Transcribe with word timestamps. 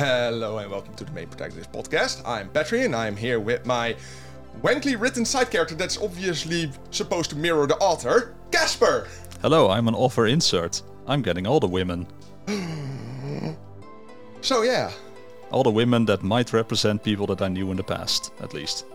Hello 0.00 0.56
and 0.56 0.70
welcome 0.70 0.94
to 0.94 1.04
the 1.04 1.12
Main 1.12 1.26
Protagonist 1.28 1.70
podcast. 1.72 2.22
I'm 2.26 2.48
Petri 2.48 2.86
and 2.86 2.96
I'm 2.96 3.14
here 3.14 3.38
with 3.38 3.66
my 3.66 3.94
wankly 4.62 4.98
written 4.98 5.26
side 5.26 5.50
character 5.50 5.74
that's 5.74 5.98
obviously 5.98 6.72
supposed 6.90 7.28
to 7.30 7.36
mirror 7.36 7.66
the 7.66 7.76
author, 7.76 8.34
Casper. 8.50 9.08
Hello, 9.42 9.68
I'm 9.68 9.88
an 9.88 9.94
author 9.94 10.26
insert. 10.26 10.80
I'm 11.06 11.20
getting 11.20 11.46
all 11.46 11.60
the 11.60 11.68
women. 11.68 12.06
So 14.40 14.62
yeah, 14.62 14.90
All 15.50 15.62
the 15.62 15.70
women 15.70 16.06
that 16.06 16.22
might 16.22 16.54
represent 16.54 17.04
people 17.04 17.26
that 17.26 17.42
I 17.42 17.48
knew 17.48 17.70
in 17.70 17.76
the 17.76 17.82
past, 17.82 18.32
at 18.40 18.54
least. 18.54 18.86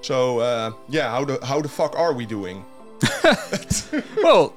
so 0.00 0.38
uh, 0.38 0.72
yeah, 0.88 1.10
how 1.10 1.26
the 1.26 1.38
how 1.44 1.60
the 1.60 1.68
fuck 1.68 1.98
are 1.98 2.14
we 2.14 2.24
doing? 2.24 2.64
Well, 4.22 4.54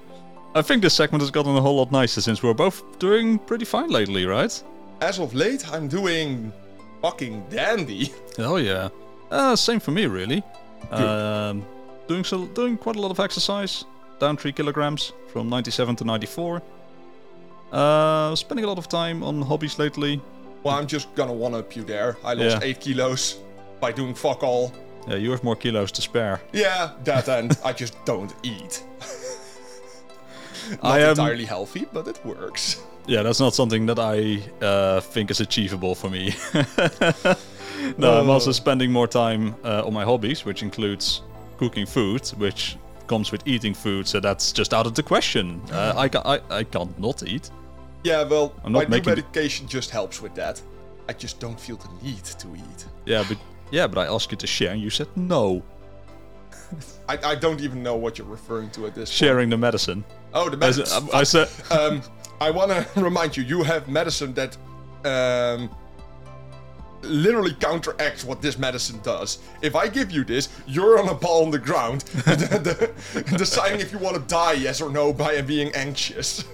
I 0.56 0.62
think 0.62 0.82
this 0.82 0.94
segment 0.94 1.24
has 1.24 1.30
gotten 1.32 1.54
a 1.58 1.62
whole 1.62 1.76
lot 1.76 1.92
nicer 1.92 2.22
since 2.22 2.42
we're 2.42 2.54
both 2.54 2.98
doing 3.00 3.38
pretty 3.38 3.66
fine 3.66 3.90
lately, 3.90 4.26
right? 4.26 4.64
As 5.04 5.20
of 5.20 5.34
late, 5.34 5.64
I'm 5.74 5.88
doing 5.90 6.54
fucking 7.02 7.36
dandy. 7.50 8.14
Oh 8.40 8.56
yeah. 8.56 8.88
Uh, 9.30 9.56
same 9.56 9.80
for 9.80 9.92
me, 9.92 10.06
really. 10.06 10.42
Um, 10.92 11.66
doing 12.08 12.24
so, 12.24 12.46
doing 12.48 12.78
quite 12.78 12.96
a 12.96 13.02
lot 13.02 13.12
of 13.12 13.20
exercise, 13.20 13.86
down 14.20 14.38
three 14.38 14.54
kilograms 14.54 15.12
from 15.32 15.50
97 15.50 15.96
to 15.98 16.04
94. 16.06 16.62
Uh, 17.72 18.36
spending 18.36 18.64
a 18.66 18.68
lot 18.68 18.78
of 18.78 18.88
time 18.88 19.24
on 19.24 19.42
hobbies 19.42 19.78
lately. 19.80 20.22
Well, 20.64 20.76
I'm 20.78 20.88
just 20.88 21.14
gonna 21.16 21.34
one 21.34 21.54
up 21.54 21.76
you 21.76 21.84
there. 21.84 22.16
I 22.24 22.34
lost 22.34 22.58
Yeah. 22.62 22.70
eight 22.70 22.80
kilos 22.80 23.40
by 23.82 23.92
doing 23.92 24.16
fuck 24.16 24.42
all. 24.44 24.72
Yeah, 25.08 25.16
you 25.18 25.32
have 25.32 25.44
more 25.44 25.58
kilos 25.58 25.92
to 25.92 26.02
spare. 26.02 26.40
Yeah, 26.54 26.92
that 27.04 27.28
and 27.28 27.58
I 27.66 27.74
just 27.74 27.94
don't 28.06 28.34
eat. 28.44 28.84
Not 30.72 30.80
I 30.94 31.00
am- 31.02 31.10
entirely 31.10 31.46
healthy, 31.46 31.86
but 31.92 32.08
it 32.08 32.20
works. 32.26 32.82
Yeah, 33.06 33.22
that's 33.24 33.40
not 33.40 33.54
something 33.54 33.86
that 33.88 34.00
I 34.00 34.42
uh, 34.66 35.02
think 35.02 35.30
is 35.32 35.42
achievable 35.42 35.94
for 35.96 36.10
me. 36.10 36.34
no, 37.98 38.20
I'm 38.20 38.30
also 38.30 38.50
Oh. 38.50 38.54
spending 38.54 38.92
more 38.92 39.08
time 39.08 39.56
uh, 39.64 39.84
on 39.86 39.94
my 39.94 40.04
hobbies, 40.06 40.46
which 40.46 40.64
includes 40.64 41.22
cooking 41.58 41.86
food, 41.86 42.26
which 42.38 42.78
comes 43.08 43.32
with 43.32 43.42
eating 43.46 43.74
food, 43.74 44.08
so 44.08 44.20
that's 44.20 44.54
just 44.54 44.74
out 44.74 44.86
of 44.86 44.94
the 44.96 45.04
question. 45.04 45.62
Uh, 45.72 45.94
I, 45.98 46.08
ca- 46.10 46.22
I, 46.26 46.40
I 46.60 46.64
can't 46.64 46.98
not 46.98 47.24
eat. 47.24 47.50
Yeah, 48.06 48.24
well, 48.24 48.54
I'm 48.64 48.72
my 48.72 48.80
not 48.80 48.90
new 48.90 48.96
making- 48.98 49.10
medication 49.16 49.68
just 49.68 49.90
helps 49.90 50.22
with 50.22 50.34
that. 50.36 50.62
I 51.10 51.14
just 51.14 51.40
don't 51.42 51.60
feel 51.60 51.76
the 51.76 51.90
need 52.02 52.24
to 52.24 52.48
eat. 52.56 52.86
Yeah, 53.06 53.26
but 53.28 53.38
yeah, 53.72 53.88
but 53.88 53.98
I 54.00 54.14
asked 54.14 54.32
you 54.32 54.38
to 54.38 54.48
share, 54.48 54.72
and 54.72 54.82
you 54.82 54.90
said 54.90 55.08
no. 55.18 55.62
I, 57.10 57.18
I 57.32 57.36
don't 57.36 57.60
even 57.60 57.84
know 57.84 57.96
what 57.96 58.18
you're 58.18 58.28
referring 58.28 58.70
to 58.72 58.86
at 58.88 58.96
this 58.96 59.10
point. 59.10 59.18
Sharing 59.18 59.50
the 59.50 59.58
medicine. 59.58 60.06
Oh, 60.34 60.50
the 60.50 60.56
I, 60.56 60.60
medicine. 60.60 60.86
said- 60.86 61.10
I 61.14 61.24
said, 61.24 61.50
um, 61.72 62.02
I 62.40 62.52
want 62.52 62.72
to 62.72 62.88
remind 63.02 63.38
you, 63.38 63.44
you 63.44 63.64
have 63.64 63.88
medicine 63.88 64.34
that 64.34 64.58
um, 65.06 65.70
literally 67.02 67.54
counteracts 67.54 68.24
what 68.24 68.42
this 68.42 68.58
medicine 68.58 69.00
does. 69.04 69.40
If 69.62 69.76
I 69.76 69.88
give 69.88 70.12
you 70.12 70.24
this, 70.24 70.50
you're 70.68 71.00
on 71.00 71.10
a 71.10 71.14
ball 71.14 71.46
on 71.46 71.52
the 71.52 71.60
ground, 71.60 72.06
deciding 73.38 73.80
if 73.80 73.92
you 73.92 74.00
want 74.00 74.16
to 74.16 74.22
die, 74.22 74.54
yes 74.54 74.82
or 74.82 74.90
no, 74.90 75.14
by 75.14 75.42
being 75.42 75.74
anxious. 75.76 76.46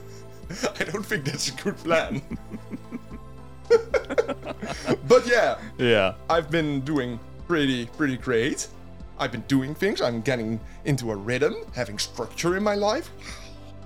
I 0.80 0.84
don't 0.84 1.06
think 1.06 1.26
that's 1.26 1.50
a 1.50 1.54
good 1.54 1.78
plan. 1.78 2.22
but 5.08 5.28
yeah, 5.28 5.60
yeah. 5.78 6.16
I've 6.30 6.50
been 6.50 6.82
doing 6.82 7.20
pretty, 7.48 7.86
pretty 7.86 8.18
great. 8.18 8.68
I've 9.20 9.32
been 9.32 9.44
doing 9.48 9.76
things. 9.76 10.02
I'm 10.02 10.22
getting 10.22 10.60
into 10.86 11.12
a 11.12 11.16
rhythm, 11.16 11.56
having 11.76 12.00
structure 12.00 12.56
in 12.58 12.64
my 12.64 12.76
life. 12.76 13.12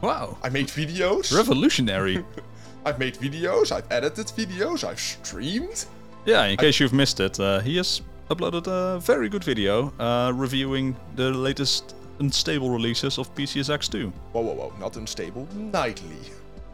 Wow. 0.03 0.37
I 0.43 0.49
made 0.49 0.67
videos. 0.67 1.35
Revolutionary. 1.35 2.25
I've 2.85 2.99
made 2.99 3.15
videos, 3.15 3.71
I've 3.71 3.89
edited 3.89 4.27
videos, 4.27 4.83
I've 4.83 4.99
streamed. 4.99 5.85
Yeah, 6.25 6.43
in 6.43 6.57
case 6.57 6.81
you've 6.81 6.91
missed 6.91 7.21
it, 7.21 7.39
uh, 7.39 7.61
he 7.61 7.77
has 7.77 8.01
uploaded 8.29 8.67
a 8.67 8.99
very 8.99 9.29
good 9.29 9.45
video 9.45 9.93
uh, 9.99 10.33
reviewing 10.35 10.93
the 11.15 11.31
latest 11.31 11.95
unstable 12.19 12.69
releases 12.69 13.17
of 13.17 13.33
PCSX2. 13.33 14.11
Whoa, 14.33 14.41
whoa, 14.41 14.53
whoa, 14.53 14.73
not 14.77 14.97
unstable, 14.97 15.47
nightly. 15.53 16.17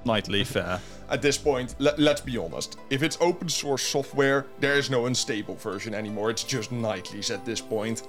Nightly 0.06 0.44
fair. 0.56 0.82
At 1.12 1.22
this 1.22 1.38
point, 1.38 1.76
le- 1.78 1.94
let's 2.00 2.22
be 2.22 2.36
honest. 2.36 2.80
If 2.90 3.04
it's 3.04 3.20
open 3.22 3.48
source 3.48 3.84
software, 3.84 4.48
there 4.60 4.74
is 4.74 4.90
no 4.90 5.06
unstable 5.06 5.54
version 5.54 5.94
anymore. 5.94 6.32
It's 6.32 6.44
just 6.44 6.72
nightlies 6.72 7.30
at 7.30 7.46
this 7.46 7.62
point. 7.62 8.08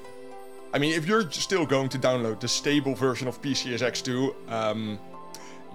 I 0.73 0.79
mean, 0.79 0.95
if 0.95 1.07
you're 1.07 1.31
still 1.31 1.67
going 1.67 1.91
to 1.91 1.99
download 1.99 2.41
the 2.41 2.49
stable 2.49 2.95
version 2.95 3.29
of 3.29 3.43
PCSX2, 3.43 4.51
um, 4.51 4.99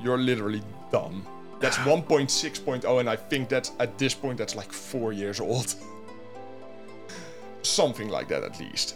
you're 0.01 0.17
literally 0.17 0.61
dumb. 0.91 1.25
That's 1.59 1.77
1.6.0, 1.77 2.99
and 2.99 3.09
I 3.09 3.15
think 3.15 3.49
that's 3.49 3.71
at 3.79 3.97
this 3.97 4.13
point 4.13 4.37
that's 4.37 4.55
like 4.55 4.71
four 4.71 5.13
years 5.13 5.39
old. 5.39 5.75
Something 7.61 8.09
like 8.09 8.27
that, 8.27 8.43
at 8.43 8.59
least. 8.59 8.95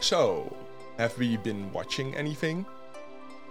So, 0.00 0.54
have 0.96 1.16
we 1.18 1.36
been 1.36 1.72
watching 1.72 2.14
anything? 2.14 2.64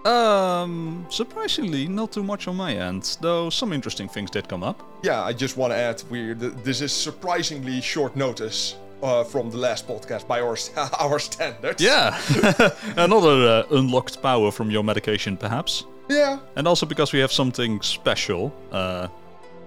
Um, 0.05 1.05
surprisingly, 1.09 1.87
not 1.87 2.13
too 2.13 2.23
much 2.23 2.47
on 2.47 2.55
my 2.55 2.73
end, 2.73 3.17
though 3.19 3.49
some 3.49 3.73
interesting 3.73 4.07
things 4.07 4.31
did 4.31 4.47
come 4.47 4.63
up. 4.63 4.81
Yeah, 5.03 5.21
I 5.21 5.33
just 5.33 5.57
want 5.57 5.73
to 5.73 5.77
add, 5.77 6.01
we 6.09 6.33
th- 6.33 6.53
this 6.63 6.81
is 6.81 6.93
surprisingly 6.93 7.81
short 7.81 8.15
notice 8.15 8.75
uh, 9.03 9.23
from 9.23 9.49
the 9.51 9.57
last 9.57 9.87
podcast 9.87 10.27
by 10.27 10.41
our 10.41 10.57
our 10.99 11.19
standards. 11.19 11.81
Yeah, 11.83 12.17
another 12.97 13.65
uh, 13.69 13.77
unlocked 13.77 14.21
power 14.21 14.51
from 14.51 14.71
your 14.71 14.83
medication, 14.83 15.37
perhaps. 15.37 15.85
Yeah. 16.09 16.39
And 16.55 16.67
also 16.67 16.85
because 16.85 17.11
we 17.13 17.19
have 17.19 17.31
something 17.31 17.81
special 17.81 18.51
uh, 18.71 19.07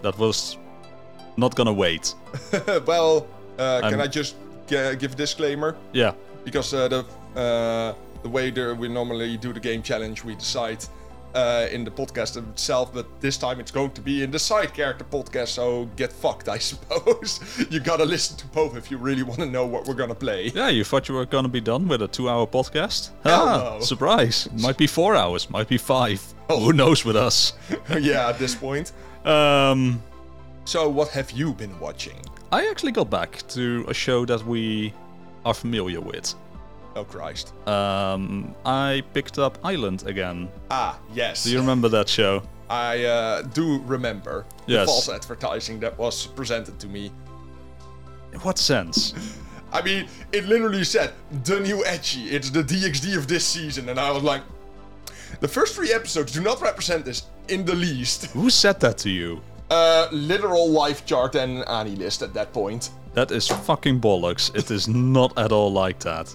that 0.03 0.19
was 0.19 0.57
not 1.37 1.55
gonna 1.55 1.73
wait. 1.73 2.15
well, 2.87 3.27
uh, 3.59 3.81
can 3.91 4.01
I'm- 4.01 4.11
just 4.11 4.37
g- 4.67 4.97
give 4.99 5.13
a 5.13 5.17
disclaimer? 5.17 5.77
Yeah, 5.93 6.13
Because 6.45 6.73
uh, 6.75 6.89
the 6.89 7.05
uh, 7.37 7.95
the 8.23 8.29
way 8.29 8.51
that 8.51 8.77
we 8.79 8.89
normally 8.89 9.37
do 9.37 9.53
the 9.53 9.61
game 9.61 9.83
challenge, 9.83 10.25
we 10.25 10.35
decide 10.35 10.79
uh, 11.35 11.67
in 11.71 11.85
the 11.85 11.91
podcast 11.91 12.37
itself, 12.37 12.93
but 12.93 13.07
this 13.21 13.37
time 13.39 13.61
it's 13.61 13.71
going 13.71 13.91
to 13.93 14.01
be 14.01 14.23
in 14.23 14.31
the 14.31 14.39
side 14.39 14.75
character 14.75 15.05
podcast. 15.05 15.49
So 15.49 15.87
get 15.97 16.13
fucked, 16.13 16.49
I 16.49 16.59
suppose. 16.71 17.41
you 17.71 17.81
gotta 17.81 18.05
listen 18.05 18.37
to 18.39 18.47
both 18.49 18.77
if 18.77 18.91
you 18.91 18.99
really 18.99 19.23
want 19.23 19.41
to 19.41 19.47
know 19.47 19.67
what 19.67 19.87
we're 19.87 19.95
gonna 19.95 20.15
play. 20.15 20.51
yeah. 20.55 20.69
You 20.69 20.85
thought 20.85 21.09
you 21.09 21.15
were 21.15 21.27
gonna 21.27 21.49
be 21.49 21.61
done 21.61 21.89
with 21.89 22.03
a 22.03 22.09
two-hour 22.09 22.47
podcast? 22.47 23.11
Hell 23.25 23.49
Ah, 23.49 23.77
no. 23.79 23.81
Surprise! 23.81 24.49
Might 24.53 24.77
be 24.79 24.87
four 24.87 25.15
hours, 25.17 25.49
might 25.51 25.69
be 25.69 25.79
five. 25.79 26.21
Oh, 26.49 26.59
who 26.61 26.73
knows 26.73 27.05
with 27.05 27.17
us? 27.17 27.53
yeah, 28.01 28.29
at 28.29 28.39
this 28.39 28.55
point. 28.55 28.93
Um, 29.25 30.03
So, 30.65 30.89
what 30.89 31.09
have 31.11 31.31
you 31.33 31.53
been 31.55 31.79
watching? 31.81 32.19
I 32.53 32.67
actually 32.69 32.93
got 32.93 33.09
back 33.11 33.47
to 33.49 33.85
a 33.89 33.95
show 33.95 34.25
that 34.27 34.45
we 34.45 34.93
are 35.45 35.55
familiar 35.55 36.01
with. 36.01 36.35
Oh 36.97 37.05
Christ. 37.05 37.55
Um, 37.69 38.55
I 38.65 39.03
picked 39.15 39.39
up 39.39 39.59
Island 39.63 40.05
again. 40.07 40.49
Ah, 40.71 40.99
yes. 41.15 41.45
Do 41.45 41.51
you 41.51 41.61
remember 41.61 41.89
that 41.89 42.09
show? 42.09 42.43
I 42.69 43.05
uh, 43.05 43.43
do 43.43 43.79
remember 43.81 44.45
the 44.67 44.85
false 44.87 45.09
advertising 45.09 45.81
that 45.81 45.97
was 45.99 46.27
presented 46.27 46.79
to 46.81 46.87
me. 46.87 47.11
In 48.33 48.39
what 48.41 48.59
sense? 48.59 49.15
I 49.73 49.83
mean, 49.83 50.09
it 50.33 50.47
literally 50.47 50.85
said 50.85 51.13
the 51.45 51.61
new 51.61 51.85
Edgy. 51.85 52.31
It's 52.31 52.51
the 52.51 52.63
DXD 52.63 53.17
of 53.17 53.29
this 53.29 53.45
season, 53.45 53.89
and 53.89 53.99
I 54.01 54.11
was 54.11 54.23
like, 54.23 54.43
the 55.41 55.49
first 55.49 55.77
three 55.77 55.93
episodes 55.93 56.33
do 56.33 56.41
not 56.41 56.61
represent 56.61 57.05
this 57.05 57.25
in 57.49 57.65
the 57.65 57.75
least. 57.75 58.27
Who 58.27 58.51
said 58.51 58.81
that 58.81 58.99
to 58.99 59.11
you? 59.11 59.41
Uh, 59.71 60.09
literal 60.11 60.69
LiveChart 60.69 61.37
and 61.37 61.65
AniList 61.67 62.23
at 62.23 62.35
that 62.35 62.53
point. 62.53 62.91
That 63.15 63.31
is 63.31 63.49
fucking 63.49 64.01
bollocks. 64.01 64.55
It 64.57 64.71
is 64.71 64.89
not 64.89 65.37
at 65.39 65.53
all 65.53 65.73
like 65.73 66.01
that. 66.01 66.35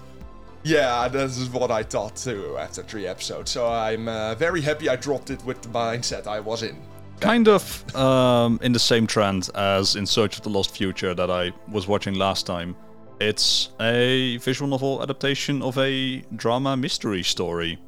Yeah, 0.66 1.06
this 1.06 1.38
is 1.38 1.48
what 1.48 1.70
I 1.70 1.84
thought 1.84 2.16
too 2.16 2.56
after 2.58 2.82
three 2.82 3.06
episodes. 3.06 3.52
So 3.52 3.68
I'm 3.68 4.08
uh, 4.08 4.34
very 4.34 4.60
happy 4.60 4.88
I 4.88 4.96
dropped 4.96 5.30
it 5.30 5.44
with 5.44 5.62
the 5.62 5.68
mindset 5.68 6.26
I 6.26 6.40
was 6.40 6.64
in. 6.64 6.76
Kind 7.20 7.46
of 7.46 7.94
um, 7.94 8.58
in 8.62 8.72
the 8.72 8.78
same 8.80 9.06
trend 9.06 9.48
as 9.54 9.94
In 9.94 10.04
Search 10.06 10.36
of 10.36 10.42
the 10.42 10.50
Lost 10.50 10.76
Future 10.76 11.14
that 11.14 11.30
I 11.30 11.52
was 11.70 11.86
watching 11.86 12.14
last 12.14 12.46
time. 12.46 12.74
It's 13.20 13.70
a 13.80 14.38
visual 14.38 14.68
novel 14.68 15.02
adaptation 15.02 15.62
of 15.62 15.78
a 15.78 16.20
drama 16.34 16.76
mystery 16.76 17.22
story. 17.22 17.78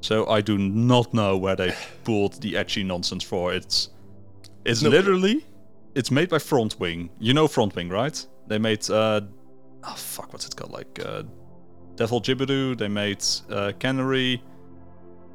So 0.00 0.28
I 0.28 0.40
do 0.40 0.56
not 0.58 1.12
know 1.12 1.36
where 1.36 1.56
they 1.56 1.74
pulled 2.04 2.40
the 2.40 2.56
edgy 2.56 2.84
nonsense 2.84 3.24
for. 3.24 3.52
It's 3.52 3.90
it's 4.64 4.82
No. 4.82 4.90
literally 4.90 5.44
it's 5.96 6.12
made 6.12 6.28
by 6.28 6.38
Front 6.38 6.78
Wing. 6.78 7.10
You 7.18 7.34
know 7.34 7.48
Front 7.48 7.74
Wing, 7.74 7.88
right? 7.88 8.26
They 8.46 8.58
made 8.58 8.88
uh 8.88 9.22
oh 9.82 9.94
fuck, 9.96 10.32
what's 10.32 10.46
it 10.46 10.54
called? 10.54 10.70
Like 10.72 11.00
uh, 11.04 11.24
Devil 11.98 12.20
Jibidoo. 12.20 12.76
They 12.78 12.88
made 12.88 13.22
uh, 13.50 13.72
Canary. 13.78 14.42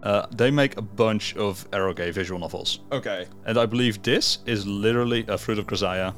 Uh, 0.01 0.25
they 0.36 0.51
make 0.51 0.77
a 0.77 0.81
bunch 0.81 1.36
of 1.38 1.69
eroge 1.71 2.12
visual 2.13 2.39
novels. 2.39 2.80
Okay. 2.92 3.25
And 3.45 3.57
I 3.57 3.65
believe 3.65 4.01
this 4.01 4.39
is 4.45 4.65
literally 4.65 5.24
a 5.27 5.38
Fruit 5.38 5.60
of 5.60 5.68
Grisaia. 5.68 6.13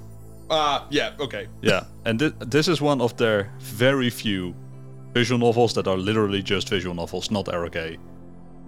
Ah, 0.50 0.86
yeah, 0.90 1.14
okay. 1.20 1.48
Yeah, 1.62 1.84
and 2.06 2.20
thi- 2.20 2.34
this 2.40 2.68
is 2.68 2.80
one 2.82 3.02
of 3.02 3.16
their 3.18 3.52
very 3.60 4.10
few 4.12 4.54
visual 5.14 5.40
novels 5.40 5.74
that 5.74 5.88
are 5.88 5.98
literally 5.98 6.42
just 6.44 6.70
visual 6.70 6.94
novels, 6.96 7.32
not 7.32 7.46
eroge. 7.46 7.98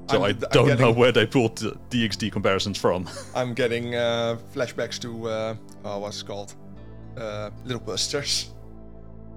So 0.10 0.24
I'm- 0.24 0.40
I 0.44 0.48
don't 0.54 0.80
know 0.80 0.92
where 0.92 1.12
they 1.12 1.26
pulled 1.26 1.58
the 1.58 1.78
DXD 1.90 2.32
comparisons 2.32 2.78
from. 2.80 3.08
I'm 3.36 3.54
getting 3.54 3.94
uh, 3.96 4.38
flashbacks 4.56 5.00
to 5.02 5.28
uh, 5.30 5.56
oh, 5.86 6.00
what's 6.00 6.22
it 6.22 6.28
called? 6.28 6.56
Uh, 7.18 7.50
Little 7.66 7.82
Busters. 7.82 8.52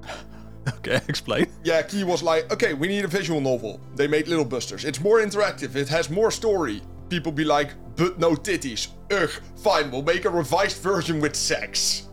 okay, 0.76 1.00
explain. 1.08 1.46
Yeah, 1.64 1.82
Key 1.82 2.04
was 2.04 2.22
like, 2.22 2.52
okay, 2.52 2.74
we 2.74 2.88
need 2.88 3.04
a 3.04 3.08
visual 3.08 3.40
novel. 3.40 3.80
They 3.96 4.06
made 4.06 4.28
Little 4.28 4.44
Busters. 4.44 4.84
It's 4.84 5.00
more 5.00 5.18
interactive. 5.20 5.74
It 5.74 5.88
has 5.88 6.10
more 6.10 6.30
story. 6.30 6.82
People 7.08 7.32
be 7.32 7.44
like, 7.44 7.70
but 7.96 8.18
no 8.18 8.32
titties. 8.34 8.88
Ugh, 9.10 9.30
fine. 9.56 9.90
We'll 9.90 10.02
make 10.02 10.24
a 10.24 10.30
revised 10.30 10.82
version 10.82 11.20
with 11.20 11.34
sex. 11.34 12.08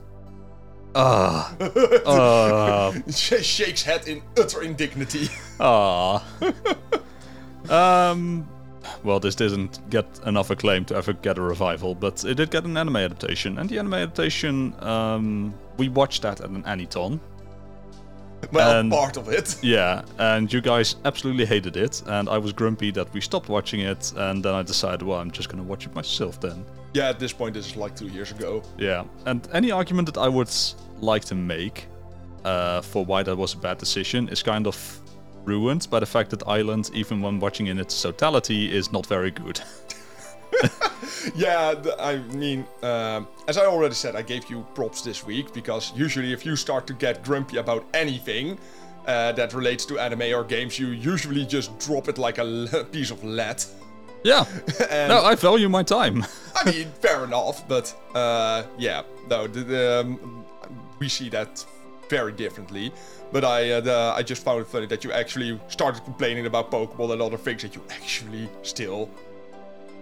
Ah. 0.95 1.55
Ah. 2.07 2.93
Sh- 3.09 3.43
Shakes 3.43 3.83
head 3.83 4.07
in 4.07 4.21
utter 4.37 4.63
indignity. 4.63 5.27
Ah. 5.59 6.23
um. 7.69 8.47
Well, 9.03 9.19
this 9.19 9.35
didn't 9.35 9.87
get 9.89 10.05
enough 10.25 10.49
acclaim 10.49 10.85
to 10.85 10.95
ever 10.95 11.11
get 11.13 11.37
a 11.37 11.41
revival, 11.41 11.93
but 11.93 12.23
it 12.23 12.35
did 12.35 12.51
get 12.51 12.63
an 12.63 12.77
anime 12.77 12.95
adaptation, 12.97 13.57
and 13.57 13.69
the 13.69 13.79
anime 13.79 13.95
adaptation, 13.95 14.73
um, 14.81 15.53
we 15.77 15.89
watched 15.89 16.21
that 16.21 16.39
at 16.39 16.49
an 16.49 16.63
Anyton. 16.63 17.19
Well, 18.51 18.79
And- 18.79 18.91
part 18.91 19.17
of 19.17 19.29
it. 19.29 19.55
Yeah, 19.63 20.03
and 20.17 20.51
you 20.51 20.61
guys 20.61 20.95
absolutely 21.05 21.45
hated 21.45 21.75
it, 21.77 22.01
and 22.07 22.29
I 22.29 22.37
was 22.37 22.53
grumpy 22.53 22.91
that 22.91 23.13
we 23.13 23.21
stopped 23.21 23.49
watching 23.49 23.81
it, 23.81 24.13
and 24.15 24.43
then 24.43 24.53
I 24.53 24.63
decided, 24.63 25.01
well, 25.03 25.19
I'm 25.19 25.31
just 25.31 25.49
gonna 25.49 25.63
watch 25.63 25.85
it 25.85 25.93
myself 25.95 26.39
then. 26.39 26.65
Yeah, 26.93 27.09
at 27.09 27.19
this 27.19 27.33
point, 27.33 27.53
this 27.53 27.67
is 27.67 27.75
like 27.75 27.95
two 27.95 28.07
years 28.07 28.31
ago. 28.31 28.63
Yeah, 28.77 29.03
and 29.25 29.47
any 29.53 29.71
argument 29.71 30.11
that 30.13 30.17
I 30.19 30.27
would 30.29 30.49
like 30.99 31.25
to 31.25 31.35
make 31.35 31.87
uh, 32.45 32.81
for 32.81 33.05
why 33.05 33.23
that 33.23 33.35
was 33.35 33.53
a 33.53 33.57
bad 33.57 33.77
decision 33.77 34.29
is 34.29 34.41
kind 34.43 34.67
of 34.67 34.99
ruined 35.43 35.87
by 35.89 35.99
the 35.99 36.05
fact 36.05 36.29
that 36.31 36.47
Island, 36.47 36.89
even 36.93 37.21
when 37.21 37.39
watching 37.39 37.67
in 37.67 37.79
its 37.79 38.01
totality, 38.01 38.73
is 38.75 38.91
not 38.91 39.05
very 39.05 39.31
good. 39.31 39.59
Yeah, 41.35 41.75
I 41.99 42.17
mean, 42.17 42.65
um, 42.81 43.27
as 43.47 43.57
I 43.57 43.65
already 43.65 43.93
said, 43.93 44.15
I 44.15 44.21
gave 44.21 44.49
you 44.49 44.65
props 44.73 45.01
this 45.01 45.25
week 45.25 45.53
because 45.53 45.91
usually 45.95 46.33
if 46.33 46.45
you 46.45 46.55
start 46.55 46.87
to 46.87 46.93
get 46.93 47.23
grumpy 47.23 47.57
about 47.57 47.85
anything 47.93 48.57
uh, 49.05 49.31
that 49.33 49.53
relates 49.53 49.85
to 49.85 49.99
anime 49.99 50.33
or 50.33 50.43
games, 50.43 50.79
you 50.79 50.87
usually 50.87 51.45
just 51.45 51.77
drop 51.79 52.07
it 52.07 52.17
like 52.17 52.37
a 52.39 52.41
l- 52.73 52.83
piece 52.91 53.11
of 53.11 53.23
lead. 53.23 53.63
yeah, 54.23 54.45
no, 55.07 55.23
I 55.23 55.35
value 55.35 55.69
my 55.69 55.83
time. 55.83 56.25
I 56.55 56.71
mean, 56.71 56.87
fair 57.01 57.23
enough, 57.23 57.67
but 57.67 57.93
uh, 58.15 58.63
yeah, 58.77 59.03
no, 59.29 59.47
the, 59.47 59.61
the, 59.63 59.99
um, 60.01 60.45
we 60.99 61.07
see 61.09 61.29
that 61.29 61.63
very 62.09 62.31
differently. 62.31 62.91
But 63.31 63.43
I, 63.43 63.71
uh, 63.71 63.81
the, 63.81 64.13
I 64.15 64.23
just 64.23 64.43
found 64.43 64.61
it 64.61 64.67
funny 64.67 64.85
that 64.87 65.03
you 65.03 65.11
actually 65.11 65.59
started 65.67 66.03
complaining 66.05 66.45
about 66.45 66.71
Pokemon 66.71 67.11
and 67.11 67.21
other 67.21 67.37
things 67.37 67.61
that 67.63 67.75
you 67.75 67.83
actually 67.89 68.49
still 68.63 69.09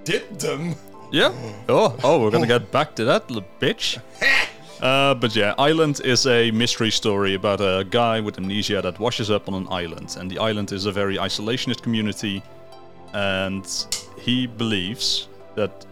did 0.05 0.39
them. 0.39 0.75
Yeah. 1.11 1.33
Oh, 1.67 1.97
oh, 2.03 2.21
we're 2.21 2.31
gonna 2.31 2.47
get 2.47 2.71
back 2.71 2.95
to 2.95 3.05
that, 3.05 3.29
little 3.29 3.49
bitch. 3.59 3.99
Uh, 4.81 5.15
but 5.15 5.33
yeah, 5.35 5.55
Island 5.57 6.01
is 6.03 6.27
a 6.27 6.51
mystery 6.51 6.91
story 6.91 7.33
about 7.33 7.61
a 7.61 7.85
guy 7.89 8.19
with 8.19 8.37
amnesia 8.37 8.81
that 8.81 8.99
washes 8.99 9.31
up 9.31 9.47
on 9.47 9.53
an 9.55 9.67
island, 9.71 10.17
and 10.19 10.29
the 10.29 10.37
island 10.37 10.73
is 10.73 10.85
a 10.85 10.91
very 10.91 11.15
isolationist 11.15 11.81
community, 11.81 12.43
and 13.13 13.65
he 14.19 14.45
believes 14.45 15.29
that 15.55 15.85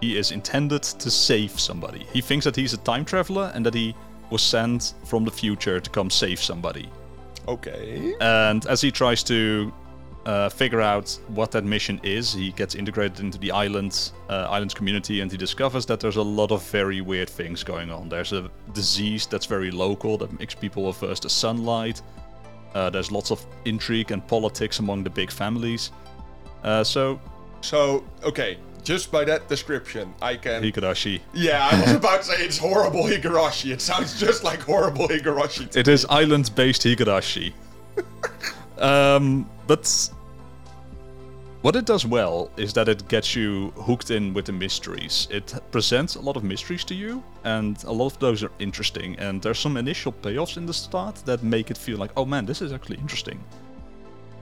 he 0.00 0.16
is 0.16 0.30
intended 0.30 0.82
to 0.82 1.10
save 1.10 1.58
somebody. 1.58 2.06
He 2.12 2.20
thinks 2.20 2.44
that 2.44 2.56
he's 2.56 2.72
a 2.72 2.78
time 2.78 3.04
traveler 3.04 3.50
and 3.54 3.66
that 3.66 3.74
he 3.74 3.94
was 4.30 4.40
sent 4.40 4.94
from 5.04 5.24
the 5.24 5.30
future 5.30 5.80
to 5.80 5.90
come 5.90 6.08
save 6.08 6.40
somebody. 6.40 6.88
Okay. 7.48 8.14
And 8.20 8.64
as 8.66 8.80
he 8.80 8.90
tries 8.90 9.22
to 9.24 9.72
uh, 10.26 10.48
figure 10.48 10.80
out 10.80 11.18
what 11.28 11.50
that 11.50 11.64
mission 11.64 12.00
is, 12.02 12.32
he 12.32 12.52
gets 12.52 12.74
integrated 12.74 13.20
into 13.20 13.38
the 13.38 13.50
island 13.50 14.12
uh, 14.28 14.46
island's 14.48 14.74
community, 14.74 15.20
and 15.20 15.30
he 15.30 15.36
discovers 15.36 15.86
that 15.86 16.00
there's 16.00 16.16
a 16.16 16.22
lot 16.22 16.52
of 16.52 16.62
very 16.70 17.00
weird 17.00 17.28
things 17.28 17.64
going 17.64 17.90
on. 17.90 18.08
There's 18.08 18.32
a 18.32 18.50
disease 18.72 19.26
that's 19.26 19.46
very 19.46 19.70
local 19.70 20.16
that 20.18 20.38
makes 20.38 20.54
people 20.54 20.88
averse 20.88 21.20
to 21.20 21.28
sunlight. 21.28 22.02
Uh, 22.74 22.88
there's 22.90 23.10
lots 23.12 23.30
of 23.30 23.44
intrigue 23.64 24.12
and 24.12 24.26
politics 24.26 24.78
among 24.78 25.04
the 25.04 25.10
big 25.10 25.30
families. 25.30 25.90
Uh, 26.64 26.84
so 26.84 27.20
So, 27.60 28.04
okay, 28.22 28.58
just 28.82 29.12
by 29.12 29.24
that 29.24 29.48
description, 29.48 30.14
I 30.22 30.36
can. 30.36 30.62
Higurashi, 30.62 31.20
yeah, 31.34 31.68
I 31.70 31.80
was 31.80 31.92
about 31.94 32.22
to 32.22 32.28
say 32.28 32.44
it's 32.44 32.58
horrible 32.58 33.04
Higurashi. 33.04 33.72
It 33.72 33.80
sounds 33.80 34.18
just 34.18 34.44
like 34.44 34.60
horrible 34.60 35.08
Higurashi. 35.08 35.74
it 35.76 35.88
is 35.88 36.06
island-based 36.08 36.82
Higurashi. 36.82 37.52
um, 38.78 39.48
but 39.72 40.10
what 41.62 41.76
it 41.76 41.86
does 41.86 42.04
well 42.04 42.50
is 42.58 42.72
that 42.74 42.88
it 42.88 43.08
gets 43.08 43.34
you 43.34 43.70
hooked 43.86 44.10
in 44.10 44.34
with 44.34 44.44
the 44.44 44.52
mysteries. 44.52 45.28
It 45.30 45.54
presents 45.70 46.16
a 46.16 46.20
lot 46.20 46.36
of 46.36 46.44
mysteries 46.44 46.84
to 46.84 46.94
you, 46.94 47.22
and 47.44 47.82
a 47.84 47.92
lot 47.92 48.06
of 48.12 48.18
those 48.18 48.42
are 48.42 48.50
interesting. 48.58 49.18
And 49.18 49.40
there's 49.40 49.58
some 49.58 49.78
initial 49.78 50.12
payoffs 50.12 50.56
in 50.58 50.66
the 50.66 50.74
start 50.74 51.14
that 51.24 51.42
make 51.42 51.70
it 51.70 51.78
feel 51.78 51.96
like, 51.96 52.10
oh 52.18 52.26
man, 52.26 52.44
this 52.44 52.60
is 52.60 52.72
actually 52.72 52.98
interesting. 52.98 53.38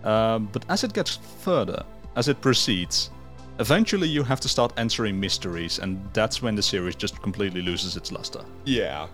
Um, 0.02 0.48
but 0.52 0.64
as 0.68 0.82
it 0.82 0.92
gets 0.94 1.18
further, 1.44 1.84
as 2.16 2.26
it 2.28 2.40
proceeds, 2.40 3.10
eventually 3.60 4.08
you 4.08 4.24
have 4.24 4.40
to 4.40 4.48
start 4.48 4.72
answering 4.78 5.20
mysteries, 5.20 5.78
and 5.78 6.00
that's 6.12 6.42
when 6.42 6.56
the 6.56 6.62
series 6.62 6.96
just 6.96 7.22
completely 7.22 7.62
loses 7.62 7.96
its 7.96 8.10
luster 8.10 8.42
Yeah. 8.64 9.06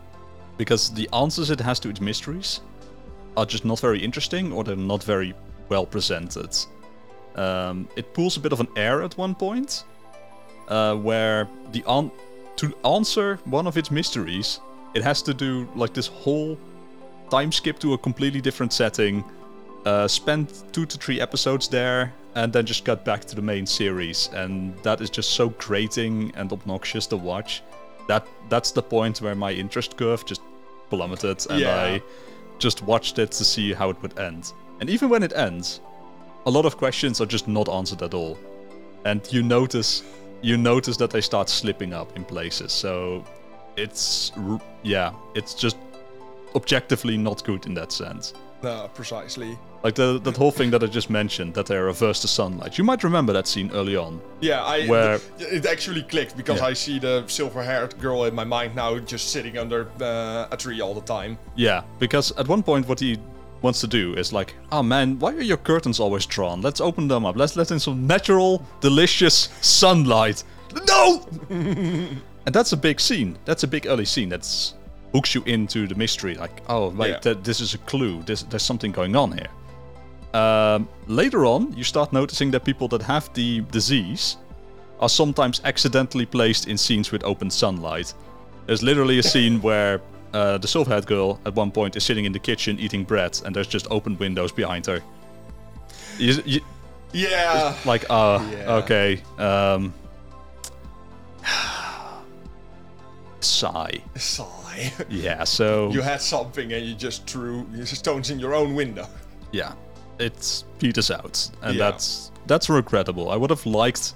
because 0.56 0.88
the 0.94 1.08
answers 1.12 1.50
it 1.50 1.60
has 1.60 1.78
to 1.80 1.88
its 1.90 2.00
mysteries 2.00 2.60
are 3.36 3.44
just 3.44 3.64
not 3.66 3.80
very 3.80 3.98
interesting 3.98 4.52
or 4.52 4.64
they're 4.64 4.76
not 4.94 5.04
very 5.04 5.34
well 5.68 5.86
presented. 5.86 6.56
Um, 7.34 7.88
it 7.96 8.14
pulls 8.14 8.36
a 8.36 8.40
bit 8.40 8.52
of 8.52 8.60
an 8.60 8.68
air 8.76 9.02
at 9.02 9.16
one 9.18 9.34
point, 9.34 9.84
uh, 10.68 10.94
where 10.96 11.48
the 11.72 11.84
an- 11.86 12.10
to 12.56 12.74
answer 12.84 13.38
one 13.44 13.66
of 13.66 13.76
its 13.76 13.90
mysteries, 13.90 14.60
it 14.94 15.02
has 15.02 15.20
to 15.22 15.34
do 15.34 15.68
like 15.74 15.92
this 15.92 16.06
whole 16.06 16.56
time 17.30 17.52
skip 17.52 17.78
to 17.80 17.92
a 17.92 17.98
completely 17.98 18.40
different 18.40 18.72
setting, 18.72 19.22
uh, 19.84 20.08
spend 20.08 20.52
two 20.72 20.86
to 20.86 20.96
three 20.98 21.20
episodes 21.20 21.68
there, 21.68 22.12
and 22.34 22.52
then 22.52 22.64
just 22.64 22.84
cut 22.84 23.04
back 23.04 23.24
to 23.26 23.36
the 23.36 23.42
main 23.42 23.66
series, 23.66 24.30
and 24.32 24.74
that 24.82 25.00
is 25.00 25.10
just 25.10 25.30
so 25.30 25.50
grating 25.50 26.32
and 26.36 26.52
obnoxious 26.52 27.06
to 27.08 27.16
watch. 27.16 27.62
That 28.08 28.26
that's 28.48 28.70
the 28.70 28.82
point 28.82 29.20
where 29.20 29.34
my 29.34 29.52
interest 29.52 29.96
curve 29.96 30.24
just 30.24 30.40
plummeted, 30.88 31.44
and 31.50 31.60
Yeah. 31.60 31.76
I 31.82 32.02
just 32.58 32.82
watched 32.82 33.18
it 33.18 33.32
to 33.32 33.44
see 33.44 33.74
how 33.74 33.90
it 33.90 33.96
would 34.00 34.18
end. 34.18 34.52
And 34.81 34.90
even 34.90 35.08
when 35.08 35.23
it 35.23 35.32
ends, 35.34 35.81
a 36.44 36.50
lot 36.50 36.67
of 36.67 36.76
questions 36.76 37.20
are 37.20 37.26
just 37.26 37.49
not 37.49 37.69
answered 37.69 38.02
at 38.02 38.14
all, 38.14 38.38
and 39.05 39.20
you 39.32 39.43
notice 39.43 40.02
you 40.43 40.56
notice 40.56 40.96
that 40.99 41.11
they 41.11 41.20
start 41.20 41.49
slipping 41.49 41.93
up 41.94 42.14
in 42.17 42.25
places. 42.25 42.73
So 42.73 43.25
it's 43.76 44.32
yeah, 44.82 45.12
it's 45.34 45.55
just 45.55 45.76
objectively 46.54 47.16
not 47.16 47.45
good 47.45 47.66
in 47.66 47.75
that 47.75 47.92
sense. 47.92 48.35
No, 48.62 48.88
precisely. 48.95 49.59
Like 49.83 49.95
the 49.95 50.18
that 50.21 50.37
whole 50.37 50.50
thing 50.50 50.71
that 50.71 50.83
I 50.83 50.87
just 50.87 51.11
mentioned, 51.11 51.54
that 51.54 51.66
they're 51.66 51.88
averse 51.88 52.21
to 52.21 52.28
sunlight. 52.28 52.78
You 52.78 52.85
might 52.85 53.04
remember 53.04 53.33
that 53.33 53.47
scene 53.47 53.71
early 53.73 53.97
on. 53.97 54.21
Yeah, 54.40 54.62
I. 54.64 54.87
Where- 54.87 55.21
it 55.38 55.66
actually 55.66 56.02
clicked 56.02 56.37
because 56.37 56.59
Yeah. 56.61 56.66
I 56.66 56.75
see 56.75 56.99
the 56.99 57.25
silver-haired 57.26 57.99
girl 58.00 58.25
in 58.25 58.35
my 58.35 58.45
mind 58.45 58.75
now, 58.75 58.99
just 58.99 59.30
sitting 59.30 59.59
under 59.59 59.88
uh, 60.00 60.49
a 60.50 60.56
tree 60.56 60.80
all 60.80 60.95
the 60.95 61.02
time. 61.02 61.38
Yeah, 61.54 61.83
because 61.99 62.33
at 62.38 62.49
one 62.49 62.62
point 62.62 62.88
what 62.88 63.00
he 63.00 63.18
wants 63.62 63.80
to 63.80 63.86
do 63.86 64.14
is 64.14 64.32
like, 64.32 64.54
oh 64.72 64.82
man, 64.82 65.18
why 65.18 65.32
are 65.34 65.40
your 65.42 65.56
curtains 65.56 66.00
always 66.00 66.26
drawn? 66.26 66.60
Let's 66.60 66.80
open 66.80 67.08
them 67.08 67.25
up. 67.25 67.36
Let's 67.36 67.56
let 67.56 67.70
in 67.70 67.78
some 67.80 68.06
natural, 68.06 68.64
delicious 68.80 69.48
sunlight. 69.60 70.44
No! 70.86 71.26
and 71.50 72.20
that's 72.46 72.72
a 72.72 72.76
big 72.76 73.00
scene. 73.00 73.38
That's 73.44 73.62
a 73.62 73.68
big 73.68 73.86
early 73.86 74.04
scene. 74.04 74.28
That's 74.28 74.75
hooks 75.12 75.34
you 75.34 75.42
into 75.46 75.86
the 75.86 75.94
mystery. 75.94 76.34
Like, 76.34 76.62
oh 76.68 76.90
wait, 76.90 77.10
Yeah. 77.10 77.18
th- 77.20 77.38
this 77.42 77.60
is 77.60 77.75
a 77.75 77.78
clue. 77.78 78.22
This, 78.22 78.42
there's 78.42 78.62
something 78.62 78.92
going 78.92 79.16
on 79.16 79.32
here. 79.32 79.48
Um, 80.40 80.88
later 81.06 81.46
on, 81.46 81.72
you 81.72 81.84
start 81.84 82.12
noticing 82.12 82.50
that 82.50 82.64
people 82.64 82.88
that 82.88 83.02
have 83.02 83.32
the 83.32 83.60
disease 83.72 84.36
are 85.00 85.08
sometimes 85.08 85.60
accidentally 85.64 86.26
placed 86.26 86.68
in 86.68 86.76
scenes 86.76 87.10
with 87.12 87.25
open 87.25 87.50
sunlight. 87.50 88.12
There's 88.66 88.82
literally 88.82 89.18
a 89.18 89.22
scene 89.22 89.60
where 89.62 90.00
uh, 90.37 90.59
the 90.59 90.69
silver-haired 90.69 91.07
girl 91.07 91.38
at 91.47 91.55
one 91.57 91.71
point 91.71 91.97
is 91.97 92.05
sitting 92.05 92.25
in 92.26 92.33
the 92.33 92.38
kitchen 92.38 92.78
eating 92.78 93.05
bread, 93.05 93.40
and 93.45 93.55
there's 93.55 93.66
just 93.76 93.87
open 93.90 94.16
windows 94.19 94.52
behind 94.52 94.87
her. 94.87 95.00
You, 96.19 96.33
you, 96.45 96.61
Yeah. 97.12 97.75
like, 97.85 98.05
uh, 98.11 98.38
Yeah. 98.52 98.75
okay, 98.83 99.23
um, 99.38 99.95
sigh. 103.40 104.00
Sigh. 104.16 104.93
Yeah, 105.09 105.45
so 105.45 105.90
you 105.90 106.02
had 106.02 106.21
something 106.21 106.73
and 106.73 106.85
you 106.87 106.95
just 106.95 107.26
threw 107.31 107.64
stones 107.87 108.31
in 108.31 108.38
your 108.38 108.55
own 108.55 108.75
window. 108.75 109.07
yeah, 109.52 109.73
it 110.19 110.64
peters 110.78 111.11
out, 111.11 111.50
and 111.62 111.76
Yeah. 111.76 111.85
that's 111.90 112.31
that's 112.47 112.69
regrettable. 112.69 113.31
I 113.31 113.37
would 113.37 113.50
have 113.50 113.64
liked 113.66 114.14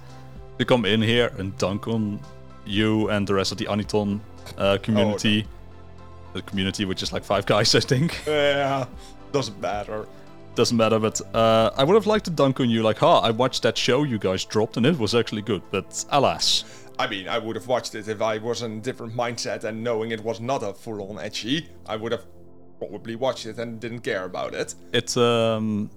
to 0.59 0.65
come 0.65 0.85
in 0.85 1.01
here 1.01 1.31
and 1.37 1.57
dunk 1.57 1.87
on 1.87 2.19
you 2.65 3.09
and 3.09 3.27
the 3.27 3.33
rest 3.33 3.51
of 3.51 3.57
the 3.57 3.65
Aniton 3.65 4.19
uh, 4.57 4.77
community. 4.83 5.45
The 6.33 6.41
community, 6.43 6.85
which 6.85 7.03
is 7.03 7.11
like 7.11 7.23
five 7.23 7.45
guys, 7.45 7.75
I 7.81 7.81
think. 7.81 8.19
Yeah. 8.25 8.85
Doesn't 9.31 9.59
matter. 9.61 10.07
doesn't 10.55 10.77
matter. 10.77 10.99
But 10.99 11.21
uh, 11.35 11.71
I 11.77 11.83
would 11.83 11.95
have 11.95 12.05
liked 12.07 12.25
to 12.25 12.31
dunk 12.31 12.59
on 12.59 12.69
you, 12.69 12.83
like, 12.83 12.97
"Ha! 12.99 13.19
I 13.19 13.31
watched 13.31 13.63
that 13.63 13.77
show 13.77 14.03
you 14.03 14.17
guys 14.19 14.43
dropped, 14.45 14.77
and 14.77 14.85
it 14.85 14.97
was 14.97 15.15
actually 15.15 15.41
good." 15.41 15.61
But 15.71 16.03
alas, 16.09 16.63
I 16.99 17.07
mean, 17.07 17.27
I 17.27 17.37
would 17.37 17.55
have 17.55 17.67
watched 17.67 17.95
it 17.95 18.07
if 18.07 18.21
I 18.21 18.37
was 18.37 18.61
in 18.61 18.77
a 18.77 18.81
different 18.81 19.15
mindset 19.15 19.63
and 19.63 19.83
knowing 19.83 20.11
it 20.11 20.23
was 20.23 20.39
not 20.41 20.63
a 20.63 20.73
full-on 20.73 21.15
ecchi. 21.17 21.67
I 21.87 21.95
would 21.95 22.11
have 22.11 22.25
probably 22.79 23.15
watched 23.15 23.45
it 23.45 23.57
and 23.57 23.79
didn't 23.79 24.01
care 24.01 24.25
about 24.25 24.53
it. 24.53 24.75
it 24.93 25.15
um, 25.17 25.89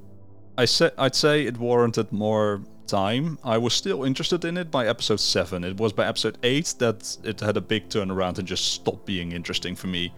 I 0.56 0.64
say 0.66 0.90
I'd 0.98 1.14
say 1.16 1.46
it 1.46 1.58
warranted 1.58 2.12
more 2.12 2.62
time. 2.86 3.38
I 3.42 3.58
was 3.58 3.74
still 3.74 4.04
interested 4.04 4.44
in 4.44 4.56
it 4.56 4.70
by 4.70 4.86
episode 4.86 5.18
seven. 5.20 5.64
It 5.64 5.78
was 5.78 5.92
by 5.92 6.06
episode 6.06 6.38
eight 6.42 6.74
that 6.78 7.16
it 7.24 7.40
had 7.40 7.56
a 7.56 7.60
big 7.60 7.88
turnaround 7.88 8.38
and 8.38 8.46
just 8.46 8.72
stopped 8.72 9.06
being 9.06 9.32
interesting 9.32 9.74
for 9.74 9.88
me. 9.88 10.12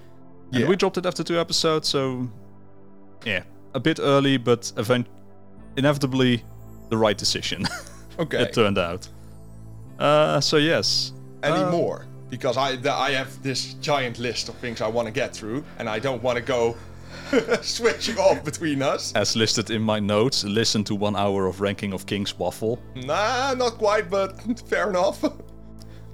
Yeah. 0.52 0.68
we 0.68 0.76
dropped 0.76 0.96
it 0.98 1.06
after 1.06 1.22
two 1.24 1.38
episodes, 1.38 1.88
so 1.88 2.28
yeah, 3.24 3.42
a 3.74 3.80
bit 3.80 3.98
early, 4.00 4.36
but 4.38 4.72
event- 4.76 5.08
inevitably 5.76 6.42
the 6.90 6.96
right 6.96 7.16
decision. 7.18 7.66
Okay. 8.18 8.38
it 8.44 8.54
turned 8.54 8.78
out. 8.78 9.06
Uh, 9.98 10.40
so 10.40 10.56
yes. 10.56 11.12
Any 11.42 11.56
Uh, 11.62 11.70
more? 11.70 12.06
Because 12.30 12.56
I 12.56 12.72
th- 12.76 12.86
I 12.86 13.10
have 13.10 13.42
this 13.42 13.74
giant 13.82 14.18
list 14.18 14.48
of 14.48 14.54
things 14.54 14.80
I 14.80 14.88
want 14.88 15.06
to 15.06 15.12
get 15.12 15.34
through, 15.36 15.62
and 15.78 15.86
I 15.86 15.98
don't 15.98 16.22
want 16.22 16.36
to 16.38 16.42
go 16.42 16.76
switching 17.62 18.16
off 18.18 18.42
between 18.42 18.80
us. 18.80 19.12
As 19.14 19.36
listed 19.36 19.70
in 19.70 19.82
my 19.82 20.00
notes, 20.00 20.44
listen 20.44 20.82
to 20.84 20.94
one 20.94 21.14
hour 21.14 21.46
of 21.46 21.60
Ranking 21.60 21.92
of 21.92 22.06
Kings 22.06 22.38
Waffle. 22.38 22.78
Nah, 22.94 23.52
not 23.54 23.72
quite, 23.78 24.08
but 24.08 24.40
fair 24.70 24.88
enough. 24.88 25.22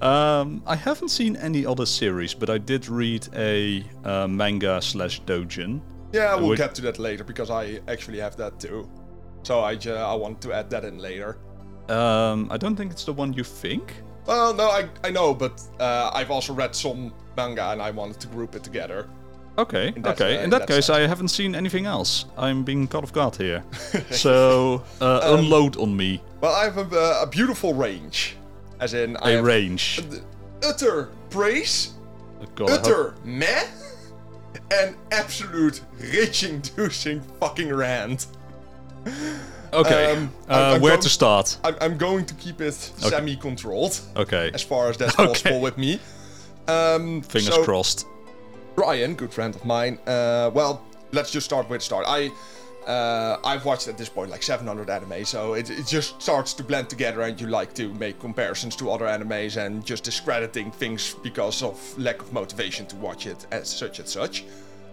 Um, 0.03 0.63
I 0.67 0.75
haven't 0.75 1.11
seen 1.11 1.37
any 1.37 1.65
other 1.65 1.87
series, 1.87 2.35
but 2.35 2.51
I 2.51 2.59
did 2.59 2.89
read 2.89 3.29
a 3.37 3.85
uh, 4.05 4.27
manga 4.27 4.83
slash 4.83 5.23
dojin. 5.23 5.81
yeah, 6.13 6.35
we'll 6.35 6.49
would- 6.49 6.59
get 6.59 6.75
to 6.75 6.83
that 6.83 6.99
later 6.99 7.25
because 7.25 7.51
I 7.51 7.81
actually 7.89 8.19
have 8.19 8.37
that 8.37 8.59
too. 8.59 8.89
So 9.45 9.61
I 9.61 9.77
ju- 9.77 9.95
I 9.95 10.15
want 10.15 10.41
to 10.43 10.53
add 10.53 10.71
that 10.71 10.85
in 10.85 10.99
later. 10.99 11.39
Um, 11.89 12.49
I 12.51 12.57
don't 12.57 12.77
think 12.77 12.93
it's 12.93 13.05
the 13.05 13.13
one 13.13 13.33
you 13.33 13.45
think. 13.45 13.95
Well, 14.27 14.55
no, 14.55 14.69
I, 14.71 14.89
I 15.03 15.11
know, 15.11 15.35
but 15.35 15.61
uh, 15.81 16.11
I've 16.15 16.31
also 16.31 16.53
read 16.55 16.75
some 16.75 17.13
manga 17.37 17.71
and 17.71 17.83
I 17.83 17.91
wanted 17.91 18.21
to 18.21 18.29
group 18.29 18.55
it 18.55 18.63
together. 18.63 19.09
Okay, 19.59 19.91
that, 19.99 20.21
okay. 20.21 20.37
uh, 20.37 20.39
in 20.39 20.45
in 20.45 20.51
that 20.51 20.61
that 20.61 20.69
case, 20.69 20.87
sense. 20.87 20.99
I 20.99 21.07
haven't 21.07 21.29
seen 21.29 21.55
anything 21.55 21.87
else. 21.87 22.25
I'm 22.39 22.63
being 22.65 22.89
caught 22.89 23.03
off 23.05 23.13
guard 23.13 23.37
here. 23.37 23.63
so 24.11 24.83
uh, 25.01 25.37
unload 25.39 25.77
on 25.77 25.95
me 25.97 26.23
Well, 26.41 26.55
I 26.55 26.65
have 26.71 26.93
a, 26.93 26.99
uh, 26.99 27.23
a 27.23 27.27
beautiful 27.27 27.75
range. 27.75 28.37
As 28.83 28.95
in, 28.95 29.17
I 29.19 29.31
a 29.33 29.43
range. 29.43 30.01
utter 30.65 31.11
praise, 31.31 31.93
God, 32.57 32.71
utter 32.71 33.15
meh, 33.25 33.62
and 34.73 34.97
absolute 35.12 35.81
rage-inducing 36.01 37.21
fucking 37.39 37.73
rant. 37.73 38.27
Okay, 39.73 40.12
um, 40.12 40.33
uh, 40.51 40.53
I'm- 40.53 40.75
I'm 40.75 40.81
where 40.81 40.97
to 40.97 41.09
start? 41.09 41.57
I'm, 41.62 41.77
I'm 41.81 41.97
going 41.97 42.27
to 42.27 42.35
keep 42.35 42.61
it 42.61 42.75
semi-controlled, 42.75 44.01
Okay, 44.17 44.51
as 44.53 44.62
far 44.65 44.89
as 44.91 44.97
that's 44.97 45.15
Okay. 45.19 45.29
possible 45.29 45.61
with 45.61 45.79
me. 45.79 46.01
Um, 46.67 47.23
fingers 47.23 47.55
so- 47.55 47.62
crossed. 47.65 48.07
Brian, 48.75 49.15
good 49.15 49.33
friend 49.33 49.55
of 49.55 49.65
mine. 49.65 49.99
Uh, 50.09 50.51
well, 50.53 50.83
let's 51.12 51.31
just 51.31 51.45
start 51.45 51.69
with 51.71 51.83
start. 51.83 52.05
I 52.09 52.31
uh, 52.87 53.39
I've 53.45 53.65
watched 53.65 53.89
at 53.89 53.97
this 53.99 54.09
point 54.09 54.31
like 54.31 54.43
700 54.43 54.91
anime, 54.91 55.25
so 55.25 55.55
it, 55.55 55.71
it 55.71 55.87
just 55.87 56.21
starts 56.21 56.53
to 56.55 56.62
blend 56.65 56.89
together, 56.89 57.23
and 57.23 57.41
you 57.41 57.47
like 57.47 57.75
to 57.75 57.93
make 57.95 58.19
comparisons 58.21 58.77
to 58.77 58.91
other 58.91 59.07
animes 59.07 59.57
and 59.57 59.85
just 59.85 60.05
discrediting 60.05 60.71
things 60.71 61.15
because 61.23 61.62
of 61.62 61.79
lack 61.99 62.21
of 62.21 62.33
motivation 62.33 62.87
to 62.87 62.97
watch 62.97 63.27
it 63.27 63.47
as 63.51 63.69
such 63.69 63.99
and 63.99 64.09
such. 64.09 64.45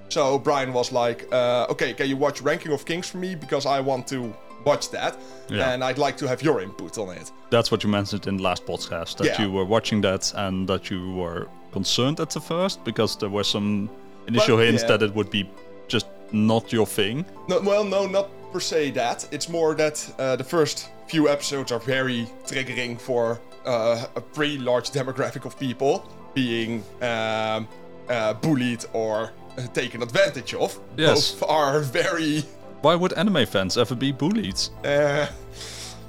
So 0.09 0.39
Brian 0.39 0.73
was 0.73 0.91
like, 0.91 1.27
uh, 1.31 1.67
"Okay, 1.69 1.93
can 1.93 2.07
you 2.09 2.17
watch 2.17 2.41
Ranking 2.41 2.71
of 2.71 2.83
Kings 2.85 3.07
for 3.09 3.17
me 3.17 3.35
because 3.35 3.65
I 3.65 3.79
want 3.79 4.07
to 4.07 4.33
watch 4.65 4.89
that, 4.91 5.15
Yeah. 5.49 5.71
and 5.71 5.83
I'd 5.83 5.97
like 5.99 6.17
to 6.17 6.27
have 6.27 6.41
your 6.41 6.61
input 6.61 6.97
on 6.97 7.09
it." 7.15 7.31
That's 7.49 7.69
what 7.71 7.83
you 7.83 7.89
mentioned 7.89 8.27
in 8.27 8.37
the 8.37 8.43
last 8.43 8.65
podcast 8.65 9.17
that 9.17 9.25
Yeah. 9.27 9.41
you 9.41 9.51
were 9.51 9.65
watching 9.65 10.01
that 10.01 10.33
and 10.35 10.67
that 10.67 10.89
you 10.89 11.11
were 11.13 11.47
concerned 11.71 12.19
at 12.19 12.31
the 12.31 12.39
first 12.41 12.83
because 12.83 13.15
there 13.17 13.29
were 13.29 13.43
some 13.43 13.89
initial 14.27 14.57
Well, 14.57 14.65
hints 14.65 14.81
yeah. 14.83 14.89
that 14.97 15.03
it 15.03 15.13
would 15.15 15.29
be 15.29 15.49
just 15.87 16.07
not 16.31 16.71
your 16.71 16.85
thing. 16.85 17.25
No, 17.47 17.59
well, 17.61 17.83
no, 17.83 18.07
not 18.07 18.29
per 18.51 18.59
se 18.59 18.91
that. 18.91 19.27
It's 19.31 19.49
more 19.49 19.75
that 19.75 20.13
uh, 20.19 20.35
the 20.35 20.43
first 20.43 20.89
few 21.07 21.27
episodes 21.29 21.71
are 21.71 21.79
very 21.79 22.27
triggering 22.45 22.99
for 22.99 23.39
uh, 23.65 24.05
a 24.15 24.21
pretty 24.21 24.57
large 24.57 24.91
demographic 24.91 25.45
of 25.45 25.57
people 25.59 26.09
being 26.33 26.83
um, 27.01 27.67
uh, 28.09 28.33
bullied 28.35 28.85
or 28.93 29.31
uh, 29.57 29.67
taken 29.73 30.01
advantage 30.03 30.53
of. 30.53 30.79
Yes. 30.97 31.31
Both 31.33 31.49
are 31.49 31.79
very. 31.79 32.41
Why 32.81 32.95
would 32.95 33.13
anime 33.13 33.45
fans 33.45 33.77
ever 33.77 33.95
be 33.95 34.11
bullied? 34.11 34.59
Uh, 34.83 35.27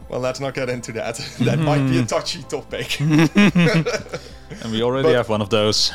well, 0.09 0.21
let's 0.21 0.41
not 0.41 0.55
get 0.55 0.69
into 0.69 0.93
that. 0.93 1.17
that 1.41 1.59
might 1.59 1.87
be 1.89 1.99
a 1.99 2.05
touchy 2.07 2.43
topic. 2.45 2.99
And 4.63 4.73
we 4.73 4.83
already 4.83 5.09
But- 5.09 5.15
have 5.15 5.29
one 5.29 5.41
of 5.43 5.49
those. 5.51 5.93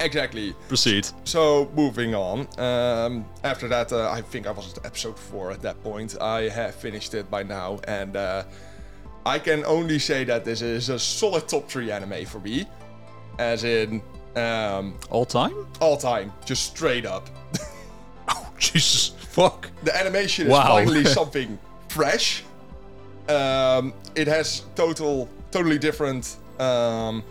Exactly. 0.00 0.54
Proceed. 0.68 1.08
So 1.24 1.70
moving 1.74 2.14
on. 2.14 2.46
Um, 2.58 3.24
after 3.44 3.68
that, 3.68 3.92
uh, 3.92 4.10
I 4.10 4.20
think 4.22 4.46
I 4.46 4.50
was 4.50 4.76
at 4.76 4.84
episode 4.86 5.18
four 5.18 5.50
at 5.52 5.62
that 5.62 5.82
point. 5.82 6.16
I 6.20 6.48
have 6.48 6.74
finished 6.74 7.14
it 7.14 7.30
by 7.30 7.42
now, 7.42 7.80
and 7.86 8.16
uh, 8.16 8.44
I 9.26 9.38
can 9.38 9.64
only 9.64 9.98
say 9.98 10.24
that 10.24 10.44
this 10.44 10.62
is 10.62 10.88
a 10.88 10.98
solid 10.98 11.48
top 11.48 11.68
three 11.68 11.90
anime 11.90 12.24
for 12.26 12.40
me, 12.40 12.66
as 13.38 13.64
in 13.64 14.02
um, 14.36 14.98
All 15.10 15.24
time? 15.26 15.66
all 15.80 15.96
time, 15.96 16.32
just 16.44 16.64
straight 16.66 17.06
up. 17.06 17.28
Oh, 18.32 18.48
Jesus. 18.58 19.08
Fuck. 19.30 19.70
The 19.82 19.96
animation 19.96 20.46
is 20.46 20.52
finally 20.56 21.04
something 21.20 21.58
fresh. 21.88 22.44
Um, 23.28 23.92
it 24.14 24.28
has 24.28 24.64
total, 24.76 25.28
totally 25.50 25.78
different 25.78 26.36
um, 26.60 27.24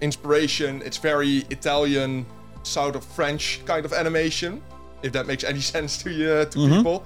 inspiration. 0.00 0.82
It's 0.84 0.96
very 0.96 1.38
Italian, 1.50 2.26
south 2.62 2.94
of 2.96 3.04
French 3.04 3.60
kind 3.64 3.84
of 3.84 3.92
animation, 3.92 4.62
if 5.02 5.12
that 5.12 5.26
makes 5.26 5.44
any 5.44 5.60
sense 5.74 6.02
to 6.02 6.10
you 6.10 6.44
to 6.44 6.68
people. 6.68 7.04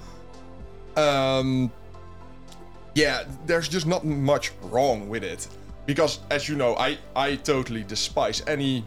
Um, 0.95 1.71
yeah, 2.95 3.23
there's 3.45 3.67
just 3.67 3.87
not 3.87 4.05
much 4.05 4.51
wrong 4.63 5.09
with 5.09 5.23
it 5.23 5.47
because, 5.85 6.19
as 6.29 6.47
you 6.47 6.55
know, 6.55 6.75
I 6.75 6.97
I 7.15 7.35
totally 7.37 7.83
despise 7.83 8.43
any 8.47 8.83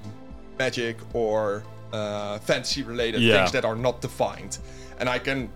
magic 0.59 0.97
or 1.13 1.65
uh, 1.93 2.39
fantasy 2.39 2.83
related 2.83 3.21
Yeah. 3.21 3.39
things 3.39 3.53
that 3.53 3.65
are 3.65 3.75
not 3.77 4.01
defined, 4.01 4.59
and 5.01 5.09
I 5.09 5.19
can 5.19 5.51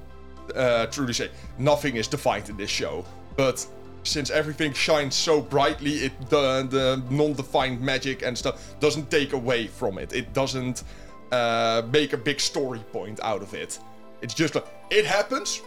uh, 0.56 0.86
truly 0.86 1.12
say 1.12 1.30
nothing 1.58 1.96
is 1.96 2.08
defined 2.08 2.48
in 2.48 2.56
this 2.56 2.70
show. 2.70 3.04
But 3.36 3.64
since 4.02 4.30
everything 4.30 4.72
shines 4.72 5.14
so 5.14 5.40
brightly, 5.40 6.04
it 6.06 6.12
the 6.30 6.66
the 6.68 7.02
non-defined 7.10 7.80
magic 7.80 8.22
and 8.22 8.36
stuff 8.36 8.74
doesn't 8.80 9.10
take 9.10 9.32
away 9.32 9.66
from 9.66 9.98
it. 9.98 10.12
It 10.12 10.32
doesn't 10.32 10.84
uh, 11.32 11.82
make 11.92 12.12
a 12.12 12.16
big 12.16 12.40
story 12.40 12.80
point 12.92 13.20
out 13.22 13.42
of 13.42 13.54
it. 13.54 13.78
It's 14.22 14.34
just 14.34 14.54
like 14.54 14.66
it 14.90 15.04
happens. 15.06 15.62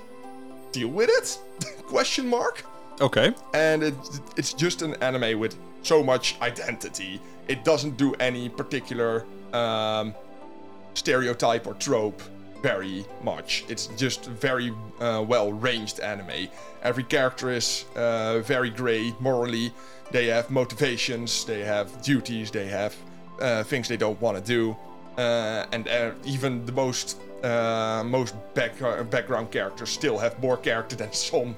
Deal 0.72 0.88
with 0.90 1.10
it? 1.10 1.40
Question 1.86 2.28
mark 2.28 2.63
Okay. 3.02 3.34
and 3.54 3.84
it, 3.84 3.94
it's 4.38 4.54
just 4.54 4.82
an 4.82 4.96
anime 5.04 5.40
with 5.40 5.56
so 5.84 6.04
much 6.04 6.36
identity. 6.42 7.20
It 7.48 7.63
doesn't 7.63 7.98
do 7.98 8.13
any 8.16 8.50
particular 8.50 9.25
um, 9.54 10.13
stereotype 10.96 11.68
or 11.68 11.74
trope 11.75 12.22
very 12.63 13.05
much. 13.22 13.65
It's 13.67 13.88
just 13.88 14.25
very 14.25 14.74
uh, 15.00 15.24
well 15.27 15.51
ranged 15.51 16.00
anime. 16.00 16.48
Every 16.82 17.03
character 17.03 17.51
is 17.51 17.86
uh, 17.96 18.39
very 18.39 18.70
grey 18.70 19.13
morally. 19.20 19.72
They 20.12 20.27
have 20.27 20.50
motivations, 20.50 21.46
they 21.46 21.62
have 21.62 22.01
duties, 22.01 22.50
they 22.50 22.67
have 22.67 22.96
uh, 23.39 23.63
things 23.63 23.88
they 23.88 23.98
don't 23.98 24.20
want 24.22 24.38
to 24.38 24.43
do, 24.43 24.75
uh, 25.17 25.65
and 25.74 25.88
uh, 25.88 26.12
even 26.24 26.65
the 26.65 26.72
most 26.72 27.20
uh, 27.43 28.03
most 28.05 28.34
back- 28.53 28.79
background 29.10 29.51
characters 29.51 29.89
still 29.89 30.17
have 30.17 30.41
more 30.41 30.58
character 30.58 30.96
than 31.01 31.12
some 31.12 31.55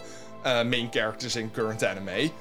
main 0.65 0.89
characters 0.89 1.35
in 1.37 1.49
current 1.51 1.83
anime. 1.83 2.31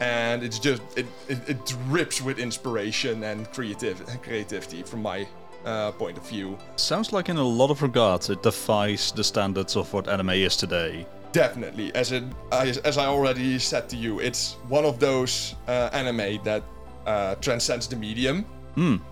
And 0.00 0.42
it's 0.42 0.58
just 0.58 0.82
it, 0.96 1.06
it, 1.28 1.38
it 1.46 1.66
drips 1.66 2.22
with 2.22 2.38
inspiration 2.38 3.22
and 3.22 3.50
creative 3.52 4.02
creativity 4.22 4.82
from 4.82 5.02
my 5.02 5.26
uh, 5.64 5.92
point 5.92 6.16
of 6.18 6.28
view. 6.28 6.56
Sounds 6.76 7.12
like 7.12 7.28
in 7.28 7.36
a 7.36 7.44
lot 7.44 7.70
of 7.70 7.82
regards 7.82 8.30
it 8.30 8.42
defies 8.42 9.12
the 9.12 9.24
standards 9.24 9.76
of 9.76 9.92
what 9.92 10.08
anime 10.08 10.30
is 10.30 10.56
today. 10.56 11.06
Definitely, 11.32 11.94
as 11.94 12.10
it 12.12 12.24
as, 12.50 12.78
as 12.78 12.98
I 12.98 13.06
already 13.06 13.58
said 13.58 13.88
to 13.90 13.96
you, 13.96 14.18
it's 14.18 14.54
one 14.68 14.84
of 14.84 14.98
those 14.98 15.54
uh, 15.68 15.90
anime 15.92 16.42
that 16.42 16.64
uh, 17.06 17.36
transcends 17.36 17.86
the 17.86 17.96
medium. 17.96 18.44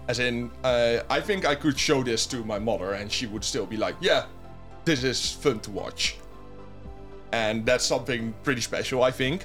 As 0.08 0.18
in, 0.18 0.50
uh, 0.64 1.00
I 1.10 1.20
think 1.20 1.44
I 1.44 1.54
could 1.54 1.78
show 1.78 2.02
this 2.02 2.26
to 2.28 2.42
my 2.42 2.58
mother, 2.58 2.94
and 2.94 3.12
she 3.12 3.26
would 3.26 3.44
still 3.44 3.66
be 3.66 3.76
like, 3.76 3.96
"Yeah, 4.00 4.24
this 4.86 5.04
is 5.04 5.32
fun 5.32 5.60
to 5.60 5.70
watch," 5.70 6.16
and 7.32 7.66
that's 7.66 7.84
something 7.84 8.32
pretty 8.42 8.62
special, 8.62 9.02
I 9.02 9.10
think. 9.10 9.44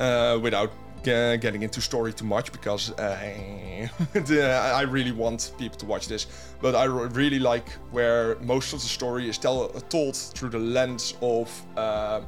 Uh, 0.00 0.38
without 0.42 0.72
ge- 1.02 1.40
getting 1.40 1.62
into 1.62 1.80
story 1.80 2.12
too 2.12 2.24
much 2.24 2.52
because 2.52 2.92
uh, 2.92 3.88
I 4.14 4.82
really 4.82 5.12
want 5.12 5.52
people 5.58 5.78
to 5.78 5.86
watch 5.86 6.08
this. 6.08 6.26
But 6.60 6.74
I 6.74 6.84
really 6.84 7.38
like 7.38 7.68
where 7.90 8.36
most 8.40 8.72
of 8.72 8.80
the 8.80 8.88
story 8.88 9.28
is 9.28 9.38
tell- 9.38 9.68
told 9.88 10.16
through 10.16 10.50
the 10.50 10.58
lens 10.58 11.14
of 11.20 11.48
uh, 11.76 12.20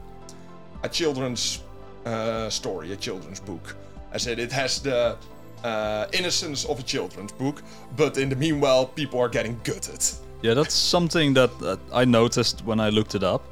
a 0.83 0.89
children's 0.89 1.63
uh, 2.05 2.51
story, 2.51 2.93
a 2.93 2.97
children's 2.97 3.41
book. 3.41 3.77
I 4.13 4.19
said 4.19 4.39
it 4.39 4.53
has 4.53 4.81
the 4.81 5.17
uh, 5.65 6.07
innocence 6.13 6.65
of 6.65 6.79
a 6.79 6.83
children's 6.83 7.33
book, 7.33 7.63
but 7.97 8.19
in 8.19 8.29
the 8.29 8.37
meanwhile, 8.37 8.87
people 8.87 9.19
are 9.21 9.29
getting 9.29 9.59
gutted. 9.65 10.05
Yeah, 10.43 10.55
that's 10.55 10.75
something 10.75 11.33
that, 11.35 11.51
I 11.93 12.05
noticed 12.05 12.65
when 12.65 12.79
I 12.79 12.91
looked 12.91 13.15
it 13.15 13.23
up. 13.25 13.43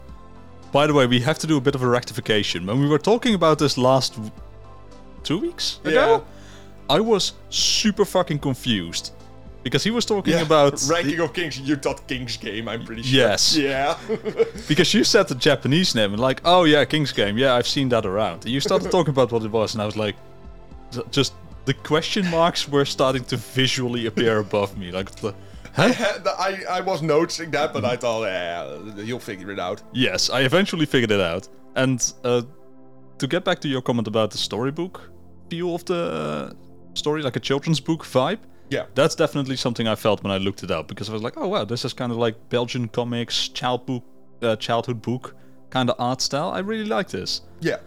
By 0.72 0.86
the 0.86 0.92
way, 0.92 1.06
we 1.06 1.20
have 1.20 1.38
to 1.38 1.46
do 1.46 1.56
a 1.56 1.60
bit 1.60 1.74
of 1.74 1.82
a 1.82 1.88
rectification. 1.88 2.66
When 2.66 2.80
we 2.80 2.88
were 2.88 2.98
talking 2.98 3.34
about 3.34 3.58
this 3.58 3.78
last 3.78 4.18
two 5.22 5.38
weeks 5.38 5.80
ago, 5.84 6.24
I 6.88 7.00
was 7.00 7.34
super 7.48 8.04
fucking 8.04 8.40
confused 8.40 9.12
because 9.62 9.84
he 9.84 9.90
was 9.90 10.04
talking 10.04 10.40
about 10.40 10.82
ranking 10.88 11.20
of 11.20 11.32
kings. 11.32 11.58
You 11.60 11.76
thought 11.76 12.06
King's 12.08 12.36
Game, 12.36 12.68
I'm 12.68 12.84
pretty 12.84 13.02
sure. 13.02 13.20
Yes. 13.20 13.56
Yeah. 13.56 13.98
because 14.68 14.92
you 14.92 15.04
said 15.04 15.28
the 15.28 15.34
Japanese 15.34 15.94
name 15.94 16.12
and 16.12 16.20
like, 16.20 16.40
oh 16.44 16.64
yeah, 16.64 16.84
King's 16.84 17.12
Game, 17.12 17.38
yeah, 17.38 17.54
I've 17.54 17.66
seen 17.66 17.88
that 17.90 18.06
around. 18.06 18.44
And 18.44 18.52
you 18.52 18.60
started 18.60 18.90
talking 18.96 19.10
about 19.10 19.32
what 19.32 19.42
it 19.42 19.50
was, 19.50 19.74
and 19.74 19.82
I 19.82 19.86
was 19.86 19.96
like, 19.96 20.16
just 21.10 21.34
the 21.64 21.74
question 21.74 22.28
marks 22.30 22.68
were 22.68 22.84
starting 22.84 23.24
to 23.24 23.36
visually 23.36 24.06
appear 24.06 24.38
above 24.38 24.76
me, 24.76 24.90
like 24.90 25.10
the. 25.16 25.34
I, 25.74 26.64
I 26.68 26.80
was 26.82 27.00
noticing 27.00 27.50
that, 27.52 27.72
but 27.72 27.82
I 27.82 27.96
thought, 27.96 28.24
yeah, 28.24 29.02
you'll 29.02 29.18
figure 29.18 29.50
it 29.50 29.58
out. 29.58 29.82
Yes, 29.94 30.28
I 30.28 30.40
eventually 30.42 30.84
figured 30.84 31.10
it 31.10 31.20
out. 31.20 31.48
And 31.76 32.12
uh, 32.24 32.42
to 33.16 33.26
get 33.26 33.42
back 33.42 33.58
to 33.60 33.68
your 33.68 33.80
comment 33.80 34.06
about 34.06 34.32
the 34.32 34.36
storybook 34.36 35.11
feel 35.52 35.74
of 35.74 35.84
the 35.84 35.94
uh, 35.94 36.52
story, 36.94 37.22
like 37.22 37.36
a 37.36 37.40
children's 37.40 37.80
book 37.80 38.02
vibe, 38.04 38.38
Yeah. 38.70 38.86
that's 38.94 39.14
definitely 39.14 39.56
something 39.56 39.86
I 39.86 39.96
felt 39.96 40.22
when 40.24 40.32
I 40.32 40.38
looked 40.38 40.62
it 40.62 40.70
up 40.70 40.88
because 40.88 41.10
I 41.10 41.12
was 41.12 41.22
like, 41.22 41.34
oh 41.36 41.48
wow, 41.48 41.64
this 41.66 41.84
is 41.84 41.92
kind 41.94 42.10
of 42.12 42.18
like 42.26 42.36
Belgian 42.48 42.88
comics, 42.88 43.48
child 43.48 43.80
book, 43.86 44.04
uh, 44.42 44.56
childhood 44.56 45.00
book 45.02 45.34
kind 45.70 45.90
of 45.90 45.96
art 45.98 46.20
style. 46.20 46.50
I 46.58 46.60
really 46.60 46.84
like 46.96 47.08
this. 47.08 47.42
Yeah. 47.60 47.80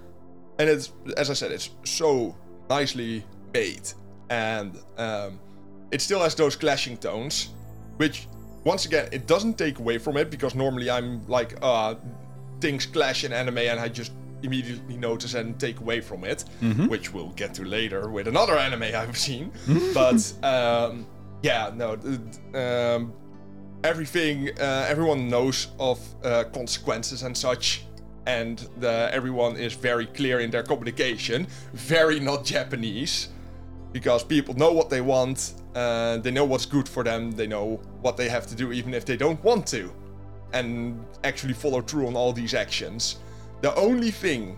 And 0.60 0.70
it's, 0.70 0.94
as 1.18 1.30
I 1.30 1.34
said, 1.36 1.52
it's 1.52 1.70
so 1.84 2.36
nicely 2.70 3.24
made. 3.54 3.88
And 4.30 4.70
um, 4.98 5.40
it 5.92 6.02
still 6.02 6.20
has 6.22 6.34
those 6.36 6.56
clashing 6.56 6.98
tones, 6.98 7.50
which, 7.98 8.28
once 8.64 8.86
again, 8.90 9.08
it 9.12 9.28
doesn't 9.28 9.56
take 9.58 9.78
away 9.80 9.98
from 10.00 10.18
it 10.18 10.30
because 10.32 10.56
normally 10.56 10.90
I'm 10.90 11.28
like, 11.28 11.52
uh, 11.62 11.96
things 12.60 12.86
clash 12.88 13.24
in 13.24 13.34
anime 13.34 13.58
and 13.72 13.80
I 13.80 13.88
just 14.00 14.12
immediately 14.46 14.98
notice 14.98 15.34
and 15.34 15.60
take 15.60 15.80
away 15.80 16.00
from 16.02 16.24
it, 16.24 16.46
which 16.88 17.14
we'll 17.14 17.32
get 17.32 17.54
to 17.56 17.64
later 17.64 18.10
with 18.10 18.28
another 18.28 18.58
anime 18.58 18.84
I've 18.84 19.18
seen. 19.18 19.52
but 19.94 20.22
um, 20.44 21.06
yeah, 21.42 21.72
no, 21.76 21.98
um, 22.54 23.14
everything, 23.84 24.50
uh, 24.60 24.86
everyone 24.90 25.28
knows 25.30 25.68
of 25.80 26.00
uh, 26.24 26.44
consequences 26.54 27.24
and 27.24 27.36
such. 27.38 27.84
And 28.28 28.68
the, 28.80 29.10
everyone 29.12 29.56
is 29.56 29.74
very 29.74 30.08
clear 30.08 30.40
in 30.40 30.50
their 30.50 30.64
communication, 30.64 31.46
very 31.74 32.20
not 32.20 32.44
Japanese, 32.44 33.30
because 33.92 34.24
people 34.24 34.56
know 34.56 34.72
what 34.72 34.90
they 34.90 35.02
want, 35.02 35.54
uh, 35.76 36.18
they 36.18 36.32
know 36.32 36.44
what's 36.44 36.66
good 36.66 36.90
for 36.90 37.04
them, 37.04 37.32
they 37.32 37.46
know 37.46 37.80
what 38.02 38.18
they 38.18 38.28
have 38.28 38.48
to 38.48 38.56
do, 38.56 38.72
even 38.72 38.96
if 38.96 39.06
they 39.06 39.16
don't 39.16 39.42
want 39.44 39.68
to, 39.68 39.94
and 40.54 41.00
actually 41.24 41.54
follow 41.54 41.82
through 41.82 42.08
on 42.08 42.16
all 42.16 42.34
these 42.34 42.56
actions. 42.56 43.18
The 43.62 43.74
only 43.76 44.12
thing, 44.12 44.58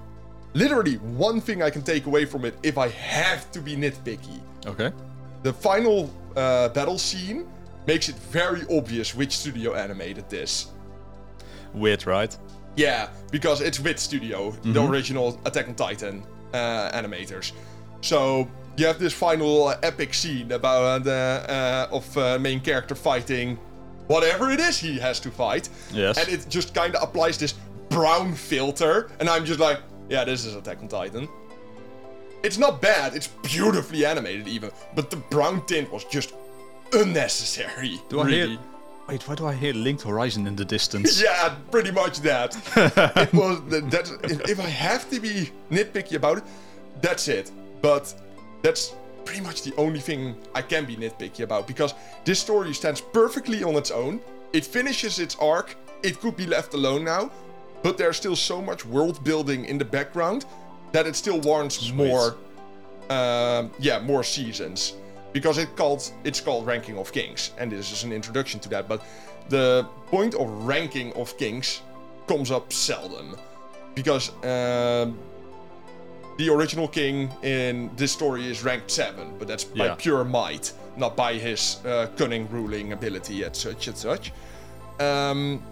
literally 0.54 0.96
one 0.96 1.40
thing 1.42 1.62
I 1.62 1.70
can 1.70 1.82
take 1.82 2.06
away 2.06 2.26
from 2.26 2.46
it, 2.46 2.56
if 2.64 2.78
I 2.78 2.90
have 2.90 3.52
to 3.52 3.60
be 3.62 3.76
nitpicky, 3.76 4.42
Okay. 4.66 4.92
the 5.44 5.54
final 5.54 6.10
uh, 6.36 6.70
battle 6.70 6.98
scene 6.98 7.48
makes 7.88 8.10
it 8.10 8.16
very 8.32 8.64
obvious 8.70 9.16
which 9.16 9.38
studio 9.38 9.74
animated 9.74 10.30
this. 10.30 10.68
Weird, 11.74 12.06
right? 12.06 12.36
Yeah, 12.76 13.10
because 13.32 13.62
it's 13.62 13.80
with 13.80 13.98
Studio, 13.98 14.52
the 14.64 14.84
original 14.84 15.40
Attack 15.46 15.68
on 15.68 15.76
Titan 15.76 16.24
uh, 16.54 16.92
animators. 16.92 17.52
So 18.02 18.48
you 18.78 18.86
have 18.86 19.00
this 19.00 19.14
final 19.14 19.70
uh, 19.70 19.78
epic 19.82 20.14
scene 20.14 20.52
about 20.52 21.08
uh, 21.08 21.12
uh, 21.12 21.88
of 21.92 22.18
uh, 22.18 22.38
main 22.40 22.60
character 22.60 22.94
fighting 22.94 23.58
whatever 24.08 24.52
it 24.52 24.60
is 24.60 24.78
he 24.78 25.00
has 25.00 25.20
to 25.22 25.32
fight, 25.32 25.70
Yes. 25.92 26.18
and 26.20 26.30
it 26.30 26.46
just 26.50 26.74
kind 26.76 26.96
of 26.96 27.02
applies 27.04 27.38
this 27.38 27.56
brown 27.98 28.34
filter, 28.34 29.10
and 29.20 29.28
I'm 29.28 29.44
just 29.44 29.60
like, 29.60 29.80
yeah, 30.10 30.24
this 30.24 30.46
is 30.46 30.56
Attack 30.56 30.82
on 30.82 30.88
Titan. 30.88 31.28
It's 32.44 32.58
not 32.58 32.80
bad. 32.82 33.16
It's 33.16 33.28
beautifully 33.28 34.06
animated 34.06 34.48
even, 34.48 34.72
but 34.96 35.10
the 35.10 35.18
brown 35.18 35.66
tint 35.66 35.92
was 35.92 36.06
just 36.06 36.34
unnecessary. 36.94 38.00
Do 38.10 38.22
I 38.22 38.30
hear? 38.30 38.58
Wait, 39.08 39.28
why 39.28 39.36
do 39.36 39.48
I 39.48 39.54
hear 39.54 39.74
Linked 39.74 40.04
Horizon 40.04 40.46
in 40.46 40.56
the 40.56 40.66
distance? 40.66 41.22
Yeah, 41.28 41.56
pretty 41.72 41.92
much 41.92 42.20
that. 42.22 42.56
it 43.16 43.34
was 43.34 43.62
that's 43.90 44.12
if, 44.24 44.50
if 44.50 44.60
I 44.60 44.70
have 44.70 45.10
to 45.10 45.20
be 45.20 45.50
nitpicky 45.72 46.16
about 46.16 46.38
it, 46.40 46.44
that's 47.02 47.28
it. 47.28 47.52
But 47.82 48.14
that's 48.62 48.94
pretty 49.26 49.42
much 49.42 49.64
the 49.64 49.74
only 49.78 50.00
thing 50.00 50.36
I 50.54 50.62
can 50.62 50.86
be 50.86 50.96
nitpicky 50.96 51.42
about 51.44 51.68
because 51.68 51.94
this 52.26 52.40
story 52.40 52.74
stands 52.74 53.02
perfectly 53.02 53.64
on 53.64 53.76
its 53.76 53.92
own. 53.92 54.22
It 54.54 54.66
finishes 54.66 55.20
its 55.20 55.36
arc. 55.38 55.76
It 56.04 56.20
could 56.20 56.36
be 56.38 56.46
left 56.46 56.76
alone 56.76 57.04
now, 57.04 57.32
but 57.84 57.98
there's 57.98 58.18
still 58.18 58.36
so 58.36 58.62
much 58.62 58.86
world 58.86 59.24
building 59.24 59.66
in 59.66 59.78
the 59.78 59.86
background 59.86 60.46
that 60.92 61.06
it 61.06 61.16
still 61.16 61.40
warrants 61.42 61.92
more. 61.92 62.36
Um, 63.10 63.72
yeah, 63.80 64.00
more 64.00 64.24
seasons 64.24 64.94
because 65.32 65.58
it 65.58 65.76
called 65.78 66.12
it's 66.26 66.42
called 66.42 66.66
ranking 66.68 66.98
of 66.98 67.12
kings, 67.14 67.52
and 67.58 67.72
this 67.72 67.92
is 67.92 68.04
an 68.04 68.12
introduction 68.12 68.60
to 68.62 68.70
that. 68.70 68.88
But 68.90 69.02
the 69.50 69.88
point 70.08 70.36
of 70.36 70.50
ranking 70.66 71.14
of 71.14 71.38
kings 71.38 71.82
comes 72.28 72.52
up 72.52 72.74
seldom 72.74 73.36
because 73.96 74.30
um, 74.44 75.18
the 76.38 76.50
original 76.50 76.88
king 76.88 77.32
in 77.44 77.90
this 77.96 78.12
story 78.12 78.46
is 78.52 78.62
ranked 78.64 78.92
seven, 78.92 79.36
but 79.40 79.48
that's 79.48 79.64
by 79.64 79.86
Yeah. 79.86 79.96
pure 79.96 80.24
might, 80.26 80.74
not 80.98 81.16
by 81.16 81.34
his 81.36 81.78
uh, 81.86 82.08
cunning 82.18 82.48
ruling 82.52 82.92
ability, 82.92 83.44
and 83.44 83.56
such 83.56 83.88
and 83.88 83.98
such. 83.98 84.34
Um, 85.00 85.64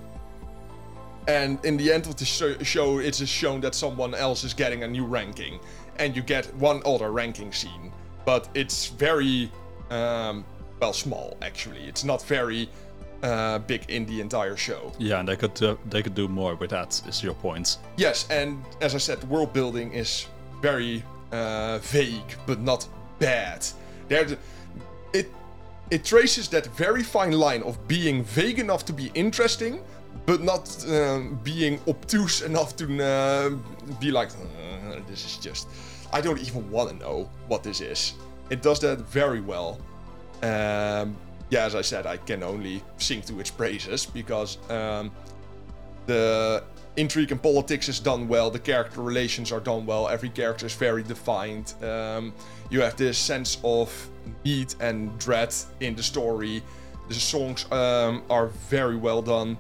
and 1.28 1.64
in 1.66 1.78
the 1.78 1.92
end 1.92 2.08
of 2.08 2.16
the 2.16 2.26
sho- 2.26 2.58
show, 2.64 3.00
it 3.00 3.20
is 3.22 3.30
shown 3.30 3.62
that 3.62 3.76
someone 3.76 4.14
else 4.14 4.44
is 4.44 4.54
getting 4.54 4.84
a 4.84 4.88
new 4.88 5.06
ranking, 5.06 5.60
and 6.00 6.16
you 6.16 6.22
get 6.22 6.54
one 6.56 6.82
other 6.86 7.12
ranking 7.12 7.52
scene, 7.52 7.92
but 8.26 8.50
it's 8.54 8.88
very, 8.88 9.52
um, 9.90 10.46
well, 10.80 10.94
small 10.94 11.38
actually. 11.42 11.84
It's 11.86 12.04
not 12.04 12.24
very 12.24 12.70
uh, 13.24 13.60
big 13.60 13.90
in 13.90 14.06
the 14.06 14.22
entire 14.22 14.58
show. 14.58 14.92
Yeah, 15.00 15.20
and 15.20 15.28
they 15.28 15.36
could 15.36 15.62
uh, 15.64 15.76
they 15.90 16.04
could 16.04 16.16
do 16.16 16.28
more 16.28 16.56
with 16.56 16.70
that. 16.72 17.02
Is 17.08 17.24
your 17.24 17.34
point? 17.34 17.78
Yes, 17.98 18.28
and 18.30 18.64
as 18.82 18.96
I 18.96 19.00
said, 19.00 19.24
world 19.30 19.54
building 19.54 19.94
is 19.94 20.28
very 20.62 21.04
uh, 21.32 21.80
vague, 21.80 22.36
but 22.46 22.60
not 22.60 22.88
bad. 23.20 23.66
There, 24.08 24.28
it 25.14 25.32
it 25.92 26.04
traces 26.04 26.48
that 26.50 26.68
very 26.68 27.04
fine 27.04 27.32
line 27.32 27.64
of 27.64 27.88
being 27.88 28.24
vague 28.24 28.60
enough 28.60 28.86
to 28.86 28.94
be 28.94 29.12
interesting, 29.14 29.82
but 30.26 30.42
not 30.42 30.86
um, 30.90 31.40
being 31.44 31.80
obtuse 31.88 32.42
enough 32.42 32.76
to 32.78 32.86
uh, 33.04 33.50
be 34.00 34.12
like, 34.12 34.30
"Uh, 34.32 35.00
this 35.08 35.26
is 35.26 35.38
just. 35.38 35.68
I 36.14 36.22
don't 36.22 36.40
even 36.40 36.70
want 36.72 36.90
to 36.90 36.96
know 36.96 37.30
what 37.48 37.64
this 37.64 37.82
is. 37.82 38.14
It 38.50 38.62
does 38.62 38.80
that 38.80 39.00
very 39.00 39.42
well. 39.42 39.80
Um, 40.42 41.16
yeah, 41.50 41.66
as 41.66 41.76
I 41.76 41.82
said, 41.82 42.06
I 42.06 42.18
can 42.18 42.44
only 42.44 42.82
sing 42.98 43.22
to 43.24 43.40
its 43.40 43.52
praises 43.52 44.06
because 44.06 44.58
um, 44.70 45.12
the 46.06 46.64
intrigue 46.98 47.32
and 47.32 47.42
politics 47.42 47.90
is 47.90 48.00
done 48.00 48.28
well. 48.28 48.50
The 48.50 48.60
character 48.60 49.02
relations 49.02 49.52
are 49.52 49.60
done 49.60 49.86
well. 49.86 50.08
Every 50.08 50.30
character 50.30 50.66
is 50.66 50.74
very 50.74 51.04
defined. 51.04 51.74
Um, 51.84 52.34
you 52.70 52.82
have 52.82 52.96
this 52.96 53.18
sense 53.18 53.58
of 53.64 54.10
need 54.44 54.74
and 54.80 55.18
dread 55.20 55.54
in 55.80 55.96
the 55.96 56.04
story. 56.04 56.64
The 57.08 57.14
songs 57.14 57.72
um, 57.72 58.24
are 58.30 58.48
very 58.70 58.96
well 58.96 59.22
done. 59.22 59.58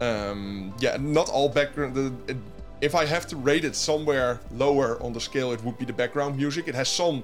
Um, 0.00 0.74
yeah, 0.78 0.96
not 0.98 1.28
all 1.28 1.48
background. 1.48 1.94
The, 1.94 2.12
it, 2.32 2.36
if 2.80 2.94
I 2.94 3.04
have 3.04 3.26
to 3.28 3.36
rate 3.36 3.64
it 3.64 3.76
somewhere 3.76 4.40
lower 4.52 5.02
on 5.02 5.12
the 5.12 5.20
scale, 5.20 5.52
it 5.52 5.62
would 5.64 5.78
be 5.78 5.84
the 5.84 5.92
background 5.92 6.36
music. 6.36 6.68
It 6.68 6.74
has 6.74 6.88
some 6.88 7.22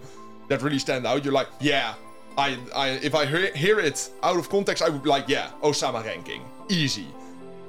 that 0.49 0.63
really 0.63 0.79
stand 0.79 1.07
out. 1.07 1.25
You're 1.25 1.33
like, 1.33 1.49
yeah, 1.61 1.95
I, 2.37 2.59
I 2.75 2.89
if 3.03 3.15
I 3.15 3.25
hear, 3.25 3.53
hear 3.55 3.81
it 3.81 4.11
out 4.23 4.39
of 4.39 4.49
context, 4.49 4.83
I 4.83 4.89
would 4.89 5.03
be 5.03 5.09
like, 5.09 5.29
yeah, 5.29 5.51
Osama 5.63 6.05
ranking, 6.05 6.43
easy. 6.69 7.07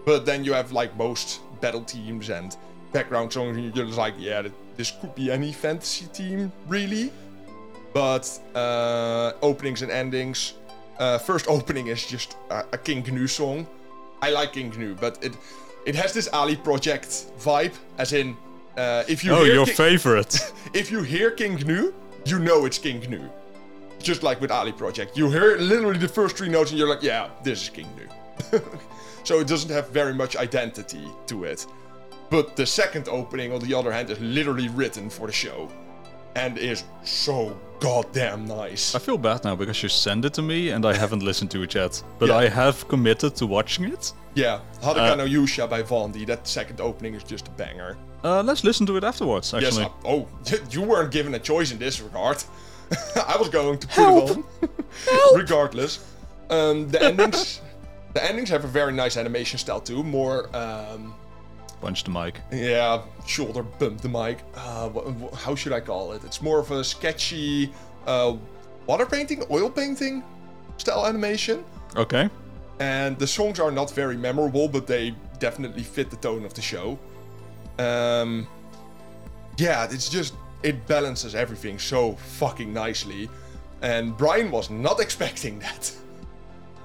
But 0.05 0.25
then 0.25 0.43
you 0.43 0.53
have 0.53 0.71
like 0.71 0.95
most 0.97 1.41
battle 1.61 1.83
teams 1.83 2.29
and 2.29 2.55
background 2.91 3.31
songs, 3.31 3.57
and 3.57 3.75
you're 3.75 3.85
just 3.85 3.97
like, 3.97 4.15
yeah, 4.17 4.47
this 4.75 4.91
could 4.91 5.15
be 5.15 5.31
any 5.31 5.53
fantasy 5.53 6.07
team, 6.07 6.51
really. 6.67 7.11
But 7.93 8.27
uh, 8.53 9.33
openings 9.41 9.81
and 9.81 9.91
endings. 9.91 10.53
Uh, 10.99 11.17
first 11.17 11.47
opening 11.47 11.87
is 11.87 12.05
just 12.05 12.37
a, 12.49 12.65
a 12.73 12.77
King 12.77 13.03
Gnu 13.03 13.27
song. 13.27 13.67
I 14.21 14.29
like 14.31 14.53
King 14.53 14.69
Gnu, 14.77 14.95
but 14.95 15.17
it 15.23 15.33
it 15.85 15.95
has 15.95 16.11
this 16.13 16.27
Ali 16.33 16.55
project 16.55 17.07
vibe, 17.39 17.73
as 17.97 18.11
in 18.13 18.35
Uh, 18.77 19.03
if 19.07 19.23
you 19.23 19.33
Oh, 19.33 19.43
your 19.43 19.65
Ki- 19.65 19.73
favorite. 19.73 20.53
if 20.73 20.91
you 20.91 21.01
hear 21.03 21.31
King 21.31 21.55
Gnu, 21.67 21.93
you 22.25 22.37
know 22.39 22.65
it's 22.67 22.77
King 22.79 22.99
Gnu. 23.09 23.21
Just 24.03 24.21
like 24.21 24.39
with 24.41 24.51
Ali 24.51 24.71
Project, 24.71 25.17
you 25.17 25.31
hear 25.31 25.57
literally 25.57 25.97
the 25.99 26.07
first 26.19 26.37
three 26.37 26.49
notes 26.49 26.69
and 26.71 26.77
you're 26.79 26.87
like, 26.95 27.01
yeah, 27.01 27.29
this 27.43 27.61
is 27.63 27.69
King 27.69 27.87
Gnu. 27.97 28.59
so 29.23 29.39
it 29.39 29.47
doesn't 29.47 29.71
have 29.71 29.89
very 29.89 30.13
much 30.13 30.35
identity 30.35 31.07
to 31.25 31.43
it. 31.45 31.65
But 32.29 32.55
the 32.55 32.65
second 32.65 33.07
opening, 33.07 33.51
on 33.53 33.59
the 33.61 33.73
other 33.73 33.91
hand, 33.91 34.09
is 34.11 34.19
literally 34.19 34.67
written 34.69 35.09
for 35.09 35.25
the 35.27 35.33
show 35.33 35.69
and 36.37 36.57
is 36.57 36.83
so 37.03 37.57
goddamn 37.79 38.45
nice. 38.45 38.95
I 38.95 38.99
feel 38.99 39.17
bad 39.17 39.43
now 39.43 39.55
because 39.55 39.81
you 39.83 39.89
sent 39.89 40.25
it 40.25 40.33
to 40.35 40.41
me 40.41 40.69
and 40.69 40.85
I 40.85 40.93
haven't 40.93 41.23
listened 41.23 41.51
to 41.51 41.63
it 41.63 41.73
yet. 41.75 42.01
But 42.19 42.29
Yeah. 42.29 42.37
I 42.43 42.49
have 42.49 42.87
committed 42.87 43.35
to 43.35 43.45
watching 43.47 43.85
it. 43.93 44.13
Yeah, 44.35 44.59
Hadaka 44.81 45.17
no 45.17 45.25
Yusha 45.25 45.67
by 45.67 45.81
Vaundy, 45.83 46.25
that 46.27 46.47
second 46.47 46.79
opening 46.79 47.15
is 47.15 47.23
just 47.23 47.47
a 47.47 47.51
banger. 47.51 47.97
Uh, 48.23 48.41
let's 48.43 48.63
listen 48.63 48.85
to 48.87 48.97
it 48.97 49.03
afterwards, 49.03 49.51
Yes, 49.53 49.63
actually. 49.63 49.85
I- 49.85 49.91
oh, 50.05 50.27
you 50.71 50.81
weren't 50.83 51.11
given 51.11 51.33
a 51.35 51.39
choice 51.39 51.71
in 51.71 51.79
this 51.79 52.01
regard. 52.01 52.43
I 53.15 53.35
was 53.37 53.49
going 53.49 53.79
to 53.79 53.87
put 53.87 53.95
Help! 53.95 54.29
it 54.29 54.37
on, 54.37 54.43
regardless. 55.35 55.99
Um, 56.49 56.87
the 56.89 57.01
endings, 57.03 57.61
the 58.13 58.23
endings 58.23 58.49
have 58.49 58.63
a 58.63 58.67
very 58.67 58.93
nice 58.93 59.17
animation 59.17 59.59
style 59.59 59.81
too. 59.81 60.03
More, 60.03 60.49
um, 60.55 61.13
Punch 61.81 62.03
the 62.03 62.09
mic. 62.11 62.41
yeah, 62.51 63.01
shoulder 63.25 63.63
bump 63.63 64.01
the 64.01 64.09
mic. 64.09 64.39
Uh, 64.55 64.89
wha- 64.93 65.09
wha- 65.11 65.35
how 65.35 65.53
should 65.55 65.73
I 65.73 65.79
call 65.79 66.11
it? 66.13 66.23
It's 66.23 66.41
more 66.41 66.59
of 66.59 66.71
a 66.71 66.83
sketchy, 66.83 67.71
uh, 68.07 68.35
water 68.87 69.05
painting, 69.05 69.43
oil 69.51 69.69
painting 69.69 70.23
style 70.77 71.05
animation. 71.05 71.63
Okay. 71.95 72.29
And 72.79 73.17
the 73.19 73.27
songs 73.27 73.59
are 73.59 73.71
not 73.71 73.91
very 73.91 74.17
memorable, 74.17 74.67
but 74.67 74.87
they 74.87 75.13
definitely 75.39 75.83
fit 75.83 76.09
the 76.09 76.15
tone 76.17 76.45
of 76.45 76.53
the 76.53 76.61
show. 76.61 76.97
Um, 77.79 78.47
yeah, 79.57 79.87
it's 79.89 80.09
just 80.09 80.33
it 80.63 80.85
balances 80.87 81.35
everything 81.35 81.77
so 81.79 82.13
fucking 82.15 82.73
nicely, 82.73 83.29
and 83.81 84.17
Brian 84.17 84.49
was 84.51 84.69
not 84.69 84.99
expecting 85.05 85.59
that. 85.59 85.91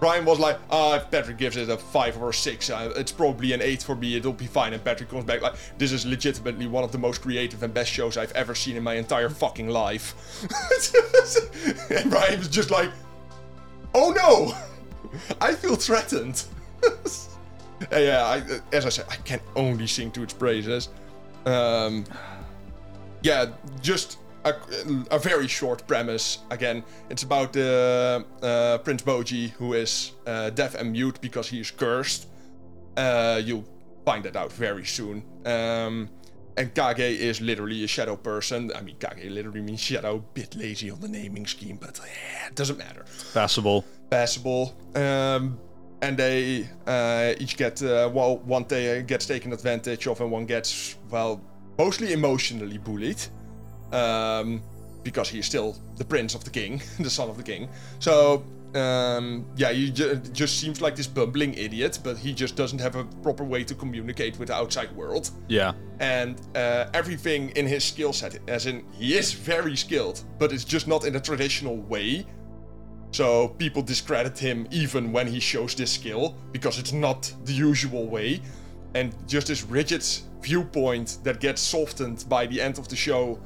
Brian 0.03 0.25
was 0.25 0.41
like, 0.41 0.59
"Ah, 0.69 0.97
if 0.97 1.09
Patrick 1.13 1.39
gives 1.39 1.57
it 1.57 1.69
a 1.69 1.77
five 1.77 2.21
or 2.21 2.31
a 2.31 2.35
six, 2.35 2.69
uh, 2.71 2.93
it's 2.97 3.13
probably 3.13 3.53
an 3.53 3.63
eight 3.63 3.85
for 3.85 3.95
me. 3.95 4.17
It'll 4.17 4.33
be 4.33 4.49
fine." 4.49 4.73
And 4.73 4.83
Patrick 4.83 5.09
comes 5.09 5.25
back 5.25 5.43
like, 5.43 5.55
"This 5.79 5.93
is 5.93 6.05
legitimately 6.05 6.67
one 6.67 6.83
of 6.83 6.91
the 6.91 6.99
most 6.99 7.23
creative 7.23 7.63
and 7.63 7.73
best 7.73 7.93
shows 7.93 8.17
I've 8.17 8.33
ever 8.33 8.53
seen 8.53 8.77
in 8.77 8.83
my 8.83 8.95
entire 8.95 9.29
fucking 9.29 9.69
life." 9.69 10.17
and 11.91 12.11
Brian 12.11 12.41
was 12.41 12.49
just 12.49 12.73
like, 12.73 12.91
"Oh 13.95 14.11
no!" 14.11 14.57
I 15.41 15.55
feel 15.55 15.77
threatened. 15.77 16.43
Uh, 17.93 17.99
yeah, 17.99 18.23
I, 18.25 18.61
as 18.73 18.87
I 18.87 18.91
said, 18.91 19.07
I 19.11 19.17
can 19.17 19.41
only 19.57 19.89
sing 19.89 20.13
to 20.13 20.23
its 20.23 20.33
praises. 20.33 20.89
Um, 21.47 22.05
yeah, 23.23 23.47
just 23.81 24.19
a, 24.45 24.55
a 25.11 25.19
very 25.19 25.49
short 25.49 25.87
premise. 25.87 26.39
Again, 26.51 26.83
it's 27.11 27.23
about 27.23 27.57
uh, 27.57 28.23
uh, 28.43 28.79
Prince 28.79 29.03
Bojji, 29.03 29.51
who 29.51 29.75
is 29.75 30.13
uh, 30.27 30.51
deaf 30.51 30.75
and 30.75 30.93
mute 30.93 31.21
because 31.21 31.49
he 31.49 31.61
is 31.61 31.71
cursed. 31.71 32.27
Uh, 32.97 33.41
you'll 33.45 33.65
find 34.05 34.25
that 34.25 34.37
out 34.37 34.53
very 34.53 34.85
soon. 34.85 35.23
Um, 35.47 36.09
and 36.57 36.75
Kage 36.75 36.99
is 37.01 37.41
literally 37.41 37.85
a 37.85 37.87
shadow 37.87 38.17
person. 38.17 38.71
I 38.75 38.83
mean, 38.83 38.97
Kage 38.99 39.31
literally 39.31 39.63
means 39.63 39.81
shadow. 39.81 40.23
Bit 40.35 40.55
lazy 40.57 40.91
on 40.91 41.01
the 41.01 41.09
naming 41.09 41.47
scheme, 41.47 41.79
but 41.81 41.99
eh, 42.01 42.49
it 42.49 42.55
doesn't 42.55 42.77
matter 42.79 43.05
Passable. 43.33 43.85
passable. 44.11 44.75
Um, 44.95 45.59
and 46.03 46.17
they 46.19 46.69
uh, 46.87 47.33
each 47.39 47.57
get 47.57 47.81
uh, 47.83 48.11
well, 48.13 48.39
one 48.39 48.65
ta- 48.65 49.01
gets 49.07 49.25
taken 49.25 49.53
advantage 49.53 50.07
of, 50.09 50.21
and 50.21 50.31
one 50.31 50.45
gets 50.47 50.97
well, 51.11 51.41
mostly 51.79 52.13
emotionally 52.13 52.77
bullied, 52.77 53.23
um, 53.93 54.63
because 55.03 55.29
he 55.29 55.39
is 55.39 55.47
still 55.47 55.77
the 55.97 56.05
prince 56.05 56.35
of 56.35 56.45
the 56.45 56.51
king, 56.51 56.81
the 57.01 57.11
son 57.11 57.29
of 57.31 57.37
the 57.37 57.43
king. 57.43 57.69
So. 57.99 58.45
Um, 58.75 59.45
yeah, 59.55 59.71
he 59.71 59.91
ju- 59.91 60.17
just 60.33 60.59
seems 60.59 60.81
like 60.81 60.97
this 60.97 61.07
bumbling 61.07 61.53
idiot, 61.53 61.99
but 62.03 62.17
he 62.17 62.33
just 62.33 62.57
doesn't 62.57 62.79
have 62.81 62.97
a 62.97 63.05
proper 63.23 63.45
way 63.45 63.65
to 63.65 63.75
communicate 63.75 64.39
with 64.39 64.49
the 64.49 64.55
outside 64.55 64.91
world 64.97 65.31
Yeah. 65.47 65.73
and 66.01 66.41
uh, 66.57 66.87
everything 66.95 67.51
in 67.51 67.67
his 67.67 67.85
skill 67.85 68.15
set, 68.15 68.39
as 68.49 68.65
in 68.65 68.83
he 68.99 69.15
is 69.19 69.35
very 69.35 69.77
skilled, 69.77 70.25
but 70.39 70.55
it's 70.55 70.65
just 70.65 70.89
not 70.89 71.05
in 71.05 71.17
a 71.17 71.21
traditional 71.21 71.77
way. 71.83 72.25
So 73.11 73.49
people 73.59 73.83
discredit 73.83 74.39
him 74.39 74.67
even 74.71 75.13
when 75.13 75.27
he 75.27 75.39
shows 75.39 75.75
this 75.75 75.93
skill 75.93 76.35
because 76.51 76.79
it's 76.79 76.93
not 76.95 77.31
the 77.45 77.53
usual 77.53 78.07
way, 78.09 78.41
and 78.95 79.15
just 79.29 79.49
this 79.49 79.65
rigid 79.65 80.03
viewpoint 80.41 81.19
that 81.25 81.41
gets 81.41 81.61
softened 81.61 82.25
by 82.27 82.47
the 82.47 82.59
end 82.59 82.79
of 82.79 82.89
the 82.89 82.97
show 82.97 83.39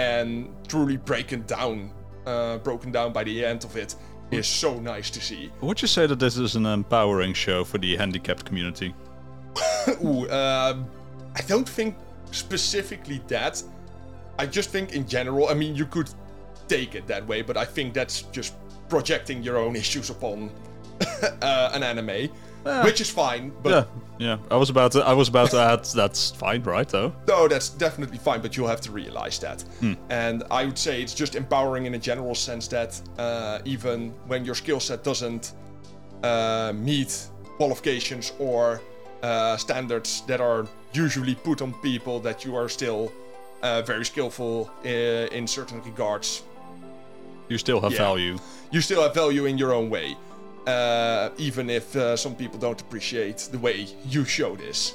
and 0.00 0.48
truly 0.66 0.96
broken 0.96 1.42
down, 1.46 1.92
uh, 2.26 2.56
broken 2.58 2.90
down 2.90 3.12
by 3.12 3.22
the 3.22 3.44
end 3.44 3.64
of 3.64 3.76
it 3.76 3.94
is 4.30 4.46
so 4.46 4.80
nice 4.80 5.10
to 5.10 5.20
see. 5.20 5.50
Would 5.60 5.82
you 5.82 5.88
say 5.88 6.06
that 6.06 6.18
this 6.18 6.36
is 6.38 6.56
an 6.56 6.66
empowering 6.66 7.34
show 7.34 7.64
for 7.64 7.78
the 7.78 7.96
handicapped 7.96 8.44
community? 8.46 8.94
Ooh, 10.04 10.30
um, 10.30 10.86
I 11.36 11.42
don't 11.46 11.68
think 11.68 11.96
specifically 12.30 13.20
that. 13.28 13.62
I 14.38 14.46
just 14.46 14.70
think 14.70 14.94
in 14.94 15.06
general, 15.06 15.48
I 15.48 15.54
mean, 15.54 15.74
you 15.74 15.84
could 15.84 16.08
take 16.66 16.94
it 16.94 17.06
that 17.08 17.26
way, 17.26 17.42
but 17.42 17.56
I 17.56 17.66
think 17.66 17.92
that's 17.92 18.22
just 18.32 18.54
projecting 18.88 19.42
your 19.42 19.58
own 19.58 19.76
issues 19.76 20.08
upon 20.08 20.50
uh, 21.42 21.70
an 21.74 21.82
anime, 21.82 22.30
which 22.84 23.00
is 23.00 23.10
fine. 23.10 23.52
But 23.62 23.70
Yeah. 23.70 23.84
Yeah. 24.18 24.36
I 24.50 24.56
was 24.56 24.68
about 24.70 24.92
to 24.92 25.00
I 25.00 25.14
was 25.14 25.28
about 25.28 25.50
to 25.50 25.58
add 25.72 25.84
that's 25.84 26.30
fine, 26.30 26.62
right 26.62 26.88
though? 26.88 27.12
no, 27.26 27.48
that's 27.48 27.68
definitely 27.70 28.18
fine. 28.18 28.40
But 28.42 28.56
you'll 28.56 28.68
have 28.68 28.80
to 28.82 28.92
realize 28.92 29.38
that. 29.40 29.64
And 30.10 30.42
I 30.50 30.64
would 30.66 30.78
say 30.78 31.02
it's 31.02 31.14
just 31.14 31.34
empowering 31.36 31.86
in 31.86 31.94
a 31.94 31.98
general 31.98 32.34
sense 32.34 32.68
that 32.68 33.00
uh, 33.18 33.58
even 33.64 34.10
when 34.26 34.44
your 34.44 34.54
skill 34.54 34.80
set 34.80 35.02
doesn't 35.04 35.52
uh, 36.22 36.72
meet 36.74 37.28
qualifications 37.56 38.32
or 38.38 38.80
uh, 39.22 39.56
standards 39.56 40.22
that 40.26 40.40
are 40.40 40.66
usually 40.92 41.34
put 41.34 41.62
on 41.62 41.72
people, 41.82 42.20
that 42.20 42.44
you 42.44 42.56
are 42.56 42.68
still 42.68 43.10
uh, 43.62 43.82
very 43.82 44.04
skillful 44.04 44.70
in, 44.84 45.28
in 45.32 45.46
certain 45.46 45.80
regards. 45.82 46.42
You 47.48 47.58
still 47.58 47.80
have 47.80 47.92
Yeah. 47.92 47.98
value. 47.98 48.38
You 48.70 48.80
still 48.80 49.02
have 49.02 49.14
value 49.14 49.46
in 49.46 49.58
your 49.58 49.72
own 49.72 49.90
way, 49.90 50.16
uh, 50.66 51.30
even 51.38 51.70
if 51.70 51.94
uh, 51.96 52.16
some 52.16 52.34
people 52.34 52.58
don't 52.58 52.80
appreciate 52.80 53.48
the 53.52 53.58
way 53.58 53.86
you 54.08 54.24
show 54.24 54.56
this. 54.56 54.94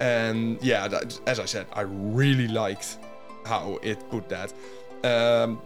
And 0.00 0.60
yeah, 0.62 0.88
that, 0.88 1.20
as 1.26 1.38
I 1.38 1.44
said, 1.44 1.66
I 1.72 1.82
really 1.82 2.48
liked 2.48 2.98
how 3.46 3.78
it 3.82 3.98
put 4.10 4.28
that. 4.28 4.52
Um, 5.04 5.60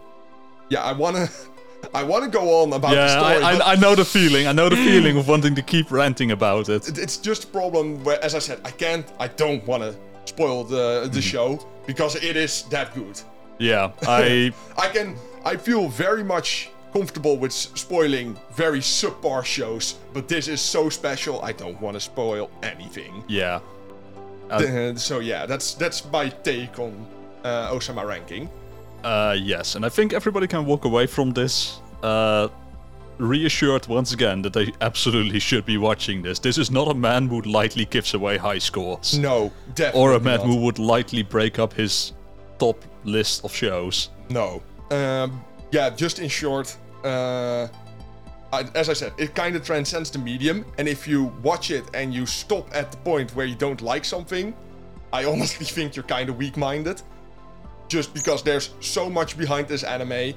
yeah, 0.69 0.83
I 0.83 0.91
wanna, 0.93 1.27
I 1.93 2.03
wanna 2.03 2.27
go 2.27 2.61
on 2.63 2.73
about 2.73 2.89
the 2.91 2.95
Yeah, 2.95 3.19
story. 3.19 3.43
I, 3.43 3.53
I, 3.57 3.71
I 3.73 3.75
know 3.75 3.95
the 3.95 4.05
feeling. 4.17 4.47
I 4.47 4.51
know 4.51 4.69
the 4.69 4.75
feeling 4.75 5.17
of 5.17 5.27
wanting 5.27 5.55
to 5.55 5.61
keep 5.61 5.91
ranting 5.91 6.31
about 6.31 6.69
it. 6.69 6.87
it- 6.87 6.97
it's 6.97 7.17
just 7.17 7.45
a 7.45 7.47
problem 7.47 8.03
where, 8.03 8.23
as 8.23 8.35
I 8.35 8.39
said, 8.39 8.59
I 8.65 8.71
can't, 8.71 9.05
I 9.19 9.27
don't 9.27 9.65
want 9.65 9.83
to 9.83 9.95
spoil 10.25 10.63
the 10.63 11.09
the 11.11 11.21
show 11.21 11.59
because 11.85 12.15
it 12.15 12.35
is 12.35 12.63
that 12.69 12.93
good. 12.93 13.19
Yeah, 13.59 13.91
I 14.07 14.51
I 14.77 14.87
can, 14.89 15.15
I 15.45 15.55
feel 15.57 15.87
very 15.89 16.23
much 16.23 16.69
comfortable 16.97 17.37
with 17.37 17.51
spoiling 17.51 18.35
very 18.55 18.79
subpar 18.79 19.43
shows, 19.45 19.95
but 20.13 20.27
this 20.27 20.47
is 20.47 20.59
so 20.61 20.89
special, 20.89 21.41
I 21.43 21.51
don't 21.53 21.79
want 21.81 21.93
to 21.95 21.99
spoil 22.01 22.49
anything. 22.63 23.23
yeah. 23.27 23.59
Uh, 24.49 24.95
so 24.95 25.19
yeah, 25.19 25.45
that's 25.45 25.73
that's 25.73 26.09
my 26.11 26.29
take 26.29 26.79
on 26.79 26.93
uh, 27.43 27.73
Osama 27.75 28.05
ranking. 28.07 28.49
Uh, 29.03 29.35
yes, 29.37 29.75
and 29.75 29.85
I 29.85 29.89
think 29.89 30.13
everybody 30.13 30.47
can 30.47 30.65
walk 30.65 30.85
away 30.85 31.05
from 31.05 31.33
this 31.33 31.81
uh, 32.01 32.47
reassured 33.17 33.87
once 33.87 34.13
again 34.13 34.41
that 34.43 34.53
they 34.53 34.71
absolutely 34.79 35.39
should 35.39 35.65
be 35.65 35.77
watching 35.77 36.21
this. 36.23 36.39
This 36.39 36.57
is 36.57 36.71
not 36.71 36.87
a 36.87 36.93
man 36.93 37.27
who 37.27 37.41
lightly 37.41 37.85
gives 37.85 38.13
away 38.13 38.37
high 38.37 38.59
scores, 38.59 39.17
No, 39.19 39.51
definitely 39.75 40.01
or 40.01 40.13
a 40.13 40.19
man 40.19 40.37
not. 40.37 40.47
who 40.47 40.55
would 40.61 40.79
lightly 40.79 41.23
break 41.23 41.59
up 41.59 41.73
his 41.73 42.13
top 42.57 42.77
list 43.03 43.43
of 43.43 43.53
shows. 43.53 44.09
No. 44.29 44.61
Um, 44.91 45.43
yeah, 45.73 45.89
just 45.89 46.19
in 46.19 46.29
short, 46.29 46.77
uh, 47.03 47.67
I, 48.53 48.63
as 48.75 48.89
I 48.89 48.93
said, 48.93 49.13
it 49.17 49.35
kind 49.35 49.55
of 49.55 49.63
transcends 49.65 50.09
the 50.09 50.19
medium, 50.19 50.65
and 50.77 50.87
if 50.87 51.07
you 51.07 51.25
watch 51.43 51.71
it 51.71 51.83
and 51.93 52.13
you 52.13 52.25
stop 52.25 52.67
at 52.73 52.91
the 52.91 52.97
point 52.97 53.35
where 53.35 53.45
you 53.45 53.55
don't 53.55 53.81
like 53.81 54.05
something, 54.05 54.53
I 55.11 55.25
honestly 55.25 55.65
think 55.77 55.95
you're 55.95 56.03
kind 56.05 56.29
of 56.29 56.37
weak-minded. 56.37 57.01
Just 57.87 58.13
because 58.13 58.43
there's 58.43 58.71
so 58.81 59.09
much 59.09 59.37
behind 59.37 59.67
this 59.67 59.83
anime 59.83 60.33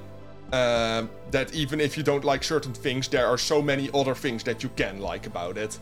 um, 0.52 1.10
that 1.32 1.52
even 1.52 1.80
if 1.80 1.96
you 1.96 2.02
don't 2.04 2.24
like 2.24 2.44
certain 2.44 2.72
things, 2.72 3.08
there 3.08 3.26
are 3.26 3.38
so 3.38 3.60
many 3.62 3.90
other 3.92 4.14
things 4.14 4.42
that 4.44 4.62
you 4.62 4.68
can 4.76 5.00
like 5.00 5.26
about 5.26 5.56
it. 5.58 5.78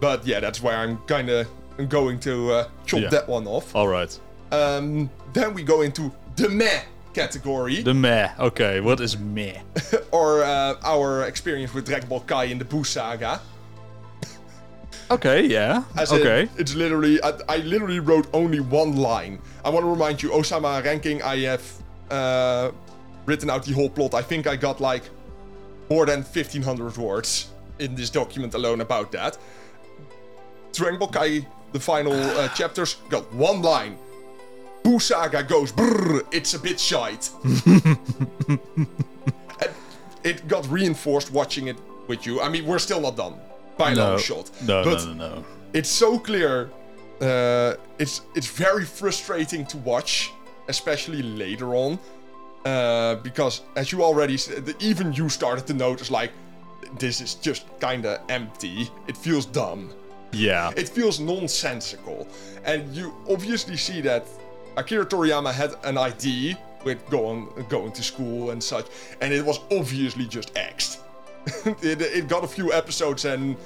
But 0.00 0.26
yeah, 0.26 0.40
that's 0.40 0.60
where 0.60 0.76
I'm 0.76 0.98
kind 1.06 1.30
of 1.30 1.46
going 1.88 2.18
to 2.20 2.52
uh, 2.52 2.68
chop 2.86 3.00
Yeah. 3.00 3.08
that 3.10 3.28
one 3.28 3.46
off. 3.46 3.74
All 3.74 3.86
right. 3.88 4.18
Um, 4.50 5.08
then 5.32 5.54
we 5.54 5.62
go 5.62 5.82
into 5.82 6.12
the 6.36 6.48
meh 6.48 6.82
category, 7.14 7.82
The 7.82 7.94
meh. 7.94 8.30
Okay, 8.38 8.80
what 8.80 9.00
is 9.00 9.18
meh? 9.18 9.60
or 10.10 10.42
uh, 10.42 10.76
our 10.82 11.24
experience 11.24 11.74
with 11.74 11.86
Dragon 11.86 12.08
Ball 12.08 12.20
Kai 12.20 12.44
in 12.44 12.58
the 12.58 12.64
Boo 12.64 12.84
Saga. 12.84 13.40
Okay, 15.10 15.46
yeah. 15.46 15.84
As 15.96 16.10
in, 16.10 16.20
okay. 16.20 16.48
it's 16.56 16.74
literally, 16.74 17.22
I, 17.22 17.32
I 17.48 17.56
literally 17.58 18.00
wrote 18.00 18.28
only 18.32 18.60
one 18.60 18.96
line. 18.96 19.40
I 19.64 19.68
want 19.68 19.84
to 19.84 19.90
remind 19.90 20.22
you, 20.22 20.30
Osama 20.30 20.82
ranking, 20.82 21.22
I 21.22 21.36
have 21.40 21.82
uh, 22.10 22.70
written 23.26 23.50
out 23.50 23.64
the 23.64 23.72
whole 23.72 23.90
plot. 23.90 24.14
I 24.14 24.22
think 24.22 24.46
I 24.46 24.56
got 24.56 24.80
like 24.80 25.04
more 25.90 26.06
than 26.06 26.20
1500 26.22 26.96
words 26.96 27.50
in 27.78 27.94
this 27.94 28.08
document 28.08 28.54
alone 28.54 28.80
about 28.80 29.12
that. 29.12 29.36
Dragon 30.72 30.98
Ball 30.98 31.08
Kai, 31.08 31.46
the 31.72 31.80
final 31.80 32.14
uh, 32.14 32.48
chapters, 32.48 32.96
got 33.10 33.30
one 33.34 33.60
line. 33.60 33.98
Boo 34.82 34.98
Saga 34.98 35.42
goes 35.42 35.72
brrr, 35.72 36.24
it's 36.32 36.54
a 36.54 36.58
bit 36.58 36.80
shite. 36.80 37.30
it 40.24 40.46
got 40.48 40.66
reinforced 40.68 41.32
watching 41.32 41.68
it 41.68 41.76
with 42.08 42.26
you. 42.26 42.40
I 42.40 42.48
mean, 42.48 42.66
we're 42.66 42.78
still 42.78 43.00
not 43.00 43.16
done 43.16 43.34
by 43.76 43.94
no, 43.94 44.10
long 44.10 44.18
shot. 44.18 44.50
no, 44.66 44.84
but 44.84 45.04
no, 45.06 45.12
no, 45.12 45.34
no. 45.36 45.44
it's 45.72 45.88
so 45.88 46.18
clear. 46.18 46.70
Uh, 47.20 47.74
it's 47.98 48.22
it's 48.34 48.48
very 48.48 48.84
frustrating 48.84 49.64
to 49.66 49.76
watch, 49.78 50.32
especially 50.68 51.22
later 51.22 51.74
on, 51.74 51.98
uh, 52.64 53.16
because 53.16 53.62
as 53.76 53.92
you 53.92 54.02
already 54.02 54.36
said, 54.36 54.74
even 54.80 55.12
you 55.12 55.28
started 55.28 55.66
to 55.66 55.74
notice 55.74 56.10
like 56.10 56.32
this 56.98 57.20
is 57.20 57.34
just 57.34 57.64
kind 57.80 58.04
of 58.06 58.20
empty. 58.28 58.90
It 59.06 59.16
feels 59.16 59.46
dumb. 59.46 59.90
Yeah. 60.32 60.72
It 60.76 60.88
feels 60.88 61.20
nonsensical, 61.20 62.26
and 62.64 62.92
you 62.94 63.14
obviously 63.30 63.76
see 63.76 64.00
that 64.02 64.26
Akira 64.76 65.04
Toriyama 65.06 65.52
had 65.52 65.74
an 65.84 65.98
idea 65.98 66.58
with 66.84 67.08
going 67.10 67.48
going 67.68 67.92
to 67.92 68.02
school 68.02 68.50
and 68.50 68.62
such, 68.62 68.86
and 69.20 69.32
it 69.32 69.44
was 69.44 69.60
obviously 69.70 70.26
just 70.26 70.56
axed. 70.56 71.00
it, 71.82 72.00
it 72.00 72.28
got 72.28 72.44
a 72.44 72.48
few 72.48 72.72
episodes 72.72 73.24
and 73.24 73.56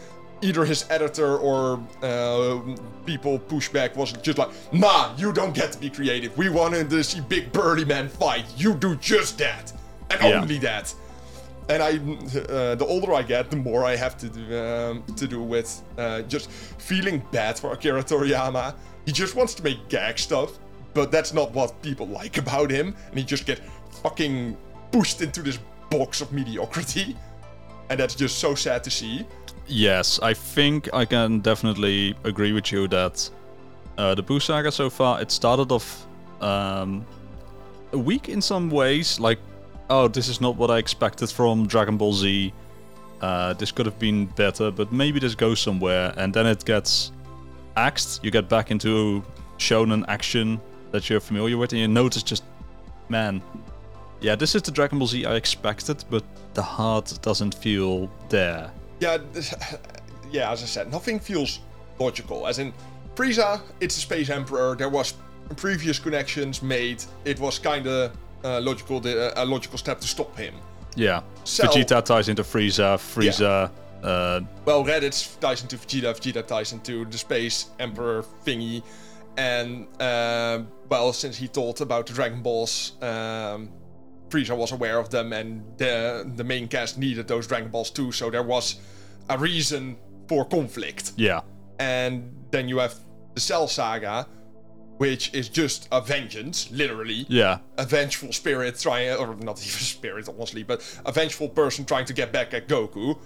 either 0.42 0.64
his 0.64 0.85
editor 0.90 1.38
or 1.38 1.81
uh, 2.03 2.59
people 3.07 3.38
pushback 3.38 3.97
was 3.97 4.12
just 4.12 4.38
like, 4.38 4.51
nah, 4.73 5.14
you 5.16 5.33
don't 5.33 5.55
get 5.55 5.73
to 5.73 5.79
be 5.79 5.88
creative. 5.90 6.37
We 6.37 6.49
wanted 6.51 6.90
to 6.90 7.03
see 7.05 7.21
big 7.21 7.53
burly 7.53 7.85
Man 7.85 8.09
fight. 8.09 8.45
You 8.57 8.75
do 8.75 8.97
just 8.97 9.38
that. 9.38 9.73
And 10.11 10.21
Yeah. 10.23 10.40
only 10.40 10.59
that. 10.59 10.95
And 11.69 11.83
I, 11.83 11.97
uh, 12.53 12.75
the 12.77 12.87
older 12.87 13.12
I 13.14 13.23
get, 13.23 13.51
the 13.51 13.57
more 13.57 13.85
I 13.85 13.97
have 13.97 14.16
to 14.19 14.29
do, 14.29 14.59
um, 14.59 15.03
to 15.16 15.27
do 15.27 15.42
with 15.42 15.83
uh, 15.99 16.23
just 16.23 16.51
feeling 16.51 17.23
bad 17.33 17.59
for 17.59 17.73
Akira 17.73 18.03
Toriyama. 18.05 18.75
He 19.05 19.12
just 19.12 19.35
wants 19.37 19.55
to 19.55 19.62
make 19.64 19.88
gag 19.88 20.19
stuff, 20.19 20.51
but 20.96 21.12
that's 21.12 21.35
not 21.35 21.52
what 21.52 21.80
people 21.82 22.06
like 22.09 22.38
about 22.38 22.70
him. 22.70 22.96
And 23.11 23.18
he 23.18 23.24
just 23.24 23.44
get 23.46 23.61
fucking 24.02 24.56
pushed 24.90 25.20
into 25.20 25.42
this 25.42 25.59
box 25.90 26.22
of 26.22 26.32
mediocrity. 26.32 27.14
And 27.90 28.00
that's 28.00 28.14
just 28.14 28.38
so 28.38 28.54
sad 28.54 28.82
to 28.85 28.90
see. 28.90 29.26
Yes, 29.66 30.18
I 30.22 30.32
think 30.32 30.88
I 30.94 31.04
can 31.04 31.40
definitely 31.40 32.16
agree 32.24 32.52
with 32.52 32.72
you 32.72 32.88
that 32.88 33.30
uh, 33.98 34.14
the 34.14 34.22
Boo 34.22 34.40
Saga 34.40 34.72
so 34.72 34.88
far 34.88 35.20
it 35.20 35.30
started 35.30 35.70
off 35.70 36.06
um, 36.40 37.04
weak 37.92 38.28
in 38.30 38.40
some 38.40 38.70
ways. 38.70 39.20
Like, 39.20 39.38
oh, 39.90 40.09
this 40.09 40.28
is 40.28 40.40
not 40.40 40.56
what 40.56 40.70
I 40.70 40.78
expected 40.78 41.28
from 41.28 41.66
Dragon 41.66 41.98
Ball 41.98 42.14
Z. 42.14 42.52
Uh, 43.20 43.52
this 43.52 43.70
could 43.70 43.87
have 43.87 43.98
been 43.98 44.26
better, 44.26 44.70
but 44.70 44.92
maybe 44.92 45.20
this 45.20 45.35
goes 45.35 45.61
somewhere. 45.61 46.14
And 46.16 46.32
then 46.32 46.46
it 46.46 46.64
gets 46.64 47.12
axed. 47.76 48.24
You 48.24 48.30
get 48.30 48.48
back 48.48 48.70
into 48.70 49.22
shonen 49.59 50.04
action 50.09 50.61
that 50.96 51.11
you're 51.11 51.20
familiar 51.20 51.56
with, 51.59 51.72
and 51.72 51.80
you 51.80 51.88
notice 51.88 52.22
just, 52.22 52.42
man, 53.11 53.42
yeah, 54.20 54.35
this 54.35 54.54
is 54.54 54.62
the 54.62 54.70
Dragon 54.70 54.98
Ball 54.98 55.09
Z 55.09 55.26
I 55.26 55.35
expected, 55.35 56.02
but 56.11 56.24
the 56.54 56.62
heart 56.62 57.18
doesn't 57.20 57.54
feel 57.54 58.11
there. 58.30 58.70
Yeah, 59.00 59.18
this- 59.32 59.54
yeah. 60.32 60.50
As 60.50 60.62
I 60.62 60.66
said, 60.66 60.90
nothing 60.90 61.20
feels 61.20 61.61
logical. 61.98 62.46
As 62.46 62.59
in, 62.59 62.72
Frieza, 63.14 63.61
it's 63.80 63.96
a 63.98 64.00
space 64.00 64.30
emperor. 64.30 64.74
There 64.74 64.88
was 64.88 65.14
previous 65.56 65.98
connections 65.98 66.62
made. 66.62 67.04
It 67.26 67.38
was 67.38 67.59
kind 67.59 67.87
of 67.87 68.12
uh, 68.42 68.61
logical, 68.61 69.00
the, 69.00 69.32
a 69.40 69.44
logical 69.44 69.76
step 69.78 70.00
to 70.00 70.09
stop 70.09 70.35
him. 70.37 70.54
Yeah. 70.94 71.20
Cell- 71.44 71.70
Vegeta 71.72 72.02
ties 72.02 72.28
into 72.30 72.42
Frieza. 72.42 72.96
Frieza. 72.96 73.70
Uh, 74.02 74.40
Well, 74.64 74.82
Raditz 74.85 75.38
ties 75.40 75.62
into 75.62 75.76
Vegeta. 75.76 76.14
Vegeta 76.14 76.46
ties 76.46 76.72
into 76.72 77.04
the 77.04 77.18
space 77.18 77.66
emperor 77.78 78.24
thingy. 78.46 78.82
And 79.37 79.87
um, 80.01 80.68
well, 80.88 81.12
since 81.12 81.37
he 81.37 81.49
told 81.49 81.81
about 81.81 82.07
the 82.07 82.12
Dragon 82.14 82.42
Balls, 82.42 82.92
um, 83.03 83.70
Frieza 84.31 84.57
was 84.57 84.72
aware 84.72 84.99
of 84.99 85.11
them, 85.11 85.33
and 85.33 85.62
the 85.79 86.31
the 86.37 86.44
main 86.44 86.68
cast 86.68 86.99
needed 86.99 87.29
those 87.29 87.46
Dragon 87.46 87.70
Balls 87.70 87.90
too. 87.90 88.12
So 88.12 88.31
there 88.31 88.42
was 88.42 88.77
a 89.29 89.37
reason 89.38 89.96
for 90.29 90.44
conflict. 90.44 91.12
yeah. 91.16 91.40
And 91.79 92.33
then 92.51 92.68
you 92.68 92.79
have 92.79 92.94
the 93.35 93.40
Cell 93.40 93.68
Saga, 93.68 94.27
which 94.96 95.35
is 95.35 95.49
just 95.51 95.88
a 95.92 96.01
vengeance, 96.01 96.70
literally. 96.70 97.27
Yeah. 97.29 97.59
A 97.77 97.85
vengeful 97.85 98.33
spirit 98.33 98.79
trying, 98.79 99.11
or 99.18 99.35
not 99.37 99.59
even 99.61 99.81
spirit, 99.96 100.29
honestly, 100.29 100.62
but 100.62 100.81
a 101.05 101.12
vengeful 101.12 101.49
person 101.51 101.85
trying 101.85 102.07
to 102.07 102.14
get 102.14 102.33
back 102.33 102.55
at 102.55 102.66
Goku. 102.66 103.18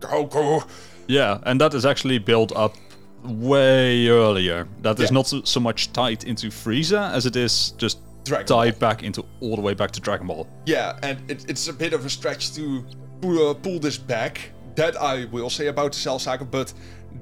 Goku! 0.00 0.66
Yeah. 1.08 1.38
And 1.44 1.60
that 1.60 1.74
is 1.74 1.84
actually 1.84 2.18
built 2.18 2.52
up 2.56 2.74
way 3.24 4.08
earlier. 4.08 4.66
That 4.82 4.98
is 4.98 5.10
Yeah. 5.10 5.14
not 5.14 5.48
so, 5.48 5.60
much 5.60 5.92
tied 5.92 6.24
into 6.24 6.48
Frieza 6.48 7.12
as 7.12 7.26
it 7.26 7.36
is 7.36 7.72
just 7.76 7.98
Dragon 8.24 8.46
tied 8.46 8.78
back 8.78 9.02
into 9.02 9.24
all 9.40 9.56
the 9.56 9.62
way 9.62 9.74
back 9.74 9.90
to 9.92 10.00
Dragon 10.00 10.26
Ball. 10.26 10.46
Yeah, 10.66 10.98
and 11.02 11.18
it, 11.30 11.48
it's 11.48 11.68
a 11.68 11.72
bit 11.72 11.92
of 11.92 12.04
a 12.04 12.10
stretch 12.10 12.52
to 12.54 12.84
pull, 13.20 13.50
uh, 13.50 13.54
pull 13.54 13.78
this 13.78 13.98
back. 13.98 14.52
That 14.76 15.00
I 15.00 15.26
will 15.26 15.50
say 15.50 15.66
about 15.66 15.92
the 15.92 15.98
Cell 15.98 16.18
Saga, 16.18 16.44
but 16.44 16.72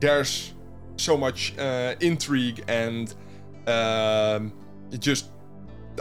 there's 0.01 0.53
so 0.97 1.17
much 1.17 1.57
uh, 1.59 1.95
intrigue 2.01 2.63
and 2.69 3.15
um, 3.67 4.53
just 4.99 5.27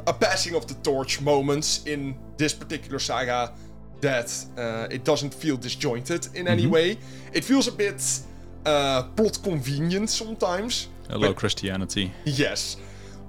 a 0.05 0.13
passing 0.13 0.55
of 0.55 0.67
the 0.67 0.73
torch 0.75 1.21
moments 1.21 1.86
in 1.86 2.15
this 2.38 2.53
particular 2.53 2.99
saga 2.99 3.53
that 4.01 4.31
uh, 4.57 4.88
it 4.91 5.03
doesn't 5.03 5.33
feel 5.33 5.57
disjointed 5.57 6.27
in 6.36 6.47
any 6.47 6.67
way. 6.67 6.97
It 7.33 7.43
feels 7.43 7.67
a 7.67 7.71
bit 7.71 8.03
uh, 8.67 9.03
plot 9.15 9.39
convenient 9.43 10.10
sometimes. 10.10 10.89
Hello, 11.10 11.30
But- 11.30 11.38
Christianity. 11.38 12.12
Yes, 12.25 12.77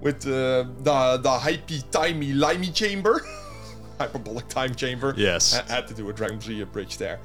with 0.01 0.27
uh, 0.27 0.65
the 0.83 1.19
the 1.23 1.39
hypey 1.47 1.83
timey 1.91 2.33
limey 2.33 2.71
chamber, 2.73 3.23
hyperbolic 3.99 4.49
time 4.49 4.75
chamber. 4.75 5.15
Yes. 5.17 5.55
I 5.55 5.73
had 5.73 5.87
to 5.89 5.95
do 5.95 6.09
a 6.11 6.13
Dragon 6.13 6.39
Ball 6.39 6.67
bridge 6.67 6.97
there. 6.99 7.19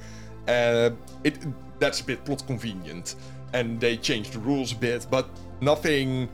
Uh, 0.47 0.91
it 1.23 1.35
that's 1.79 2.01
a 2.01 2.03
bit 2.05 2.23
plot 2.25 2.45
convenient, 2.45 3.15
and 3.53 3.79
they 3.79 3.97
changed 3.97 4.33
the 4.33 4.39
rules 4.39 4.71
a 4.71 4.75
bit, 4.75 5.07
but 5.09 5.25
nothing 5.61 6.29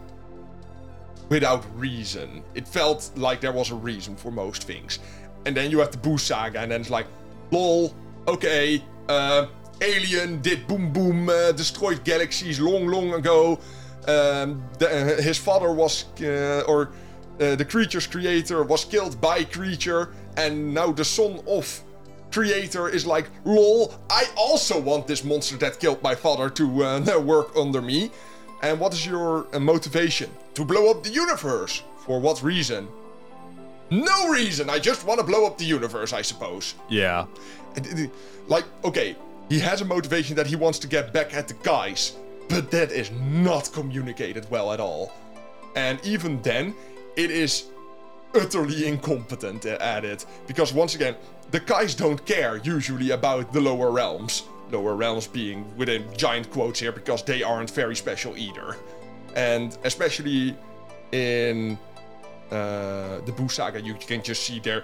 without 1.30 1.64
reason. 1.80 2.44
It 2.56 2.68
felt 2.68 3.12
like 3.16 3.40
there 3.42 3.52
was 3.54 3.72
a 3.72 3.76
reason 3.76 4.16
for 4.16 4.32
most 4.32 4.64
things, 4.64 5.00
and 5.46 5.56
then 5.56 5.72
you 5.72 5.80
have 5.80 5.92
the 5.92 5.98
Boo 5.98 6.18
saga, 6.18 6.60
and 6.60 6.72
then 6.72 6.82
it's 6.82 6.90
like, 6.90 7.08
lol, 7.52 7.94
okay, 8.28 8.84
uh, 9.08 9.46
Alien 9.82 10.42
did 10.42 10.68
boom 10.68 10.92
boom, 10.92 11.30
uh, 11.30 11.52
destroyed 11.52 12.04
galaxies 12.04 12.60
long 12.60 12.88
long 12.88 13.14
ago. 13.14 13.60
Um, 14.08 14.64
the, 14.78 15.18
uh, 15.18 15.22
his 15.22 15.38
father 15.38 15.72
was, 15.72 16.06
uh, 16.22 16.64
or 16.68 16.92
uh, 17.40 17.56
the 17.56 17.66
creature's 17.66 18.08
creator 18.08 18.64
was 18.64 18.86
killed 18.86 19.22
by 19.22 19.44
creature, 19.44 20.10
and 20.38 20.74
now 20.74 20.92
the 20.92 21.06
son 21.06 21.40
of 21.48 21.82
creator 22.32 22.90
is 22.90 23.06
like, 23.06 23.30
lol, 23.46 23.94
I 24.10 24.26
also 24.38 24.80
want 24.80 25.08
this 25.08 25.24
monster 25.24 25.58
that 25.58 25.80
killed 25.80 26.02
my 26.04 26.16
father 26.16 26.50
to 26.50 26.84
uh, 26.84 27.20
work 27.24 27.56
under 27.56 27.82
me. 27.82 28.12
And 28.62 28.80
what 28.80 28.94
is 28.94 29.06
your 29.06 29.48
uh, 29.56 29.60
motivation? 29.60 30.30
To 30.56 30.66
blow 30.66 30.92
up 30.92 31.04
the 31.04 31.10
universe. 31.10 31.84
For 32.06 32.20
what 32.20 32.44
reason? 32.44 32.88
No 33.90 34.30
reason. 34.30 34.70
I 34.70 34.80
just 34.80 35.06
want 35.06 35.20
to 35.20 35.26
blow 35.26 35.46
up 35.46 35.58
the 35.58 35.66
universe, 35.66 36.14
I 36.14 36.22
suppose. 36.22 36.76
Yeah. 36.90 37.26
Like, 38.48 38.66
okay, 38.84 39.16
he 39.50 39.60
has 39.60 39.82
a 39.82 39.86
motivation 39.86 40.36
that 40.36 40.48
he 40.48 40.56
wants 40.56 40.80
to 40.80 40.88
get 40.88 41.12
back 41.12 41.34
at 41.34 41.48
the 41.48 41.56
guys, 41.56 42.16
but 42.48 42.72
that 42.72 42.92
is 42.92 43.12
not 43.12 43.72
communicated 43.74 44.50
well 44.50 44.72
at 44.72 44.80
all. 44.80 45.12
And 45.76 46.00
even 46.06 46.42
then, 46.42 46.76
it 47.16 47.32
is 47.32 47.66
utterly 48.36 48.88
incompetent 48.88 49.66
at 49.66 50.06
it. 50.06 50.26
Because 50.48 50.72
once 50.72 50.96
again, 50.96 51.16
the 51.52 51.60
guys 51.60 51.96
don't 51.96 52.24
care 52.26 52.58
usually 52.58 53.12
about 53.12 53.52
the 53.52 53.60
lower 53.60 53.92
realms. 53.92 54.44
Lower 54.72 54.96
realms 54.96 55.26
being 55.26 55.66
within 55.78 56.06
giant 56.16 56.52
quotes 56.52 56.80
here 56.80 56.92
because 56.92 57.24
they 57.24 57.42
aren't 57.42 57.72
very 57.72 57.96
special 57.96 58.38
either. 58.38 58.78
And 59.36 59.76
especially 59.84 60.56
in 61.12 61.78
uh, 62.52 63.20
the 63.22 63.34
Boo 63.36 63.50
Saga, 63.50 63.82
you 63.82 63.96
can 63.96 64.22
just 64.22 64.44
see 64.44 64.60
there 64.60 64.84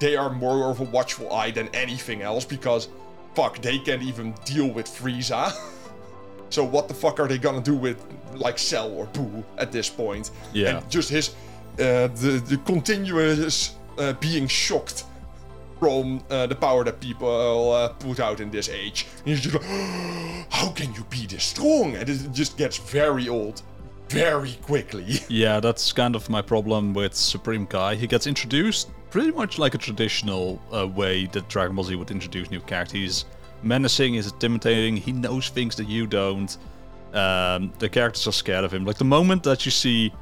they 0.00 0.16
are 0.16 0.30
more 0.30 0.70
of 0.70 0.80
a 0.80 0.84
watchful 0.84 1.30
eye 1.32 1.50
than 1.50 1.68
anything 1.74 2.22
else 2.22 2.44
because 2.44 2.88
fuck, 3.34 3.60
they 3.60 3.78
can't 3.78 4.02
even 4.02 4.34
deal 4.44 4.68
with 4.68 4.86
Frieza. 4.86 5.52
so 6.50 6.64
what 6.64 6.88
the 6.88 6.94
fuck 6.94 7.20
are 7.20 7.28
they 7.28 7.38
gonna 7.38 7.60
do 7.60 7.74
with 7.74 8.04
like 8.34 8.58
Cell 8.58 8.90
or 8.92 9.06
Boo 9.06 9.44
at 9.58 9.72
this 9.72 9.88
point? 9.88 10.30
Yeah. 10.52 10.78
And 10.78 10.90
just 10.90 11.10
his 11.10 11.30
uh, 11.74 12.08
the 12.08 12.42
the 12.46 12.56
continuous 12.64 13.74
uh, 13.98 14.12
being 14.14 14.48
shocked 14.48 15.04
from 15.78 16.22
uh, 16.30 16.46
the 16.46 16.54
power 16.54 16.84
that 16.84 17.00
people 17.00 17.72
uh, 17.72 17.88
put 17.88 18.20
out 18.20 18.40
in 18.40 18.50
this 18.50 18.68
age. 18.68 19.06
And 19.18 19.28
he's 19.28 19.40
just 19.40 19.54
like, 19.54 19.64
how 20.50 20.68
can 20.70 20.92
you 20.94 21.04
be 21.04 21.26
this 21.26 21.44
strong? 21.44 21.96
And 21.96 22.08
it 22.08 22.32
just 22.32 22.58
gets 22.58 22.76
very 22.76 23.28
old 23.28 23.62
very 24.10 24.58
quickly. 24.62 25.20
Yeah, 25.28 25.60
that's 25.60 25.92
kind 25.92 26.14
of 26.16 26.28
my 26.28 26.42
problem 26.42 26.92
with 26.92 27.14
Supreme 27.14 27.66
Kai. 27.66 27.94
He 27.94 28.06
gets 28.06 28.26
introduced 28.26 28.90
pretty 29.10 29.30
much 29.32 29.58
like 29.58 29.74
a 29.74 29.78
traditional 29.78 30.60
uh, 30.74 30.86
way 30.86 31.26
that 31.26 31.48
Dragon 31.48 31.74
Ball 31.76 31.84
Z 31.84 31.94
would 31.96 32.10
introduce 32.10 32.50
new 32.50 32.60
characters. 32.60 33.24
Menacing, 33.62 34.14
is 34.14 34.30
intimidating, 34.32 34.96
he 34.96 35.12
knows 35.12 35.48
things 35.50 35.76
that 35.76 35.86
you 35.86 36.06
don't. 36.06 36.56
Um, 37.12 37.72
the 37.78 37.88
characters 37.88 38.26
are 38.26 38.32
scared 38.32 38.64
of 38.64 38.72
him. 38.72 38.84
Like 38.86 38.96
the 38.96 39.04
moment 39.04 39.42
that 39.42 39.64
you 39.66 39.70
see 39.70 40.12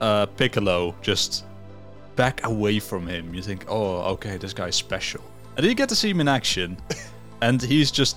uh, 0.00 0.26
Piccolo 0.26 0.94
just 1.02 1.44
back 2.16 2.46
away 2.46 2.78
from 2.78 3.06
him, 3.06 3.34
you 3.34 3.42
think, 3.42 3.64
oh, 3.68 3.98
okay, 4.14 4.36
this 4.38 4.54
guy's 4.54 4.76
special. 4.76 5.22
And 5.56 5.64
then 5.64 5.70
you 5.70 5.74
get 5.74 5.88
to 5.90 5.96
see 5.96 6.08
him 6.10 6.20
in 6.20 6.28
action, 6.28 6.78
and 7.42 7.60
he's 7.60 7.90
just 7.90 8.16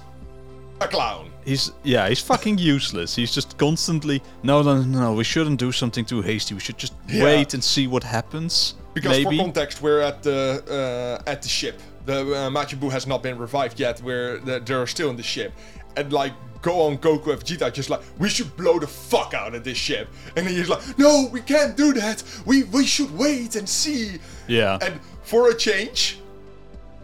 a 0.80 0.88
clown. 0.88 1.32
He's 1.44 1.72
yeah, 1.84 2.08
he's 2.08 2.20
fucking 2.22 2.60
useless. 2.60 3.16
He's 3.16 3.34
just 3.34 3.58
constantly 3.58 4.22
no, 4.44 4.62
no, 4.62 4.82
no, 4.84 5.00
no. 5.00 5.14
We 5.14 5.24
shouldn't 5.24 5.60
do 5.60 5.72
something 5.72 6.06
too 6.06 6.22
hasty. 6.22 6.54
We 6.54 6.60
should 6.60 6.78
just 6.78 6.94
Yeah. 7.10 7.24
wait 7.24 7.54
and 7.56 7.64
see 7.64 7.88
what 7.88 8.04
happens. 8.04 8.76
Because 8.94 9.24
maybe. 9.24 9.38
for 9.38 9.44
context, 9.44 9.82
we're 9.82 10.02
at 10.02 10.22
the 10.24 11.22
uh, 11.26 11.30
at 11.30 11.42
the 11.42 11.50
ship. 11.50 11.80
The 12.06 12.34
uh, 12.36 12.90
has 12.90 13.08
not 13.08 13.24
been 13.24 13.38
revived 13.38 13.80
yet. 13.80 14.02
We're 14.02 14.40
the, 14.40 14.60
they're 14.60 14.88
still 14.88 15.10
in 15.10 15.18
the 15.18 15.24
ship, 15.24 15.54
and 15.96 16.12
like 16.12 16.34
Gohan 16.62 17.00
Goku 17.00 17.34
and 17.34 17.42
Vegeta 17.42 17.72
just 17.74 17.90
like 17.90 18.02
we 18.20 18.30
should 18.30 18.56
blow 18.56 18.80
the 18.80 18.88
fuck 18.88 19.34
out 19.34 19.56
of 19.56 19.64
this 19.64 19.78
ship, 19.78 20.08
and 20.36 20.48
he's 20.48 20.70
like, 20.70 20.98
no, 20.98 21.28
we 21.32 21.42
can't 21.42 21.76
do 21.76 21.94
that. 21.94 22.24
We 22.46 22.64
we 22.64 22.86
should 22.86 23.16
wait 23.18 23.56
and 23.56 23.68
see. 23.68 24.20
Yeah. 24.48 24.78
And 24.82 25.00
for 25.24 25.50
a 25.50 25.56
change, 25.56 26.20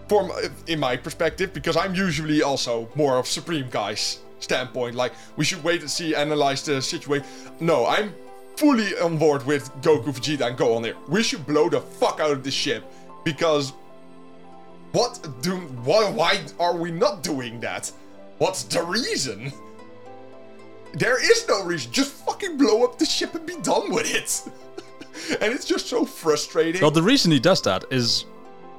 from 0.07 0.31
in 0.67 0.79
my 0.79 0.97
perspective, 0.97 1.53
because 1.53 1.77
I'm 1.77 1.95
usually 1.95 2.41
also 2.41 2.89
more 2.95 3.17
of 3.17 3.27
Supreme 3.27 3.69
Kai's 3.69 4.19
standpoint, 4.39 4.95
like 4.95 5.13
we 5.35 5.45
should 5.45 5.63
wait 5.63 5.81
and 5.81 5.89
see, 5.89 6.15
analyze 6.15 6.63
the 6.63 6.81
situation. 6.81 7.25
No, 7.59 7.85
I'm 7.85 8.13
fully 8.57 8.97
on 8.99 9.17
board 9.17 9.45
with 9.45 9.71
Goku, 9.81 10.07
Vegeta, 10.07 10.47
and 10.47 10.57
Gohan 10.57 10.83
there. 10.83 10.95
We 11.07 11.23
should 11.23 11.45
blow 11.45 11.69
the 11.69 11.79
fuck 11.79 12.19
out 12.19 12.31
of 12.31 12.43
this 12.43 12.53
ship 12.53 12.83
because 13.23 13.73
what 14.91 15.27
do 15.41 15.57
why 15.83 16.09
why 16.09 16.41
are 16.59 16.75
we 16.75 16.91
not 16.91 17.23
doing 17.23 17.59
that? 17.61 17.91
What's 18.39 18.63
the 18.63 18.83
reason? 18.83 19.51
There 20.93 21.21
is 21.21 21.47
no 21.47 21.63
reason. 21.63 21.91
Just 21.91 22.13
fucking 22.25 22.57
blow 22.57 22.83
up 22.83 22.97
the 22.97 23.05
ship 23.05 23.35
and 23.35 23.45
be 23.45 23.57
done 23.57 23.91
with 23.91 24.13
it. 24.13 24.51
and 25.41 25.53
it's 25.53 25.65
just 25.65 25.87
so 25.87 26.05
frustrating. 26.05 26.81
well, 26.81 26.91
the 26.91 27.01
reason 27.01 27.31
he 27.31 27.39
does 27.39 27.61
that 27.63 27.83
is 27.91 28.25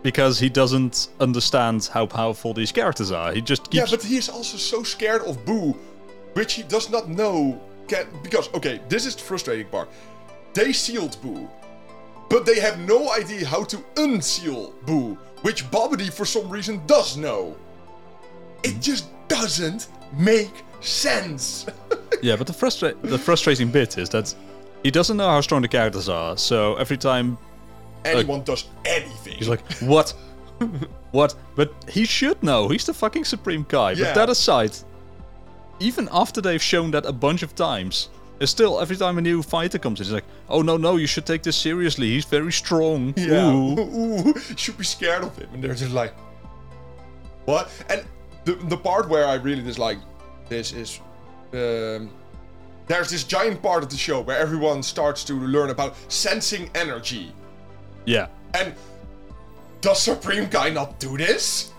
because 0.03 0.39
he 0.39 0.49
doesn't 0.49 1.09
understand 1.21 1.89
how 1.93 2.07
powerful 2.07 2.55
these 2.55 2.73
characters 2.73 3.13
are. 3.13 3.33
He 3.33 3.41
just 3.41 3.73
Yeah, 3.73 3.87
but 3.91 4.03
he 4.03 4.17
is 4.17 4.29
also 4.29 4.57
so 4.57 4.83
scared 4.83 5.23
of 5.23 5.45
Boo, 5.45 5.77
which 6.35 6.55
he 6.55 6.63
does 6.63 6.91
not 6.91 7.09
know 7.09 7.61
can 7.89 8.07
because 8.23 8.53
okay, 8.55 8.81
this 8.89 9.07
is 9.07 9.17
the 9.17 9.23
frustrating 9.23 9.67
part. 9.67 9.89
They 10.55 10.73
sealed 10.73 11.17
Boo, 11.23 11.49
but 12.29 12.47
they 12.47 12.61
have 12.61 12.79
no 12.81 13.13
idea 13.13 13.47
how 13.47 13.65
to 13.65 13.83
unseal 13.97 14.73
Boo, 14.87 15.19
which 15.43 15.71
Babidi 15.71 16.13
for 16.13 16.25
some 16.25 16.49
reason 16.49 16.83
does 16.87 17.17
know. 17.17 17.57
It 18.63 18.75
hmm. 18.75 18.81
just 18.81 19.09
doesn't 19.29 19.89
make 20.13 20.65
sense. 20.81 21.67
yeah, 22.23 22.37
but 22.37 22.47
the 22.47 22.53
frustra- 22.53 22.95
the 23.03 23.19
frustrating 23.19 23.71
bit 23.71 23.99
is 23.99 24.09
that 24.11 24.35
he 24.83 24.91
doesn't 24.91 25.17
know 25.17 25.29
how 25.29 25.41
strong 25.41 25.63
the 25.63 25.69
characters 25.69 26.09
are. 26.09 26.37
So 26.37 26.77
every 26.77 26.97
time 26.97 27.39
Anyone 28.05 28.43
does 28.43 28.65
anything. 28.85 29.35
he's 29.35 29.49
like, 29.49 29.61
"What? 29.81 30.15
what?" 31.11 31.35
But 31.57 31.73
he 31.89 32.05
should 32.05 32.43
know. 32.43 32.69
He's 32.69 32.85
the 32.85 32.95
fucking 32.95 33.25
supreme 33.25 33.65
Kai. 33.65 33.93
Yeah. 33.93 34.05
But 34.05 34.15
that 34.15 34.31
aside, 34.31 34.77
even 35.81 36.09
after 36.13 36.41
they've 36.41 36.63
shown 36.63 36.91
that 36.93 37.07
a 37.07 37.13
bunch 37.13 37.43
of 37.43 37.55
times, 37.55 38.11
it's 38.41 38.51
still 38.51 38.81
every 38.81 38.97
time 38.97 39.19
a 39.19 39.21
new 39.21 39.43
fighter 39.43 39.79
comes 39.79 40.01
in, 40.01 40.07
he's 40.07 40.13
like, 40.13 40.25
"Oh 40.49 40.63
no, 40.63 40.77
no, 40.77 40.97
you 40.97 41.07
should 41.07 41.27
take 41.27 41.43
this 41.43 41.57
seriously. 41.57 42.09
He's 42.11 42.25
very 42.25 42.53
strong." 42.53 43.15
Yeah. 43.17 43.53
Ooh. 43.53 43.79
Ooh, 44.29 44.35
should 44.57 44.79
be 44.79 44.85
scared 44.85 45.25
of 45.25 45.37
him. 45.37 45.49
And 45.53 45.63
they're 45.63 45.75
just 45.75 45.93
like, 45.93 46.15
what? 47.49 47.71
And 47.89 48.05
the, 48.45 48.55
the 48.55 48.77
part 48.77 49.09
where 49.09 49.27
I 49.27 49.35
really 49.35 49.63
dislike 49.63 49.99
this 50.49 50.73
is 50.73 51.01
um, 51.55 52.11
there's 52.87 53.11
this 53.11 53.25
giant 53.25 53.63
part 53.63 53.83
of 53.83 53.89
the 53.89 53.97
show 53.97 54.21
where 54.21 54.39
everyone 54.39 54.83
starts 54.83 55.25
to 55.25 55.35
learn 55.35 55.71
about 55.71 55.97
sensing 56.09 56.71
energy. 56.75 57.33
Yeah. 58.05 58.29
And 58.55 58.75
does 59.81 60.03
Supreme 60.03 60.49
Kai 60.49 60.71
not 60.71 60.99
do 60.99 61.17
this? 61.17 61.73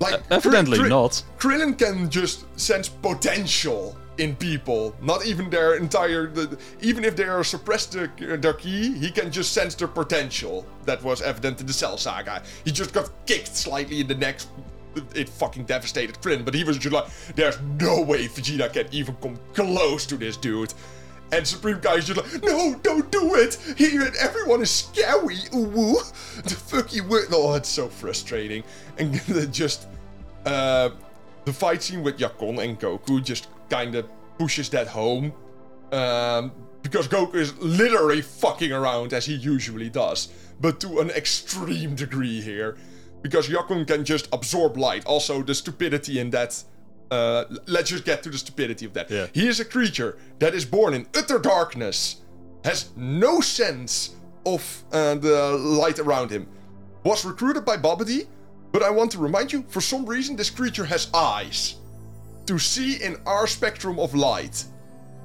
Like, 0.00 0.14
uh, 0.14 0.18
Evidently 0.30 0.78
Kri- 0.78 0.84
Kri- 0.84 0.88
not. 0.88 1.22
Krillin 1.38 1.78
can 1.78 2.10
just 2.10 2.46
sense 2.58 2.88
potential 2.88 3.96
in 4.18 4.36
people, 4.36 4.94
not 5.02 5.24
even 5.26 5.50
their 5.50 5.76
entire. 5.76 6.26
The, 6.26 6.58
even 6.80 7.04
if 7.04 7.16
they 7.16 7.24
are 7.24 7.44
suppressed 7.44 7.96
uh, 7.96 8.06
their, 8.18 8.36
their 8.36 8.54
ki, 8.54 8.92
he 8.98 9.10
can 9.10 9.30
just 9.30 9.52
sense 9.52 9.74
their 9.74 9.88
potential. 9.88 10.66
That 10.84 11.02
was 11.02 11.22
evident 11.22 11.60
in 11.60 11.66
the 11.66 11.72
Cell 11.72 11.96
Saga. 11.96 12.42
He 12.64 12.72
just 12.72 12.92
got 12.92 13.10
kicked 13.26 13.54
slightly 13.54 14.00
in 14.00 14.06
the 14.06 14.14
neck. 14.14 14.40
It 15.14 15.28
fucking 15.28 15.64
devastated 15.64 16.16
Krillin, 16.20 16.44
but 16.44 16.52
he 16.54 16.64
was 16.64 16.76
just 16.76 16.92
like, 16.92 17.06
"There's 17.36 17.58
no 17.78 18.00
way 18.02 18.26
Vegeta 18.26 18.72
can 18.72 18.86
even 18.90 19.14
come 19.22 19.38
close 19.54 20.04
to 20.06 20.16
this 20.16 20.36
dude." 20.36 20.74
And 21.32 21.46
Supreme 21.46 21.80
Kai's 21.80 22.06
just 22.06 22.20
like, 22.20 22.42
no, 22.42 22.74
don't 22.82 23.10
do 23.12 23.36
it. 23.36 23.54
He 23.76 23.96
and 23.96 24.14
everyone 24.16 24.62
is 24.62 24.70
scary. 24.70 25.38
Ooh, 25.54 25.64
woo. 25.64 25.96
The 26.42 26.50
fuck 26.54 26.92
you 26.94 27.04
were. 27.04 27.24
Oh, 27.30 27.54
it's 27.54 27.68
so 27.68 27.88
frustrating. 27.88 28.64
And 28.98 29.20
just 29.52 29.86
uh, 30.46 30.90
the 31.44 31.52
fight 31.52 31.82
scene 31.82 32.02
with 32.02 32.18
Yakon 32.18 32.62
and 32.62 32.80
Goku 32.80 33.22
just 33.22 33.48
kind 33.68 33.94
of 33.94 34.06
pushes 34.38 34.68
that 34.70 34.88
home. 34.88 35.32
Um, 35.92 36.52
because 36.82 37.08
Goku 37.08 37.34
is 37.34 37.56
literally 37.58 38.22
fucking 38.22 38.72
around 38.72 39.12
as 39.12 39.26
he 39.26 39.34
usually 39.34 39.90
does, 39.90 40.28
but 40.60 40.80
to 40.80 41.00
an 41.00 41.10
extreme 41.10 41.94
degree 41.94 42.40
here. 42.40 42.76
Because 43.22 43.48
Yakon 43.48 43.86
can 43.86 44.04
just 44.04 44.28
absorb 44.32 44.78
light. 44.78 45.04
Also, 45.04 45.42
the 45.42 45.54
stupidity 45.54 46.18
in 46.18 46.30
that. 46.30 46.64
Uh, 47.10 47.44
let's 47.66 47.90
just 47.90 48.04
get 48.04 48.22
to 48.22 48.30
the 48.30 48.38
stupidity 48.38 48.86
of 48.86 48.92
that. 48.94 49.10
Yeah. 49.10 49.26
He 49.32 49.48
is 49.48 49.60
a 49.60 49.64
creature 49.64 50.16
that 50.38 50.54
is 50.54 50.64
born 50.64 50.94
in 50.94 51.06
utter 51.16 51.38
darkness, 51.38 52.22
has 52.64 52.90
no 52.96 53.40
sense 53.40 54.14
of 54.46 54.84
uh, 54.92 55.16
the 55.16 55.52
light 55.58 55.98
around 55.98 56.30
him, 56.30 56.46
was 57.04 57.24
recruited 57.24 57.64
by 57.64 57.76
Babidi, 57.76 58.26
but 58.72 58.82
I 58.82 58.90
want 58.90 59.10
to 59.12 59.18
remind 59.18 59.52
you, 59.52 59.64
for 59.68 59.80
some 59.80 60.06
reason, 60.06 60.36
this 60.36 60.50
creature 60.50 60.84
has 60.84 61.10
eyes 61.12 61.76
to 62.46 62.58
see 62.58 63.02
in 63.02 63.16
our 63.26 63.46
spectrum 63.46 63.98
of 63.98 64.14
light 64.14 64.64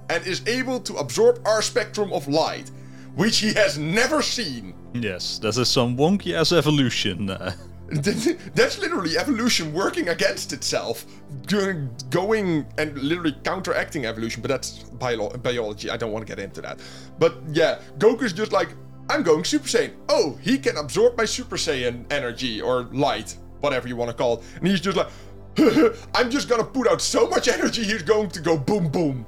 and 0.10 0.26
is 0.26 0.46
able 0.48 0.80
to 0.80 0.96
absorb 0.96 1.40
our 1.46 1.62
spectrum 1.62 2.12
of 2.14 2.28
light, 2.28 2.72
which 3.16 3.40
he 3.40 3.54
has 3.54 3.78
never 3.78 4.22
seen. 4.22 4.74
Yes, 4.94 5.40
that 5.40 5.58
is 5.58 5.70
some 5.70 5.98
wonky 5.98 6.34
ass 6.34 6.52
evolution. 6.52 7.30
That's 8.56 8.80
literally 8.80 9.18
evolution 9.18 9.72
working 9.72 10.10
against 10.10 10.54
itself, 10.54 11.06
going 11.48 12.66
and 12.80 12.98
literally 12.98 13.36
counteracting 13.44 14.08
evolution. 14.08 14.42
But 14.42 14.50
that's 14.50 14.80
bio- 14.84 15.30
biology. 15.30 15.92
I 15.92 15.98
don't 15.98 16.12
want 16.12 16.26
to 16.26 16.36
get 16.36 16.44
into 16.44 16.62
that. 16.62 16.80
But 17.20 17.38
yeah, 17.52 17.80
Goku's 18.00 18.34
just 18.34 18.52
like, 18.52 18.70
I'm 19.10 19.22
going 19.22 19.44
Super 19.44 19.68
Saiyan. 19.68 19.94
Oh, 20.10 20.36
he 20.42 20.58
can 20.58 20.78
absorb 20.78 21.16
my 21.16 21.26
Super 21.26 21.58
Saiyan 21.58 22.12
energy 22.12 22.60
or 22.60 22.84
light, 22.92 23.38
whatever 23.60 23.88
you 23.88 23.96
want 23.96 24.10
to 24.10 24.18
call 24.18 24.40
it. 24.40 24.44
And 24.58 24.68
he's 24.68 24.82
just 24.82 24.98
like, 24.98 25.10
I'm 26.16 26.32
just 26.32 26.50
gonna 26.50 26.64
put 26.64 26.88
out 26.88 27.02
so 27.02 27.28
much 27.28 27.48
energy, 27.48 27.84
he's 27.84 28.02
going 28.02 28.30
to 28.32 28.40
go 28.40 28.58
boom 28.58 28.90
boom. 28.90 29.26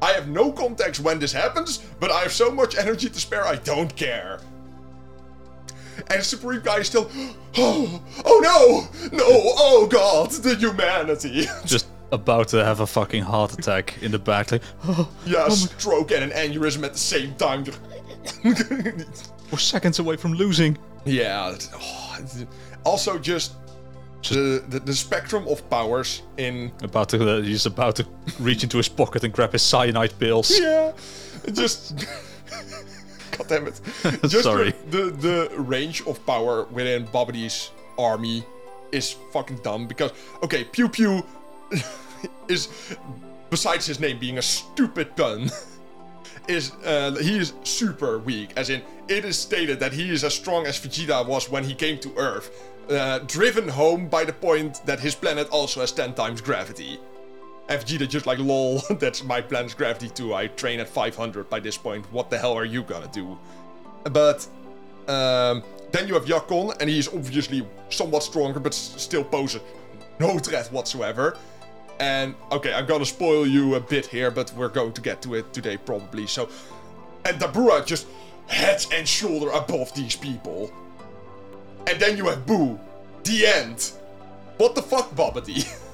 I 0.00 0.12
have 0.12 0.28
no 0.28 0.52
context 0.52 1.00
when 1.00 1.18
this 1.18 1.32
happens, 1.32 1.78
but 1.98 2.12
I 2.12 2.20
have 2.20 2.32
so 2.32 2.50
much 2.50 2.76
energy 2.76 3.08
to 3.08 3.18
spare, 3.18 3.44
I 3.44 3.56
don't 3.56 3.94
care. 3.96 4.40
And 6.10 6.22
Supreme 6.22 6.60
Kai 6.60 6.78
is 6.78 6.86
still, 6.86 7.10
oh, 7.56 8.02
oh 8.24 8.40
no, 8.42 9.16
no, 9.16 9.24
oh 9.26 9.86
god, 9.90 10.30
the 10.30 10.54
humanity. 10.54 11.46
just 11.64 11.86
about 12.12 12.48
to 12.48 12.64
have 12.64 12.80
a 12.80 12.86
fucking 12.86 13.22
heart 13.22 13.52
attack 13.54 14.02
in 14.02 14.12
the 14.12 14.18
back. 14.18 14.52
Like, 14.52 14.62
oh, 14.84 15.10
yeah, 15.24 15.48
stroke 15.48 16.12
and 16.12 16.24
an 16.24 16.30
aneurysm 16.30 16.84
at 16.84 16.92
the 16.92 16.98
same 16.98 17.34
time. 17.34 17.64
we're 19.50 19.58
seconds 19.58 19.98
away 19.98 20.16
from 20.16 20.34
losing. 20.34 20.76
yeah. 21.04 21.56
oh, 21.74 22.18
also, 22.84 23.18
just 23.18 23.54
the, 24.28 24.64
the 24.68 24.80
the 24.80 24.94
spectrum 24.94 25.46
of 25.48 25.68
powers 25.70 26.22
in 26.36 26.72
About 26.82 27.08
to, 27.10 27.38
uh, 27.38 27.42
he's 27.42 27.66
about 27.66 27.96
to 27.96 28.06
reach 28.40 28.62
into 28.62 28.76
his 28.76 28.88
pocket 28.88 29.24
and 29.24 29.32
grab 29.32 29.52
his 29.52 29.62
cyanide 29.62 30.18
pills. 30.18 30.58
yeah, 30.58 30.92
just. 31.52 32.06
God 33.38 33.48
damn 33.48 33.66
it! 33.66 33.80
Just 34.28 34.44
Sorry. 34.44 34.72
The, 34.90 35.10
the 35.10 35.48
the 35.50 35.60
range 35.60 36.02
of 36.06 36.24
power 36.26 36.64
within 36.64 37.06
Babidi's 37.06 37.70
army 37.98 38.44
is 38.92 39.16
fucking 39.32 39.58
dumb 39.58 39.86
because 39.86 40.12
okay, 40.42 40.64
Pui 40.64 40.88
Pui 40.90 41.24
is 42.48 42.68
besides 43.50 43.86
his 43.86 44.00
name 44.00 44.18
being 44.18 44.38
a 44.38 44.42
stupid 44.42 45.16
pun. 45.16 45.50
Is 46.48 46.72
uh, 46.84 47.16
he 47.20 47.38
is 47.38 47.54
super 47.64 48.18
weak? 48.20 48.52
As 48.56 48.70
in, 48.70 48.82
it 49.08 49.24
is 49.24 49.36
stated 49.36 49.80
that 49.80 49.92
he 49.92 50.10
is 50.10 50.22
as 50.22 50.32
strong 50.34 50.66
as 50.66 50.78
Vegeta 50.78 51.26
was 51.26 51.50
when 51.50 51.64
he 51.64 51.74
came 51.74 51.98
to 51.98 52.14
Earth. 52.16 52.50
uh, 52.90 53.18
driven 53.26 53.68
home 53.68 54.08
by 54.08 54.24
the 54.24 54.32
point 54.32 54.84
that 54.86 55.00
his 55.00 55.14
planet 55.14 55.48
also 55.50 55.80
has 55.80 55.92
10 55.92 56.14
times 56.14 56.40
gravity. 56.40 56.98
And 57.68 57.80
Vegeta 57.80 58.08
just 58.08 58.26
like, 58.26 58.38
lol, 58.38 58.78
that's 58.98 59.24
my 59.24 59.40
plan's 59.40 59.74
gravity 59.74 60.08
too. 60.08 60.34
I 60.34 60.46
train 60.48 60.80
at 60.80 60.88
500 60.88 61.50
by 61.50 61.60
this 61.60 61.76
point. 61.76 62.10
What 62.12 62.30
the 62.30 62.38
hell 62.38 62.54
are 62.54 62.64
you 62.64 62.82
gonna 62.82 63.10
do? 63.12 63.36
But 64.04 64.46
um, 65.08 65.62
then 65.90 66.06
you 66.08 66.14
have 66.14 66.26
Yakon, 66.26 66.80
and 66.80 66.88
he's 66.88 67.08
obviously 67.08 67.66
somewhat 67.90 68.22
stronger, 68.22 68.60
but 68.60 68.74
still 68.74 69.24
poses 69.24 69.62
no 70.18 70.38
threat 70.38 70.66
whatsoever. 70.72 71.36
And 71.98 72.34
okay, 72.52 72.72
I'm 72.72 72.86
gonna 72.86 73.06
spoil 73.06 73.46
you 73.46 73.74
a 73.74 73.80
bit 73.80 74.06
here, 74.06 74.30
but 74.30 74.52
we're 74.54 74.68
going 74.68 74.92
to 74.92 75.00
get 75.00 75.22
to 75.22 75.34
it 75.34 75.52
today 75.52 75.76
probably. 75.76 76.26
So, 76.26 76.48
and 77.24 77.40
Dabura 77.40 77.84
just 77.84 78.06
head 78.46 78.84
and 78.92 79.08
shoulder 79.08 79.50
above 79.50 79.92
these 79.94 80.16
people. 80.16 80.70
And 81.86 82.00
then 82.00 82.16
you 82.16 82.26
have 82.26 82.46
Boo. 82.46 82.78
The 83.24 83.46
end. 83.46 83.92
What 84.58 84.74
the 84.74 84.82
fuck, 84.82 85.10
Babidi? 85.14 85.66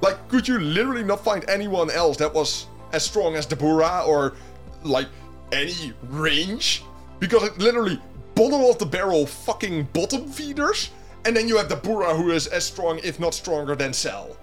like, 0.00 0.28
could 0.28 0.46
you 0.46 0.58
literally 0.58 1.04
not 1.04 1.24
find 1.24 1.48
anyone 1.48 1.90
else 1.90 2.16
that 2.18 2.32
was 2.32 2.66
as 2.92 3.04
strong 3.04 3.34
as 3.34 3.46
Dabura 3.46 4.06
or 4.06 4.34
like 4.82 5.08
any 5.52 5.92
range? 6.08 6.82
Because 7.18 7.44
it 7.44 7.58
literally 7.58 8.00
bottom 8.34 8.60
of 8.62 8.78
the 8.78 8.86
barrel 8.86 9.26
fucking 9.26 9.84
bottom 9.92 10.28
feeders, 10.28 10.90
and 11.24 11.36
then 11.36 11.48
you 11.48 11.56
have 11.56 11.68
Dabura 11.68 12.16
who 12.16 12.30
is 12.30 12.46
as 12.46 12.64
strong, 12.64 13.00
if 13.02 13.18
not 13.18 13.34
stronger, 13.34 13.74
than 13.74 13.92
Cell. 13.92 14.36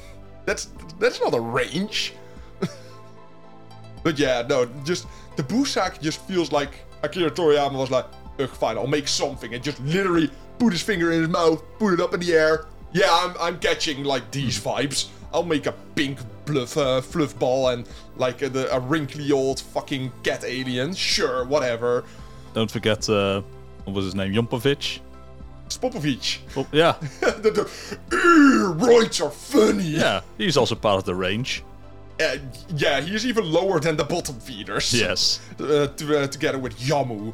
that's 0.47 0.71
that's 0.99 1.21
not 1.21 1.35
a 1.35 1.41
range. 1.41 2.15
but 4.03 4.19
yeah, 4.19 4.45
no, 4.49 4.67
just 4.85 5.07
the 5.37 5.43
Buu 5.43 5.67
Saga 5.67 5.99
just 6.01 6.21
feels 6.23 6.51
like 6.51 6.71
Akira 7.03 7.31
Toriyama 7.31 7.79
was 7.79 7.91
like, 7.91 8.07
ugh, 8.39 8.49
fine, 8.51 8.77
I'll 8.77 8.87
make 8.87 9.09
something, 9.09 9.55
and 9.55 9.63
just 9.63 9.81
literally 9.81 10.31
put 10.59 10.73
his 10.73 10.83
finger 10.83 11.13
in 11.13 11.21
his 11.21 11.29
mouth, 11.29 11.63
put 11.79 11.95
it 11.95 12.01
up 12.01 12.15
in 12.15 12.21
the 12.21 12.33
air. 12.33 12.67
Yeah, 12.93 13.09
I'm, 13.11 13.35
I'm 13.41 13.59
catching 13.59 14.05
like 14.05 14.31
these 14.31 14.59
vibes. 14.59 15.09
I'll 15.33 15.45
make 15.45 15.67
a 15.67 15.73
pink 15.95 16.19
bluff, 16.45 16.77
uh, 16.77 17.01
fluff 17.01 17.39
ball 17.39 17.69
and 17.69 17.89
like 18.17 18.43
a, 18.43 18.49
the, 18.49 18.75
a 18.75 18.81
wrinkly 18.81 19.31
old 19.31 19.61
fucking 19.61 20.13
cat 20.25 20.45
alien. 20.45 20.95
Sure, 20.95 21.45
whatever. 21.45 22.05
Don't 22.53 22.71
forget, 22.71 23.09
uh, 23.09 23.43
what 23.85 23.95
was 23.95 24.07
his 24.07 24.15
name? 24.15 24.33
Jumpovic? 24.33 25.01
Spopovich. 25.69 26.39
Oh, 26.57 26.67
yeah. 26.73 26.97
the, 27.21 27.51
the, 27.51 28.17
"Ew, 28.17 28.75
roids 28.77 29.25
are 29.25 29.31
funny. 29.31 29.85
Yeah, 29.85 30.21
he's 30.37 30.57
also 30.57 30.75
part 30.75 30.99
of 30.99 31.05
the 31.05 31.15
range. 31.15 31.63
Uh, 32.21 32.37
yeah, 32.77 33.01
he's 33.01 33.25
even 33.25 33.51
lower 33.51 33.81
than 33.81 33.97
the 33.97 34.05
bottom 34.05 34.39
feeders. 34.41 34.93
Yes. 34.93 35.41
uh, 35.61 35.87
to, 35.87 36.19
uh, 36.23 36.27
together 36.27 36.59
with 36.59 36.79
Yamu. 36.81 37.33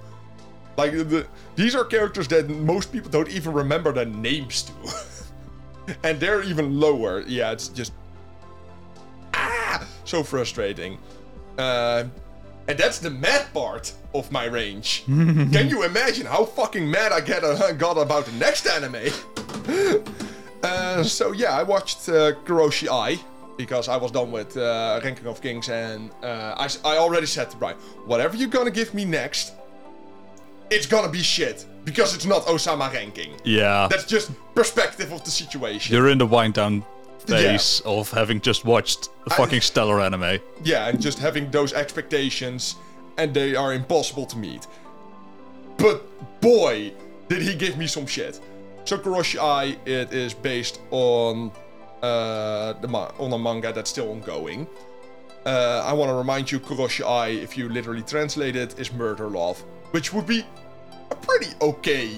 Like 0.76 0.92
the, 0.92 1.26
these 1.56 1.74
are 1.74 1.84
characters 1.84 2.28
that 2.28 2.48
most 2.50 2.92
people 2.92 3.10
don't 3.10 3.30
even 3.30 3.54
remember 3.54 3.90
their 3.92 4.04
names 4.04 4.64
to, 4.64 4.72
and 6.02 6.18
they're 6.20 6.42
even 6.42 6.78
lower. 6.80 7.20
Yeah, 7.22 7.52
it's 7.52 7.68
just 7.68 7.92
ah, 9.34 9.86
so 10.04 10.22
frustrating. 10.22 10.98
Uh, 11.58 12.04
and 12.68 12.76
that's 12.78 12.98
the 12.98 13.10
mad 13.10 13.46
part 13.54 13.92
of 14.14 14.30
my 14.32 14.44
range. 14.44 15.04
Can 15.06 15.68
you 15.68 15.84
imagine 15.84 16.26
how 16.26 16.44
fucking 16.44 16.90
mad 16.90 17.12
I 17.12 17.20
get 17.20 17.44
uh, 17.44 17.72
got 17.72 17.96
about 17.96 18.26
the 18.26 18.32
next 18.32 18.66
anime? 18.66 19.12
Uh, 20.62 21.02
so 21.04 21.30
yeah, 21.30 21.52
I 21.52 21.62
watched 21.62 22.08
uh, 22.08 22.32
Koroshi 22.44 22.88
Ai 22.88 23.20
because 23.56 23.88
I 23.88 23.96
was 23.96 24.10
done 24.10 24.32
with 24.32 24.56
uh, 24.56 25.00
Ranking 25.04 25.26
of 25.26 25.40
Kings, 25.40 25.68
and 25.68 26.10
uh, 26.24 26.54
I, 26.56 26.68
I 26.84 26.96
already 26.96 27.26
said 27.26 27.50
to 27.50 27.56
Brian, 27.56 27.76
whatever 28.04 28.36
you're 28.36 28.48
gonna 28.48 28.72
give 28.72 28.92
me 28.92 29.04
next, 29.04 29.52
it's 30.70 30.86
gonna 30.86 31.10
be 31.10 31.22
shit 31.22 31.66
because 31.86 32.14
it's 32.14 32.26
not 32.26 32.42
Ousama 32.46 32.92
ranking. 32.92 33.32
Yeah. 33.44 33.88
That's 33.90 34.04
just 34.04 34.30
perspective 34.54 35.10
of 35.12 35.24
the 35.24 35.30
situation. 35.30 35.94
You're 35.96 36.10
in 36.10 36.18
the 36.18 36.26
wind 36.26 36.52
down 36.54 36.84
phase 37.26 37.80
of 37.86 38.10
having 38.10 38.40
just 38.42 38.64
watched 38.66 39.08
a 39.30 39.32
I- 39.32 39.36
fucking 39.36 39.62
stellar 39.62 40.00
anime. 40.02 40.38
yeah, 40.62 40.88
and 40.88 41.00
just 41.00 41.18
having 41.18 41.50
those 41.50 41.72
expectations, 41.72 42.76
and 43.16 43.32
they 43.32 43.56
are 43.56 43.72
impossible 43.72 44.26
to 44.26 44.36
meet. 44.36 44.66
But 45.78 46.02
boy, 46.40 46.92
did 47.28 47.42
he 47.42 47.54
give 47.54 47.76
me 47.78 47.86
some 47.86 48.06
shit. 48.06 48.40
So 48.84 48.96
Koroshi 48.98 49.38
Ai, 49.40 49.76
it 49.84 50.12
is 50.12 50.32
based 50.34 50.80
on 50.90 51.50
uh, 52.02 52.74
the 52.74 52.88
ma- 52.88 53.10
on 53.18 53.32
a 53.32 53.38
manga 53.38 53.72
that's 53.72 53.90
still 53.90 54.10
ongoing. 54.10 54.66
Uh, 55.44 55.82
I 55.84 55.92
want 55.92 56.08
to 56.10 56.14
remind 56.14 56.50
you, 56.50 56.58
Koroshi 56.60 57.04
Ai, 57.04 57.28
if 57.28 57.56
you 57.58 57.68
literally 57.68 58.02
translate 58.02 58.54
it, 58.56 58.78
is 58.78 58.92
murder 58.92 59.28
love, 59.28 59.58
which 59.92 60.12
would 60.12 60.26
be 60.26 60.44
a 61.10 61.14
pretty 61.14 61.48
okay 61.60 62.10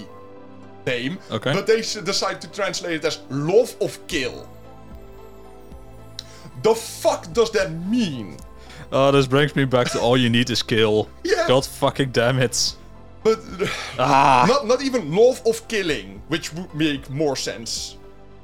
name. 0.85 1.19
Okay. 1.31 1.53
But 1.53 1.67
they 1.67 1.77
decided 1.81 2.41
to 2.41 2.47
translate 2.51 2.93
it 2.95 3.05
as 3.05 3.19
love 3.29 3.75
of 3.81 4.05
kill. 4.07 4.47
The 6.63 6.75
fuck 6.75 7.31
does 7.33 7.51
that 7.51 7.71
mean? 7.71 8.37
Oh, 8.91 9.11
this 9.11 9.27
brings 9.27 9.55
me 9.55 9.65
back 9.65 9.89
to 9.91 9.99
all 10.01 10.17
you 10.17 10.29
need 10.29 10.49
is 10.49 10.63
kill. 10.63 11.09
Yeah. 11.23 11.47
God 11.47 11.65
fucking 11.65 12.11
damn 12.11 12.39
it. 12.39 12.75
But 13.23 13.39
Ah. 13.99 14.45
not 14.47 14.65
not 14.67 14.81
even 14.81 15.13
love 15.15 15.41
of 15.45 15.67
killing, 15.67 16.21
which 16.27 16.53
would 16.53 16.73
make 16.73 17.09
more 17.09 17.35
sense. 17.35 17.97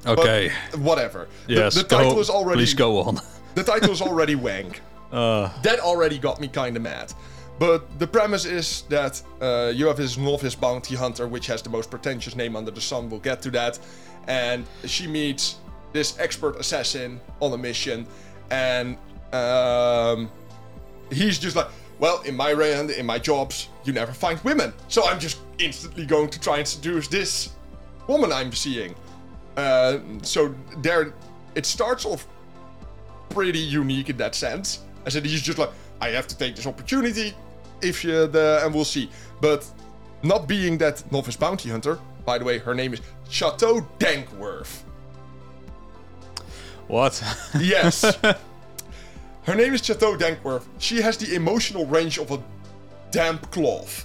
But 0.04 0.18
Okay. 0.20 0.52
whatever. 0.76 1.26
The- 1.48 1.54
yes. 1.54 1.74
The, 1.74 1.82
go, 1.84 1.98
title 1.98 2.20
is 2.20 2.30
already 2.30 2.58
Please 2.60 2.74
go 2.74 3.00
on. 3.02 3.18
the 3.54 3.64
title 3.64 3.90
is 3.90 4.00
already 4.02 4.34
wank. 4.34 4.80
Uh, 5.12 5.48
That 5.62 5.78
already 5.78 6.18
got 6.18 6.40
me 6.40 6.48
kind 6.48 6.76
of 6.76 6.82
mad. 6.82 7.12
But 7.58 7.98
the 7.98 8.06
premise 8.06 8.44
is 8.44 8.82
that 8.88 9.22
uh, 9.40 9.72
you 9.74 9.86
have 9.86 9.96
this 9.96 10.18
novice 10.18 10.54
bounty 10.54 10.94
hunter, 10.94 11.26
which 11.26 11.46
has 11.46 11.62
the 11.62 11.70
most 11.70 11.90
pretentious 11.90 12.36
name 12.36 12.54
under 12.54 12.70
the 12.70 12.80
sun. 12.80 13.08
We'll 13.08 13.20
get 13.20 13.40
to 13.42 13.50
that. 13.52 13.78
And 14.28 14.66
she 14.84 15.06
meets 15.06 15.56
this 15.92 16.18
expert 16.18 16.56
assassin 16.56 17.20
on 17.40 17.52
a 17.52 17.58
mission, 17.58 18.06
and 18.50 18.98
um, 19.32 20.30
he's 21.10 21.38
just 21.38 21.56
like, 21.56 21.68
well, 21.98 22.20
in 22.22 22.36
my 22.36 22.52
ra- 22.52 22.66
in 22.66 23.06
my 23.06 23.18
jobs, 23.18 23.68
you 23.84 23.92
never 23.92 24.12
find 24.12 24.38
women, 24.40 24.74
so 24.88 25.08
I'm 25.08 25.18
just 25.18 25.38
instantly 25.58 26.04
going 26.04 26.28
to 26.28 26.40
try 26.40 26.58
and 26.58 26.68
seduce 26.68 27.08
this 27.08 27.52
woman 28.08 28.30
I'm 28.32 28.52
seeing. 28.52 28.94
Uh, 29.56 30.00
so 30.22 30.54
there, 30.78 31.14
it 31.54 31.64
starts 31.64 32.04
off 32.04 32.26
pretty 33.30 33.58
unique 33.58 34.10
in 34.10 34.18
that 34.18 34.34
sense. 34.34 34.80
I 35.06 35.08
said 35.08 35.24
he's 35.24 35.40
just 35.40 35.56
like, 35.56 35.70
I 36.00 36.10
have 36.10 36.26
to 36.26 36.36
take 36.36 36.56
this 36.56 36.66
opportunity, 36.66 37.34
if 37.82 38.04
you 38.04 38.26
the 38.26 38.60
and 38.64 38.74
we'll 38.74 38.84
see. 38.84 39.10
But 39.40 39.66
not 40.22 40.46
being 40.48 40.78
that 40.78 41.10
novice 41.12 41.36
bounty 41.36 41.70
hunter, 41.70 41.98
by 42.24 42.38
the 42.38 42.44
way, 42.44 42.58
her 42.58 42.74
name 42.74 42.94
is 42.94 43.00
Chateau 43.28 43.86
Dankworth. 43.98 44.82
what? 46.88 47.22
Yes. 47.58 48.16
Her 49.46 49.54
name 49.54 49.74
is 49.74 49.80
Chateau 49.80 50.16
Dankworth. 50.16 50.66
She 50.78 51.00
has 51.00 51.16
the 51.16 51.36
emotional 51.36 51.86
range 51.86 52.18
of 52.18 52.32
a 52.32 52.42
damp 53.12 53.48
cloth. 53.52 54.04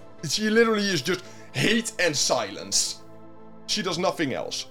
she 0.28 0.48
literally 0.48 0.86
is 0.86 1.02
just 1.02 1.24
hate 1.54 1.92
and 1.98 2.16
silence. 2.16 3.00
She 3.66 3.82
does 3.82 3.98
nothing 3.98 4.32
else. 4.32 4.66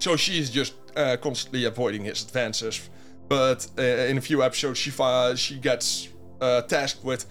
So 0.00 0.16
she 0.16 0.40
is 0.40 0.50
just 0.50 0.74
uh, 0.96 1.16
constantly 1.18 1.64
avoiding 1.64 2.04
his 2.04 2.24
advances. 2.24 2.90
But 3.28 3.68
uh, 3.78 3.82
in 3.82 4.18
a 4.18 4.20
few 4.20 4.42
episodes, 4.42 4.80
she 4.80 4.90
fi- 4.90 5.36
she 5.36 5.58
gets 5.58 6.08
uh, 6.40 6.62
tasked 6.62 7.04
with 7.04 7.26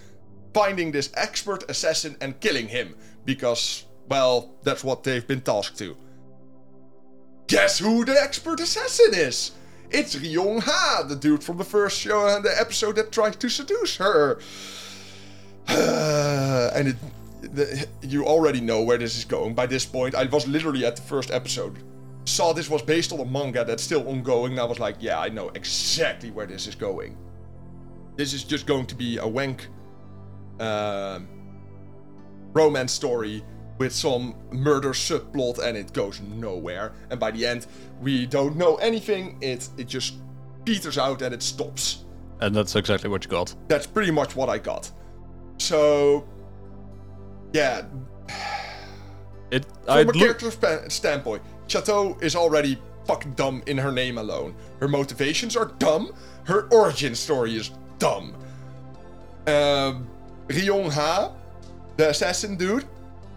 finding 0.54 0.92
this 0.92 1.12
expert 1.16 1.70
assassin 1.70 2.16
and 2.22 2.40
killing 2.40 2.68
him 2.68 2.96
because, 3.26 3.86
well, 4.08 4.56
that's 4.64 4.84
what 4.84 5.04
they've 5.04 5.28
been 5.28 5.42
tasked 5.42 5.78
to. 5.80 5.96
Guess 7.48 7.80
who 7.80 8.06
the 8.06 8.20
expert 8.22 8.60
assassin 8.60 9.14
is? 9.14 9.52
It's 9.92 10.16
Ryong 10.16 10.62
Ha, 10.62 11.06
the 11.08 11.16
dude 11.16 11.44
from 11.44 11.58
the 11.58 11.64
first 11.64 12.00
show 12.00 12.28
and 12.28 12.46
the 12.46 12.60
episode 12.60 12.96
that 12.98 13.12
tried 13.12 13.40
to 13.40 13.50
seduce 13.50 13.98
her. 13.98 14.40
and 15.68 16.90
it, 16.90 16.96
the, 17.42 17.88
you 18.02 18.26
already 18.26 18.62
know 18.62 18.84
where 18.84 18.98
this 18.98 19.18
is 19.18 19.26
going 19.26 19.56
by 19.56 19.66
this 19.66 19.86
point. 19.86 20.14
I 20.14 20.26
was 20.26 20.48
literally 20.48 20.86
at 20.86 20.96
the 20.96 21.02
first 21.02 21.32
episode. 21.32 21.80
Saw 22.26 22.54
this 22.54 22.70
was 22.70 22.84
based 22.84 23.12
on 23.12 23.20
a 23.20 23.26
manga 23.26 23.66
that's 23.66 23.82
still 23.82 24.08
ongoing. 24.08 24.54
And 24.54 24.62
I 24.62 24.66
was 24.66 24.80
like, 24.80 24.98
yeah, 25.00 25.20
I 25.20 25.30
know 25.30 25.50
exactly 25.50 26.30
where 26.30 26.46
this 26.46 26.68
is 26.68 26.76
going. 26.76 27.18
This 28.16 28.34
is 28.34 28.44
just 28.44 28.68
going 28.68 28.86
to 28.88 28.96
be 28.96 29.18
a 29.18 29.28
wank 29.28 29.68
um, 30.60 31.28
romance 32.54 32.92
story 32.92 33.44
with 33.78 33.94
some 33.94 34.36
murder 34.52 34.90
subplot 34.90 35.60
and 35.60 35.78
it 35.78 35.94
goes 35.94 36.20
nowhere. 36.22 36.92
And 37.10 37.20
by 37.20 37.32
the 37.32 37.46
end, 37.46 37.68
we 38.02 38.26
don't 38.26 38.56
know 38.58 38.76
anything. 38.76 39.38
It 39.42 39.70
it 39.78 39.88
just 39.88 40.16
peters 40.66 40.98
out 40.98 41.22
and 41.22 41.34
it 41.34 41.42
stops. 41.42 42.04
and 42.42 42.54
that's 42.56 42.76
exactly 42.76 43.10
what 43.10 43.24
you 43.24 43.30
got. 43.32 43.56
That's 43.68 43.88
pretty 43.88 44.12
much 44.12 44.36
what 44.36 44.50
I 44.50 44.58
got. 44.58 44.92
So, 45.58 46.26
yeah, 47.54 47.84
It. 49.52 49.66
from 49.66 49.90
I 49.90 50.02
a 50.02 50.04
look. 50.06 50.16
character 50.16 50.52
standpoint, 50.90 51.42
Chateau 51.68 52.18
is 52.22 52.36
already 52.36 52.78
fucking 53.06 53.34
dumb 53.34 53.64
in 53.66 53.78
her 53.78 53.92
name 53.92 54.18
alone. 54.20 54.54
Her 54.80 54.88
motivations 54.88 55.56
are 55.58 55.66
dumb. 55.80 56.14
Her 56.46 56.68
origin 56.72 57.16
story 57.16 57.56
is 57.56 57.72
dumb. 57.98 58.36
Um, 59.48 60.08
Ryong 60.50 60.92
Ha, 60.92 61.32
the 61.98 62.10
assassin 62.10 62.56
dude, 62.56 62.86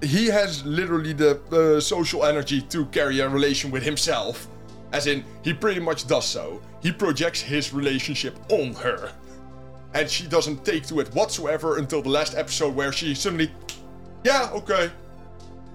he 0.02 0.26
has 0.26 0.64
literally 0.64 1.12
the 1.12 1.40
uh, 1.52 1.80
social 1.80 2.24
energy 2.24 2.60
to 2.62 2.86
carry 2.86 3.20
a 3.20 3.28
relation 3.28 3.70
with 3.70 3.82
himself. 3.82 4.48
As 4.92 5.06
in, 5.06 5.24
he 5.42 5.52
pretty 5.52 5.80
much 5.80 6.06
does 6.06 6.26
so. 6.26 6.60
He 6.82 6.90
projects 6.90 7.40
his 7.40 7.72
relationship 7.72 8.38
on 8.50 8.74
her. 8.74 9.12
And 9.94 10.08
she 10.08 10.26
doesn't 10.26 10.64
take 10.64 10.86
to 10.86 11.00
it 11.00 11.14
whatsoever 11.14 11.78
until 11.78 12.02
the 12.02 12.08
last 12.08 12.34
episode 12.34 12.74
where 12.74 12.92
she 12.92 13.14
suddenly, 13.14 13.52
yeah, 14.24 14.50
okay, 14.52 14.90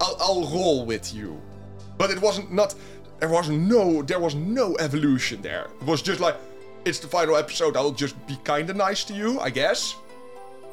I'll, 0.01 0.17
I'll 0.19 0.41
roll 0.41 0.85
with 0.85 1.13
you. 1.13 1.39
But 1.97 2.11
it 2.11 2.21
wasn't 2.21 2.51
not, 2.51 2.75
there 3.19 3.29
was 3.29 3.49
no, 3.49 4.01
there 4.01 4.19
was 4.19 4.35
no 4.35 4.75
evolution 4.77 5.41
there. 5.41 5.67
It 5.81 5.85
was 5.85 6.01
just 6.01 6.19
like, 6.19 6.35
it's 6.83 6.99
the 6.99 7.07
final 7.07 7.35
episode, 7.35 7.77
I'll 7.77 7.91
just 7.91 8.15
be 8.27 8.37
kinda 8.43 8.73
nice 8.73 9.03
to 9.05 9.13
you, 9.13 9.39
I 9.39 9.49
guess. 9.51 9.95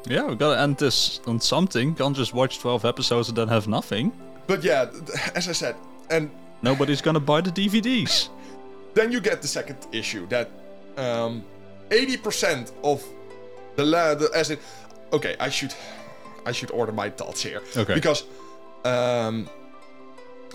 Yeah, 0.07 0.25
we 0.25 0.35
gotta 0.35 0.59
end 0.61 0.77
this 0.77 1.19
on 1.27 1.39
something. 1.39 1.95
Can't 1.95 2.15
just 2.15 2.33
watch 2.33 2.59
12 2.59 2.85
episodes 2.85 3.29
and 3.29 3.37
then 3.37 3.47
have 3.47 3.67
nothing. 3.67 4.11
But 4.47 4.63
yeah, 4.63 4.89
as 5.35 5.49
I 5.49 5.53
said, 5.53 5.75
and 6.09 6.29
Nobody's 6.61 7.01
gonna 7.01 7.19
buy 7.19 7.41
the 7.41 7.51
DVDs. 7.51 8.29
then 8.93 9.11
you 9.11 9.19
get 9.19 9.41
the 9.41 9.47
second 9.47 9.77
issue 9.91 10.25
that 10.27 10.49
um, 10.97 11.43
80% 11.89 12.71
of 12.83 13.03
the, 13.75 13.85
la- 13.85 14.15
the 14.15 14.29
as 14.33 14.49
in 14.51 14.57
okay 15.11 15.35
i 15.39 15.49
should 15.49 15.73
i 16.45 16.51
should 16.51 16.71
order 16.71 16.91
my 16.93 17.09
thoughts 17.09 17.43
here 17.43 17.61
Okay. 17.75 17.93
because 17.93 18.23
um, 18.85 19.47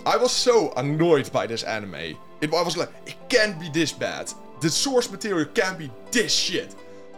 i 0.05 0.17
was 0.17 0.31
so 0.31 0.73
annoyed 0.75 1.31
by 1.31 1.45
this 1.47 1.63
anime 1.63 2.17
it 2.41 2.51
I 2.53 2.61
was 2.63 2.75
like 2.75 2.89
it 3.05 3.15
can't 3.29 3.59
be 3.59 3.69
this 3.69 3.91
bad 3.91 4.33
the 4.59 4.69
source 4.69 5.09
material 5.11 5.45
can't 5.53 5.77
be 5.77 5.89
this 6.11 6.33
shit 6.33 6.75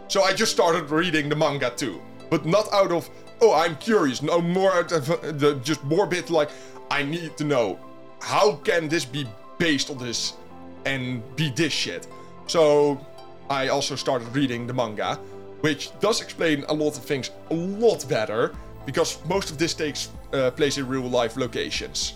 so 0.08 0.22
i 0.22 0.32
just 0.34 0.52
started 0.52 0.90
reading 0.90 1.28
the 1.30 1.36
manga 1.36 1.70
too 1.70 2.00
but 2.30 2.44
not 2.46 2.72
out 2.72 2.92
of 2.92 3.08
oh 3.40 3.52
i'm 3.54 3.76
curious 3.76 4.22
no 4.22 4.40
more 4.40 4.72
out 4.72 4.92
of 4.92 5.10
uh, 5.10 5.16
the 5.32 5.54
just 5.64 5.82
more 5.84 6.06
bit 6.06 6.30
like 6.30 6.50
i 6.90 7.02
need 7.02 7.36
to 7.36 7.44
know 7.44 7.78
how 8.20 8.56
can 8.56 8.88
this 8.88 9.04
be 9.04 9.26
based 9.58 9.90
on 9.90 9.98
this 9.98 10.34
and 10.84 11.22
be 11.36 11.50
this 11.50 11.72
shit 11.72 12.06
so 12.46 13.00
I 13.50 13.68
also 13.68 13.94
started 13.94 14.34
reading 14.34 14.66
the 14.66 14.72
manga, 14.72 15.16
which 15.60 15.90
does 16.00 16.20
explain 16.20 16.64
a 16.68 16.74
lot 16.74 16.96
of 16.96 17.04
things 17.04 17.30
a 17.50 17.54
lot 17.54 18.08
better 18.08 18.54
because 18.86 19.18
most 19.26 19.50
of 19.50 19.58
this 19.58 19.74
takes 19.74 20.10
uh, 20.32 20.50
place 20.50 20.78
in 20.78 20.88
real 20.88 21.02
life 21.02 21.36
locations. 21.36 22.14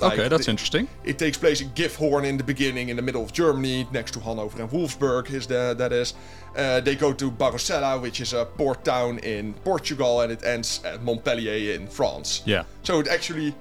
Like, 0.00 0.18
okay, 0.18 0.28
that's 0.28 0.46
the- 0.46 0.50
interesting. 0.50 0.88
It 1.04 1.18
takes 1.18 1.36
place 1.38 1.60
in 1.60 1.70
Gifhorn 1.70 2.24
in 2.24 2.36
the 2.36 2.44
beginning, 2.44 2.88
in 2.88 2.96
the 2.96 3.02
middle 3.02 3.22
of 3.22 3.32
Germany, 3.32 3.86
next 3.92 4.12
to 4.12 4.20
Hanover 4.20 4.60
and 4.62 4.70
Wolfsburg. 4.70 5.30
Is 5.32 5.46
the 5.46 5.74
that 5.78 5.92
is? 5.92 6.14
Uh, 6.56 6.80
they 6.80 6.96
go 6.96 7.12
to 7.12 7.30
Barocella, 7.30 8.00
which 8.00 8.20
is 8.20 8.32
a 8.32 8.44
port 8.44 8.84
town 8.84 9.18
in 9.20 9.54
Portugal, 9.64 10.22
and 10.22 10.32
it 10.32 10.42
ends 10.44 10.80
at 10.84 11.02
Montpellier 11.02 11.74
in 11.74 11.86
France. 11.86 12.42
Yeah. 12.44 12.64
So 12.82 13.00
it 13.00 13.08
actually, 13.08 13.54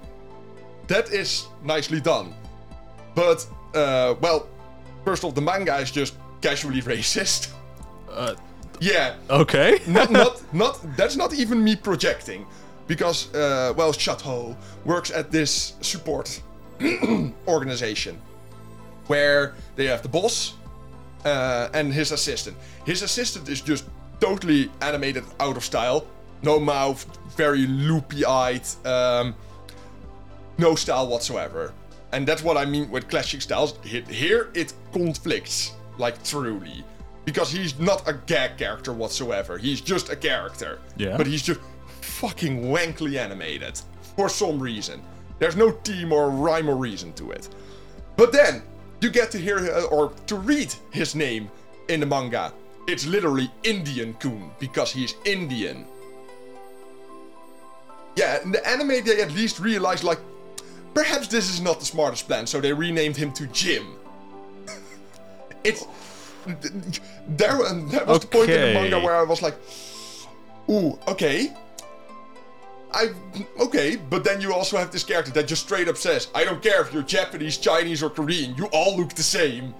that 0.88 1.12
is 1.12 1.48
nicely 1.64 2.00
done. 2.02 2.34
But 3.16 3.46
uh, 3.76 4.16
well, 4.22 4.48
first 5.06 5.22
of 5.22 5.26
all, 5.26 5.32
the 5.32 5.42
manga 5.42 5.78
is 5.78 5.92
just 5.92 6.16
casually 6.42 6.82
racist. 6.94 7.52
Uh, 8.10 8.34
Yeah, 8.82 9.16
okay. 9.30 9.80
not, 9.88 10.10
not, 10.10 10.42
not. 10.54 10.80
That's 10.96 11.16
not 11.18 11.34
even 11.34 11.62
me 11.64 11.76
projecting, 11.76 12.46
because 12.90 13.34
uh, 13.36 13.72
well, 13.78 13.94
Chateau 13.94 14.58
works 14.84 15.12
at 15.12 15.32
this 15.32 15.76
support 15.80 16.42
organization, 17.48 18.20
where 19.08 19.54
they 19.76 19.86
have 19.86 20.02
the 20.02 20.10
boss 20.10 20.56
uh, 21.24 21.70
and 21.74 21.94
his 21.94 22.12
assistant. 22.12 22.58
His 22.86 23.04
assistant 23.04 23.48
is 23.48 23.62
just 23.62 23.86
totally 24.20 24.72
animated 24.82 25.24
out 25.40 25.56
of 25.56 25.64
style, 25.64 26.08
no 26.42 26.60
mouth, 26.60 27.06
very 27.38 27.68
loopy-eyed, 27.68 28.68
um, 28.86 29.36
no 30.58 30.76
style 30.76 31.08
whatsoever. 31.08 31.72
And 32.12 32.28
that's 32.28 32.44
what 32.44 32.58
I 32.58 32.66
mean 32.66 32.90
with 32.90 33.08
clashing 33.08 33.40
styles. 33.40 33.78
Here 33.84 34.50
it 34.56 34.74
conflicts, 34.92 35.74
like 36.00 36.24
truly. 36.24 36.84
Because 37.24 37.52
he's 37.52 37.78
not 37.78 38.08
a 38.08 38.14
gag 38.26 38.58
character 38.58 38.92
whatsoever. 38.94 39.60
He's 39.60 39.80
just 39.80 40.10
a 40.10 40.16
character. 40.16 40.80
Yeah. 40.98 41.16
But 41.16 41.28
he's 41.28 41.44
just 41.44 41.60
fucking 42.20 42.64
wankly 42.64 43.18
animated. 43.18 43.80
For 44.18 44.28
some 44.28 44.60
reason. 44.60 45.02
There's 45.40 45.56
no 45.56 45.72
theme 45.72 46.12
or 46.12 46.30
rhyme 46.30 46.70
or 46.70 46.76
reason 46.76 47.14
to 47.14 47.32
it. 47.32 47.48
But 48.18 48.34
then, 48.34 48.62
you 49.00 49.10
get 49.10 49.32
to 49.32 49.38
hear 49.38 49.58
uh, 49.58 49.84
or 49.84 50.12
to 50.28 50.36
read 50.36 50.74
his 50.92 51.16
name 51.16 51.50
in 51.88 52.02
the 52.02 52.06
manga. 52.06 52.52
It's 52.88 53.06
literally 53.06 53.50
Indian 53.64 54.14
Kun 54.16 54.52
because 54.60 54.92
he's 54.92 55.16
Indian. 55.24 55.86
Yeah, 58.18 58.44
in 58.44 58.52
the 58.52 58.68
anime 58.68 59.06
they 59.06 59.22
at 59.22 59.32
least 59.32 59.62
realized 59.62 60.04
like 60.04 60.20
perhaps 60.94 61.28
this 61.28 61.50
is 61.50 61.62
not 61.62 61.80
the 61.80 61.86
smartest 61.86 62.28
plan, 62.28 62.46
so 62.46 62.60
they 62.60 62.74
renamed 62.74 63.16
him 63.16 63.32
to 63.34 63.48
Jim. 63.48 63.96
it's 65.64 65.86
there 66.46 67.58
that 67.58 68.06
was 68.06 68.20
the 68.20 68.28
point 68.28 68.50
in 68.50 68.60
the 68.60 68.74
manga 68.74 69.00
where 69.00 69.16
I 69.16 69.24
was 69.24 69.42
like, 69.42 69.56
ooh, 70.70 71.00
okay. 71.08 71.54
I 72.92 73.10
okay, 73.60 73.98
but 73.98 74.24
then 74.24 74.42
you 74.42 74.54
also 74.54 74.78
have 74.78 74.92
this 74.92 75.04
character 75.04 75.32
that 75.34 75.48
just 75.48 75.64
straight 75.64 75.88
up 75.88 75.98
says, 75.98 76.28
"I 76.34 76.44
don't 76.44 76.62
care 76.62 76.82
if 76.82 76.92
you're 76.92 77.04
Japanese, 77.04 77.58
Chinese, 77.58 78.02
or 78.02 78.10
Korean. 78.10 78.56
You 78.56 78.66
all 78.68 78.98
look 78.98 79.14
the 79.14 79.24
same." 79.24 79.76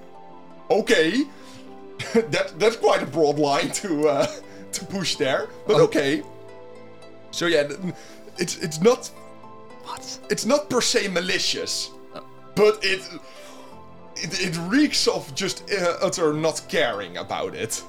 Okay, 0.70 1.24
that 2.14 2.54
that's 2.60 2.76
quite 2.76 3.02
a 3.02 3.08
broad 3.08 3.40
line 3.40 3.72
to 3.72 4.10
uh, 4.10 4.28
to 4.74 4.86
push 4.86 5.16
there, 5.16 5.48
but 5.66 5.82
okay. 5.82 6.24
So 7.32 7.48
yeah, 7.48 7.68
it's 8.38 8.58
it's 8.58 8.80
not 8.80 9.08
what? 9.84 10.20
it's 10.30 10.46
not 10.46 10.70
per 10.70 10.82
se 10.82 11.08
malicious, 11.08 11.90
but 12.56 12.80
it 12.84 13.02
it, 14.18 14.40
it 14.40 14.58
reeks 14.70 15.08
of 15.08 15.34
just 15.34 15.64
uh, 15.72 15.98
utter 16.02 16.34
not 16.34 16.62
caring 16.70 17.18
about 17.18 17.56
it. 17.56 17.84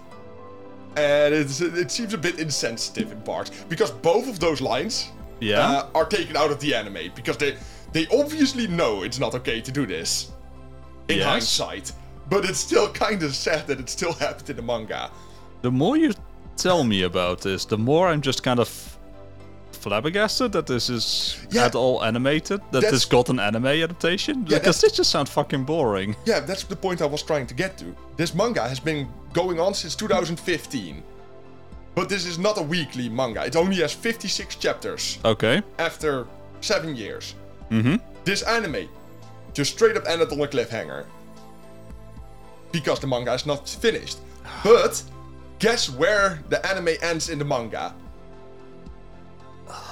And 0.96 1.34
it's, 1.34 1.60
it 1.60 1.90
seems 1.90 2.14
a 2.14 2.18
bit 2.18 2.38
insensitive 2.40 3.12
in 3.12 3.20
parts 3.22 3.50
because 3.68 3.90
both 3.90 4.28
of 4.28 4.40
those 4.40 4.60
lines 4.60 5.10
Yeah? 5.40 5.60
uh, 5.60 5.86
are 5.94 6.04
taken 6.04 6.36
out 6.36 6.50
of 6.50 6.58
the 6.60 6.74
anime 6.74 7.12
because 7.14 7.36
they 7.36 7.56
they 7.92 8.06
obviously 8.08 8.66
know 8.68 9.02
it's 9.02 9.18
not 9.18 9.34
okay 9.34 9.60
to 9.60 9.72
do 9.72 9.84
this 9.86 10.30
in 11.08 11.18
Yes. 11.18 11.26
hindsight, 11.26 11.92
but 12.28 12.44
it's 12.44 12.58
still 12.60 12.88
kind 12.92 13.22
of 13.22 13.34
sad 13.34 13.66
that 13.66 13.80
it 13.80 13.88
still 13.88 14.12
happened 14.24 14.50
in 14.50 14.56
the 14.56 14.62
manga. 14.62 15.10
The 15.62 15.70
more 15.70 15.96
you 15.96 16.12
tell 16.56 16.84
me 16.84 17.02
about 17.02 17.40
this, 17.40 17.64
the 17.64 17.78
more 17.78 18.08
I'm 18.08 18.20
just 18.20 18.42
kind 18.42 18.60
of 18.60 18.68
flabbergasted 19.80 20.52
that 20.52 20.66
this 20.66 20.88
is 20.88 21.36
Yeah. 21.50 21.64
at 21.66 21.74
all 21.74 22.02
animated. 22.04 22.60
That 22.70 22.82
this 22.82 23.04
got 23.04 23.28
an 23.28 23.38
anime 23.40 23.66
adaptation. 23.66 24.46
Yeah, 24.48 24.58
because 24.58 24.80
this 24.80 24.92
just 24.92 25.10
sounds 25.10 25.30
fucking 25.30 25.64
boring. 25.64 26.14
Yeah, 26.26 26.40
that's 26.40 26.64
the 26.64 26.76
point 26.76 27.00
I 27.02 27.06
was 27.06 27.22
trying 27.22 27.46
to 27.48 27.54
get 27.54 27.76
to. 27.78 27.86
This 28.16 28.34
manga 28.34 28.68
has 28.68 28.80
been 28.80 29.08
going 29.32 29.58
on 29.60 29.74
since 29.74 29.94
2015. 29.96 31.02
But 31.94 32.08
this 32.08 32.24
is 32.26 32.38
not 32.38 32.56
a 32.58 32.62
weekly 32.62 33.08
manga. 33.08 33.44
It 33.44 33.56
only 33.56 33.76
has 33.76 33.92
56 33.92 34.54
chapters 34.56 35.18
Okay. 35.24 35.62
after 35.78 36.26
7 36.60 36.94
years. 36.96 37.34
Mm-hmm. 37.70 37.96
This 38.24 38.42
anime 38.42 38.88
just 39.54 39.72
straight 39.72 39.96
up 39.96 40.04
ended 40.06 40.30
on 40.32 40.40
a 40.40 40.46
cliffhanger. 40.46 41.04
Because 42.72 43.00
the 43.00 43.06
manga 43.06 43.32
is 43.34 43.46
not 43.46 43.68
finished. 43.68 44.18
But 44.64 45.02
guess 45.58 45.90
where 45.90 46.38
the 46.48 46.64
anime 46.66 46.94
ends 47.02 47.28
in 47.28 47.38
the 47.38 47.44
manga? 47.44 47.94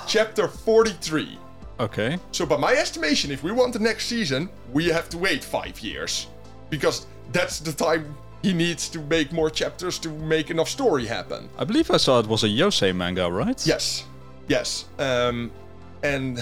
Chapter 0.09 0.48
43. 0.48 1.38
Okay. 1.80 2.18
So, 2.32 2.46
by 2.46 2.56
my 2.56 2.72
estimation, 2.72 3.30
if 3.30 3.42
we 3.42 3.52
want 3.52 3.74
the 3.74 3.78
next 3.78 4.06
season, 4.06 4.48
we 4.72 4.86
have 4.86 5.11
to 5.11 5.18
wait 5.18 5.44
five 5.44 5.78
years. 5.80 6.28
Because 6.70 7.06
that's 7.30 7.61
the 7.61 7.72
time 7.72 8.16
he 8.42 8.54
needs 8.54 8.88
to 8.88 9.00
make 9.00 9.32
more 9.32 9.50
chapters 9.50 9.98
to 9.98 10.09
make 10.09 10.48
enough 10.48 10.70
story 10.70 11.04
happen. 11.04 11.50
I 11.59 11.64
believe 11.64 11.90
I 11.90 11.98
saw 11.98 12.20
it 12.20 12.26
was 12.26 12.42
a 12.42 12.48
Yosei 12.48 12.96
manga, 12.96 13.30
right? 13.30 13.66
Yes. 13.66 14.06
Yes. 14.48 14.86
Um, 14.98 15.50
and 16.02 16.38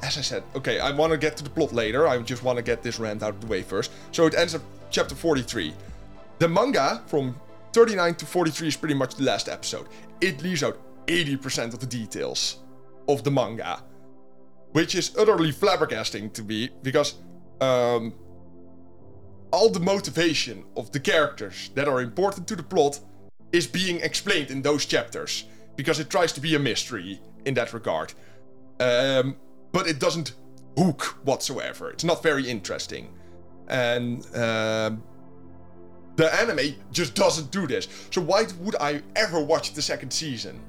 as 0.00 0.16
I 0.16 0.20
said, 0.20 0.44
okay, 0.54 0.78
I 0.78 0.92
want 0.92 1.10
to 1.10 1.18
get 1.18 1.36
to 1.38 1.42
the 1.42 1.50
plot 1.50 1.72
later. 1.72 2.06
I 2.06 2.22
just 2.22 2.44
want 2.44 2.56
to 2.58 2.62
get 2.62 2.84
this 2.84 3.00
rant 3.00 3.24
out 3.24 3.34
of 3.34 3.40
the 3.40 3.48
way 3.48 3.62
first. 3.62 3.90
So 4.12 4.26
it 4.26 4.36
ends 4.36 4.54
at 4.54 4.60
chapter 4.90 5.16
43. 5.16 5.74
The 6.38 6.46
manga 6.48 7.02
from 7.08 7.34
39 7.72 8.14
to 8.14 8.26
43 8.26 8.68
is 8.68 8.76
pretty 8.76 8.94
much 8.94 9.16
the 9.16 9.24
last 9.24 9.48
episode. 9.48 9.88
It 10.20 10.40
leaves 10.40 10.62
out 10.62 10.78
80% 11.08 11.74
of 11.74 11.80
the 11.80 11.86
details 11.86 12.58
of 13.08 13.24
the 13.24 13.30
manga, 13.30 13.82
which 14.72 14.94
is 14.94 15.16
utterly 15.16 15.52
flabbergasting 15.52 16.32
to 16.34 16.42
me 16.42 16.70
because 16.82 17.14
um, 17.60 18.14
all 19.50 19.70
the 19.70 19.80
motivation 19.80 20.64
of 20.76 20.92
the 20.92 21.00
characters 21.00 21.70
that 21.74 21.88
are 21.88 22.00
important 22.00 22.46
to 22.48 22.56
the 22.56 22.62
plot 22.62 23.00
is 23.52 23.66
being 23.66 24.00
explained 24.00 24.50
in 24.50 24.62
those 24.62 24.84
chapters 24.84 25.44
because 25.76 25.98
it 26.00 26.10
tries 26.10 26.32
to 26.32 26.40
be 26.40 26.54
a 26.54 26.58
mystery 26.58 27.20
in 27.44 27.54
that 27.54 27.72
regard. 27.72 28.12
Um, 28.80 29.36
but 29.72 29.86
it 29.86 29.98
doesn't 29.98 30.34
hook 30.76 31.02
whatsoever. 31.24 31.90
It's 31.90 32.04
not 32.04 32.22
very 32.22 32.48
interesting. 32.48 33.08
And 33.68 34.24
um, 34.36 35.02
the 36.16 36.34
anime 36.34 36.74
just 36.90 37.14
doesn't 37.14 37.50
do 37.50 37.66
this. 37.66 37.88
So 38.10 38.20
why 38.20 38.46
would 38.60 38.76
I 38.80 39.02
ever 39.16 39.42
watch 39.42 39.72
the 39.72 39.82
second 39.82 40.12
season? 40.12 40.60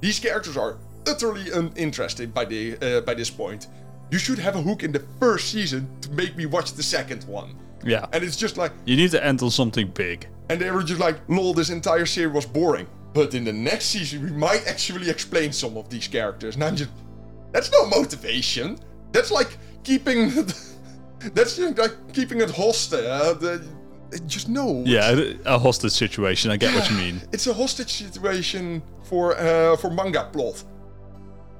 These 0.00 0.18
characters 0.18 0.56
are 0.56 0.78
utterly 1.06 1.50
uninterested 1.50 2.32
by 2.34 2.44
the 2.44 2.76
uh, 2.80 3.00
by 3.02 3.14
this 3.14 3.30
point. 3.30 3.66
You 4.10 4.18
should 4.18 4.38
have 4.38 4.56
a 4.56 4.60
hook 4.62 4.82
in 4.82 4.92
the 4.92 5.02
first 5.18 5.50
season 5.50 5.88
to 6.02 6.10
make 6.10 6.36
me 6.36 6.44
watch 6.46 6.72
the 6.74 6.82
second 6.82 7.24
one. 7.24 7.54
Yeah. 7.84 8.06
And 8.12 8.22
it's 8.22 8.36
just 8.36 8.56
like, 8.58 8.72
You 8.84 8.94
need 8.96 9.10
to 9.12 9.24
end 9.24 9.42
on 9.42 9.50
something 9.50 9.88
big. 9.88 10.28
and 10.50 10.60
they 10.60 10.70
were 10.70 10.82
just 10.82 11.00
like, 11.00 11.16
lol, 11.28 11.54
this 11.54 11.70
entire 11.70 12.04
series 12.06 12.34
was 12.34 12.44
boring. 12.46 12.86
But 13.14 13.34
in 13.34 13.44
the 13.44 13.52
next 13.54 13.86
season, 13.86 14.22
we 14.22 14.30
might 14.30 14.66
actually 14.66 15.08
explain 15.08 15.50
some 15.52 15.76
of 15.78 15.88
these 15.88 16.06
characters. 16.08 16.54
And 16.56 16.64
I'm 16.64 16.76
just, 16.76 16.90
that's 17.52 17.70
no 17.72 17.86
motivation. 17.86 18.78
That's 19.12 19.30
like 19.30 19.56
keeping, 19.82 20.30
that's 21.34 21.56
just 21.56 21.78
like 21.78 21.94
keeping 22.12 22.40
it 22.42 22.50
hostage. 22.50 23.04
Uh, 23.06 23.32
the, 23.34 23.64
just 24.26 24.48
no. 24.48 24.82
Yeah, 24.84 25.32
a 25.46 25.58
hostage 25.58 25.92
situation. 25.92 26.50
I 26.50 26.56
get 26.58 26.74
what 26.74 26.90
you 26.90 26.96
mean. 26.96 27.20
It's 27.32 27.46
a 27.46 27.54
hostage 27.54 27.92
situation 27.92 28.82
for 29.04 29.36
uh, 29.38 29.76
for 29.78 29.90
manga 29.90 30.28
plot. 30.32 30.62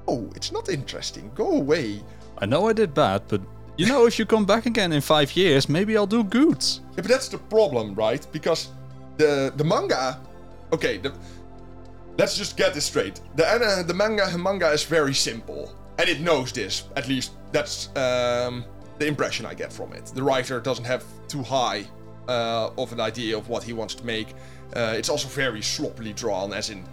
Oh, 0.07 0.29
it's 0.35 0.51
not 0.51 0.69
interesting. 0.69 1.31
Go 1.35 1.51
away. 1.51 2.01
I 2.37 2.45
know 2.45 2.67
I 2.67 2.73
did 2.73 2.93
bad, 2.93 3.23
but 3.27 3.41
you 3.77 3.87
know, 3.87 4.05
if 4.05 4.19
you 4.19 4.25
come 4.25 4.45
back 4.45 4.65
again 4.65 4.91
in 4.93 5.01
five 5.01 5.35
years, 5.35 5.67
maybe 5.67 5.97
I'll 5.97 6.05
do 6.05 6.23
good. 6.23 6.63
Yeah, 6.63 6.97
but 6.97 7.07
that's 7.07 7.27
the 7.27 7.37
problem, 7.37 7.95
right? 7.95 8.25
Because 8.31 8.69
the 9.17 9.51
the 9.55 9.63
manga, 9.63 10.19
okay, 10.71 10.97
the, 10.97 11.13
let's 12.17 12.37
just 12.37 12.57
get 12.57 12.73
this 12.73 12.85
straight. 12.85 13.21
The 13.35 13.47
ana- 13.47 13.83
the 13.83 13.93
manga 13.93 14.37
manga 14.37 14.69
is 14.71 14.83
very 14.83 15.13
simple, 15.13 15.73
and 15.97 16.09
it 16.09 16.19
knows 16.19 16.51
this. 16.51 16.83
At 16.95 17.07
least 17.07 17.31
that's 17.51 17.89
um, 17.95 18.65
the 18.99 19.07
impression 19.07 19.45
I 19.45 19.53
get 19.55 19.73
from 19.73 19.93
it. 19.93 20.05
The 20.13 20.23
writer 20.23 20.59
doesn't 20.59 20.85
have 20.85 21.03
too 21.27 21.41
high 21.41 21.85
uh, 22.27 22.69
of 22.77 22.93
an 22.93 22.99
idea 22.99 23.37
of 23.37 23.49
what 23.49 23.63
he 23.63 23.73
wants 23.73 23.95
to 23.95 24.05
make. 24.05 24.35
Uh, 24.75 24.95
it's 24.97 25.09
also 25.09 25.27
very 25.27 25.61
sloppily 25.61 26.13
drawn, 26.13 26.53
as 26.53 26.69
in 26.69 26.83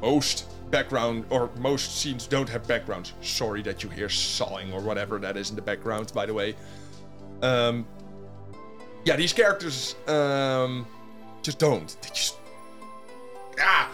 most 0.00 0.46
background 0.70 1.24
or 1.30 1.50
most 1.58 1.98
scenes 1.98 2.26
don't 2.26 2.48
have 2.48 2.66
backgrounds. 2.66 3.12
Sorry 3.22 3.62
that 3.62 3.82
you 3.82 3.88
hear 3.88 4.08
sawing 4.08 4.72
or 4.72 4.80
whatever 4.80 5.18
that 5.18 5.36
is 5.36 5.50
in 5.50 5.56
the 5.56 5.62
background, 5.62 6.12
by 6.14 6.26
the 6.26 6.34
way. 6.34 6.54
Um, 7.42 7.86
yeah, 9.04 9.16
these 9.16 9.32
characters 9.32 9.96
um, 10.06 10.86
just 11.42 11.58
don't. 11.58 11.96
They 12.02 12.08
just 12.08 12.36
ah. 13.60 13.90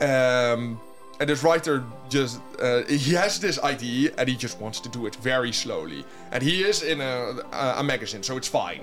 Um, 0.00 0.80
and 1.20 1.28
this 1.28 1.44
writer 1.44 1.84
just 2.08 2.40
uh, 2.60 2.82
he 2.84 3.14
has 3.14 3.38
this 3.38 3.58
idea 3.60 4.12
and 4.18 4.28
he 4.28 4.34
just 4.34 4.60
wants 4.60 4.80
to 4.80 4.88
do 4.88 5.06
it 5.06 5.14
very 5.16 5.52
slowly. 5.52 6.04
And 6.32 6.42
he 6.42 6.62
is 6.62 6.82
in 6.82 7.00
a, 7.00 7.36
a, 7.52 7.82
magazine, 7.82 8.22
so 8.22 8.36
it's 8.36 8.48
fine. 8.48 8.82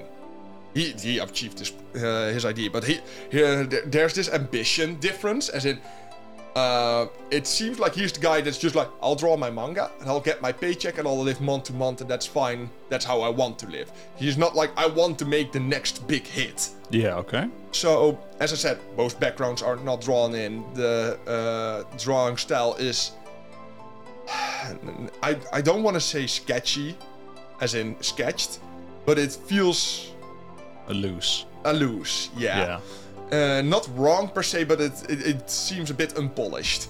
He, 0.74 0.92
he 0.92 1.18
achieved 1.20 1.60
his 1.60 1.74
uh, 1.96 2.32
his 2.32 2.46
idea, 2.46 2.70
but 2.70 2.84
he, 2.84 3.00
he 3.32 3.42
there's 3.86 4.14
this 4.14 4.30
ambition 4.30 4.96
difference, 5.00 5.50
as 5.50 5.66
in 5.66 5.80
uh, 6.56 7.08
it 7.32 7.46
seems 7.48 7.80
like 7.80 7.94
he's 7.94 8.12
the 8.12 8.20
guy 8.20 8.42
that's 8.42 8.58
just 8.58 8.76
like, 8.76 8.90
I'll 9.02 9.16
draw 9.16 9.38
my 9.38 9.50
manga 9.50 9.92
and 10.00 10.10
I'll 10.10 10.20
get 10.20 10.42
my 10.42 10.52
paycheck 10.52 10.98
and 10.98 11.08
I'll 11.08 11.20
live 11.20 11.40
month 11.42 11.66
to 11.66 11.74
month 11.74 12.02
and 12.02 12.10
that's 12.10 12.26
fine. 12.26 12.70
That's 12.90 13.06
how 13.06 13.22
I 13.22 13.30
want 13.30 13.60
to 13.60 13.68
live. 13.68 13.92
He's 14.16 14.38
not 14.38 14.56
like, 14.56 14.72
I 14.78 14.88
want 14.88 15.18
to 15.20 15.26
make 15.26 15.52
the 15.52 15.60
next 15.60 16.08
big 16.08 16.26
hit. 16.26 16.70
Yeah, 16.90 17.16
okay. 17.18 17.48
So, 17.72 18.20
as 18.40 18.52
I 18.52 18.56
said, 18.56 18.80
most 18.98 19.20
backgrounds 19.20 19.62
are 19.62 19.76
not 19.78 20.02
drawn 20.02 20.34
in. 20.36 20.64
The 20.74 21.20
uh, 21.28 21.98
drawing 21.98 22.36
style 22.38 22.76
is. 22.80 23.12
I, 25.24 25.38
I 25.54 25.62
don't 25.62 25.84
want 25.84 25.96
to 25.96 26.02
say 26.02 26.28
sketchy, 26.28 26.98
as 27.62 27.76
in 27.76 27.96
sketched, 28.02 28.60
but 29.06 29.18
it 29.20 29.32
feels 29.32 30.12
A 30.88 30.94
loose. 30.94 31.46
a 31.66 31.74
loose. 31.74 32.30
Yeah. 32.38 32.58
Yeah. 32.58 32.80
Uh, 33.32 33.62
not 33.62 33.88
wrong 33.96 34.28
per 34.28 34.42
se, 34.42 34.64
but 34.64 34.82
it, 34.82 35.10
it, 35.10 35.28
it 35.28 35.50
seems 35.50 35.90
a 35.90 35.94
bit 35.94 36.18
unpolished. 36.18 36.90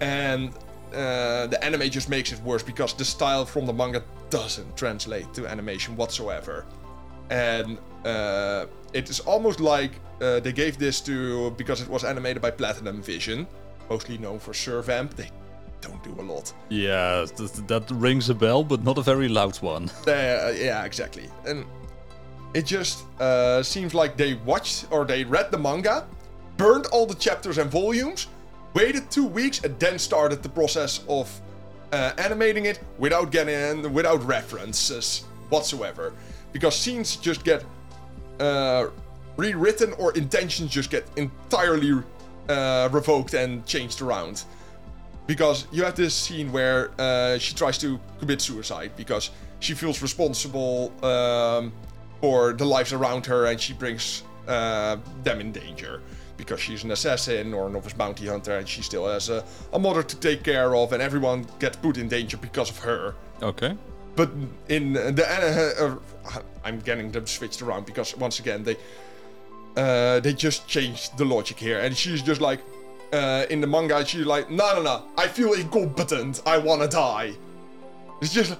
And 0.00 0.50
uh, 0.94 1.46
the 1.48 1.58
anime 1.62 1.90
just 1.90 2.08
makes 2.08 2.32
it 2.32 2.40
worse 2.40 2.62
because 2.62 2.94
the 2.94 3.04
style 3.04 3.44
from 3.44 3.66
the 3.66 3.72
manga 3.72 4.02
doesn't 4.30 4.76
translate 4.76 5.32
to 5.34 5.46
animation 5.46 5.96
whatsoever. 5.96 6.64
And 7.30 7.78
uh, 8.04 8.66
it 8.92 9.10
is 9.10 9.20
almost 9.20 9.60
like 9.60 9.92
uh, 10.20 10.40
they 10.40 10.52
gave 10.52 10.78
this 10.78 11.00
to 11.02 11.50
because 11.52 11.80
it 11.82 11.88
was 11.88 12.04
animated 12.04 12.40
by 12.40 12.50
Platinum 12.50 13.02
Vision, 13.02 13.46
mostly 13.90 14.18
known 14.18 14.38
for 14.38 14.52
Servamp. 14.52 15.14
They 15.14 15.30
don't 15.80 16.02
do 16.02 16.14
a 16.20 16.22
lot. 16.22 16.52
Yeah, 16.70 17.26
th- 17.36 17.52
th- 17.52 17.66
that 17.66 17.90
rings 17.90 18.30
a 18.30 18.34
bell, 18.34 18.64
but 18.64 18.82
not 18.82 18.98
a 18.98 19.02
very 19.02 19.28
loud 19.28 19.56
one. 19.56 19.90
Uh, 20.06 20.52
yeah, 20.56 20.84
exactly. 20.84 21.28
And 21.46 21.64
it 22.54 22.64
just 22.64 23.04
uh, 23.20 23.62
seems 23.62 23.94
like 23.94 24.16
they 24.16 24.34
watched 24.34 24.86
or 24.90 25.04
they 25.04 25.24
read 25.24 25.50
the 25.50 25.58
manga, 25.58 26.06
burned 26.56 26.86
all 26.86 27.04
the 27.04 27.16
chapters 27.16 27.58
and 27.58 27.68
volumes, 27.70 28.28
waited 28.74 29.10
two 29.10 29.26
weeks, 29.26 29.62
and 29.64 29.78
then 29.80 29.98
started 29.98 30.42
the 30.42 30.48
process 30.48 31.04
of 31.08 31.28
uh, 31.92 32.12
animating 32.18 32.66
it 32.66 32.78
without 32.98 33.30
getting 33.30 33.92
without 33.92 34.24
references 34.24 35.24
whatsoever, 35.48 36.12
because 36.52 36.76
scenes 36.76 37.16
just 37.16 37.44
get 37.44 37.64
uh, 38.38 38.86
rewritten 39.36 39.92
or 39.94 40.12
intentions 40.12 40.70
just 40.70 40.90
get 40.90 41.04
entirely 41.16 42.02
uh, 42.48 42.88
revoked 42.92 43.34
and 43.34 43.66
changed 43.66 44.00
around. 44.00 44.44
Because 45.26 45.66
you 45.72 45.82
have 45.84 45.96
this 45.96 46.14
scene 46.14 46.52
where 46.52 46.90
uh, 46.98 47.38
she 47.38 47.54
tries 47.54 47.78
to 47.78 47.98
commit 48.20 48.40
suicide 48.40 48.92
because 48.96 49.30
she 49.58 49.72
feels 49.72 50.02
responsible 50.02 50.92
um, 51.02 51.72
for 52.20 52.52
the 52.52 52.64
lives 52.64 52.92
around 52.92 53.26
her 53.26 53.46
and 53.46 53.60
she 53.60 53.72
brings 53.72 54.22
uh, 54.48 54.96
them 55.22 55.40
in 55.40 55.52
danger 55.52 56.00
because 56.36 56.60
she's 56.60 56.84
an 56.84 56.90
assassin 56.90 57.54
or 57.54 57.68
a 57.68 57.70
novice 57.70 57.92
bounty 57.92 58.26
hunter 58.26 58.58
and 58.58 58.68
she 58.68 58.82
still 58.82 59.06
has 59.06 59.28
a, 59.28 59.44
a 59.72 59.78
mother 59.78 60.02
to 60.02 60.16
take 60.16 60.42
care 60.42 60.74
of 60.74 60.92
and 60.92 61.02
everyone 61.02 61.46
gets 61.58 61.76
put 61.76 61.96
in 61.96 62.08
danger 62.08 62.36
because 62.36 62.70
of 62.70 62.78
her. 62.78 63.14
Okay. 63.42 63.76
But 64.16 64.30
in 64.68 64.92
the 64.92 65.24
uh, 65.80 65.96
uh, 66.26 66.40
I'm 66.64 66.80
getting 66.80 67.10
them 67.10 67.26
switched 67.26 67.62
around 67.62 67.86
because 67.86 68.16
once 68.16 68.38
again 68.38 68.62
they 68.62 68.76
uh, 69.76 70.20
they 70.20 70.32
just 70.32 70.68
changed 70.68 71.18
the 71.18 71.24
logic 71.24 71.58
here, 71.58 71.80
and 71.80 71.96
she's 71.96 72.22
just 72.22 72.40
like 72.40 72.60
uh, 73.12 73.44
in 73.50 73.60
the 73.60 73.66
manga 73.66 74.04
she's 74.06 74.24
like 74.24 74.50
no 74.50 74.76
no 74.76 74.82
no 74.82 75.02
I 75.16 75.26
feel 75.26 75.52
incompetent 75.54 76.42
I 76.46 76.58
wanna 76.58 76.86
die. 76.86 77.34
It's 78.20 78.32
just 78.32 78.56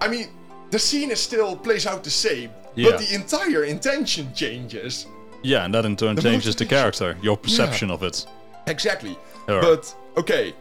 I 0.00 0.08
mean 0.08 0.28
the 0.70 0.78
scene 0.78 1.10
is 1.10 1.20
still 1.20 1.56
plays 1.56 1.86
out 1.86 2.04
the 2.04 2.10
same, 2.10 2.50
Yeah. 2.74 2.90
but 2.90 3.00
the 3.00 3.14
entire 3.14 3.64
intention 3.64 4.32
changes. 4.34 5.06
Yeah, 5.42 5.64
and 5.64 5.74
that 5.74 5.84
in 5.84 5.96
turn 5.96 6.16
The 6.16 6.22
changes 6.22 6.56
the 6.56 6.66
character, 6.66 7.16
your 7.22 7.36
perception 7.36 7.90
of 7.90 8.02
it. 8.02 8.26
Exactly. 8.66 9.16
But 9.46 9.94
okay. 10.16 10.52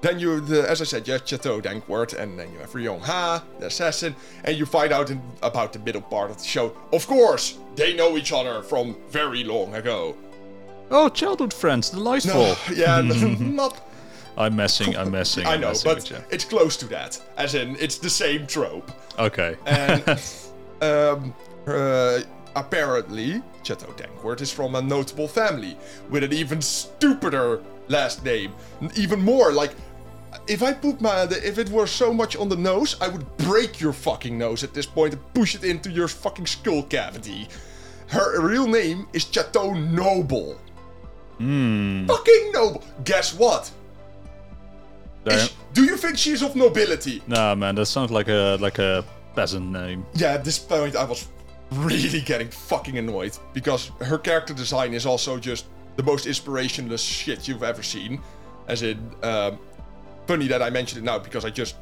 Then 0.00 0.18
you, 0.18 0.40
the, 0.40 0.68
as 0.68 0.80
I 0.80 0.84
said, 0.84 1.06
you 1.06 1.12
have 1.12 1.22
Chateau 1.24 1.60
Dankworth, 1.60 2.12
and 2.18 2.36
then 2.36 2.52
you 2.52 2.58
have 2.58 2.72
Ryong 2.72 3.00
Ha, 3.02 3.44
the 3.60 3.66
assassin, 3.66 4.16
and 4.44 4.56
you 4.56 4.66
find 4.66 4.92
out 4.92 5.10
in, 5.10 5.22
about 5.44 5.72
the 5.72 5.78
middle 5.78 6.02
part 6.02 6.28
of 6.30 6.38
the 6.38 6.44
show. 6.44 6.74
Of 6.92 7.06
course, 7.06 7.56
they 7.76 7.94
know 7.94 8.16
each 8.16 8.32
other 8.32 8.62
from 8.62 8.96
very 9.10 9.44
long 9.44 9.76
ago. 9.76 10.16
Oh, 10.90 11.08
childhood 11.08 11.54
friends, 11.54 11.90
delightful. 11.90 12.32
No, 12.42 12.56
yeah, 12.74 13.00
not. 13.40 13.80
I'm 14.36 14.56
messing, 14.56 14.96
I'm 14.96 15.10
messing. 15.10 15.46
I 15.46 15.54
I'm 15.54 15.60
know, 15.60 15.68
messing 15.68 15.90
but 15.90 15.96
with 15.96 16.10
you. 16.10 16.16
it's 16.30 16.44
close 16.44 16.76
to 16.78 16.86
that. 16.86 17.20
As 17.36 17.54
in, 17.54 17.76
it's 17.78 17.98
the 17.98 18.10
same 18.10 18.46
trope. 18.46 18.90
Okay. 19.18 19.56
And 19.66 20.02
um, 20.80 21.34
uh, 21.66 22.20
apparently, 22.56 23.42
Chateau 23.62 23.92
Dankworth 23.92 24.40
is 24.40 24.50
from 24.50 24.74
a 24.74 24.82
notable 24.82 25.28
family 25.28 25.76
with 26.10 26.24
an 26.24 26.32
even 26.32 26.62
stupider 26.62 27.62
last 27.88 28.24
name. 28.24 28.52
Even 28.96 29.20
more 29.20 29.52
like. 29.52 29.72
If 30.48 30.62
I 30.62 30.72
put 30.72 31.00
my, 31.02 31.24
if 31.24 31.58
it 31.58 31.68
were 31.68 31.86
so 31.86 32.12
much 32.12 32.36
on 32.36 32.48
the 32.48 32.56
nose, 32.56 32.96
I 33.02 33.08
would 33.08 33.36
break 33.36 33.80
your 33.80 33.92
fucking 33.92 34.36
nose 34.36 34.64
at 34.64 34.72
this 34.72 34.86
point 34.86 35.12
and 35.12 35.34
push 35.34 35.54
it 35.54 35.62
into 35.62 35.90
your 35.90 36.08
fucking 36.08 36.46
skull 36.46 36.84
cavity. 36.84 37.48
Her 38.08 38.40
real 38.40 38.66
name 38.66 39.06
is 39.12 39.24
Chateau 39.30 39.74
Noble. 39.74 40.58
Hmm. 41.36 42.06
Fucking 42.06 42.50
noble. 42.52 42.82
Guess 43.04 43.34
what? 43.34 43.70
Is- 45.26 45.52
do 45.72 45.84
you 45.84 45.96
think 45.96 46.18
she's 46.18 46.42
of 46.42 46.56
nobility? 46.56 47.22
Nah, 47.26 47.54
man, 47.54 47.74
that 47.76 47.86
sounds 47.86 48.10
like 48.10 48.28
a 48.28 48.56
like 48.60 48.78
a 48.78 49.04
peasant 49.34 49.70
name. 49.70 50.04
Yeah, 50.14 50.32
at 50.32 50.44
this 50.44 50.58
point 50.58 50.96
I 50.96 51.04
was 51.04 51.28
really 51.72 52.20
getting 52.20 52.48
fucking 52.50 52.98
annoyed 52.98 53.36
because 53.52 53.90
her 54.00 54.18
character 54.18 54.52
design 54.54 54.94
is 54.94 55.06
also 55.06 55.38
just 55.38 55.66
the 55.96 56.02
most 56.02 56.26
inspirationless 56.26 57.06
shit 57.06 57.48
you've 57.48 57.62
ever 57.62 57.82
seen. 57.82 58.20
As 58.68 58.82
in, 58.82 58.98
um, 59.22 59.58
funny 60.26 60.46
that 60.48 60.62
I 60.62 60.70
mentioned 60.70 61.02
it 61.02 61.04
now 61.04 61.18
because 61.18 61.44
I 61.44 61.50
just 61.50 61.76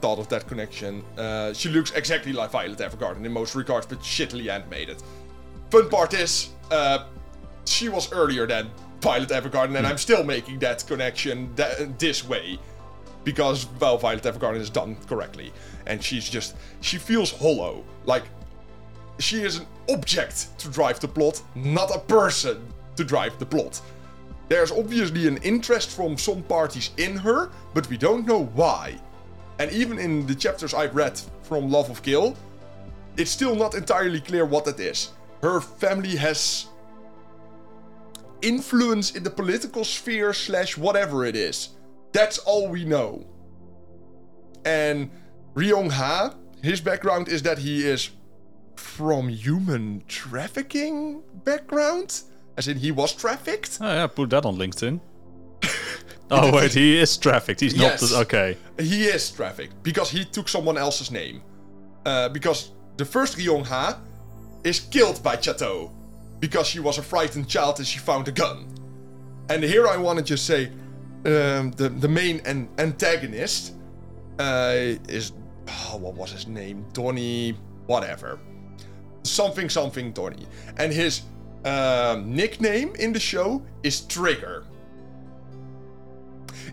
thought 0.00 0.18
of 0.18 0.28
that 0.28 0.46
connection. 0.48 1.02
Uh, 1.16 1.52
she 1.52 1.68
looks 1.68 1.92
exactly 1.92 2.32
like 2.32 2.50
Violet 2.50 2.78
Evergarden 2.78 3.24
in 3.24 3.32
most 3.32 3.54
regards, 3.54 3.86
but 3.86 4.00
shittily 4.00 4.48
animated. 4.48 5.02
Fun 5.70 5.88
part 5.88 6.12
is, 6.14 6.50
uh, 6.70 7.04
she 7.64 7.88
was 7.88 8.12
earlier 8.12 8.46
than 8.46 8.70
Violet 9.02 9.30
Evergarden, 9.30 9.76
and 9.76 9.86
I'm 9.86 9.98
still 9.98 10.22
making 10.22 10.60
that 10.60 10.86
connection 10.86 11.52
tha- 11.56 11.92
this 11.98 12.24
way 12.24 12.58
because 13.24 13.66
well, 13.80 13.98
Violet 13.98 14.22
Evergarden 14.22 14.60
is 14.60 14.70
done 14.70 14.96
correctly, 15.08 15.52
and 15.86 16.02
she's 16.02 16.28
just 16.28 16.54
she 16.80 16.98
feels 16.98 17.32
hollow, 17.32 17.84
like 18.04 18.22
she 19.18 19.42
is 19.42 19.58
an 19.58 19.66
object 19.88 20.56
to 20.58 20.68
drive 20.68 21.00
the 21.00 21.08
plot, 21.08 21.42
not 21.56 21.94
a 21.94 21.98
person 21.98 22.64
to 22.96 23.04
drive 23.04 23.36
the 23.40 23.46
plot. 23.46 23.80
There's 24.48 24.70
obviously 24.70 25.26
an 25.26 25.38
interest 25.38 25.90
from 25.90 26.16
some 26.16 26.42
parties 26.42 26.90
in 26.96 27.16
her, 27.16 27.50
but 27.74 27.88
we 27.88 27.96
don't 27.96 28.26
know 28.26 28.44
why. 28.54 29.00
And 29.58 29.70
even 29.72 29.98
in 29.98 30.26
the 30.26 30.34
chapters 30.34 30.74
I've 30.74 30.94
read 30.94 31.20
from 31.42 31.70
Love 31.70 31.90
of 31.90 32.02
Kill, 32.02 32.36
it's 33.16 33.30
still 33.30 33.54
not 33.54 33.74
entirely 33.74 34.20
clear 34.20 34.44
what 34.44 34.64
that 34.66 34.78
is. 34.78 35.10
Her 35.42 35.60
family 35.60 36.16
has 36.16 36.66
influence 38.42 39.12
in 39.12 39.22
the 39.22 39.30
political 39.30 39.84
sphere 39.84 40.32
slash 40.32 40.76
whatever 40.76 41.24
it 41.24 41.36
is. 41.36 41.70
That's 42.12 42.38
all 42.38 42.68
we 42.68 42.84
know. 42.84 43.26
And 44.64 45.10
Ryong 45.54 45.90
Ha, 45.90 46.34
his 46.62 46.80
background 46.80 47.28
is 47.28 47.42
that 47.42 47.58
he 47.58 47.86
is 47.86 48.10
from 48.76 49.28
human 49.28 50.02
trafficking 50.08 51.22
background, 51.44 52.22
as 52.56 52.68
in 52.68 52.78
he 52.78 52.90
was 52.90 53.12
trafficked. 53.12 53.78
Oh 53.80 53.92
yeah, 53.92 54.06
put 54.06 54.30
that 54.30 54.44
on 54.44 54.56
LinkedIn. 54.56 55.00
oh 56.30 56.52
wait, 56.52 56.72
he 56.72 56.98
is 56.98 57.16
trafficked. 57.16 57.60
He's 57.60 57.76
not. 57.76 57.98
The, 57.98 58.18
okay. 58.20 58.56
He 58.78 59.04
is 59.04 59.30
trafficked 59.30 59.82
because 59.82 60.10
he 60.10 60.24
took 60.24 60.48
someone 60.48 60.76
else's 60.76 61.10
name. 61.10 61.42
Uh, 62.04 62.28
because 62.28 62.72
the 62.96 63.04
first 63.04 63.38
Ryong 63.38 63.66
Ha 63.66 63.98
is 64.64 64.80
killed 64.80 65.22
by 65.22 65.36
Chateau 65.36 65.92
because 66.42 66.66
she 66.66 66.80
was 66.80 66.98
a 66.98 67.02
frightened 67.02 67.48
child 67.48 67.78
and 67.78 67.86
she 67.86 68.00
found 68.00 68.26
a 68.26 68.32
gun. 68.32 68.66
And 69.48 69.62
here 69.62 69.86
I 69.86 69.96
want 69.96 70.18
to 70.18 70.24
just 70.24 70.44
say 70.44 70.72
um, 71.24 71.70
the 71.70 71.88
the 72.00 72.08
main 72.08 72.40
an- 72.44 72.68
antagonist 72.78 73.74
uh, 74.40 74.74
is 75.08 75.32
oh, 75.68 75.98
what 75.98 76.14
was 76.14 76.32
his 76.32 76.48
name? 76.48 76.84
Donnie, 76.92 77.56
whatever, 77.86 78.40
something 79.22 79.70
something 79.70 80.12
Donnie, 80.12 80.46
and 80.78 80.92
his 80.92 81.22
um, 81.64 82.34
nickname 82.34 82.94
in 82.96 83.12
the 83.12 83.20
show 83.20 83.62
is 83.84 84.00
Trigger. 84.00 84.64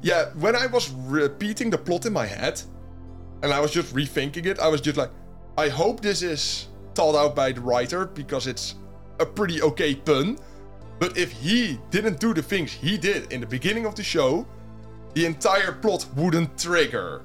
Yeah, 0.01 0.31
when 0.39 0.55
I 0.55 0.65
was 0.65 0.89
repeating 0.91 1.69
the 1.69 1.77
plot 1.77 2.05
in 2.07 2.13
my 2.13 2.25
head, 2.25 2.59
and 3.43 3.53
I 3.53 3.59
was 3.59 3.71
just 3.71 3.93
rethinking 3.93 4.45
it, 4.47 4.57
I 4.59 4.67
was 4.67 4.81
just 4.81 4.97
like, 4.97 5.11
I 5.57 5.69
hope 5.69 6.01
this 6.01 6.23
is 6.23 6.69
thought 6.95 7.15
out 7.15 7.35
by 7.35 7.51
the 7.51 7.61
writer 7.61 8.05
because 8.05 8.47
it's 8.47 8.75
a 9.19 9.25
pretty 9.25 9.61
okay 9.61 9.95
pun. 9.95 10.37
But 10.99 11.17
if 11.17 11.31
he 11.31 11.79
didn't 11.91 12.19
do 12.19 12.33
the 12.33 12.41
things 12.41 12.71
he 12.71 12.97
did 12.97 13.31
in 13.31 13.39
the 13.41 13.47
beginning 13.47 13.85
of 13.85 13.95
the 13.95 14.03
show, 14.03 14.45
the 15.13 15.25
entire 15.25 15.71
plot 15.71 16.05
wouldn't 16.15 16.57
trigger. 16.57 17.21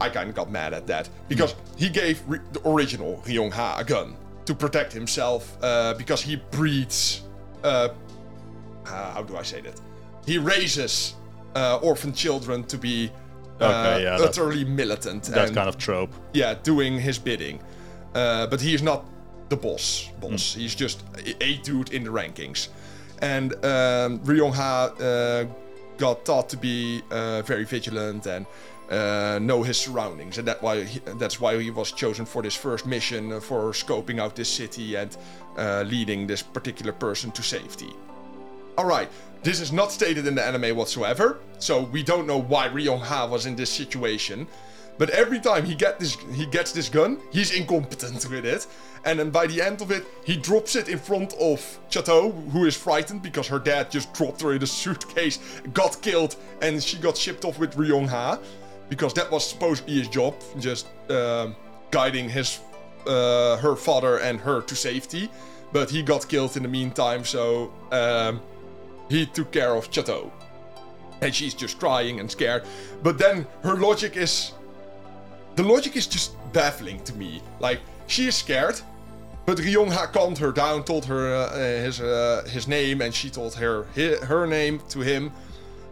I 0.00 0.08
kind 0.08 0.28
of 0.28 0.34
got 0.34 0.50
mad 0.50 0.72
at 0.74 0.86
that 0.86 1.08
because 1.28 1.54
he 1.76 1.88
gave 1.88 2.22
re- 2.28 2.38
the 2.52 2.66
original 2.68 3.20
Ryong 3.26 3.52
Ha 3.52 3.78
a 3.78 3.84
gun 3.84 4.16
to 4.46 4.54
protect 4.54 4.92
himself 4.92 5.56
uh, 5.62 5.94
because 5.94 6.22
he 6.22 6.36
breeds. 6.36 7.22
Uh, 7.64 7.88
uh, 8.86 9.12
how 9.12 9.22
do 9.22 9.36
I 9.36 9.42
say 9.42 9.60
that? 9.60 9.80
He 10.24 10.38
raises 10.38 11.14
uh, 11.56 11.78
orphan 11.82 12.12
children 12.12 12.64
to 12.64 12.78
be 12.78 13.10
uh, 13.60 13.64
Okay, 13.64 14.04
yeah, 14.04 14.18
utterly 14.20 14.64
militant 14.64 15.24
That 15.24 15.48
and 15.48 15.54
kind 15.56 15.68
of 15.68 15.76
trope. 15.78 16.12
yeah, 16.32 16.54
doing 16.62 16.98
his 16.98 17.18
bidding. 17.18 17.60
Uh, 18.14 18.46
but 18.46 18.60
he 18.60 18.74
is 18.74 18.82
not 18.82 19.04
the 19.48 19.56
boss. 19.56 20.10
Boss. 20.20 20.54
He's 20.54 20.74
just 20.74 21.04
a, 21.40 21.56
dude 21.58 21.92
in 21.92 22.04
the 22.04 22.10
rankings. 22.10 22.68
And 23.20 23.52
um, 23.64 24.20
Ryong 24.20 24.54
Ha 24.54 24.84
uh, 25.00 25.44
got 25.96 26.24
taught 26.24 26.48
to 26.50 26.56
be 26.56 27.02
uh, 27.10 27.42
very 27.42 27.64
vigilant 27.64 28.26
and 28.26 28.46
uh, 28.90 29.38
know 29.42 29.62
his 29.62 29.78
surroundings, 29.78 30.38
and 30.38 30.48
that 30.48 30.62
why 30.62 30.84
he, 30.84 31.00
that's 31.18 31.40
why 31.40 31.60
he 31.60 31.70
was 31.70 31.92
chosen 31.92 32.24
for 32.24 32.42
this 32.42 32.54
first 32.54 32.86
mission 32.86 33.32
uh, 33.32 33.40
for 33.40 33.72
scoping 33.72 34.18
out 34.18 34.34
this 34.34 34.48
city 34.48 34.94
and 34.94 35.16
uh, 35.58 35.82
leading 35.86 36.26
this 36.26 36.42
particular 36.42 36.92
person 36.92 37.30
to 37.32 37.42
safety. 37.42 37.90
Alright, 38.78 39.10
this 39.42 39.60
is 39.60 39.72
not 39.72 39.92
stated 39.92 40.26
in 40.26 40.34
the 40.34 40.42
anime 40.42 40.76
whatsoever, 40.76 41.40
so 41.58 41.82
we 41.82 42.02
don't 42.02 42.26
know 42.26 42.40
why 42.40 42.68
Ryong 42.68 43.00
Ha 43.00 43.26
was 43.26 43.44
in 43.44 43.56
this 43.56 43.70
situation. 43.70 44.46
But 44.98 45.10
every 45.10 45.38
time 45.38 45.64
he 45.64 45.74
get 45.74 45.98
this 45.98 46.16
he 46.34 46.44
gets 46.46 46.72
this 46.72 46.88
gun, 46.88 47.20
he's 47.30 47.52
incompetent 47.52 48.28
with 48.28 48.44
it. 48.44 48.66
And 49.04 49.18
then 49.18 49.30
by 49.30 49.46
the 49.46 49.62
end 49.62 49.80
of 49.80 49.90
it, 49.90 50.04
he 50.24 50.36
drops 50.36 50.74
it 50.74 50.88
in 50.88 50.98
front 50.98 51.32
of 51.34 51.78
Chateau, 51.88 52.32
who 52.52 52.66
is 52.66 52.76
frightened 52.76 53.22
because 53.22 53.46
her 53.46 53.60
dad 53.60 53.90
just 53.90 54.12
dropped 54.12 54.42
her 54.42 54.52
in 54.52 54.62
a 54.62 54.66
suitcase, 54.66 55.38
got 55.72 56.02
killed, 56.02 56.36
and 56.60 56.82
she 56.82 56.98
got 56.98 57.16
shipped 57.16 57.44
off 57.44 57.58
with 57.58 57.76
Ryong 57.76 58.08
Ha. 58.08 58.38
Because 58.88 59.12
that 59.14 59.30
was 59.30 59.46
supposed 59.46 59.82
to 59.82 59.86
be 59.86 59.98
his 59.98 60.08
job, 60.08 60.34
just 60.58 60.86
um 61.10 61.54
guiding 61.90 62.28
his 62.28 62.60
uh, 63.06 63.56
her 63.58 63.76
father 63.76 64.18
and 64.18 64.40
her 64.40 64.60
to 64.62 64.74
safety. 64.74 65.30
But 65.72 65.90
he 65.90 66.02
got 66.02 66.28
killed 66.28 66.56
in 66.56 66.62
the 66.62 66.68
meantime, 66.68 67.24
so 67.24 67.72
um, 67.92 68.40
he 69.08 69.26
took 69.26 69.52
care 69.52 69.74
of 69.74 69.92
Chateau. 69.92 70.32
And 71.20 71.34
she's 71.34 71.54
just 71.54 71.78
crying 71.78 72.20
and 72.20 72.30
scared. 72.30 72.64
But 73.02 73.18
then 73.18 73.46
her 73.62 73.74
logic 73.76 74.16
is. 74.16 74.52
The 75.58 75.64
logic 75.64 75.96
is 75.96 76.06
just 76.06 76.30
baffling 76.52 77.02
to 77.02 77.12
me. 77.14 77.42
Like, 77.58 77.80
she 78.06 78.28
is 78.28 78.36
scared, 78.36 78.80
but 79.44 79.58
Ryong 79.58 79.90
Ha 79.90 80.06
calmed 80.06 80.38
her 80.38 80.52
down, 80.52 80.84
told 80.84 81.04
her 81.06 81.34
uh, 81.34 81.38
uh, 81.46 81.56
his, 81.86 82.00
uh, 82.00 82.46
his 82.48 82.68
name, 82.68 83.02
and 83.02 83.12
she 83.12 83.28
told 83.28 83.54
her 83.56 83.86
hi- 83.96 84.24
her 84.24 84.46
name 84.46 84.80
to 84.90 85.00
him. 85.00 85.32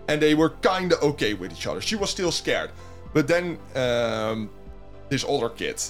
And 0.06 0.22
they 0.22 0.34
were 0.36 0.50
kinda 0.62 0.96
okay 1.00 1.34
with 1.34 1.50
each 1.50 1.66
other. 1.66 1.80
She 1.80 1.96
was 1.96 2.10
still 2.10 2.30
scared. 2.30 2.70
But 3.12 3.26
then, 3.26 3.58
um, 3.74 4.50
this 5.08 5.24
older 5.24 5.48
kid, 5.48 5.82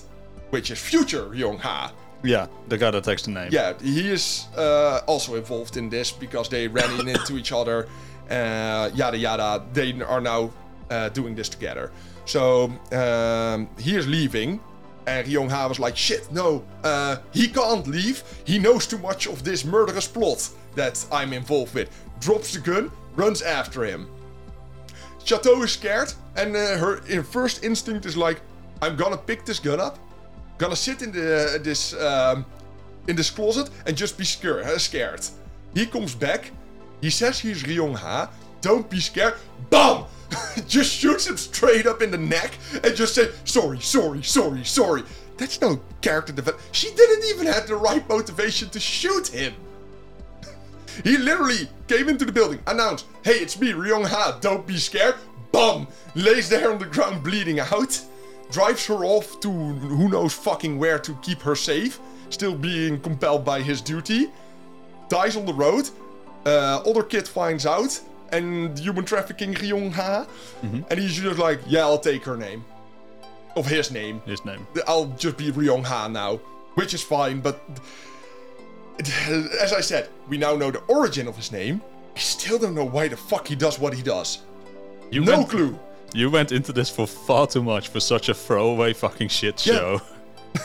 which 0.48 0.70
is 0.70 0.78
future 0.80 1.26
Ryong 1.26 1.60
Ha, 1.60 1.92
Yeah, 2.22 2.46
the 2.68 2.78
guy 2.78 2.90
that 2.92 3.04
takes 3.04 3.22
the 3.24 3.30
name. 3.32 3.50
yeah, 3.52 3.74
he 3.82 4.10
is 4.10 4.46
uh, 4.56 5.00
also 5.06 5.34
involved 5.34 5.76
in 5.76 5.90
this 5.90 6.10
because 6.12 6.48
they 6.48 6.66
ran 6.66 7.06
into 7.14 7.36
each 7.36 7.52
other. 7.52 7.88
Uh, 8.30 8.88
yada 8.94 9.18
yada. 9.18 9.62
They 9.74 10.00
are 10.02 10.22
now 10.22 10.50
uh, 10.90 11.10
doing 11.10 11.34
this 11.36 11.50
together. 11.50 11.90
So 12.26 12.72
um, 12.92 13.68
he 13.78 13.96
is 13.96 14.06
leaving, 14.06 14.60
and 15.06 15.26
Ryong 15.26 15.48
Ha 15.48 15.68
was 15.68 15.78
like, 15.78 15.96
"Shit, 15.96 16.30
no, 16.32 16.64
uh, 16.82 17.16
he 17.32 17.48
can't 17.48 17.86
leave. 17.86 18.22
He 18.44 18.58
knows 18.58 18.86
too 18.86 18.98
much 18.98 19.26
of 19.26 19.44
this 19.44 19.64
murderous 19.64 20.08
plot 20.08 20.48
that 20.74 21.04
I'm 21.10 21.32
involved 21.32 21.74
with." 21.74 21.88
Drops 22.20 22.52
the 22.52 22.60
gun, 22.60 22.90
runs 23.14 23.42
after 23.42 23.84
him. 23.84 24.08
Chateau 25.24 25.62
is 25.62 25.72
scared, 25.72 26.12
and 26.36 26.54
uh, 26.56 26.76
her 26.78 27.00
her 27.06 27.22
first 27.22 27.64
instinct 27.64 28.06
is 28.06 28.16
like, 28.16 28.40
"I'm 28.82 28.96
gonna 28.96 29.16
pick 29.16 29.44
this 29.44 29.60
gun 29.60 29.80
up, 29.80 29.98
gonna 30.58 30.76
sit 30.76 31.02
in 31.02 31.12
the 31.12 31.60
this 31.62 31.94
um, 31.94 32.44
in 33.06 33.14
this 33.16 33.30
closet 33.30 33.70
and 33.86 33.96
just 33.96 34.18
be 34.18 34.24
scared. 34.24 34.80
scared." 34.80 35.24
He 35.74 35.86
comes 35.86 36.14
back. 36.14 36.50
He 37.02 37.10
says 37.10 37.38
he's 37.38 37.62
Ryong 37.62 37.94
Ha. 37.94 38.30
Don't 38.62 38.88
be 38.88 39.00
scared. 39.00 39.34
Bam! 39.70 40.06
just 40.66 40.92
shoots 40.92 41.26
him 41.26 41.36
straight 41.36 41.86
up 41.86 42.02
in 42.02 42.10
the 42.10 42.18
neck 42.18 42.52
and 42.82 42.94
just 42.96 43.14
say, 43.14 43.30
"Sorry, 43.44 43.80
sorry, 43.80 44.22
sorry, 44.22 44.64
sorry." 44.64 45.02
That's 45.36 45.60
no 45.60 45.80
character 46.00 46.32
development. 46.32 46.68
She 46.72 46.90
didn't 46.94 47.24
even 47.26 47.46
have 47.46 47.66
the 47.66 47.76
right 47.76 48.06
motivation 48.08 48.68
to 48.70 48.80
shoot 48.80 49.28
him. 49.28 49.54
He 51.04 51.18
literally 51.18 51.68
came 51.88 52.08
into 52.08 52.24
the 52.24 52.32
building, 52.32 52.58
announced, 52.66 53.04
Hey, 53.22 53.34
it's 53.34 53.60
me, 53.60 53.72
Ryong 53.72 54.06
Ha, 54.06 54.38
don't 54.40 54.66
be 54.66 54.78
scared. 54.78 55.16
Bum! 55.52 55.86
Lays 56.14 56.48
there 56.48 56.70
on 56.70 56.78
the 56.78 56.86
ground 56.86 57.22
bleeding 57.22 57.60
out. 57.60 58.00
Drives 58.50 58.86
her 58.86 59.04
off 59.04 59.38
to 59.40 59.50
who 59.50 60.08
knows 60.08 60.32
fucking 60.32 60.78
where 60.78 60.98
to 60.98 61.14
keep 61.16 61.42
her 61.42 61.54
safe. 61.54 61.98
Still 62.30 62.54
being 62.54 63.00
compelled 63.00 63.44
by 63.44 63.60
his 63.60 63.80
duty. 63.82 64.30
Dies 65.08 65.36
on 65.36 65.44
the 65.44 65.52
road. 65.52 65.90
Uh, 66.44 66.82
other 66.86 67.02
kid 67.02 67.28
finds 67.28 67.66
out. 67.66 68.00
And 68.32 68.78
human 68.78 69.04
trafficking 69.04 69.54
Ryong 69.54 69.92
Ha. 69.92 70.26
Mhm. 70.62 70.84
And 70.90 70.98
he's 71.00 71.14
just 71.16 71.38
like, 71.38 71.60
Yeah, 71.66 71.82
I'll 71.82 71.98
take 71.98 72.24
her 72.24 72.36
name. 72.36 72.64
Of 73.56 73.66
his 73.66 73.90
name. 73.90 74.20
His 74.26 74.44
name. 74.44 74.66
I'll 74.86 75.06
just 75.16 75.36
be 75.36 75.50
Ryong 75.52 75.84
Ha 75.84 76.08
now, 76.08 76.36
which 76.74 76.92
is 76.92 77.02
fine, 77.02 77.40
but 77.40 77.60
as 78.98 79.72
I 79.72 79.80
said, 79.80 80.08
we 80.28 80.38
now 80.38 80.56
know 80.56 80.70
the 80.70 80.80
origin 80.88 81.28
of 81.28 81.36
his 81.36 81.52
name. 81.52 81.80
I 82.14 82.18
still 82.18 82.58
don't 82.58 82.74
know 82.74 82.84
why 82.84 83.08
the 83.08 83.16
fuck 83.16 83.46
he 83.46 83.54
does 83.54 83.78
what 83.78 83.92
he 83.94 84.02
does. 84.02 84.38
You 85.10 85.22
no 85.24 85.38
went, 85.38 85.48
clue. 85.50 85.78
You 86.14 86.30
went 86.30 86.50
into 86.52 86.72
this 86.72 86.88
for 86.90 87.06
far 87.06 87.46
too 87.46 87.62
much 87.62 87.88
for 87.88 88.00
such 88.00 88.28
a 88.28 88.34
throwaway 88.34 88.92
fucking 88.94 89.28
shit 89.28 89.64
Yeah. 89.66 89.74
show. 89.74 90.00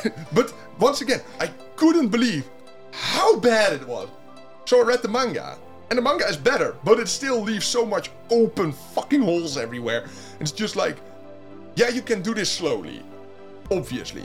But 0.34 0.54
once 0.80 1.02
again, 1.02 1.22
I 1.40 1.48
couldn't 1.76 2.08
believe 2.08 2.46
how 2.92 3.36
bad 3.38 3.74
it 3.74 3.86
was. 3.88 4.08
So 4.66 4.80
I 4.80 4.84
read 4.84 5.02
the 5.02 5.10
manga. 5.10 5.58
And 5.92 5.98
the 5.98 6.02
manga 6.02 6.26
is 6.26 6.38
better, 6.38 6.78
but 6.86 7.00
it 7.00 7.10
still 7.10 7.42
leaves 7.42 7.66
so 7.66 7.86
much 7.86 8.12
open 8.30 8.72
fucking 8.72 9.22
holes 9.22 9.58
everywhere. 9.58 10.06
It's 10.40 10.54
just 10.54 10.78
like, 10.78 10.96
yeah, 11.76 11.90
you 11.90 12.02
can 12.02 12.22
do 12.22 12.34
this 12.34 12.50
slowly. 12.50 13.04
Obviously. 13.70 14.24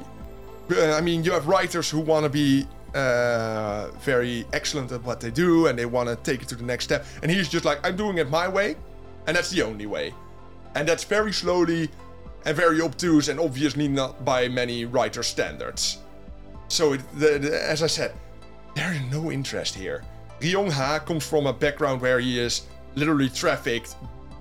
Uh, 0.70 0.92
I 0.92 1.00
mean, 1.00 1.24
you 1.24 1.32
have 1.32 1.48
writers 1.48 1.90
who 1.90 1.98
want 1.98 2.22
to 2.22 2.30
be 2.30 2.68
uh, 2.94 3.88
very 3.98 4.46
excellent 4.52 4.92
at 4.92 5.02
what 5.02 5.18
they 5.18 5.32
do 5.32 5.66
and 5.66 5.76
they 5.76 5.86
want 5.86 6.08
to 6.08 6.14
take 6.14 6.40
it 6.40 6.46
to 6.50 6.54
the 6.54 6.62
next 6.62 6.84
step. 6.84 7.04
And 7.22 7.32
he's 7.32 7.48
just 7.48 7.64
like, 7.64 7.84
I'm 7.84 7.96
doing 7.96 8.18
it 8.18 8.30
my 8.30 8.46
way, 8.46 8.76
and 9.26 9.36
that's 9.36 9.50
the 9.50 9.62
only 9.62 9.86
way. 9.86 10.14
And 10.76 10.86
that's 10.88 11.02
very 11.02 11.32
slowly 11.32 11.90
and 12.44 12.56
very 12.56 12.80
obtuse 12.80 13.28
and 13.28 13.40
obviously 13.40 13.88
not 13.88 14.24
by 14.24 14.46
many 14.46 14.84
writer 14.84 15.24
standards. 15.24 15.98
So, 16.68 16.92
it, 16.92 17.00
the, 17.18 17.38
the- 17.40 17.68
as 17.68 17.82
I 17.82 17.88
said, 17.88 18.12
there 18.76 18.92
is 18.92 19.00
no 19.10 19.32
interest 19.32 19.74
here. 19.74 20.04
Ryong 20.40 20.70
Ha 20.70 20.98
comes 21.00 21.26
from 21.26 21.46
a 21.46 21.52
background 21.52 22.00
where 22.00 22.20
he 22.20 22.38
is 22.38 22.62
literally 22.94 23.28
trafficked, 23.28 23.96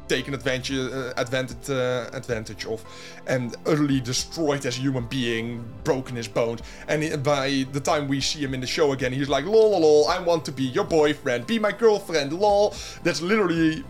taken 0.08 0.34
advantage, 0.34 0.78
uh, 0.78 1.14
advantage, 1.18 1.70
uh, 1.70 2.10
advantage 2.14 2.66
of, 2.66 2.84
and 3.28 3.56
utterly 3.66 4.00
destroyed 4.00 4.66
as 4.66 4.78
a 4.78 4.82
human 4.82 5.06
being, 5.08 5.66
broken 5.84 6.16
his 6.16 6.28
bones. 6.28 6.62
And 6.88 7.24
by 7.24 7.66
the 7.72 7.80
time 7.80 8.08
we 8.08 8.22
see 8.22 8.40
him 8.40 8.54
in 8.54 8.62
the 8.62 8.68
show 8.68 8.92
again, 8.92 9.14
he's 9.14 9.30
like, 9.30 9.46
lol, 9.46 9.72
lol, 9.72 9.82
lol, 9.82 10.08
I 10.08 10.20
want 10.20 10.46
to 10.46 10.52
be 10.52 10.64
your 10.64 10.84
boyfriend, 10.84 11.48
be 11.48 11.60
my 11.60 11.72
girlfriend, 11.72 12.34
lol. 12.34 12.76
That's 13.04 13.22
literally, 13.22 13.84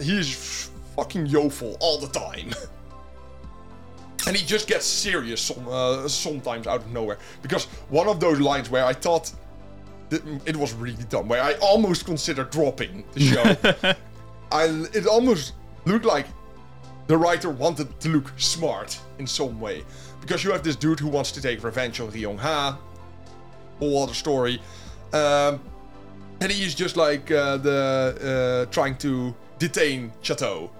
he's 0.00 0.70
fucking 0.96 1.26
yoful 1.26 1.76
all 1.80 1.98
the 1.98 2.08
time. 2.08 2.50
And 4.26 4.34
he 4.34 4.44
just 4.44 4.66
gets 4.66 4.86
serious 4.86 5.42
some, 5.42 5.68
uh, 5.68 6.08
sometimes 6.08 6.66
out 6.66 6.80
of 6.80 6.90
nowhere. 6.92 7.18
Because 7.42 7.66
one 7.90 8.08
of 8.08 8.20
those 8.20 8.40
lines 8.40 8.70
where 8.70 8.84
I 8.84 8.94
thought 8.94 9.24
th- 9.24 9.36
it 10.46 10.56
was 10.56 10.72
really 10.74 11.04
dumb, 11.04 11.28
where 11.28 11.42
I 11.42 11.54
almost 11.54 12.04
considered 12.04 12.50
dropping 12.50 13.04
the 13.12 13.20
show. 13.20 13.94
I, 14.52 14.86
it 14.92 15.06
almost 15.06 15.54
looked 15.84 16.04
like 16.04 16.26
the 17.06 17.16
writer 17.16 17.50
wanted 17.50 17.98
to 18.00 18.08
look 18.08 18.32
smart 18.36 18.98
in 19.18 19.26
some 19.26 19.60
way. 19.60 19.84
Because 20.20 20.42
you 20.42 20.52
have 20.52 20.62
this 20.62 20.76
dude 20.76 21.00
who 21.00 21.08
wants 21.08 21.32
to 21.32 21.42
take 21.42 21.62
revenge 21.62 22.00
on 22.00 22.10
Ryong 22.10 22.38
Ha. 22.38 22.78
Whole 23.78 24.02
other 24.02 24.14
story. 24.14 24.60
Um, 25.12 25.60
and 26.40 26.50
he's 26.50 26.74
just 26.74 26.96
like 26.96 27.30
uh, 27.30 27.58
the 27.58 28.66
uh, 28.66 28.72
trying 28.72 28.96
to 28.98 29.34
detain 29.58 30.12
Chateau. 30.22 30.70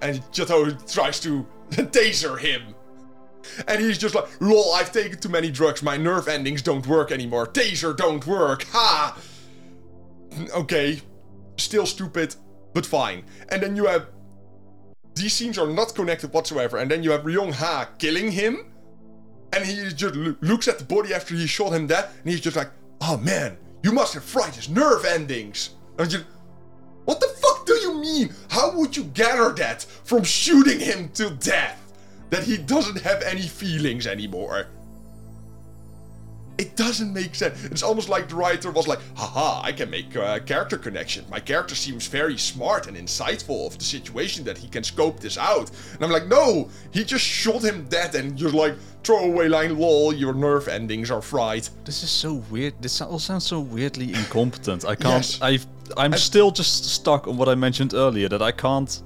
And 0.00 0.22
Chateau 0.32 0.70
tries 0.70 1.20
to 1.20 1.46
taser 1.70 2.38
him. 2.38 2.74
And 3.66 3.80
he's 3.80 3.98
just 3.98 4.14
like, 4.14 4.28
lol, 4.40 4.74
I've 4.74 4.92
taken 4.92 5.18
too 5.18 5.28
many 5.28 5.50
drugs, 5.50 5.82
my 5.82 5.96
nerve 5.96 6.28
endings 6.28 6.62
don't 6.62 6.86
work 6.86 7.10
anymore. 7.12 7.46
Taser 7.46 7.96
don't 7.96 8.26
work, 8.26 8.64
ha! 8.64 9.16
Okay, 10.54 11.00
still 11.56 11.86
stupid, 11.86 12.34
but 12.74 12.86
fine. 12.86 13.24
And 13.48 13.62
then 13.62 13.76
you 13.76 13.86
have. 13.86 14.06
These 15.14 15.32
scenes 15.32 15.58
are 15.58 15.66
not 15.66 15.94
connected 15.94 16.32
whatsoever. 16.32 16.76
And 16.76 16.90
then 16.90 17.02
you 17.02 17.10
have 17.10 17.22
Ryong 17.22 17.52
Ha 17.54 17.90
killing 17.98 18.30
him. 18.30 18.66
And 19.52 19.64
he 19.64 19.88
just 19.92 20.14
lo- 20.14 20.36
looks 20.42 20.68
at 20.68 20.78
the 20.78 20.84
body 20.84 21.12
after 21.12 21.34
he 21.34 21.46
shot 21.46 21.72
him 21.72 21.86
dead. 21.86 22.08
And 22.22 22.30
he's 22.30 22.40
just 22.40 22.56
like, 22.56 22.70
oh 23.00 23.16
man, 23.16 23.56
you 23.82 23.90
must 23.92 24.14
have 24.14 24.22
fried 24.22 24.54
his 24.54 24.68
nerve 24.68 25.04
endings. 25.04 25.70
And 25.98 26.12
you. 26.12 26.20
What 27.04 27.20
the 27.20 27.28
fuck 27.28 27.66
do 27.66 27.74
you 27.74 28.00
mean? 28.00 28.34
How 28.50 28.76
would 28.76 28.96
you 28.96 29.04
gather 29.04 29.52
that 29.54 29.82
from 29.82 30.22
shooting 30.22 30.78
him 30.78 31.08
to 31.14 31.30
death? 31.30 31.87
That 32.30 32.44
he 32.44 32.56
doesn't 32.58 33.00
have 33.00 33.22
any 33.22 33.42
feelings 33.42 34.06
anymore. 34.06 34.66
It 36.58 36.74
doesn't 36.74 37.12
make 37.12 37.36
sense. 37.36 37.64
It's 37.66 37.84
almost 37.84 38.08
like 38.08 38.28
the 38.28 38.34
writer 38.34 38.72
was 38.72 38.88
like, 38.88 38.98
haha, 39.16 39.62
I 39.62 39.70
can 39.70 39.90
make 39.90 40.16
a 40.16 40.40
character 40.40 40.76
connection. 40.76 41.24
My 41.30 41.38
character 41.38 41.76
seems 41.76 42.08
very 42.08 42.36
smart 42.36 42.88
and 42.88 42.96
insightful 42.96 43.68
of 43.68 43.78
the 43.78 43.84
situation 43.84 44.44
that 44.44 44.58
he 44.58 44.66
can 44.66 44.82
scope 44.82 45.20
this 45.20 45.38
out. 45.38 45.70
And 45.94 46.04
I'm 46.04 46.10
like, 46.10 46.26
no, 46.26 46.68
he 46.90 47.04
just 47.04 47.24
shot 47.24 47.62
him 47.62 47.86
dead 47.88 48.16
and 48.16 48.36
just 48.36 48.54
like, 48.54 48.74
throwaway 49.04 49.46
line, 49.46 49.78
lol, 49.78 50.12
your 50.12 50.34
nerve 50.34 50.66
endings 50.66 51.12
are 51.12 51.22
fried. 51.22 51.68
This 51.84 52.02
is 52.02 52.10
so 52.10 52.34
weird. 52.50 52.74
This 52.82 53.00
all 53.00 53.20
sounds 53.20 53.46
so 53.46 53.60
weirdly 53.60 54.12
incompetent. 54.12 54.84
I 54.84 54.94
can't. 54.96 55.24
Yes. 55.24 55.40
I've. 55.40 55.66
I'm 55.96 56.12
still 56.14 56.50
just 56.50 56.84
stuck 56.84 57.26
on 57.28 57.38
what 57.38 57.48
I 57.48 57.54
mentioned 57.54 57.94
earlier 57.94 58.28
that 58.28 58.42
I 58.42 58.52
can't 58.52 59.00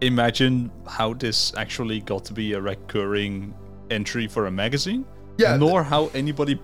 imagine 0.00 0.70
how 0.86 1.14
this 1.14 1.52
actually 1.56 2.00
got 2.00 2.24
to 2.26 2.32
be 2.32 2.52
a 2.54 2.60
recurring 2.60 3.54
entry 3.90 4.26
for 4.26 4.46
a 4.46 4.50
magazine. 4.50 5.04
Yeah, 5.38 5.56
Nor 5.56 5.82
how 5.82 6.10
anybody 6.14 6.54
b- 6.54 6.60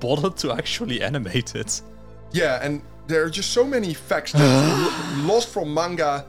bothered 0.00 0.36
to 0.38 0.52
actually 0.52 1.02
animate 1.02 1.54
it. 1.54 1.82
Yeah, 2.32 2.64
and 2.64 2.82
there 3.06 3.22
are 3.24 3.30
just 3.30 3.50
so 3.50 3.64
many 3.64 3.94
facts 3.94 4.32
that 4.32 5.14
lost 5.24 5.48
from 5.48 5.72
manga. 5.72 6.24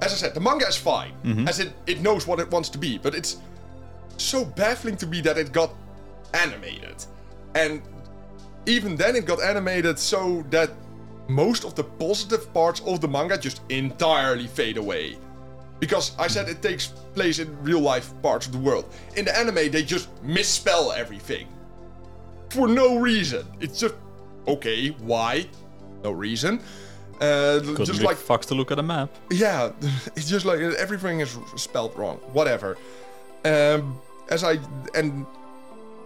As 0.00 0.12
I 0.12 0.16
said, 0.16 0.34
the 0.34 0.40
manga 0.40 0.66
is 0.66 0.76
fine, 0.76 1.12
mm-hmm. 1.24 1.48
as 1.48 1.60
it 1.60 1.72
it 1.86 2.00
knows 2.00 2.26
what 2.26 2.40
it 2.40 2.50
wants 2.50 2.68
to 2.70 2.78
be, 2.78 2.98
but 2.98 3.14
it's 3.14 3.38
so 4.18 4.44
baffling 4.44 4.96
to 4.96 5.06
me 5.06 5.20
that 5.22 5.38
it 5.38 5.52
got 5.52 5.70
animated, 6.34 7.04
and 7.54 7.80
even 8.66 8.96
then 8.96 9.16
it 9.16 9.24
got 9.24 9.40
animated 9.40 9.98
so 9.98 10.44
that 10.50 10.70
most 11.28 11.64
of 11.64 11.74
the 11.74 11.84
positive 11.84 12.52
parts 12.52 12.80
of 12.80 13.00
the 13.00 13.08
manga 13.08 13.38
just 13.38 13.60
entirely 13.68 14.46
fade 14.46 14.76
away. 14.76 15.16
Because 15.78 16.16
I 16.18 16.26
said 16.26 16.48
it 16.48 16.62
takes 16.62 16.86
place 17.14 17.38
in 17.38 17.62
real 17.62 17.80
life 17.80 18.10
parts 18.22 18.46
of 18.46 18.52
the 18.52 18.58
world. 18.58 18.86
In 19.16 19.24
the 19.26 19.38
anime, 19.38 19.70
they 19.70 19.82
just 19.82 20.08
misspell 20.22 20.92
everything 20.92 21.48
for 22.50 22.68
no 22.68 22.98
reason. 22.98 23.46
It's 23.60 23.80
just 23.80 23.94
okay. 24.48 24.88
Why? 24.88 25.46
No 26.02 26.12
reason. 26.12 26.60
Uh, 27.20 27.60
just 27.84 28.02
like 28.02 28.16
fucked 28.16 28.48
to 28.48 28.54
look 28.54 28.70
at 28.70 28.78
a 28.78 28.82
map. 28.82 29.08
yeah, 29.30 29.72
it's 30.16 30.28
just 30.28 30.44
like 30.44 30.60
everything 30.60 31.20
is 31.20 31.38
spelled 31.56 31.96
wrong. 31.96 32.16
Whatever. 32.32 32.76
Um, 33.44 33.98
as 34.30 34.44
I 34.44 34.58
and 34.94 35.26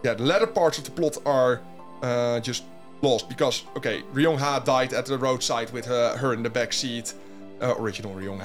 yeah, 0.05 0.15
the 0.15 0.25
latter 0.25 0.47
parts 0.47 0.79
of 0.79 0.85
the 0.85 0.91
plot 0.91 1.19
are 1.27 1.61
uh, 2.03 2.41
just 2.41 2.65
lost 3.03 3.29
because 3.29 3.65
okay, 3.77 4.03
Ryong 4.15 4.39
Ha 4.39 4.61
died 4.61 4.93
at 4.93 5.07
the 5.07 5.19
roadside 5.19 5.71
with 5.73 5.87
her, 5.87 6.17
her 6.17 6.33
in 6.33 6.43
the 6.43 6.51
back 6.51 6.73
seat, 6.73 7.15
uh, 7.61 7.75
original 7.79 8.15
Ryong 8.15 8.41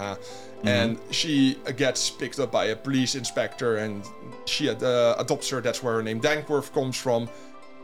Ha, 0.66 0.72
and 0.72 1.00
she 1.12 1.58
uh, 1.68 1.72
gets 1.72 2.10
picked 2.10 2.40
up 2.40 2.52
by 2.52 2.66
a 2.66 2.76
police 2.76 3.16
inspector 3.16 3.78
and 3.78 4.04
she 4.46 4.70
uh, 4.70 5.16
adopts 5.18 5.50
her. 5.50 5.62
That's 5.62 5.82
where 5.84 5.96
her 5.96 6.04
name 6.04 6.22
Dankworth 6.22 6.74
comes 6.74 6.98
from, 6.98 7.30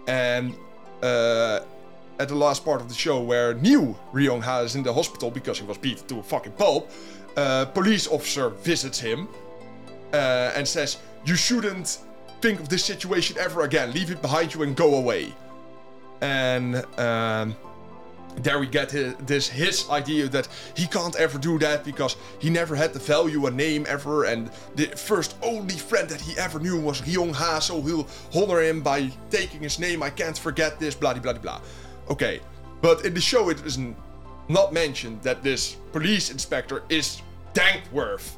and. 0.07 0.55
Uh, 1.01 1.61
at 2.19 2.27
the 2.27 2.35
last 2.35 2.63
part 2.63 2.79
of 2.81 2.87
the 2.87 2.93
show 2.93 3.19
where 3.19 3.55
new 3.55 3.97
Ryong 4.13 4.43
Ha 4.43 4.59
is 4.59 4.75
in 4.75 4.83
the 4.83 4.93
hospital 4.93 5.31
because 5.31 5.57
he 5.57 5.65
was 5.65 5.79
beat 5.79 6.07
to 6.07 6.19
a 6.19 6.23
fucking 6.23 6.51
pulp, 6.51 6.91
a 7.35 7.67
police 7.73 8.07
officer 8.07 8.49
visits 8.49 8.99
him 8.99 9.27
uh, 10.13 10.51
and 10.55 10.67
says, 10.67 10.97
You 11.25 11.35
shouldn't 11.35 11.99
think 12.41 12.59
of 12.59 12.69
this 12.69 12.85
situation 12.85 13.37
ever 13.39 13.61
again. 13.61 13.91
Leave 13.91 14.11
it 14.11 14.21
behind 14.21 14.53
you 14.53 14.63
and 14.63 14.75
go 14.75 14.95
away. 14.95 15.33
And 16.21 16.85
um, 16.99 17.55
there 18.37 18.59
we 18.59 18.67
get 18.67 18.91
his, 18.91 19.13
this 19.15 19.47
his 19.47 19.89
idea 19.89 20.27
that 20.29 20.47
he 20.75 20.87
can't 20.87 21.15
ever 21.15 21.37
do 21.37 21.59
that 21.59 21.83
because 21.83 22.15
he 22.39 22.49
never 22.49 22.75
had 22.75 22.93
to 22.93 22.99
value 22.99 23.45
a 23.45 23.51
name 23.51 23.85
ever, 23.87 24.25
and 24.25 24.49
the 24.75 24.85
first 24.87 25.35
only 25.41 25.75
friend 25.75 26.09
that 26.09 26.21
he 26.21 26.37
ever 26.37 26.59
knew 26.59 26.79
was 26.79 27.01
Ryong 27.01 27.33
Ha, 27.33 27.59
so 27.59 27.81
he'll 27.81 28.07
honor 28.35 28.61
him 28.61 28.81
by 28.81 29.11
taking 29.29 29.61
his 29.61 29.79
name. 29.79 30.01
I 30.03 30.09
can't 30.09 30.37
forget 30.37 30.79
this, 30.79 30.95
blah 30.95 31.13
blah 31.13 31.21
blah 31.33 31.41
blah. 31.41 31.61
Okay, 32.09 32.39
but 32.81 33.05
in 33.05 33.13
the 33.13 33.21
show 33.21 33.49
it 33.49 33.65
is 33.65 33.77
not 34.49 34.73
mentioned 34.73 35.21
that 35.21 35.43
this 35.43 35.75
police 35.91 36.31
inspector 36.31 36.83
is 36.89 37.21
Dankworth, 37.53 38.37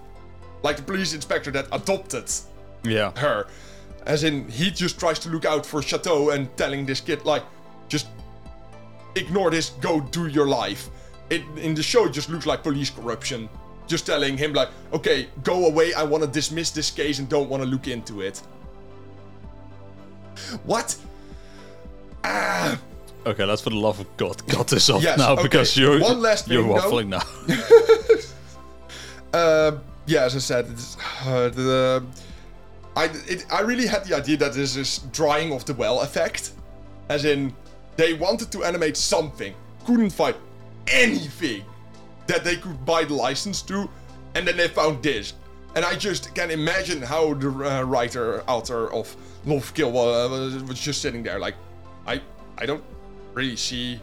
like 0.63 0.77
the 0.77 0.83
police 0.83 1.13
inspector 1.13 1.51
that 1.51 1.67
adopted 1.71 2.29
Yeah. 2.83 3.11
her. 3.17 3.47
As 4.05 4.23
in, 4.23 4.49
he 4.49 4.69
just 4.69 4.99
tries 4.99 5.17
to 5.19 5.29
look 5.29 5.45
out 5.45 5.65
for 5.65 5.81
Chateau 5.81 6.31
and 6.31 6.49
telling 6.57 6.85
this 6.85 6.99
kid, 6.99 7.23
like, 7.23 7.43
just 7.87 8.07
ignore 9.15 9.51
this, 9.51 9.69
go 9.81 10.01
do 10.01 10.27
your 10.27 10.47
life. 10.47 10.89
It 11.29 11.43
in 11.57 11.73
the 11.73 11.83
show 11.83 12.05
it 12.05 12.11
just 12.11 12.29
looks 12.29 12.45
like 12.45 12.63
police 12.63 12.89
corruption. 12.89 13.49
Just 13.87 14.05
telling 14.05 14.37
him 14.37 14.53
like, 14.53 14.69
okay, 14.93 15.27
go 15.43 15.67
away, 15.67 15.93
I 15.93 16.03
wanna 16.03 16.27
dismiss 16.27 16.71
this 16.71 16.89
case 16.89 17.19
and 17.19 17.27
don't 17.27 17.49
wanna 17.49 17.65
look 17.65 17.87
into 17.87 18.21
it. 18.21 18.41
What? 20.63 20.95
Ah 22.23 22.79
Okay, 23.25 23.45
let's 23.45 23.61
for 23.61 23.69
the 23.69 23.77
love 23.77 23.99
of 23.99 24.17
God 24.17 24.45
cut 24.47 24.67
this 24.67 24.89
off 24.89 25.01
Yes, 25.01 25.17
now 25.17 25.33
okay. 25.33 25.43
because 25.43 25.77
you're 25.77 25.99
One 25.99 26.21
last 26.21 26.47
you're 26.47 26.63
waffling 26.63 27.07
now. 27.07 27.21
Uh, 29.33 29.77
yeah, 30.05 30.23
as 30.25 30.35
I 30.35 30.39
said, 30.39 30.67
it's, 30.69 30.97
uh, 31.25 31.49
the 31.49 32.03
I 32.95 33.05
it, 33.27 33.45
I 33.51 33.61
really 33.61 33.87
had 33.87 34.05
the 34.05 34.15
idea 34.15 34.37
that 34.37 34.53
this 34.53 34.75
is 34.75 34.99
drying 35.11 35.53
of 35.53 35.63
the 35.65 35.73
well 35.73 36.01
effect, 36.01 36.51
as 37.09 37.23
in 37.23 37.53
they 37.95 38.13
wanted 38.13 38.51
to 38.51 38.63
animate 38.63 38.97
something, 38.97 39.53
couldn't 39.85 40.11
find 40.11 40.35
anything 40.87 41.63
that 42.27 42.43
they 42.43 42.55
could 42.55 42.85
buy 42.85 43.03
the 43.03 43.13
license 43.13 43.61
to, 43.63 43.89
and 44.35 44.47
then 44.47 44.57
they 44.57 44.67
found 44.67 45.03
this. 45.03 45.33
And 45.75 45.83
I 45.83 45.95
just 45.95 46.33
can 46.35 46.51
imagine 46.51 47.01
how 47.01 47.33
the 47.33 47.49
uh, 47.49 47.81
writer, 47.83 48.43
author 48.47 48.91
of 48.93 49.15
Love 49.45 49.73
Kill 49.73 49.89
uh, 49.89 50.29
was, 50.29 50.63
was 50.63 50.79
just 50.79 51.01
sitting 51.01 51.23
there 51.23 51.39
like, 51.39 51.55
I 52.05 52.21
I 52.57 52.65
don't 52.65 52.83
really 53.33 53.55
see 53.55 53.99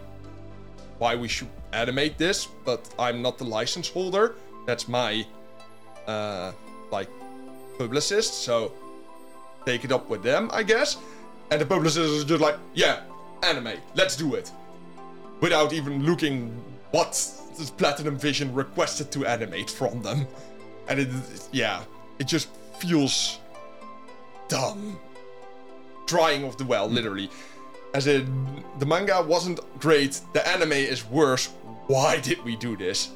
why 0.99 1.15
we 1.15 1.27
should 1.27 1.47
animate 1.71 2.17
this, 2.17 2.47
but 2.65 2.93
I'm 2.99 3.21
not 3.21 3.37
the 3.37 3.45
license 3.45 3.87
holder. 3.89 4.35
That's 4.65 4.87
my 4.87 5.25
uh 6.07 6.51
like 6.91 7.09
publicist, 7.77 8.43
so 8.43 8.73
take 9.65 9.85
it 9.85 9.91
up 9.91 10.09
with 10.09 10.23
them, 10.23 10.49
I 10.51 10.63
guess. 10.63 10.97
And 11.51 11.61
the 11.61 11.65
publicist 11.65 12.11
is 12.11 12.23
just 12.25 12.41
like, 12.41 12.57
yeah, 12.73 13.01
anime, 13.43 13.77
let's 13.95 14.15
do 14.15 14.35
it. 14.35 14.51
Without 15.39 15.73
even 15.73 16.05
looking 16.05 16.49
what 16.91 17.11
this 17.57 17.69
Platinum 17.69 18.17
Vision 18.17 18.53
requested 18.53 19.11
to 19.11 19.25
animate 19.25 19.69
from 19.69 20.01
them. 20.01 20.27
And 20.87 20.99
it 20.99 21.09
yeah, 21.51 21.83
it 22.19 22.27
just 22.27 22.49
feels 22.79 23.39
dumb. 24.47 24.99
Drying 26.05 26.43
of 26.43 26.57
the 26.57 26.65
well, 26.65 26.87
literally. 26.87 27.29
As 27.93 28.07
in, 28.07 28.63
the 28.79 28.85
manga 28.85 29.21
wasn't 29.21 29.59
great, 29.79 30.21
the 30.33 30.45
anime 30.47 30.73
is 30.73 31.05
worse. 31.05 31.47
Why 31.87 32.19
did 32.19 32.43
we 32.43 32.55
do 32.55 32.77
this? 32.77 33.11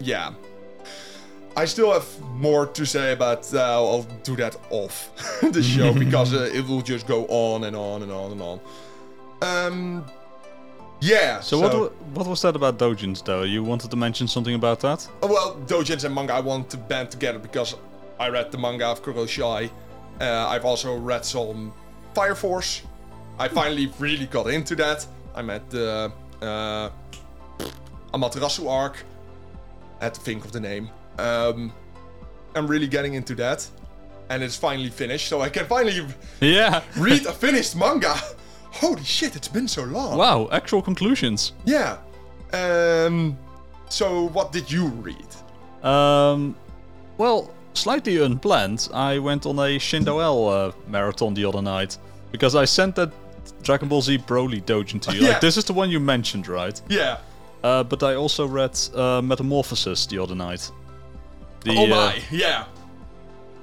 Yeah. 0.00 0.34
I 1.56 1.64
still 1.64 1.92
have 1.92 2.20
more 2.32 2.66
to 2.66 2.84
say, 2.84 3.14
but 3.14 3.50
uh, 3.54 3.58
I'll 3.60 4.02
do 4.24 4.36
that 4.36 4.56
off 4.70 5.10
the 5.40 5.62
show 5.62 5.92
because 6.04 6.34
uh, 6.34 6.50
it 6.52 6.66
will 6.66 6.82
just 6.82 7.06
go 7.06 7.24
on 7.26 7.64
and 7.64 7.74
on 7.74 8.02
and 8.02 8.12
on 8.12 8.32
and 8.32 8.42
on. 8.42 8.60
Um, 9.42 10.04
yeah. 11.00 11.40
So, 11.40 11.58
what 11.58 11.74
wa- 11.74 11.90
what 12.14 12.26
was 12.26 12.40
that 12.42 12.56
about 12.56 12.78
Dojins 12.78 13.22
though? 13.24 13.42
You 13.42 13.62
wanted 13.62 13.90
to 13.90 13.96
mention 13.96 14.28
something 14.28 14.54
about 14.54 14.80
that? 14.80 15.06
Oh, 15.22 15.26
well, 15.28 15.56
Dojins 15.66 16.04
and 16.04 16.14
manga 16.14 16.34
I 16.34 16.40
want 16.40 16.70
to 16.70 16.76
band 16.76 17.10
together 17.10 17.38
because 17.38 17.76
I 18.18 18.28
read 18.28 18.50
the 18.50 18.58
manga 18.58 18.86
of 18.86 19.02
Koroshi 19.02 19.42
Ai. 19.44 19.70
Uh, 20.20 20.48
I've 20.48 20.64
also 20.64 20.96
read 20.96 21.24
some 21.24 21.72
Fire 22.14 22.34
Force. 22.34 22.82
I 23.38 23.48
finally 23.48 23.92
really 23.98 24.26
got 24.26 24.46
into 24.48 24.74
that. 24.76 25.06
I'm 25.34 25.50
at 25.50 25.68
the 25.68 26.10
uh, 26.40 26.90
Amaterasu 28.14 28.70
arc. 28.70 29.04
I 30.00 30.04
had 30.04 30.14
to 30.14 30.20
think 30.20 30.44
of 30.44 30.52
the 30.52 30.60
name. 30.60 30.88
Um, 31.18 31.72
I'm 32.54 32.66
really 32.66 32.86
getting 32.86 33.14
into 33.14 33.34
that. 33.36 33.66
And 34.28 34.42
it's 34.42 34.56
finally 34.56 34.90
finished, 34.90 35.28
so 35.28 35.40
I 35.42 35.48
can 35.50 35.66
finally 35.66 36.04
Yeah. 36.40 36.82
read 36.96 37.26
a 37.26 37.32
finished 37.32 37.76
manga. 37.76 38.14
Holy 38.80 39.04
shit, 39.04 39.36
it's 39.36 39.48
been 39.48 39.68
so 39.68 39.84
long. 39.84 40.18
wow. 40.18 40.48
Actual 40.52 40.82
conclusions. 40.82 41.52
Yeah. 41.64 41.98
Um, 42.52 43.36
so, 43.88 44.28
what 44.28 44.52
did 44.52 44.70
you 44.70 44.86
read? 44.88 45.26
Um, 45.82 46.56
well, 47.18 47.50
slightly 47.74 48.18
unplanned. 48.22 48.88
I 48.92 49.18
went 49.18 49.46
on 49.46 49.58
a 49.58 49.78
Shindo 49.78 50.22
L 50.22 50.48
uh, 50.48 50.72
marathon 50.88 51.34
the 51.34 51.44
other 51.44 51.62
night 51.62 51.98
because 52.32 52.54
I 52.54 52.64
sent 52.64 52.96
that 52.96 53.12
Dragon 53.62 53.88
Ball 53.88 54.02
Z 54.02 54.18
Broly 54.18 54.62
Dojin 54.62 55.00
to 55.02 55.14
you. 55.14 55.20
Yeah. 55.22 55.28
Like 55.32 55.40
this 55.40 55.56
is 55.56 55.64
the 55.64 55.72
one 55.72 55.90
you 55.90 56.00
mentioned, 56.00 56.48
right? 56.48 56.80
Yeah. 56.88 57.18
Uh, 57.62 57.82
but 57.82 58.02
I 58.02 58.14
also 58.14 58.46
read 58.46 58.78
uh, 58.94 59.20
Metamorphosis 59.22 60.06
the 60.06 60.18
other 60.18 60.34
night. 60.34 60.70
The, 61.64 61.74
oh 61.76 61.84
uh, 61.84 61.88
my, 61.88 62.22
yeah. 62.30 62.66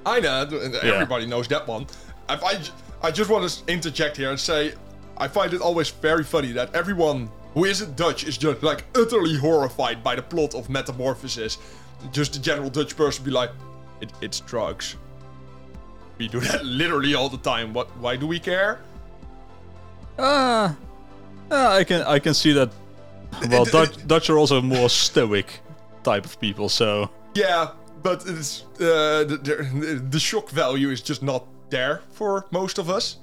I 0.04 0.20
know, 0.20 0.46
everybody 0.82 1.26
knows 1.26 1.48
that 1.48 1.66
one. 1.66 1.86
If 2.28 2.42
I, 2.44 2.60
I 3.02 3.10
just 3.10 3.30
want 3.30 3.48
to 3.48 3.72
interject 3.72 4.16
here 4.18 4.30
and 4.30 4.38
say, 4.38 4.74
I 5.16 5.28
find 5.28 5.52
it 5.54 5.60
always 5.60 5.90
very 5.90 6.24
funny 6.24 6.52
that 6.52 6.74
everyone 6.74 7.30
who 7.54 7.64
isn't 7.64 7.96
Dutch 7.96 8.24
is 8.24 8.36
just 8.36 8.62
like 8.62 8.84
utterly 8.96 9.36
horrified 9.36 10.02
by 10.02 10.16
the 10.16 10.22
plot 10.22 10.54
of 10.54 10.68
Metamorphosis. 10.68 11.58
Just 12.12 12.32
the 12.32 12.38
general 12.38 12.68
Dutch 12.68 12.96
person 12.96 13.24
be 13.24 13.30
like, 13.30 13.50
it, 14.00 14.12
it's 14.20 14.40
drugs. 14.40 14.96
We 16.18 16.28
do 16.28 16.40
that 16.40 16.64
literally 16.80 17.14
all 17.14 17.28
the 17.28 17.38
time. 17.38 17.72
What? 17.72 17.88
Why 17.98 18.16
do 18.16 18.26
we 18.26 18.40
care? 18.40 18.80
Ah, 20.18 20.76
uh, 21.50 21.68
I 21.80 21.84
can 21.84 22.02
I 22.02 22.18
can 22.18 22.34
see 22.34 22.52
that. 22.52 22.70
Well, 23.50 23.64
Dutch, 23.64 24.06
Dutch 24.06 24.30
are 24.30 24.38
also 24.38 24.62
more 24.62 24.88
stoic 24.88 25.60
type 26.04 26.24
of 26.24 26.38
people, 26.38 26.68
so 26.68 27.10
Yeah, 27.34 27.70
but 28.00 28.22
it's 28.26 28.62
uh, 28.78 29.24
the, 29.26 29.36
the, 29.42 30.06
the 30.08 30.20
shock 30.20 30.50
value 30.50 30.90
is 30.90 31.00
just 31.00 31.20
not 31.20 31.44
there 31.70 32.02
for 32.12 32.46
most 32.50 32.78
of 32.78 32.88
us. 32.88 33.18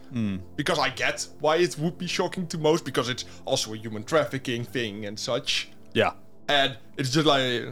Because 0.55 0.79
I 0.79 0.89
get 0.89 1.27
why 1.39 1.57
it 1.57 1.77
would 1.77 1.97
be 1.97 2.07
shocking 2.07 2.47
to 2.47 2.57
most, 2.57 2.85
because 2.85 3.09
it's 3.09 3.25
also 3.45 3.73
a 3.73 3.77
human 3.77 4.03
trafficking 4.03 4.63
thing 4.65 5.05
and 5.05 5.17
such. 5.17 5.69
yeah. 5.93 6.11
And 6.47 6.77
it's 6.97 7.11
just 7.11 7.25
like 7.25 7.63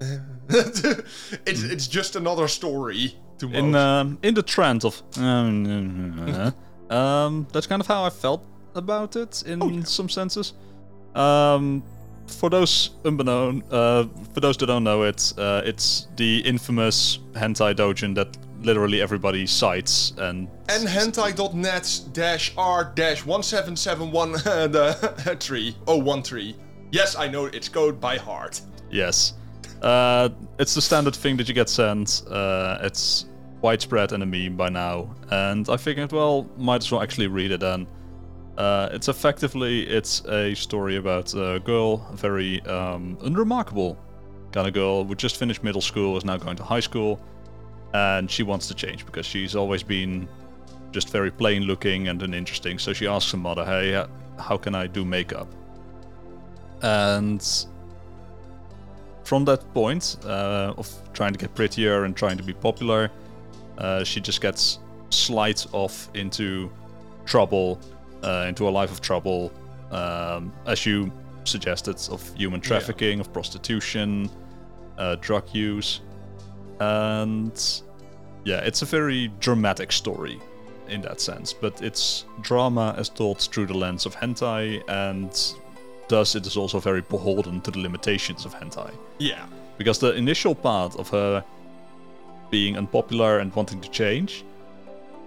it's 0.48 1.62
it's 1.64 1.86
just 1.86 2.16
another 2.16 2.48
story 2.48 3.14
to 3.38 3.46
most. 3.46 3.56
In 3.58 3.74
um, 3.74 4.18
in 4.22 4.34
the 4.34 4.42
trend 4.42 4.84
of 4.84 5.02
um, 5.18 6.54
um, 6.90 7.46
that's 7.52 7.66
kind 7.66 7.80
of 7.82 7.86
how 7.86 8.04
I 8.04 8.10
felt 8.10 8.42
about 8.74 9.16
it 9.16 9.42
in 9.46 9.84
some 9.84 10.08
senses. 10.08 10.54
Um, 11.14 11.82
for 12.26 12.48
those 12.50 12.90
unbeknown, 13.04 13.62
uh, 13.70 14.04
for 14.32 14.40
those 14.40 14.56
that 14.58 14.66
don't 14.66 14.84
know 14.84 15.02
it, 15.02 15.32
uh, 15.36 15.62
it's 15.64 16.06
the 16.16 16.38
infamous 16.40 17.18
hentai 17.32 17.74
dojin 17.74 18.14
that 18.14 18.36
literally 18.62 19.00
everybody 19.00 19.46
cites 19.46 20.12
and 20.18 20.48
and 20.68 20.86
hentai.net 20.86 22.00
dash 22.12 22.52
r 22.56 22.92
dash 22.94 23.24
1771 23.24 24.32
the 24.72 25.36
3013. 25.40 26.54
Yes, 26.90 27.16
I 27.16 27.28
know 27.28 27.46
it's 27.46 27.68
code 27.68 28.00
by 28.00 28.16
heart. 28.16 28.60
Yes. 28.90 29.34
Uh, 29.82 30.30
it's 30.58 30.74
the 30.74 30.82
standard 30.82 31.14
thing 31.14 31.36
that 31.36 31.48
you 31.48 31.54
get 31.54 31.68
sent. 31.68 32.22
Uh, 32.28 32.78
it's 32.82 33.26
widespread 33.60 34.12
in 34.12 34.22
a 34.22 34.26
meme 34.26 34.56
by 34.56 34.68
now, 34.68 35.14
and 35.30 35.68
I 35.68 35.76
figured, 35.76 36.12
well, 36.12 36.48
might 36.56 36.82
as 36.82 36.90
well 36.90 37.02
actually 37.02 37.26
read 37.26 37.50
it 37.50 37.60
then. 37.60 37.86
Uh, 38.56 38.88
it's 38.90 39.08
effectively 39.08 39.86
it's 39.86 40.24
a 40.26 40.54
story 40.54 40.96
about 40.96 41.32
a 41.34 41.60
girl, 41.60 42.04
a 42.10 42.16
very 42.16 42.60
um, 42.62 43.16
unremarkable 43.22 43.96
kind 44.50 44.66
of 44.66 44.74
girl 44.74 45.04
who 45.04 45.14
just 45.14 45.36
finished 45.36 45.62
middle 45.62 45.80
school, 45.80 46.16
is 46.16 46.24
now 46.24 46.36
going 46.36 46.56
to 46.56 46.64
high 46.64 46.80
school, 46.80 47.20
and 47.92 48.30
she 48.30 48.42
wants 48.42 48.68
to 48.68 48.74
change 48.74 49.06
because 49.06 49.26
she's 49.26 49.56
always 49.56 49.82
been 49.82 50.28
just 50.92 51.10
very 51.10 51.30
plain 51.30 51.62
looking 51.62 52.08
and 52.08 52.22
uninteresting. 52.22 52.78
So 52.78 52.92
she 52.92 53.06
asks 53.06 53.30
her 53.32 53.38
mother, 53.38 53.64
"Hey, 53.64 53.94
uh, 53.94 54.06
how 54.38 54.56
can 54.56 54.74
I 54.74 54.86
do 54.86 55.04
makeup?" 55.04 55.48
And 56.82 57.42
from 59.24 59.44
that 59.44 59.62
point 59.74 60.16
uh, 60.24 60.74
of 60.76 60.88
trying 61.12 61.32
to 61.32 61.38
get 61.38 61.54
prettier 61.54 62.04
and 62.04 62.16
trying 62.16 62.38
to 62.38 62.42
be 62.42 62.54
popular, 62.54 63.10
uh, 63.78 64.04
she 64.04 64.20
just 64.20 64.40
gets 64.40 64.78
slides 65.10 65.66
off 65.72 66.08
into 66.14 66.70
trouble, 67.26 67.78
uh, 68.22 68.46
into 68.48 68.68
a 68.68 68.70
life 68.70 68.90
of 68.90 69.00
trouble, 69.00 69.52
um, 69.90 70.52
as 70.66 70.86
you 70.86 71.12
suggested, 71.44 71.96
of 72.10 72.34
human 72.36 72.60
trafficking, 72.60 73.20
of 73.20 73.32
prostitution, 73.32 74.30
uh, 74.98 75.16
drug 75.20 75.44
use, 75.54 76.00
and 76.80 77.82
yeah, 78.44 78.60
it's 78.60 78.82
a 78.82 78.86
very 78.86 79.28
dramatic 79.40 79.92
story 79.92 80.38
in 80.88 81.02
that 81.02 81.20
sense. 81.20 81.52
But 81.52 81.82
it's 81.82 82.24
drama 82.40 82.94
as 82.96 83.08
told 83.08 83.40
through 83.40 83.66
the 83.66 83.74
lens 83.76 84.06
of 84.06 84.14
hentai, 84.16 84.82
and 84.88 85.30
thus 86.08 86.34
it 86.34 86.46
is 86.46 86.56
also 86.56 86.80
very 86.80 87.02
beholden 87.02 87.60
to 87.62 87.70
the 87.70 87.78
limitations 87.80 88.44
of 88.46 88.54
hentai 88.54 88.90
Yeah. 89.18 89.44
because 89.76 89.98
the 89.98 90.14
initial 90.14 90.54
part 90.54 90.96
of 90.96 91.10
her 91.10 91.44
being 92.50 92.78
unpopular 92.78 93.40
and 93.40 93.54
wanting 93.54 93.78
to 93.82 93.90
change 93.90 94.42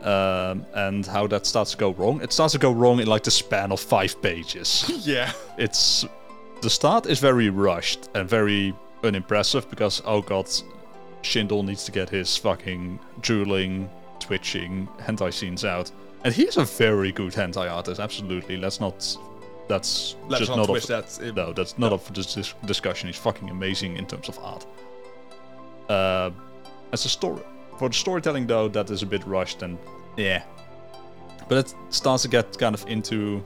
um, 0.01 0.65
and 0.73 1.05
how 1.05 1.27
that 1.27 1.45
starts 1.45 1.69
to 1.71 1.77
go 1.77 1.91
wrong 1.91 2.19
it 2.23 2.33
starts 2.33 2.53
to 2.53 2.57
go 2.57 2.71
wrong 2.71 2.99
in 2.99 3.05
like 3.05 3.21
the 3.21 3.29
span 3.29 3.71
of 3.71 3.79
five 3.79 4.19
pages 4.23 4.89
Yeah. 5.05 5.31
it's 5.59 6.03
the 6.63 6.69
start 6.71 7.05
is 7.05 7.19
very 7.19 7.49
rushed 7.51 8.09
and 8.15 8.27
very 8.27 8.73
unimpressive 9.03 9.69
because 9.69 10.01
oh 10.03 10.21
god 10.23 10.49
ShindoL 11.21 11.65
needs 11.65 11.83
to 11.85 11.91
get 11.91 12.09
his 12.09 12.35
fucking 12.37 12.99
drooling 13.21 13.89
twitching 14.19 14.87
hentai 14.99 15.33
scenes 15.33 15.65
out 15.65 15.91
and 16.23 16.33
he's 16.33 16.57
a 16.57 16.65
very 16.65 17.11
good 17.11 17.33
hentai 17.33 17.71
artist 17.71 17.99
absolutely 17.99 18.57
let's 18.57 18.79
not 18.79 19.17
that's 19.71 20.17
Let's 20.27 20.39
just 20.39 20.49
not 20.51 20.67
not 20.67 20.77
of, 20.77 20.87
that. 20.87 21.33
no, 21.35 21.53
that's 21.53 21.77
not 21.77 21.93
up 21.93 22.01
for 22.01 22.11
dis- 22.11 22.53
discussion. 22.65 23.07
He's 23.07 23.17
fucking 23.17 23.49
amazing 23.49 23.95
in 23.95 24.05
terms 24.05 24.27
of 24.27 24.37
art. 24.39 24.65
Uh, 25.87 26.31
as 26.91 27.05
a 27.05 27.09
story, 27.09 27.41
for 27.79 27.87
the 27.87 27.95
storytelling 27.95 28.47
though, 28.47 28.67
that 28.67 28.89
is 28.89 29.01
a 29.01 29.05
bit 29.05 29.25
rushed 29.25 29.61
and 29.61 29.77
yeah. 30.17 30.43
But 31.47 31.57
it 31.59 31.75
starts 31.89 32.23
to 32.23 32.29
get 32.29 32.57
kind 32.57 32.75
of 32.75 32.85
into 32.87 33.43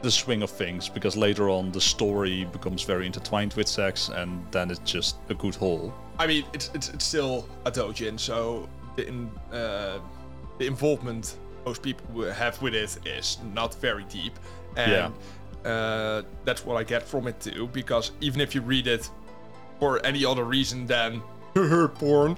the 0.00 0.10
swing 0.10 0.42
of 0.42 0.50
things 0.50 0.88
because 0.88 1.14
later 1.14 1.50
on 1.50 1.72
the 1.72 1.80
story 1.80 2.44
becomes 2.46 2.82
very 2.84 3.04
intertwined 3.04 3.52
with 3.52 3.68
sex, 3.68 4.08
and 4.08 4.42
then 4.50 4.70
it's 4.70 4.80
just 4.80 5.16
a 5.28 5.34
good 5.34 5.54
whole. 5.54 5.92
I 6.18 6.26
mean, 6.26 6.44
it's, 6.52 6.70
it's, 6.74 6.88
it's 6.88 7.04
still 7.04 7.48
a 7.64 7.70
dojin, 7.70 8.18
so 8.18 8.68
the, 8.96 9.06
in, 9.06 9.30
uh, 9.52 9.98
the 10.58 10.66
involvement 10.66 11.36
most 11.64 11.82
people 11.82 12.22
have 12.30 12.60
with 12.62 12.74
it 12.74 12.98
is 13.06 13.38
not 13.54 13.74
very 13.74 14.04
deep. 14.04 14.38
And 14.76 15.12
uh, 15.64 16.22
that's 16.44 16.64
what 16.64 16.76
I 16.76 16.84
get 16.84 17.02
from 17.02 17.26
it 17.28 17.40
too, 17.40 17.68
because 17.72 18.12
even 18.20 18.40
if 18.40 18.54
you 18.54 18.60
read 18.60 18.86
it 18.86 19.08
for 19.78 20.04
any 20.04 20.24
other 20.24 20.44
reason 20.44 20.86
than 20.86 21.22
porn, 21.94 22.36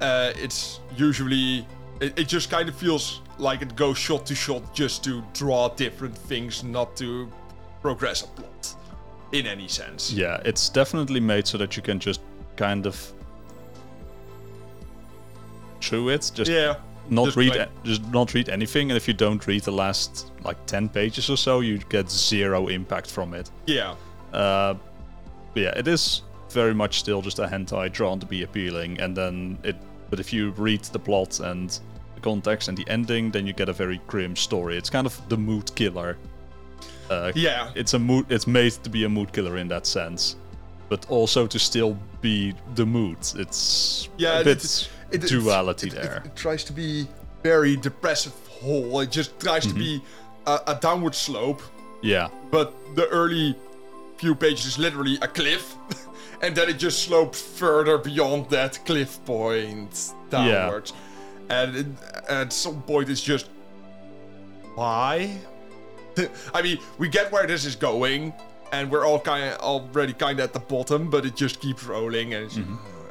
uh, 0.00 0.32
it's 0.36 0.80
usually. 0.96 1.66
It, 2.00 2.18
it 2.18 2.28
just 2.28 2.50
kind 2.50 2.68
of 2.68 2.74
feels 2.74 3.22
like 3.38 3.62
it 3.62 3.76
goes 3.76 3.96
shot 3.96 4.26
to 4.26 4.34
shot 4.34 4.74
just 4.74 5.04
to 5.04 5.22
draw 5.32 5.68
different 5.68 6.16
things, 6.18 6.64
not 6.64 6.96
to 6.96 7.30
progress 7.80 8.22
a 8.22 8.26
plot 8.26 8.74
in 9.30 9.46
any 9.46 9.68
sense. 9.68 10.12
Yeah, 10.12 10.40
it's 10.44 10.68
definitely 10.68 11.20
made 11.20 11.46
so 11.46 11.56
that 11.58 11.76
you 11.76 11.82
can 11.82 12.00
just 12.00 12.20
kind 12.56 12.86
of 12.86 13.12
chew 15.80 16.08
it, 16.08 16.30
just 16.34 16.50
Yeah. 16.50 16.76
not 17.10 17.26
Just 17.26 17.36
read 17.36 17.50
like- 17.50 17.60
a- 17.68 17.86
just 17.86 18.02
not 18.12 18.32
read 18.32 18.48
anything 18.48 18.90
and 18.90 18.96
if 18.96 19.06
you 19.06 19.12
don't 19.14 19.46
read 19.46 19.62
the 19.64 19.70
last 19.72 20.30
like 20.42 20.56
10 20.66 20.88
pages 20.88 21.28
or 21.28 21.36
so 21.36 21.60
you 21.60 21.76
get 21.90 22.10
zero 22.10 22.68
impact 22.68 23.10
from 23.10 23.34
it 23.34 23.50
Yeah. 23.66 23.94
uh, 24.32 24.74
yeah 25.54 25.72
it 25.76 25.86
is 25.86 26.22
very 26.48 26.72
much 26.74 27.00
still 27.00 27.20
just 27.20 27.38
a 27.38 27.46
hentai 27.46 27.92
drawn 27.92 28.18
to 28.20 28.26
be 28.26 28.42
appealing 28.42 28.98
and 29.00 29.14
then 29.14 29.58
it 29.62 29.76
but 30.08 30.18
if 30.20 30.32
you 30.32 30.52
read 30.56 30.82
the 30.84 30.98
plot 30.98 31.40
and 31.40 31.78
the 32.14 32.20
context 32.22 32.68
and 32.68 32.78
the 32.78 32.84
ending, 32.88 33.30
then 33.32 33.46
you 33.46 33.52
get 33.52 33.68
a 33.68 33.72
very 33.72 34.00
grim 34.06 34.36
story. 34.36 34.76
It's 34.76 34.88
kind 34.90 35.06
of 35.06 35.20
the 35.28 35.36
mood 35.36 35.74
killer. 35.74 36.16
Uh, 37.10 37.32
Yeah. 37.34 37.70
it's 37.74 37.94
a 37.94 37.98
mood. 37.98 38.26
It's 38.28 38.46
made 38.46 38.72
to 38.84 38.90
be 38.90 39.04
a 39.04 39.08
mood 39.08 39.32
killer 39.32 39.56
in 39.56 39.66
that 39.68 39.86
sense, 39.86 40.36
but 40.88 41.06
also 41.10 41.46
to 41.46 41.58
still 41.58 41.96
be 42.20 42.54
the 42.74 42.84
mood. 42.86 43.18
It's 43.36 44.08
Yeah, 44.16 44.40
a 44.40 44.44
bit 44.44 44.64
it- 44.64 44.88
it- 45.24 45.28
duality 45.28 45.88
it- 45.88 45.94
there. 45.94 46.22
It, 46.24 46.36
tries 46.36 46.64
to 46.64 46.72
be 46.72 47.06
very 47.42 47.76
depressive 47.76 48.32
whole. 48.60 49.00
It 49.00 49.10
just 49.10 49.38
tries 49.40 49.64
Mm-hmm. 49.66 49.78
to 49.78 49.84
be 49.84 50.02
a, 50.46 50.60
a 50.68 50.74
downward 50.80 51.14
slope, 51.14 51.62
yeah, 52.02 52.28
but 52.50 52.72
the 52.94 53.06
early 53.08 53.54
few 54.18 54.34
pages 54.34 54.66
is 54.66 54.78
literally 54.78 55.16
a 55.22 55.28
cliff, 55.28 55.74
and 56.42 56.54
then 56.54 56.68
it 56.68 56.78
just 56.78 57.02
slopes 57.02 57.40
further 57.40 57.98
beyond 57.98 58.48
that 58.50 58.78
cliff 58.86 59.18
point 59.24 60.12
downwards. 60.30 60.92
Yeah. 60.92 61.00
And 61.60 61.76
it, 61.76 61.86
at 62.28 62.52
some 62.52 62.80
point, 62.82 63.08
it's 63.10 63.20
just 63.22 63.48
why? 64.74 65.36
I 66.54 66.62
mean, 66.62 66.78
we 66.98 67.08
get 67.08 67.30
where 67.32 67.46
this 67.46 67.64
is 67.64 67.76
going, 67.76 68.32
and 68.74 68.90
we're 68.90 69.04
all 69.06 69.20
kind 69.20 69.44
of 69.44 69.60
already 69.60 70.12
kind 70.12 70.38
of 70.40 70.44
at 70.44 70.52
the 70.52 70.60
bottom, 70.60 71.08
but 71.10 71.24
it 71.24 71.34
just 71.36 71.60
keeps 71.60 71.84
rolling, 71.84 72.34
and 72.34 72.44
it's, 72.46 72.58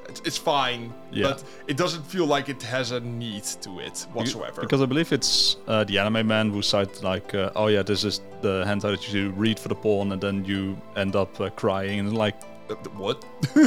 it's, 0.10 0.22
it's 0.28 0.38
fine. 0.38 0.90
Mm-hmm. 0.90 1.16
Yeah. 1.18 1.24
But 1.30 1.44
it 1.68 1.78
doesn't 1.78 2.04
feel 2.06 2.26
like 2.26 2.50
it 2.50 2.62
has 2.64 2.92
a 2.92 3.00
need 3.00 3.44
to 3.66 3.80
it 3.80 4.06
whatsoever. 4.14 4.62
Because 4.62 4.82
I 4.82 4.86
believe 4.86 5.12
it's 5.14 5.58
uh, 5.68 5.84
the 5.86 5.98
anime 6.00 6.28
man 6.28 6.52
who 6.52 6.62
said 6.62 6.90
like, 7.04 7.34
uh, 7.34 7.52
"Oh 7.56 7.68
yeah, 7.68 7.84
this 7.84 8.04
is 8.04 8.22
the 8.42 8.64
hentai 8.66 8.92
that 8.96 9.14
you 9.14 9.32
read 9.32 9.58
for 9.60 9.70
the 9.70 9.76
porn, 9.76 10.12
and 10.12 10.22
then 10.22 10.46
you 10.46 10.78
end 10.96 11.16
up 11.16 11.40
uh, 11.40 11.50
crying." 11.62 12.00
And 12.00 12.18
like, 12.26 12.36
Uh, 12.70 12.76
what? 12.98 13.18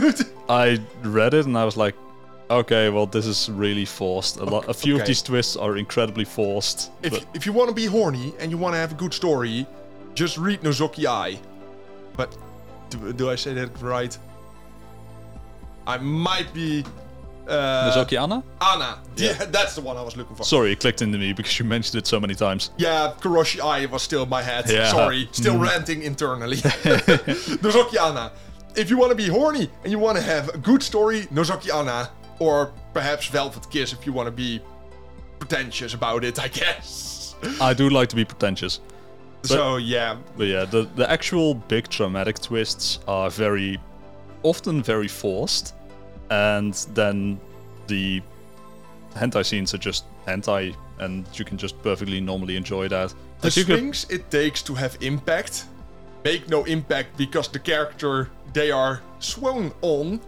I 0.49 0.79
read 1.03 1.35
it 1.35 1.47
and 1.47 1.57
I 1.57 1.65
was 1.65 1.77
like, 1.77 1.95
"Okay, 2.49 2.89
well, 2.95 3.07
this 3.07 3.27
is 3.27 3.49
really 3.51 3.85
forced. 3.85 4.37
A 4.39 4.45
lot, 4.45 4.69
a 4.69 4.75
few 4.75 4.95
of 5.01 5.07
these 5.07 5.23
twists 5.23 5.57
are 5.57 5.77
incredibly 5.77 6.25
forced." 6.25 6.91
if, 7.03 7.13
but 7.13 7.25
if 7.35 7.47
you 7.47 7.53
want 7.53 7.69
to 7.69 7.75
be 7.75 7.87
horny 7.87 8.33
and 8.41 8.51
you 8.51 8.59
want 8.59 8.75
to 8.75 8.79
have 8.79 8.93
a 8.93 8.99
good 9.05 9.13
story, 9.15 9.67
just 10.15 10.39
read 10.39 10.61
Nozoki 10.63 11.05
Ai. 11.05 11.39
But 12.17 12.37
do, 12.91 13.13
do 13.13 13.31
I 13.31 13.37
say 13.37 13.55
that 13.55 13.81
right? 13.81 14.17
I 15.87 15.99
might 15.99 16.53
be. 16.53 16.85
Uh, 17.47 17.93
Nozoki 17.93 18.21
Ana? 18.21 18.43
Ana. 18.61 18.99
Yeah, 19.17 19.33
that's 19.45 19.77
the 19.77 19.81
one 19.81 19.97
I 19.97 20.03
was 20.03 20.17
looking 20.17 20.35
for. 20.35 20.43
Sorry, 20.43 20.73
it 20.73 20.81
clicked 20.81 21.01
into 21.01 21.17
me 21.17 21.33
because 21.33 21.57
you 21.59 21.65
mentioned 21.65 21.97
it 21.97 22.07
so 22.07 22.19
many 22.19 22.35
times. 22.35 22.71
Yeah, 22.77 23.15
Koroshi 23.21 23.61
Ai 23.61 23.87
was 23.87 24.03
still 24.03 24.25
in 24.25 24.29
my 24.29 24.43
head. 24.43 24.69
Yeah. 24.69 24.91
Sorry, 24.91 25.29
still 25.31 25.57
ranting 25.59 26.03
internally. 26.03 26.57
Nozoki 27.63 28.01
Ana. 28.01 28.33
If 28.75 28.91
you 28.91 28.99
want 28.99 29.11
to 29.11 29.17
be 29.17 29.29
horny 29.29 29.71
and 29.85 29.93
you 29.93 29.99
want 29.99 30.19
to 30.19 30.23
have 30.23 30.49
a 30.51 30.59
good 30.59 30.83
story, 30.83 31.23
Nozoki 31.27 31.73
Ana. 31.73 32.11
Or 32.39 32.73
perhaps 32.93 33.29
Velvet 33.29 33.71
Kiss 33.71 33.95
if 33.95 34.05
you 34.05 34.13
want 34.13 34.27
to 34.27 34.31
be 34.31 34.61
pretentious 35.39 35.95
about 35.95 36.23
it, 36.25 36.39
I 36.39 36.49
guess. 36.49 37.35
I 37.61 37.73
do 37.73 37.89
like 37.89 38.09
to 38.11 38.17
be 38.17 38.25
pretentious. 38.25 38.81
So, 39.49 39.77
yeah. 39.77 40.17
But 40.37 40.47
yeah, 40.47 40.65
the, 40.65 40.89
the 40.95 41.11
actual 41.11 41.55
big 41.55 41.89
dramatic 41.89 42.39
twists 42.41 42.99
are 43.07 43.31
very 43.31 43.79
often 44.43 44.83
very 44.83 45.09
forced, 45.09 45.75
and 46.31 46.75
then 46.95 47.41
the 47.87 48.23
hentai 49.15 49.45
scenes 49.45 49.75
are 49.75 49.79
just 49.79 50.05
hentai, 50.27 50.75
and 50.99 51.27
you 51.35 51.45
can 51.45 51.57
just 51.59 51.81
perfectly 51.83 52.21
normally 52.21 52.57
enjoy 52.57 52.89
that. 52.89 53.15
The 53.41 53.51
you 53.51 53.65
could- 53.65 54.11
it 54.11 54.31
takes 54.31 54.63
to 54.63 54.75
have 54.75 54.97
impact 55.01 55.67
make 56.27 56.49
no 56.49 56.65
impact 56.65 57.17
because 57.17 57.47
the 57.49 57.59
character 57.59 58.29
they 58.53 58.71
are 58.73 59.01
swung 59.21 59.73
on 59.83 60.21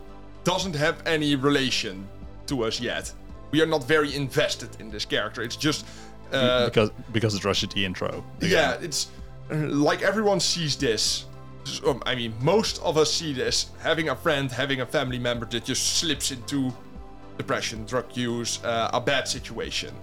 doesn't 0.44 0.76
have 0.76 0.96
any 1.06 1.34
relation 1.34 2.06
to 2.46 2.64
us 2.64 2.80
yet. 2.80 3.12
We 3.50 3.60
are 3.62 3.66
not 3.66 3.84
very 3.84 4.14
invested 4.14 4.68
in 4.80 4.90
this 4.90 5.04
character. 5.04 5.42
It's 5.42 5.56
just. 5.56 5.84
Uh, 6.32 6.66
because 6.66 6.90
because 7.12 7.34
it's 7.34 7.44
Russia 7.44 7.66
the 7.66 7.84
intro. 7.84 8.24
yeah, 8.40 8.76
it's 8.80 9.08
like 9.50 10.02
everyone 10.02 10.40
sees 10.40 10.76
this. 10.76 11.24
Um, 11.86 12.02
I 12.06 12.14
mean, 12.14 12.34
most 12.40 12.80
of 12.82 12.96
us 12.96 13.12
see 13.12 13.32
this 13.32 13.70
having 13.82 14.08
a 14.08 14.16
friend, 14.16 14.50
having 14.50 14.80
a 14.80 14.86
family 14.86 15.18
member 15.18 15.46
that 15.46 15.64
just 15.64 15.98
slips 15.98 16.30
into 16.30 16.72
depression, 17.36 17.84
drug 17.84 18.16
use, 18.16 18.62
uh, 18.64 18.90
a 18.92 19.00
bad 19.00 19.28
situation. 19.28 19.94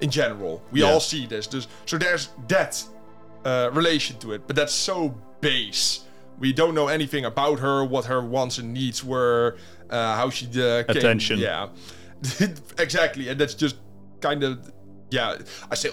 In 0.00 0.10
general, 0.10 0.62
we 0.70 0.80
Yeah. 0.80 0.90
all 0.92 1.00
see 1.00 1.26
this. 1.26 1.46
There's, 1.46 1.68
so 1.84 1.98
there's 1.98 2.28
that 2.48 2.82
uh, 3.44 3.70
relation 3.72 4.18
to 4.20 4.32
it, 4.32 4.46
but 4.46 4.56
that's 4.56 4.72
so 4.72 5.14
base. 5.40 6.00
We 6.38 6.52
don't 6.52 6.74
know 6.74 6.88
anything 6.88 7.24
about 7.26 7.58
her, 7.58 7.84
what 7.84 8.04
her 8.06 8.22
wants 8.22 8.58
and 8.58 8.72
needs 8.72 9.04
were, 9.04 9.56
uh, 9.90 10.16
how 10.16 10.30
she 10.30 10.46
uh, 10.46 10.84
came- 10.84 10.96
Attention. 10.96 11.38
Yeah, 11.38 11.68
exactly, 12.78 13.28
and 13.28 13.38
that's 13.40 13.54
just 13.54 13.76
kind 14.20 14.42
of 14.44 14.70
yeah. 15.10 15.36
I 15.70 15.74
still 15.74 15.92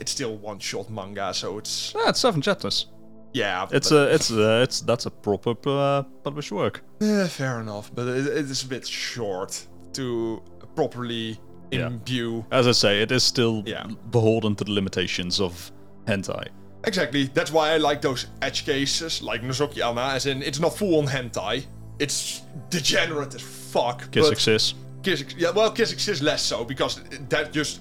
it's 0.00 0.12
still 0.12 0.36
one 0.36 0.58
shot 0.58 0.90
manga, 0.90 1.32
so 1.34 1.58
it's 1.58 1.92
Yeah, 1.96 2.08
it's 2.10 2.20
seven 2.20 2.40
chapters. 2.42 2.86
yeah. 3.32 3.66
It's 3.70 3.90
a 3.92 4.12
it's 4.14 4.30
a, 4.30 4.62
it's 4.62 4.80
that's 4.80 5.06
a 5.06 5.10
proper 5.10 5.54
uh, 5.66 6.02
published 6.24 6.52
work. 6.52 6.82
Yeah, 7.00 7.26
fair 7.28 7.60
enough, 7.60 7.90
but 7.94 8.06
it, 8.08 8.26
it 8.26 8.50
is 8.50 8.62
a 8.64 8.66
bit 8.68 8.86
short 8.86 9.66
to 9.94 10.42
properly 10.74 11.38
Yeah. 11.70 11.86
imbue. 11.88 12.44
As 12.50 12.66
I 12.66 12.72
say, 12.72 13.02
it 13.02 13.12
is 13.12 13.22
still 13.24 13.62
Yeah. 13.66 13.86
beholden 14.10 14.54
to 14.56 14.64
the 14.64 14.72
limitations 14.72 15.40
of 15.40 15.70
hentai. 16.06 16.48
Exactly. 16.84 17.24
That's 17.34 17.50
why 17.52 17.72
I 17.74 17.76
like 17.78 18.00
those 18.00 18.26
edge 18.40 18.64
cases, 18.64 19.20
like 19.22 19.42
Nozoki 19.42 19.82
Ana, 19.82 20.14
as 20.14 20.26
in 20.26 20.42
it's 20.42 20.60
not 20.60 20.76
full 20.76 20.98
on 20.98 21.06
hentai. 21.06 21.64
It's 21.98 22.42
degenerate 22.70 23.34
as 23.34 23.42
fuck. 23.42 24.10
Kiss 24.12 24.26
but 24.26 24.32
exists. 24.32 24.74
Kiss, 25.02 25.24
yeah, 25.36 25.50
well, 25.50 25.70
Kiss 25.72 26.22
less 26.22 26.42
so 26.42 26.64
because 26.64 27.00
that 27.28 27.52
just 27.52 27.80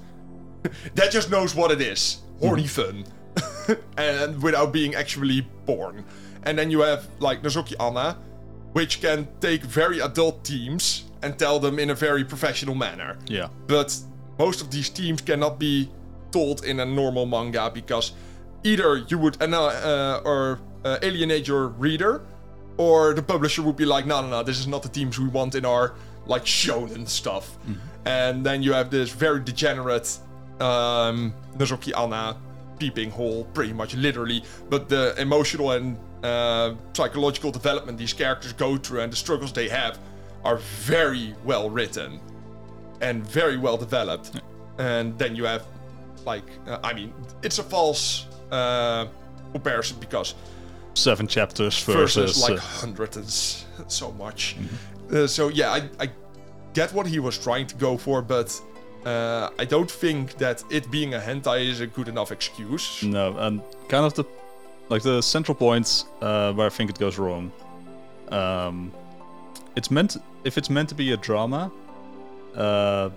that 0.95 1.11
just 1.11 1.29
knows 1.29 1.55
what 1.55 1.71
it 1.71 1.81
is. 1.81 2.19
Horny 2.39 2.67
fun, 2.67 3.03
and 3.97 4.41
without 4.41 4.71
being 4.71 4.95
actually 4.95 5.41
born. 5.65 6.05
And 6.43 6.57
then 6.57 6.71
you 6.71 6.81
have 6.81 7.07
like 7.19 7.41
Nozoki 7.41 7.75
Ana, 7.79 8.17
which 8.73 9.01
can 9.01 9.27
take 9.39 9.63
very 9.63 9.99
adult 9.99 10.45
themes 10.45 11.05
and 11.21 11.37
tell 11.37 11.59
them 11.59 11.79
in 11.79 11.89
a 11.89 11.95
very 11.95 12.23
professional 12.23 12.75
manner. 12.75 13.17
Yeah. 13.27 13.49
But 13.65 13.97
most 14.37 14.61
of 14.61 14.69
these 14.69 14.89
themes 14.89 15.21
cannot 15.21 15.59
be 15.59 15.89
told 16.31 16.63
in 16.63 16.79
a 16.79 16.85
normal 16.85 17.25
manga 17.25 17.71
because 17.73 18.13
either 18.63 18.97
you 19.07 19.17
would 19.17 19.41
uh, 19.41 19.45
uh, 19.45 20.21
or 20.23 20.59
uh, 20.85 20.99
alienate 21.01 21.47
your 21.47 21.69
reader, 21.69 22.21
or 22.77 23.13
the 23.13 23.23
publisher 23.23 23.63
would 23.63 23.75
be 23.75 23.85
like, 23.85 24.05
no, 24.05 24.21
no, 24.21 24.29
no, 24.29 24.43
this 24.43 24.59
is 24.59 24.67
not 24.67 24.83
the 24.83 24.89
themes 24.89 25.17
we 25.19 25.27
want 25.27 25.55
in 25.55 25.65
our 25.65 25.95
like 26.27 26.45
shonen 26.45 27.07
stuff. 27.07 27.57
And 28.05 28.45
then 28.45 28.61
you 28.61 28.73
have 28.73 28.89
this 28.89 29.09
very 29.09 29.41
degenerate 29.41 30.17
um, 30.59 31.33
Nozoki 31.57 31.91
Ana 31.95 32.37
peeping 32.79 33.09
hole, 33.11 33.45
pretty 33.53 33.73
much 33.73 33.95
literally. 33.95 34.43
But 34.69 34.89
the 34.89 35.15
emotional 35.19 35.71
and 35.71 35.97
uh, 36.23 36.75
psychological 36.93 37.51
development 37.51 37.97
these 37.97 38.13
characters 38.13 38.53
go 38.53 38.77
through 38.77 39.01
and 39.01 39.11
the 39.11 39.17
struggles 39.17 39.53
they 39.53 39.69
have 39.69 39.99
are 40.43 40.57
very 40.57 41.35
well 41.43 41.69
written 41.69 42.19
and 43.01 43.25
very 43.25 43.57
well 43.57 43.77
developed. 43.77 44.41
And 44.77 45.17
then 45.17 45.35
you 45.35 45.45
have, 45.45 45.65
like, 46.25 46.45
uh, 46.67 46.79
I 46.83 46.93
mean, 46.93 47.13
it's 47.41 47.59
a 47.59 47.63
false 47.63 48.27
uh, 48.51 49.07
comparison 49.53 49.99
because 49.99 50.35
Seven 50.93 51.27
chapters 51.27 51.83
versus, 51.83 52.15
versus 52.15 52.41
like 52.41 52.57
uh, 52.57 52.61
hundred 52.61 53.15
and 53.17 53.29
so 53.29 54.11
much. 54.13 54.55
Uh, 55.13 55.27
so 55.27 55.49
yeah, 55.49 55.69
I, 55.71 55.89
I 55.99 56.09
get 56.73 56.91
what 56.91 57.05
he 57.05 57.19
was 57.19 57.37
trying 57.37 57.67
to 57.67 57.75
go 57.75 57.97
for, 57.97 58.23
but 58.23 58.59
uh, 59.07 59.49
I 59.57 59.65
don't 59.65 59.89
think 59.89 60.37
that 60.37 60.63
it 60.69 60.91
being 60.91 61.13
a 61.13 61.19
hentai 61.19 61.65
is 61.65 61.79
a 61.79 61.87
good 61.87 62.07
enough 62.07 62.31
excuse. 62.31 63.03
No, 63.03 63.37
and 63.37 63.61
kind 63.87 64.05
of 64.05 64.13
the 64.13 64.25
like 64.89 65.03
the 65.03 65.21
central 65.21 65.55
point 65.55 66.05
uh, 66.21 66.53
where 66.53 66.67
I 66.67 66.69
think 66.69 66.89
it 66.89 66.99
goes 66.99 67.17
wrong. 67.17 67.51
Um, 68.29 68.91
it's 69.75 69.89
meant 69.91 70.17
if 70.43 70.57
it's 70.57 70.69
meant 70.69 70.89
to 70.89 70.95
be 70.95 71.13
a 71.13 71.17
drama, 71.17 71.71
uh, 72.55 73.09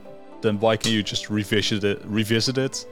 then 0.43 0.61
why 0.61 0.77
can't 0.77 0.95
you 0.95 1.03
just 1.03 1.29
revisit 1.31 1.85
it, 1.85 2.03
revisit 2.05 2.59
it, 2.59 2.87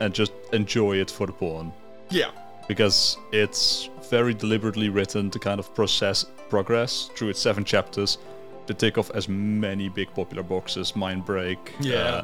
and 0.00 0.14
just 0.14 0.32
enjoy 0.52 0.96
it 0.96 1.10
for 1.10 1.26
the 1.26 1.32
porn? 1.32 1.72
Yeah, 2.10 2.30
Because 2.68 3.16
it's 3.32 3.88
very 4.10 4.34
deliberately 4.34 4.88
written 4.90 5.30
to 5.30 5.38
kind 5.38 5.58
of 5.58 5.74
process 5.74 6.26
progress 6.50 7.10
through 7.16 7.30
its 7.30 7.40
seven 7.40 7.64
chapters 7.64 8.18
to 8.66 8.74
tick 8.74 8.98
off 8.98 9.10
as 9.14 9.28
many 9.28 9.88
big 9.88 10.12
popular 10.14 10.42
boxes: 10.42 10.94
Mind 10.96 11.24
Break, 11.24 11.58
Yeah. 11.80 11.96
uh, 11.98 12.22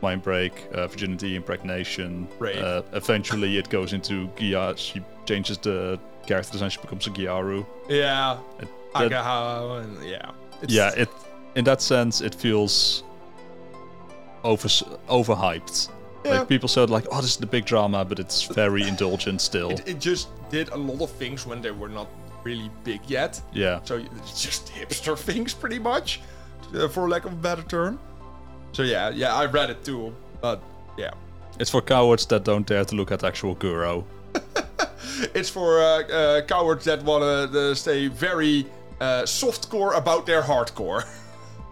Mind 0.00 0.22
Break, 0.22 0.66
uh, 0.74 0.86
Virginity, 0.88 1.36
Impregnation. 1.36 2.26
Rape. 2.38 2.60
Uh, 2.62 2.82
eventually, 2.92 3.56
it 3.58 3.68
goes 3.70 3.92
into 3.92 4.28
Gia. 4.36 4.74
She 4.76 5.00
changes 5.26 5.58
the 5.58 5.98
character 6.26 6.52
design. 6.52 6.70
She 6.70 6.80
becomes 6.80 7.06
a 7.06 7.10
Gyaru. 7.10 7.64
yeah, 7.88 8.38
It- 8.60 8.68
that- 8.94 9.10
Agaha, 9.10 9.82
and 9.82 10.04
yeah, 10.04 10.30
it's, 10.60 10.72
yeah, 10.72 10.90
it 10.96 11.08
in 11.54 11.64
that 11.64 11.80
sense 11.80 12.20
it 12.20 12.34
feels 12.34 13.02
over 14.44 14.68
overhyped. 15.08 15.88
Yeah. 16.24 16.38
Like 16.38 16.48
people 16.48 16.68
said, 16.68 16.88
like, 16.90 17.06
"Oh, 17.10 17.20
this 17.20 17.30
is 17.30 17.36
the 17.36 17.46
big 17.46 17.64
drama," 17.64 18.04
but 18.04 18.18
it's 18.18 18.42
very 18.44 18.86
indulgent 18.86 19.40
still. 19.40 19.70
It, 19.70 19.88
it 19.88 19.98
just 19.98 20.28
did 20.50 20.68
a 20.68 20.76
lot 20.76 21.00
of 21.02 21.10
things 21.10 21.46
when 21.46 21.60
they 21.60 21.70
were 21.72 21.88
not 21.88 22.06
really 22.44 22.70
big 22.84 23.00
yet. 23.06 23.40
yeah, 23.52 23.80
So 23.84 23.96
it's 23.96 24.42
just 24.42 24.68
hipster 24.72 25.16
things, 25.28 25.54
pretty 25.54 25.78
much, 25.78 26.20
uh, 26.74 26.88
for 26.88 27.08
lack 27.08 27.24
of 27.24 27.32
a 27.32 27.36
better 27.36 27.62
term. 27.62 27.98
So 28.72 28.82
yeah, 28.82 29.10
yeah, 29.10 29.34
I 29.34 29.46
read 29.46 29.70
it 29.70 29.84
too. 29.84 30.14
But 30.40 30.60
yeah, 30.96 31.10
It's 31.60 31.70
for 31.70 31.82
cowards 31.82 32.26
that 32.26 32.44
don't 32.44 32.66
dare 32.66 32.84
to 32.84 32.94
look 32.96 33.12
at 33.12 33.22
actual 33.24 33.54
Guro. 33.56 34.04
it's 35.34 35.50
for 35.50 35.80
uh, 35.80 36.02
uh, 36.08 36.40
cowards 36.46 36.84
that 36.86 37.02
want 37.04 37.22
to 37.22 37.70
uh, 37.70 37.74
stay 37.74 38.08
very 38.08 38.66
uh, 39.00 39.22
softcore 39.24 39.96
about 39.96 40.26
their 40.26 40.42
hardcore. 40.42 41.04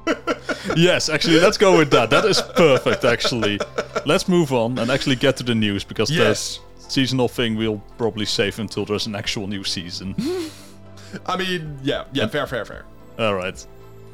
yes, 0.77 1.09
actually, 1.09 1.41
let's 1.41 1.57
go 1.59 1.77
with 1.79 1.91
that. 1.91 2.11
That 2.11 2.25
is 2.25 2.43
perfect, 2.57 3.05
actually. 3.05 3.59
Let's 4.07 4.29
move 4.29 4.53
on 4.53 4.79
and 4.79 4.91
actually 4.91 5.17
get 5.17 5.37
to 5.39 5.43
the 5.45 5.55
news 5.55 5.85
because 5.85 6.11
Yes. 6.11 6.59
the 6.85 6.91
seasonal 6.91 7.29
thing 7.29 7.57
we'll 7.57 7.83
probably 7.99 8.27
save 8.27 8.59
until 8.59 8.85
there's 8.85 9.07
an 9.07 9.15
actual 9.15 9.47
new 9.47 9.65
season. 9.65 10.15
I 11.27 11.37
mean, 11.37 11.79
yeah, 11.83 12.05
yeah, 12.13 12.27
fair, 12.27 12.47
fair, 12.47 12.65
fair. 12.65 12.85
All 13.19 13.35
right. 13.35 13.67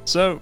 So, 0.05 0.40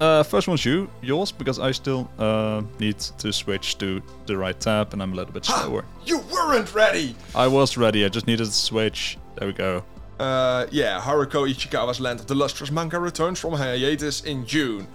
uh, 0.00 0.22
first 0.22 0.46
one's 0.46 0.64
you, 0.64 0.88
yours, 1.02 1.32
because 1.32 1.58
I 1.58 1.72
still 1.72 2.10
uh, 2.18 2.62
need 2.78 2.98
to 2.98 3.32
switch 3.32 3.78
to 3.78 4.00
the 4.26 4.36
right 4.36 4.58
tab 4.58 4.92
and 4.92 5.02
I'm 5.02 5.12
a 5.12 5.16
little 5.16 5.32
bit 5.32 5.44
slower. 5.44 5.84
You 6.04 6.18
weren't 6.32 6.72
ready. 6.74 7.16
I 7.34 7.48
was 7.48 7.76
ready. 7.76 8.04
I 8.04 8.08
just 8.08 8.26
needed 8.26 8.46
to 8.46 8.52
switch. 8.52 9.18
There 9.36 9.48
we 9.48 9.54
go. 9.54 9.84
Uh, 10.18 10.66
yeah, 10.70 11.00
Haruko 11.00 11.48
Ichikawa's 11.48 12.00
Land 12.00 12.20
of 12.20 12.26
the 12.26 12.34
Lustrous 12.34 12.70
manga 12.70 12.98
returns 12.98 13.38
from 13.38 13.52
hiatus 13.52 14.22
in 14.24 14.46
June. 14.46 14.86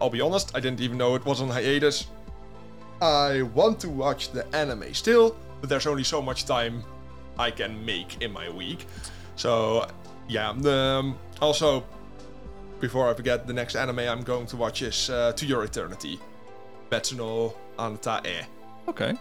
I'll 0.00 0.10
be 0.10 0.20
honest, 0.20 0.54
I 0.54 0.60
didn't 0.60 0.80
even 0.80 0.98
know 0.98 1.14
it 1.14 1.24
was 1.24 1.40
on 1.40 1.48
hiatus. 1.48 2.06
I 3.00 3.42
want 3.42 3.80
to 3.80 3.88
watch 3.88 4.32
the 4.32 4.46
anime 4.54 4.94
still, 4.94 5.36
but 5.60 5.68
there's 5.68 5.86
only 5.86 6.04
so 6.04 6.22
much 6.22 6.44
time 6.44 6.82
I 7.38 7.50
can 7.50 7.84
make 7.84 8.22
in 8.22 8.32
my 8.32 8.48
week. 8.50 8.86
So, 9.42 9.88
yeah, 10.28 10.50
um, 10.50 11.18
also, 11.40 11.82
before 12.78 13.10
I 13.10 13.14
forget, 13.14 13.44
the 13.44 13.52
next 13.52 13.74
anime 13.74 13.98
I'm 13.98 14.22
going 14.22 14.46
to 14.46 14.56
watch 14.56 14.82
is 14.82 15.10
uh, 15.10 15.32
To 15.32 15.44
Your 15.44 15.64
Eternity. 15.64 16.20
Betsuno 16.88 17.52
Anata 17.76 18.24
E. 18.24 18.46
Okay. 18.86 19.14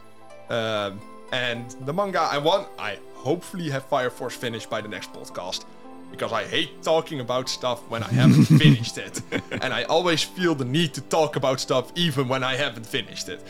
Um, 0.48 1.02
and 1.32 1.72
the 1.88 1.94
manga 1.94 2.20
I 2.20 2.38
want, 2.38 2.68
I 2.78 3.00
hopefully 3.16 3.72
have 3.72 3.86
Fire 3.86 4.12
Force 4.12 4.36
finished 4.36 4.70
by 4.70 4.80
the 4.80 4.88
next 4.88 5.12
podcast. 5.12 5.66
Because 6.12 6.32
I 6.32 6.44
hate 6.44 6.84
talking 6.84 7.20
about 7.20 7.50
stuff 7.50 7.80
when 7.90 8.04
I 8.04 8.10
haven't 8.10 8.46
finished 8.60 9.00
it. 9.00 9.24
And 9.64 9.74
I 9.74 9.86
always 9.86 10.22
feel 10.22 10.54
the 10.54 10.66
need 10.66 10.94
to 10.94 11.02
talk 11.02 11.36
about 11.36 11.60
stuff 11.60 11.92
even 11.96 12.28
when 12.28 12.44
I 12.44 12.58
haven't 12.58 12.86
finished 12.86 13.28
it. 13.28 13.42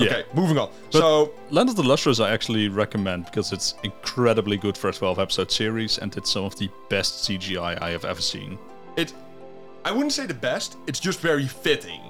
Yeah. 0.00 0.10
Okay, 0.12 0.24
moving 0.34 0.58
on. 0.58 0.70
so, 0.90 1.32
Land 1.50 1.68
of 1.68 1.76
the 1.76 1.82
Lustrous 1.82 2.20
I 2.20 2.30
actually 2.30 2.68
recommend 2.68 3.24
because 3.26 3.52
it's 3.52 3.74
incredibly 3.82 4.56
good 4.56 4.76
for 4.76 4.88
a 4.88 4.92
12 4.92 5.18
episode 5.18 5.50
series 5.50 5.98
and 5.98 6.16
it's 6.16 6.30
some 6.30 6.44
of 6.44 6.56
the 6.56 6.68
best 6.88 7.28
CGI 7.28 7.80
I 7.80 7.90
have 7.90 8.04
ever 8.04 8.20
seen. 8.22 8.58
it. 8.96 9.12
I 9.84 9.92
wouldn't 9.92 10.12
say 10.12 10.26
the 10.26 10.34
best, 10.34 10.76
it's 10.86 11.00
just 11.00 11.20
very 11.20 11.46
fitting. 11.46 12.00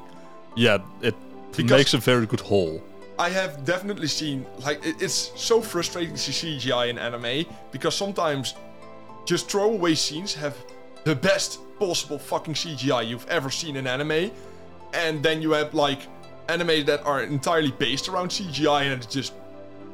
Yeah, 0.57 0.79
it 1.03 1.15
Because- 1.57 1.71
makes 1.79 1.95
a 1.95 1.99
very 1.99 2.27
good 2.27 2.41
whole. 2.41 2.83
I 3.19 3.29
have 3.31 3.65
definitely 3.65 4.09
seen 4.09 4.45
like 4.65 4.85
it, 4.85 4.97
it's 5.01 5.31
so 5.37 5.61
frustrating 5.61 6.15
to 6.15 6.19
see 6.21 6.33
CGI 6.59 6.89
in 6.89 6.99
anime 6.99 7.45
because 7.71 7.95
sometimes 7.95 8.55
just 9.27 9.51
throwaway 9.51 9.95
scenes 9.95 10.35
have 10.35 10.57
the 11.05 11.15
best 11.15 11.61
possible 11.79 12.19
fucking 12.19 12.55
CGI 12.55 13.07
you've 13.07 13.27
ever 13.29 13.51
seen 13.51 13.77
in 13.77 13.87
anime, 13.87 14.31
and 14.95 15.23
then 15.23 15.41
you 15.43 15.51
have 15.53 15.75
like 15.75 16.01
anime 16.51 16.85
that 16.87 17.01
are 17.07 17.23
entirely 17.23 17.71
based 17.79 18.09
around 18.09 18.29
CGI 18.31 18.83
and 18.83 19.03
it's 19.03 19.15
just 19.15 19.33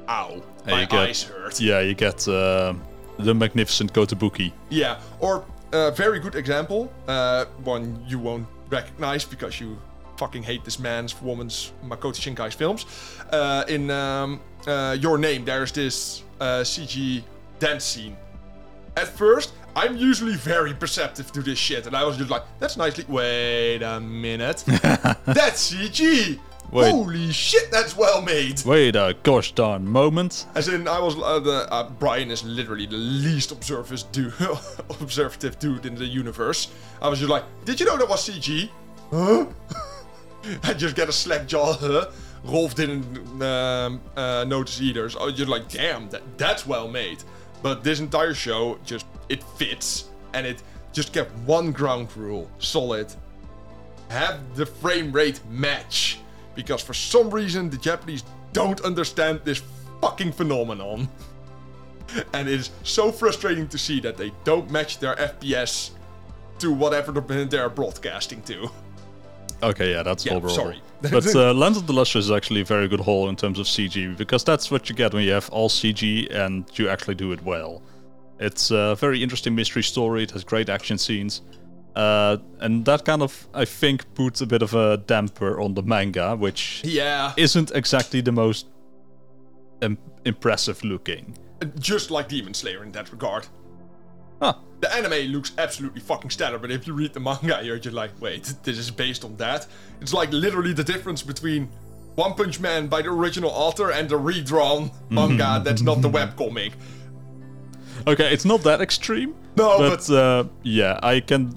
ow, 0.09 0.43
And 0.65 0.71
my 0.73 0.85
get- 0.85 1.01
eyes 1.09 1.23
hurt. 1.23 1.61
Yeah, 1.61 1.81
you 1.81 1.95
get 1.95 2.27
uh, 2.29 2.75
the 3.19 3.35
magnificent 3.35 3.93
Kotobuki. 3.93 4.53
Yeah, 4.71 4.99
or 5.21 5.45
a 5.73 5.91
very 5.91 6.19
good 6.21 6.35
example, 6.35 6.93
uh, 7.09 7.45
one 7.65 8.03
you 8.07 8.19
won't 8.19 8.47
recognize 8.71 9.25
because 9.25 9.61
you 9.61 9.79
fucking 10.17 10.43
hate 10.43 10.65
this 10.65 10.79
man's, 10.79 11.21
woman's, 11.21 11.73
Makoto 11.85 12.15
Shinkai's 12.21 12.55
films. 12.55 12.87
Uh, 13.31 13.65
in 13.69 13.91
um, 13.91 14.41
uh, 14.67 14.97
Your 14.99 15.19
Name, 15.19 15.45
there's 15.45 15.73
this 15.73 16.23
uh, 16.41 16.63
CG 16.63 17.23
dance 17.59 17.85
scene. 17.85 18.17
At 18.97 19.09
first, 19.09 19.53
I'm 19.75 19.95
usually 19.99 20.37
very 20.37 20.73
perceptive 20.73 21.31
to 21.33 21.43
this 21.43 21.59
shit, 21.59 21.87
and 21.87 21.95
I 21.95 22.03
was 22.05 22.17
just 22.17 22.31
like, 22.31 22.45
that's 22.59 22.79
nicely. 22.79 23.05
Wait 23.09 23.83
a 23.83 24.01
minute. 24.01 24.65
that's 24.67 25.71
CG! 25.71 26.39
Wait. 26.73 26.91
Holy 26.91 27.31
shit, 27.33 27.71
that's 27.71 27.97
well 27.97 28.23
made! 28.23 28.63
Wait 28.65 28.97
a 28.97 29.17
gosh 29.23 29.53
darn 29.53 29.87
moment. 29.87 30.47
As 30.55 30.69
in, 30.69 30.89
I 30.89 30.99
was 30.99 31.17
uh, 31.17 31.39
the 31.39 31.73
uh, 31.73 31.89
Brian 31.91 32.31
is 32.31 32.43
literally 32.45 32.87
the 32.87 32.97
least 32.97 33.53
observant 33.53 34.05
dude, 34.11 34.35
observative 35.01 35.59
dude 35.59 35.87
in 35.87 35.95
the 35.95 36.05
universe. 36.05 36.69
I 37.01 37.09
was 37.09 37.21
just 37.21 37.31
like, 37.31 37.45
did 37.65 37.79
you 37.79 37.87
know 37.87 37.97
that 37.97 38.09
was 38.09 38.29
CG? 38.29 38.69
Huh? 39.11 39.47
I 40.65 40.75
just 40.75 40.97
get 40.97 41.09
a 41.09 41.13
slack 41.13 41.47
jaw. 41.47 41.75
Huh? 41.75 42.11
Rolf 42.45 42.75
didn't 42.75 43.43
um, 43.43 44.01
uh, 44.17 44.45
notice 44.47 44.81
either. 44.81 45.09
So 45.09 45.21
I 45.21 45.25
was 45.27 45.35
just 45.35 45.49
like, 45.49 45.69
damn, 45.69 46.09
that 46.11 46.23
that's 46.37 46.67
well 46.67 46.89
made. 46.89 47.23
But 47.63 47.85
this 47.85 48.01
entire 48.01 48.35
show 48.35 48.79
just 48.85 49.07
it 49.29 49.43
fits, 49.43 50.07
and 50.35 50.47
it 50.47 50.63
just 50.93 51.13
kept 51.13 51.33
one 51.47 51.73
ground 51.73 52.17
rule 52.17 52.51
solid. 52.59 53.13
Have 54.09 54.57
the 54.57 54.67
frame 54.67 55.13
rate 55.13 55.41
match. 55.49 56.21
Because 56.57 56.83
for 56.83 56.95
some 56.95 57.31
reason 57.31 57.71
the 57.71 57.77
Japanese 57.77 58.25
don't 58.53 58.81
understand 58.81 59.41
this 59.45 59.63
fucking 60.01 60.33
phenomenon. 60.33 61.09
And 62.33 62.49
it 62.49 62.55
is 62.61 62.71
so 62.85 63.11
frustrating 63.11 63.67
to 63.67 63.77
see 63.77 63.99
that 64.01 64.17
they 64.17 64.31
don't 64.45 64.71
match 64.71 65.01
their 65.01 65.17
FPS 65.17 65.91
to 66.61 66.73
whatever 66.73 67.11
they're- 67.13 67.69
broadcasting 67.69 68.43
to. 68.43 68.71
Okay, 69.63 69.91
yeah, 69.91 70.05
that's 70.05 70.25
Yeah, 70.25 70.47
sorry. 70.47 70.81
but 71.03 71.27
uh, 71.35 71.53
Land 71.53 71.77
of 71.77 71.87
the 71.89 71.93
Lustrous 71.93 72.27
is 72.27 72.31
actually 72.31 72.61
a 72.61 72.65
very 72.65 72.87
good 72.89 73.01
haul 73.01 73.29
in 73.29 73.35
terms 73.37 73.59
of 73.59 73.67
CG 73.67 74.17
because 74.17 74.45
that's 74.45 74.71
what 74.71 74.89
you 74.89 74.95
get 74.95 75.15
when 75.15 75.25
you 75.25 75.33
have 75.33 75.49
all 75.51 75.69
CG 75.69 76.31
and 76.33 76.65
you 76.75 76.89
actually 76.89 77.17
do 77.17 77.33
it 77.33 77.43
well. 77.43 77.83
It's 78.39 78.71
a 78.71 78.95
very 78.97 79.23
interesting 79.23 79.55
mystery 79.55 79.83
story. 79.83 80.23
It 80.23 80.31
has 80.31 80.45
great 80.45 80.69
action 80.69 80.99
scenes. 80.99 81.41
Uh, 81.97 82.37
and 82.61 82.85
that 82.85 83.05
kind 83.07 83.23
of, 83.23 83.49
I 83.55 83.65
think, 83.65 84.05
puts 84.15 84.43
a 84.43 84.47
bit 84.47 84.61
of 84.63 84.75
a 84.75 84.99
damper 84.99 85.59
on 85.61 85.73
the 85.75 85.83
manga, 85.83 86.37
which 86.37 86.83
Yeah, 86.85 87.33
isn't 87.39 87.71
exactly 87.73 88.21
the 88.21 88.33
most 88.33 88.67
im- 89.81 89.97
impressive 90.27 90.85
looking. 90.85 91.35
just 91.79 92.11
like 92.11 92.29
Demon 92.29 92.53
Slayer 92.53 92.83
in 92.83 92.93
that 92.93 93.11
regard. 93.11 93.47
Huh. 94.43 94.53
The 94.83 94.95
anime 94.95 95.33
looks 95.33 95.53
absolutely 95.57 96.03
fucking 96.03 96.29
stellar, 96.29 96.59
but 96.59 96.71
if 96.71 96.87
you 96.87 96.93
read 96.93 97.15
the 97.15 97.21
manga, 97.21 97.61
you're 97.65 97.79
just 97.79 97.95
like, 97.97 98.11
wait, 98.21 98.53
this 98.63 98.77
is 98.77 98.91
based 98.91 99.25
on 99.25 99.35
that? 99.39 99.67
It's 100.03 100.13
like 100.13 100.31
literally 100.33 100.75
the 100.75 100.85
difference 100.85 101.23
between 101.23 101.71
One 102.17 102.35
Punch 102.35 102.61
Man 102.61 102.89
by 102.89 103.01
the 103.01 103.09
original 103.09 103.49
author 103.51 103.91
and 103.91 104.07
the 104.07 104.19
redrawn 104.19 104.91
manga 105.09 105.63
that's 105.65 105.81
not 105.81 106.03
the 106.03 106.11
webcomic. 106.11 106.73
Okay, 108.07 108.31
it's 108.35 108.45
not 108.45 108.63
that 108.65 108.83
extreme. 108.83 109.35
No, 109.57 109.79
but, 109.79 110.11
uh, 110.11 110.45
yeah, 110.63 111.01
I 111.03 111.21
can. 111.21 111.55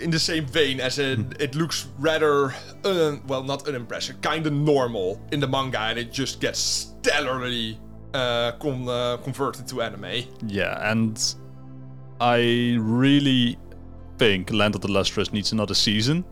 In 0.00 0.10
the 0.10 0.18
same 0.18 0.46
vein 0.46 0.80
as 0.80 0.98
it, 0.98 1.18
it 1.40 1.54
looks 1.54 1.88
rather, 1.98 2.54
un, 2.84 3.22
well, 3.26 3.42
not 3.42 3.66
unimpressive, 3.66 4.20
kind 4.20 4.46
of 4.46 4.52
normal 4.52 5.20
in 5.32 5.40
the 5.40 5.48
manga, 5.48 5.80
and 5.80 5.98
it 5.98 6.12
just 6.12 6.40
gets 6.40 6.92
stellarly 7.02 7.76
uh, 8.14 8.52
con, 8.52 8.88
uh, 8.88 9.16
converted 9.18 9.66
to 9.68 9.82
anime. 9.82 10.24
Yeah, 10.46 10.90
and 10.90 11.34
I 12.20 12.76
really 12.80 13.58
think 14.18 14.52
Land 14.52 14.74
of 14.74 14.80
the 14.80 14.90
Lustrous 14.90 15.32
needs 15.32 15.52
another 15.52 15.74
season. 15.74 16.24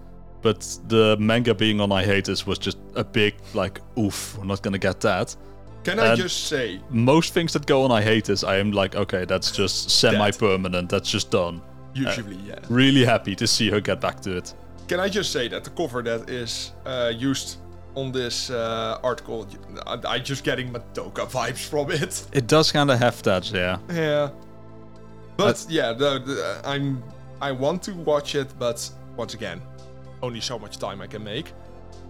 But 0.42 0.78
the 0.86 1.16
manga 1.18 1.54
being 1.54 1.80
on 1.80 1.90
hiatus 1.90 2.46
was 2.46 2.58
just 2.58 2.78
a 2.94 3.02
big, 3.02 3.34
like, 3.54 3.80
oof, 3.98 4.36
we're 4.38 4.44
not 4.44 4.62
gonna 4.62 4.78
get 4.78 5.00
that. 5.00 5.34
Can 5.82 5.98
I 5.98 6.14
just 6.16 6.48
say, 6.48 6.80
Most 6.90 7.32
things 7.32 7.52
that 7.52 7.66
go 7.66 7.82
on 7.82 7.90
hiatus, 7.90 8.42
I 8.44 8.56
am 8.56 8.72
like, 8.72 8.96
okay, 8.96 9.24
that's 9.24 9.50
just 9.52 9.90
semi 9.90 10.30
permanent, 10.32 10.88
that's 10.88 11.10
just 11.10 11.30
done. 11.30 11.62
Usually, 12.04 12.36
yeah. 12.36 12.58
Really 12.68 13.04
happy 13.04 13.34
to 13.36 13.46
see 13.46 13.70
her 13.70 13.80
get 13.80 14.00
back 14.00 14.20
to 14.20 14.36
it. 14.36 14.54
Can 14.88 15.00
I 15.00 15.08
just 15.08 15.32
say 15.32 15.48
that 15.48 15.64
the 15.64 15.70
cover 15.70 16.02
that 16.02 16.30
is 16.30 16.72
uh, 16.84 17.12
used 17.16 17.58
on 17.94 18.12
this 18.12 18.50
uh, 18.50 19.00
article, 19.02 19.46
I, 19.86 19.98
I'm 20.06 20.24
just 20.24 20.44
getting 20.44 20.72
Madoka 20.72 21.26
vibes 21.26 21.64
from 21.64 21.90
it. 21.90 22.26
It 22.32 22.46
does 22.46 22.70
kind 22.70 22.90
of 22.90 22.98
have 22.98 23.22
that, 23.22 23.50
yeah. 23.50 23.78
Yeah. 23.90 24.30
But 25.36 25.66
yeah, 25.68 25.92
the, 25.92 26.18
the, 26.18 26.60
I'm 26.64 27.02
I 27.40 27.52
want 27.52 27.82
to 27.84 27.92
watch 27.92 28.34
it, 28.34 28.48
but 28.58 28.88
once 29.16 29.34
again, 29.34 29.60
only 30.22 30.40
so 30.40 30.58
much 30.58 30.78
time 30.78 31.00
I 31.02 31.06
can 31.06 31.22
make. 31.22 31.52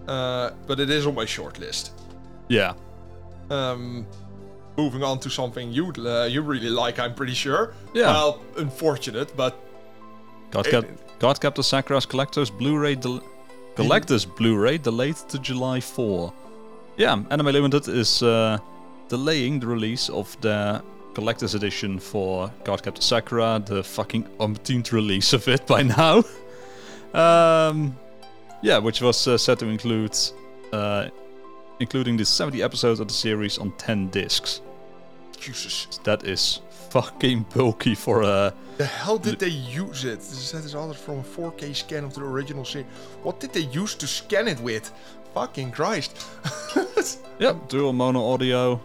Uh, 0.07 0.51
but 0.67 0.79
it 0.79 0.89
is 0.89 1.05
on 1.05 1.15
my 1.15 1.25
short 1.25 1.59
list. 1.59 1.91
Yeah. 2.47 2.73
Um, 3.49 4.07
moving 4.77 5.03
on 5.03 5.19
to 5.19 5.29
something 5.29 5.71
you 5.71 5.91
uh, 5.97 6.25
you 6.25 6.41
really 6.41 6.69
like, 6.69 6.99
I'm 6.99 7.13
pretty 7.13 7.33
sure. 7.33 7.73
Yeah. 7.93 8.11
Well, 8.11 8.41
unfortunate, 8.57 9.35
but 9.35 9.53
God, 10.51 10.65
Cap- 10.65 11.19
Card 11.19 11.39
Captor 11.39 11.63
Sakura's 11.63 12.05
Collector's 12.05 12.49
Blu-ray 12.49 12.95
del- 12.95 13.23
Collector's 13.75 14.25
Blu-ray 14.25 14.77
delayed 14.77 15.15
to 15.29 15.39
July 15.39 15.79
4. 15.79 16.33
Yeah, 16.97 17.21
Anime 17.29 17.47
Limited 17.47 17.87
is 17.87 18.23
uh, 18.23 18.57
delaying 19.07 19.59
the 19.59 19.67
release 19.67 20.09
of 20.09 20.35
the 20.41 20.81
collector's 21.13 21.55
edition 21.55 21.99
for 21.99 22.51
Card 22.63 22.83
Captor 22.83 23.01
Sakura, 23.01 23.61
the 23.65 23.83
fucking 23.83 24.27
umpteenth 24.39 24.91
release 24.93 25.33
of 25.33 25.47
it 25.47 25.65
by 25.67 25.83
now. 25.83 26.23
um, 27.13 27.97
yeah, 28.61 28.77
which 28.77 29.01
was 29.01 29.27
uh, 29.27 29.37
set 29.37 29.59
to 29.59 29.67
include 29.67 30.17
uh, 30.71 31.09
including 31.79 32.17
the 32.17 32.25
70 32.25 32.61
episodes 32.61 32.99
of 32.99 33.07
the 33.07 33.13
series 33.13 33.57
on 33.57 33.71
10 33.73 34.09
discs. 34.09 34.61
Jesus. 35.39 35.99
That 36.03 36.25
is 36.25 36.61
fucking 37.01 37.45
bulky 37.53 37.93
for 37.93 38.23
a. 38.23 38.51
The 38.77 38.85
hell 38.85 39.19
did 39.19 39.37
they 39.39 39.49
use 39.83 40.03
it? 40.03 40.17
This 40.17 40.53
is 40.53 40.73
all 40.73 40.91
from 40.93 41.19
a 41.19 41.23
4K 41.23 41.75
scan 41.75 42.03
of 42.03 42.13
the 42.15 42.21
original 42.21 42.65
series. 42.65 42.87
What 43.21 43.39
did 43.39 43.53
they 43.53 43.67
use 43.81 43.93
to 43.95 44.07
scan 44.07 44.47
it 44.47 44.59
with? 44.59 44.91
Fucking 45.33 45.71
Christ. 45.71 46.11
Yep, 47.39 47.69
dual 47.69 47.93
mono 47.93 48.33
audio. 48.33 48.81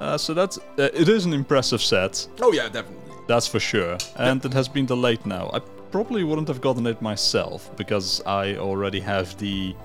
Uh, 0.00 0.16
so 0.16 0.32
that's 0.32 0.56
uh, 0.56 0.88
it 0.94 1.10
is 1.10 1.26
an 1.26 1.34
impressive 1.34 1.82
set, 1.82 2.26
oh 2.40 2.52
yeah, 2.52 2.70
definitely. 2.70 3.14
that's 3.28 3.46
for 3.46 3.60
sure. 3.60 3.98
And 4.16 4.42
it 4.42 4.54
has 4.54 4.66
been 4.66 4.86
delayed 4.86 5.24
now. 5.26 5.50
I 5.52 5.58
probably 5.92 6.24
wouldn't 6.24 6.48
have 6.48 6.62
gotten 6.62 6.86
it 6.86 7.02
myself 7.02 7.70
because 7.76 8.22
I 8.24 8.56
already 8.56 8.98
have 9.00 9.36
the 9.36 9.76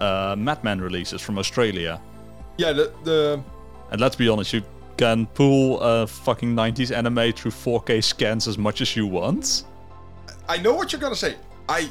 uh, 0.00 0.36
Madman 0.38 0.80
releases 0.80 1.20
from 1.20 1.36
Australia. 1.36 2.00
Yeah, 2.58 2.72
the 2.72 2.92
the 3.02 3.42
And 3.90 4.00
let's 4.00 4.16
be 4.16 4.28
honest, 4.28 4.52
you 4.52 4.62
can 4.96 5.26
pull 5.26 5.80
a 5.80 6.06
fucking 6.06 6.54
90s 6.54 6.94
anime 6.94 7.32
through 7.32 7.50
4K 7.50 8.02
scans 8.02 8.48
as 8.48 8.58
much 8.58 8.80
as 8.80 8.96
you 8.96 9.06
want. 9.06 9.64
I 10.48 10.58
know 10.58 10.74
what 10.74 10.92
you're 10.92 11.00
gonna 11.00 11.16
say. 11.16 11.36
I 11.68 11.90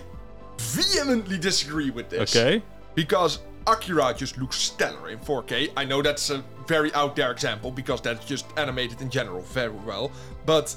vehemently 0.58 1.38
disagree 1.38 1.90
with 1.90 2.10
this. 2.10 2.36
Okay. 2.36 2.64
Because 2.96 3.40
Akira 3.68 4.14
just 4.16 4.38
looks 4.38 4.58
stellar 4.58 5.10
in 5.10 5.20
4K. 5.20 5.72
I 5.76 5.86
know 5.86 6.02
that's 6.02 6.30
a 6.30 6.44
very 6.68 6.94
out 6.94 7.16
there 7.16 7.32
example 7.32 7.72
because 7.72 8.02
that's 8.02 8.26
just 8.26 8.46
animated 8.58 9.02
in 9.02 9.10
general 9.10 9.42
very 9.42 9.70
well. 9.70 10.12
But 10.46 10.76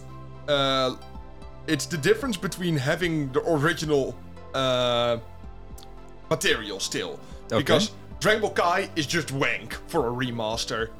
uh, 0.48 0.96
it's 1.66 1.86
the 1.86 1.98
difference 1.98 2.36
between 2.36 2.76
having 2.76 3.30
the 3.32 3.40
original 3.50 4.16
uh, 4.54 5.18
material 6.30 6.80
still. 6.80 7.20
Okay. 7.46 7.58
Because 7.58 7.92
Dragon 8.20 8.42
Ball 8.42 8.50
Kai 8.50 8.90
is 8.96 9.06
just 9.06 9.30
wank 9.32 9.74
for 9.88 10.08
a 10.08 10.10
remaster. 10.10 10.90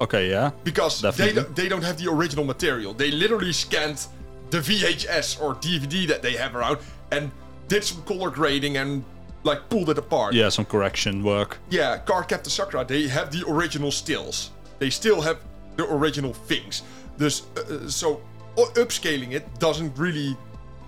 Okay, 0.00 0.30
yeah. 0.30 0.50
Because 0.64 1.00
they, 1.16 1.32
don't- 1.32 1.54
they 1.54 1.68
don't 1.68 1.82
have 1.84 1.98
the 1.98 2.10
original 2.10 2.44
material. 2.44 2.94
They 2.94 3.10
literally 3.10 3.52
scanned 3.52 4.06
the 4.50 4.58
VHS 4.58 5.40
or 5.40 5.54
DVD 5.56 6.06
that 6.08 6.22
they 6.22 6.32
have 6.32 6.56
around 6.56 6.78
and 7.12 7.30
did 7.68 7.84
some 7.84 8.02
color 8.02 8.30
grading 8.30 8.76
and 8.78 9.04
like 9.44 9.68
pulled 9.68 9.90
it 9.90 9.98
apart. 9.98 10.34
Yeah, 10.34 10.48
some 10.48 10.64
correction 10.64 11.22
work. 11.22 11.58
Yeah, 11.70 11.98
Card 11.98 12.28
Captor 12.28 12.50
Sakura, 12.50 12.84
they 12.84 13.08
have 13.08 13.30
the 13.30 13.44
original 13.48 13.90
stills. 13.92 14.50
They 14.78 14.90
still 14.90 15.20
have 15.20 15.38
the 15.76 15.84
original 15.92 16.32
things. 16.34 16.82
Dus, 17.18 17.42
uh, 17.56 17.88
so 17.88 18.20
upscaling 18.56 19.32
it 19.32 19.46
doesn't 19.58 19.96
really. 19.96 20.36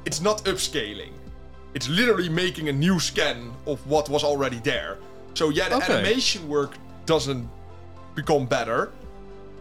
It's 0.04 0.20
not 0.20 0.44
upscaling. 0.44 1.12
It's 1.74 1.88
literally 1.88 2.28
making 2.28 2.68
a 2.68 2.72
new 2.72 2.98
scan 2.98 3.52
of 3.66 3.78
what 3.86 4.08
was 4.08 4.24
already 4.24 4.58
there. 4.58 4.98
So 5.34 5.50
yeah, 5.50 5.68
the 5.68 5.76
Okay. 5.76 5.92
animation 5.94 6.48
work 6.48 6.74
doesn't 7.06 7.48
become 8.14 8.44
better, 8.46 8.90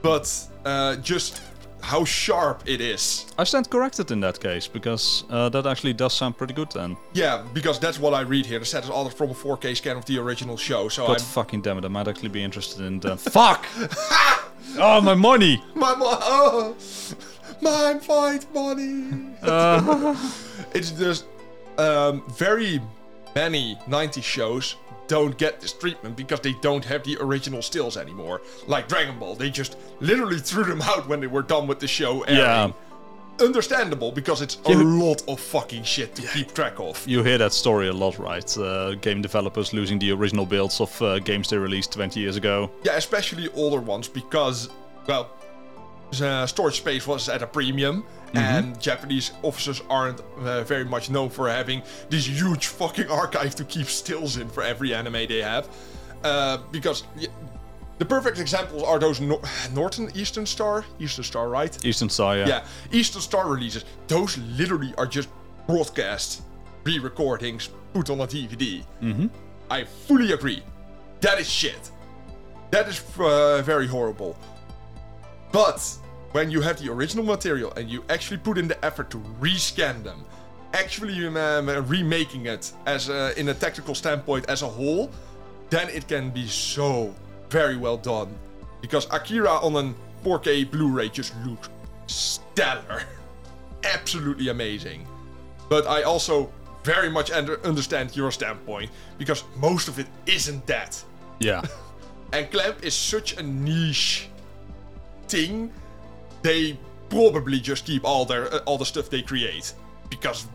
but 0.02 0.48
uh, 0.66 0.96
just 0.98 1.42
how 1.82 2.06
sharp 2.06 2.64
it 2.66 2.80
is. 2.80 3.26
I 3.38 3.44
stand 3.44 3.70
corrected 3.70 4.12
in 4.12 4.20
that 4.22 4.40
case 4.40 4.68
because 4.68 5.24
uh, 5.30 5.50
that 5.50 5.66
actually 5.66 5.94
does 5.94 6.14
sound 6.14 6.38
pretty 6.38 6.54
good 6.54 6.72
then. 6.72 6.96
Yeah, 7.14 7.44
because 7.54 7.80
that's 7.80 8.00
what 8.00 8.14
I 8.14 8.22
read 8.22 8.46
here. 8.46 8.60
The 8.60 8.66
set 8.66 8.84
is 8.84 8.90
altered 8.90 9.16
from 9.16 9.32
a 9.32 9.34
4K 9.34 9.76
scan 9.76 9.98
of 9.98 10.06
the 10.06 10.20
original 10.20 10.58
show. 10.58 10.90
So 10.90 11.08
God 11.08 11.18
I'm 11.18 11.26
fucking 11.26 11.62
damn 11.62 11.78
it, 11.78 11.86
I 11.86 11.88
might 11.88 12.08
actually 12.08 12.30
be 12.30 12.44
interested 12.44 12.86
in 12.86 13.00
that. 13.02 13.20
Fuck! 13.20 13.66
oh, 14.78 15.02
my 15.02 15.16
money! 15.16 15.64
My 15.76 15.96
mo- 15.96 16.20
oh, 16.22 16.76
my 17.62 18.00
fight 18.00 18.46
money. 18.54 19.36
it's 20.74 20.92
just 20.92 21.26
um, 21.78 22.24
very 22.30 22.80
many 23.36 23.78
90 23.88 24.22
shows 24.22 24.76
don't 25.08 25.38
get 25.38 25.60
this 25.60 25.74
treatment 25.74 26.16
because 26.16 26.40
they 26.40 26.54
don't 26.62 26.86
have 26.86 27.04
the 27.04 27.18
original 27.20 27.62
stills 27.62 27.98
anymore. 27.98 28.42
Like 28.68 28.88
Dragon 28.88 29.20
Ball, 29.20 29.36
they 29.36 29.50
just 29.50 29.78
literally 30.00 30.40
threw 30.40 30.64
them 30.64 30.82
out 30.82 31.08
when 31.08 31.20
they 31.20 31.28
were 31.28 31.42
done 31.42 31.68
with 31.68 31.80
the 31.80 31.88
show 31.88 32.22
airing. 32.24 32.40
Yeah. 32.40 32.72
Understandable 33.40 34.12
because 34.12 34.42
it's 34.42 34.60
a 34.66 34.74
lot 34.74 35.24
of 35.28 35.40
fucking 35.40 35.84
shit 35.84 36.14
to 36.16 36.22
keep 36.28 36.54
track 36.54 36.80
of. 36.80 37.04
You 37.08 37.24
hear 37.24 37.40
that 37.40 37.54
story 37.54 37.88
a 37.88 37.94
lot, 37.94 38.20
right? 38.20 38.58
Uh, 38.58 38.94
game 38.96 39.22
developers 39.22 39.74
losing 39.74 39.98
the 39.98 40.12
original 40.12 40.46
builds 40.46 40.80
of 40.80 41.02
uh, 41.02 41.18
games 41.20 41.50
they 41.50 41.58
released 41.58 41.92
20 41.94 42.20
years 42.20 42.36
ago. 42.38 42.70
Yeah, 42.84 42.98
especially 42.98 43.50
older 43.56 43.80
ones 43.80 44.08
because, 44.08 44.70
well, 45.08 45.32
the 46.12 46.46
storage 46.48 46.78
space 46.78 47.08
was 47.08 47.30
at 47.30 47.42
a 47.42 47.48
premium, 47.48 48.04
and 48.34 48.80
Japanese 48.80 49.32
officers 49.44 49.82
aren't 49.90 50.22
uh, 50.40 50.64
very 50.64 50.86
much 50.86 51.10
known 51.10 51.30
for 51.30 51.50
having 51.50 51.82
this 52.10 52.28
huge 52.28 52.68
fucking 52.68 53.10
archive 53.10 53.56
to 53.56 53.64
keep 53.66 53.88
stills 53.88 54.38
in 54.38 54.50
for 54.50 54.64
every 54.64 54.94
anime 54.94 55.14
they 55.28 55.42
have. 55.42 55.68
Uh, 56.24 56.58
because 56.72 57.04
the 57.98 58.06
perfect 58.06 58.40
examples 58.40 58.84
are 58.84 59.00
those 59.00 59.20
Nor- 59.20 59.42
Northern 59.74 60.10
Eastern 60.16 60.46
Star, 60.46 60.86
Eastern 61.00 61.24
Star, 61.24 61.50
right? 61.50 61.84
Eastern 61.86 62.10
Star, 62.10 62.38
yeah. 62.38 62.48
Yeah, 62.48 62.66
Eastern 62.92 63.22
Star 63.22 63.48
releases. 63.48 63.86
Those 64.08 64.38
literally 64.38 64.94
are 64.98 65.08
just 65.08 65.30
broadcast 65.68 66.42
re-recordings 66.84 67.70
put 67.94 68.10
on 68.10 68.20
a 68.22 68.28
DVD. 68.28 68.84
Mm-hmm. 69.02 69.28
I 69.70 69.84
fully 69.84 70.32
agree. 70.32 70.64
That 71.22 71.40
is 71.40 71.50
shit. 71.50 71.92
That 72.72 72.88
is 72.88 73.04
uh, 73.20 73.62
very 73.64 73.88
horrible. 73.88 74.38
But 75.52 75.98
when 76.32 76.50
you 76.50 76.62
have 76.62 76.82
the 76.82 76.92
original 76.92 77.26
material 77.26 77.74
and 77.74 77.90
you 77.90 78.04
actually 78.10 78.38
put 78.38 78.58
in 78.58 78.68
the 78.68 78.84
effort 78.86 79.10
to 79.12 79.18
rescan 79.40 80.04
them, 80.04 80.24
actually 80.74 81.26
um, 81.28 81.38
um, 81.38 81.68
remaking 81.88 82.46
it 82.46 82.72
as 82.86 83.10
a, 83.10 83.38
in 83.40 83.50
a 83.50 83.54
technical 83.54 83.94
standpoint 83.96 84.46
as 84.48 84.62
a 84.62 84.68
whole, 84.68 85.12
then 85.70 85.90
it 85.90 86.08
can 86.08 86.30
be 86.30 86.48
so 86.48 87.14
very 87.50 87.76
well 87.78 87.98
done. 87.98 88.34
Because 88.82 89.06
Akira 89.12 89.52
on 89.52 89.76
a 89.76 90.28
4K 90.28 90.72
Blu-ray 90.72 91.10
just 91.10 91.34
looks 91.46 91.70
stellar, 92.08 93.04
absolutely 93.84 94.50
amazing. 94.50 95.08
But 95.70 95.88
I 95.88 96.04
also 96.04 96.52
very 96.84 97.10
much 97.10 97.32
under- 97.32 97.64
understand 97.66 98.16
your 98.16 98.32
standpoint 98.32 98.90
because 99.18 99.44
most 99.58 99.88
of 99.88 100.00
it 100.00 100.08
isn't 100.26 100.66
that. 100.68 101.04
Yeah. 101.40 101.62
And 102.34 102.50
Clamp 102.50 102.82
is 102.82 102.96
such 102.96 103.36
a 103.36 103.44
niche 103.44 104.30
thing. 105.32 105.72
They 106.42 106.78
probably 107.10 107.60
just 107.60 107.86
keep 107.86 108.04
all 108.06 108.26
their 108.26 108.54
uh, 108.54 108.60
all 108.66 108.78
the 108.78 108.86
stuff 108.86 109.10
they 109.10 109.22
create 109.22 109.74
because 110.10 110.48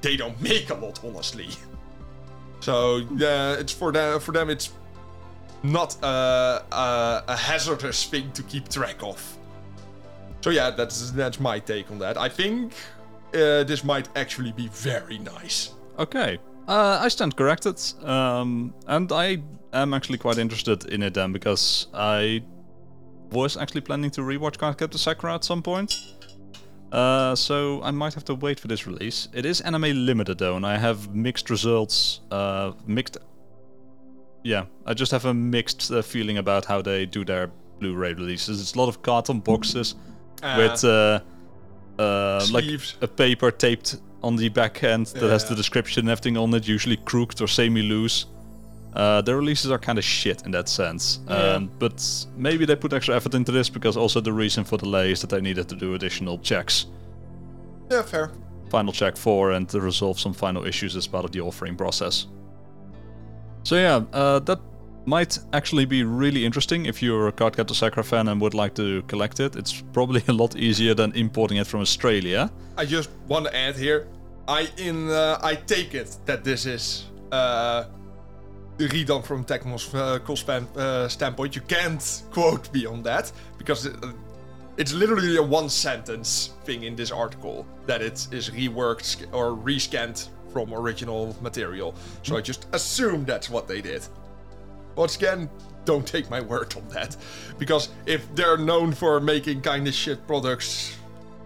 they 0.00 0.16
don't 0.16 0.40
make 0.40 0.70
a 0.70 0.74
lot, 0.74 1.00
honestly. 1.04 1.48
So 2.60 2.98
yeah, 3.16 3.54
it's 3.54 3.72
for 3.72 3.92
them. 3.92 4.20
For 4.20 4.32
them, 4.32 4.50
it's 4.50 4.72
not 5.62 5.96
a, 6.02 6.64
a, 6.72 7.24
a 7.28 7.36
hazardous 7.36 8.04
thing 8.04 8.30
to 8.32 8.42
keep 8.42 8.68
track 8.68 9.02
of. 9.02 9.20
So 10.40 10.50
yeah, 10.50 10.70
that's 10.70 11.10
that's 11.12 11.40
my 11.40 11.58
take 11.58 11.90
on 11.90 11.98
that. 11.98 12.16
I 12.16 12.28
think 12.28 12.72
uh, 13.34 13.64
this 13.64 13.84
might 13.84 14.08
actually 14.16 14.52
be 14.52 14.68
very 14.68 15.18
nice. 15.18 15.74
Okay. 15.98 16.38
Uh, 16.68 16.98
I 17.00 17.08
stand 17.08 17.34
corrected. 17.34 17.80
Um, 18.04 18.74
and 18.86 19.10
I 19.10 19.42
am 19.72 19.94
actually 19.94 20.18
quite 20.18 20.38
interested 20.38 20.84
in 20.86 21.02
it 21.02 21.14
then 21.14 21.32
because 21.32 21.88
I 21.94 22.42
was 23.30 23.56
actually 23.56 23.82
planning 23.82 24.10
to 24.12 24.22
rewatch 24.22 24.58
Card 24.58 24.78
Captor 24.78 24.98
Sakura 24.98 25.34
at 25.34 25.44
some 25.44 25.62
point. 25.62 25.94
Uh, 26.92 27.34
so 27.34 27.82
I 27.82 27.90
might 27.90 28.14
have 28.14 28.24
to 28.24 28.34
wait 28.34 28.58
for 28.58 28.68
this 28.68 28.86
release. 28.86 29.28
It 29.34 29.44
is 29.44 29.60
anime 29.60 30.06
limited 30.06 30.38
though, 30.38 30.56
and 30.56 30.66
I 30.66 30.78
have 30.78 31.14
mixed 31.14 31.50
results. 31.50 32.20
Uh, 32.30 32.72
mixed. 32.86 33.18
Yeah, 34.42 34.64
I 34.86 34.94
just 34.94 35.12
have 35.12 35.26
a 35.26 35.34
mixed 35.34 35.90
uh, 35.90 36.00
feeling 36.00 36.38
about 36.38 36.64
how 36.64 36.80
they 36.80 37.04
do 37.04 37.24
their 37.24 37.50
Blu-ray 37.78 38.14
releases. 38.14 38.60
It's 38.60 38.74
a 38.74 38.78
lot 38.78 38.88
of 38.88 39.02
carton 39.02 39.40
boxes 39.40 39.94
with 40.42 40.84
uh, 40.84 41.20
uh, 41.98 42.46
like 42.50 42.64
a 43.02 43.08
paper 43.08 43.50
taped 43.50 44.00
on 44.22 44.36
the 44.36 44.48
back 44.48 44.82
end 44.82 45.06
that 45.06 45.30
has 45.30 45.48
the 45.48 45.54
description 45.54 46.02
and 46.02 46.10
everything 46.10 46.36
on 46.36 46.52
it, 46.54 46.66
usually 46.66 46.96
crooked 46.96 47.40
or 47.40 47.46
semi-loose. 47.46 48.26
Uh, 48.94 49.20
their 49.22 49.36
releases 49.36 49.70
are 49.70 49.78
kind 49.78 49.98
of 49.98 50.04
shit 50.04 50.42
in 50.44 50.50
that 50.52 50.68
sense. 50.68 51.20
Um, 51.28 51.70
but 51.78 52.26
maybe 52.36 52.64
they 52.64 52.74
put 52.74 52.92
extra 52.92 53.14
effort 53.14 53.34
into 53.34 53.52
this 53.52 53.68
because 53.68 53.96
also 53.96 54.20
the 54.20 54.32
reason 54.32 54.64
for 54.64 54.78
delay 54.78 55.12
is 55.12 55.20
that 55.20 55.30
they 55.30 55.40
needed 55.40 55.68
to 55.68 55.76
do 55.76 55.94
additional 55.94 56.38
checks. 56.38 56.86
Yeah, 57.90 58.02
fair. 58.02 58.30
Final 58.70 58.92
check 58.92 59.16
4 59.16 59.52
and 59.52 59.68
to 59.68 59.80
resolve 59.80 60.18
some 60.18 60.32
final 60.32 60.66
issues 60.66 60.96
as 60.96 61.06
part 61.06 61.24
of 61.24 61.32
the 61.32 61.40
offering 61.40 61.76
process. 61.76 62.26
So 63.62 63.76
yeah, 63.76 64.02
uh, 64.12 64.38
that 64.40 64.60
might 65.04 65.38
actually 65.52 65.86
be 65.86 66.04
really 66.04 66.44
interesting 66.44 66.86
if 66.86 67.02
you're 67.02 67.28
a 67.28 67.32
Card 67.32 67.56
Captor 67.56 67.74
Sakura 67.74 68.04
fan 68.04 68.28
and 68.28 68.40
would 68.40 68.54
like 68.54 68.74
to 68.74 69.02
collect 69.02 69.40
it. 69.40 69.56
It's 69.56 69.82
probably 69.92 70.22
a 70.28 70.32
lot 70.32 70.56
easier 70.56 70.94
than 70.94 71.12
importing 71.12 71.58
it 71.58 71.66
from 71.66 71.80
Australia. 71.80 72.50
I 72.76 72.84
just 72.84 73.10
want 73.26 73.46
to 73.46 73.56
add 73.56 73.76
here. 73.76 74.06
I 74.46 74.68
in 74.78 75.10
uh, 75.10 75.38
I 75.42 75.54
take 75.54 75.94
it 75.94 76.16
that 76.24 76.44
this 76.44 76.64
is 76.66 77.06
uh, 77.32 77.84
redone 78.86 79.24
from 79.24 79.44
Tecmo's 79.44 79.92
uh, 79.94 80.20
uh, 80.80 81.08
standpoint. 81.08 81.56
You 81.56 81.62
can't 81.62 82.22
quote 82.30 82.72
me 82.72 82.86
on 82.86 83.02
that 83.02 83.32
because 83.58 83.86
uh, 83.86 84.12
it's 84.76 84.92
literally 84.92 85.36
a 85.36 85.42
one 85.42 85.68
sentence 85.68 86.54
thing 86.64 86.84
in 86.84 86.94
this 86.94 87.10
article 87.10 87.66
that 87.86 88.00
it 88.00 88.28
is 88.30 88.50
reworked 88.50 89.26
or 89.32 89.56
rescanned 89.56 90.28
from 90.52 90.72
original 90.72 91.36
material. 91.42 91.94
So 92.22 92.36
I 92.36 92.40
just 92.40 92.68
assume 92.72 93.24
that's 93.24 93.50
what 93.50 93.66
they 93.66 93.80
did. 93.80 94.06
Once 94.94 95.16
again, 95.16 95.50
don't 95.84 96.06
take 96.06 96.30
my 96.30 96.40
word 96.40 96.74
on 96.76 96.88
that. 96.88 97.16
Because 97.58 97.88
if 98.06 98.32
they're 98.34 98.58
known 98.58 98.92
for 98.92 99.20
making 99.20 99.62
kind 99.62 99.86
of 99.88 99.94
shit 99.94 100.26
products, 100.26 100.96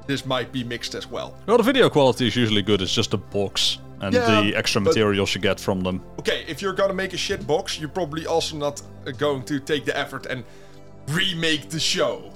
this 0.07 0.27
might 0.27 0.53
be 0.53 0.65
mixed 0.65 0.95
as 0.95 1.07
well. 1.07 1.37
Well, 1.47 1.57
the 1.57 1.63
video 1.63 1.89
quality 1.89 2.27
is 2.27 2.37
usually 2.37 2.63
good. 2.63 2.83
It's 2.83 2.95
just 2.95 3.15
a 3.15 3.19
box 3.19 3.79
and 4.03 4.15
Yeah, 4.15 4.43
the 4.43 4.55
extra 4.57 4.81
materials 4.81 5.35
you 5.35 5.41
get 5.41 5.59
from 5.61 5.81
them. 5.83 6.03
Okay, 6.19 6.45
if 6.49 6.61
you're 6.61 6.75
gonna 6.75 6.93
make 6.95 7.13
a 7.15 7.17
shit 7.17 7.47
box, 7.47 7.79
you're 7.79 7.89
probably 7.89 8.27
also 8.27 8.57
not 8.57 8.83
uh, 9.07 9.13
going 9.13 9.45
to 9.45 9.59
take 9.61 9.85
the 9.85 9.97
effort 9.97 10.27
and 10.27 10.45
remake 11.09 11.69
the 11.71 11.81
show 11.81 12.31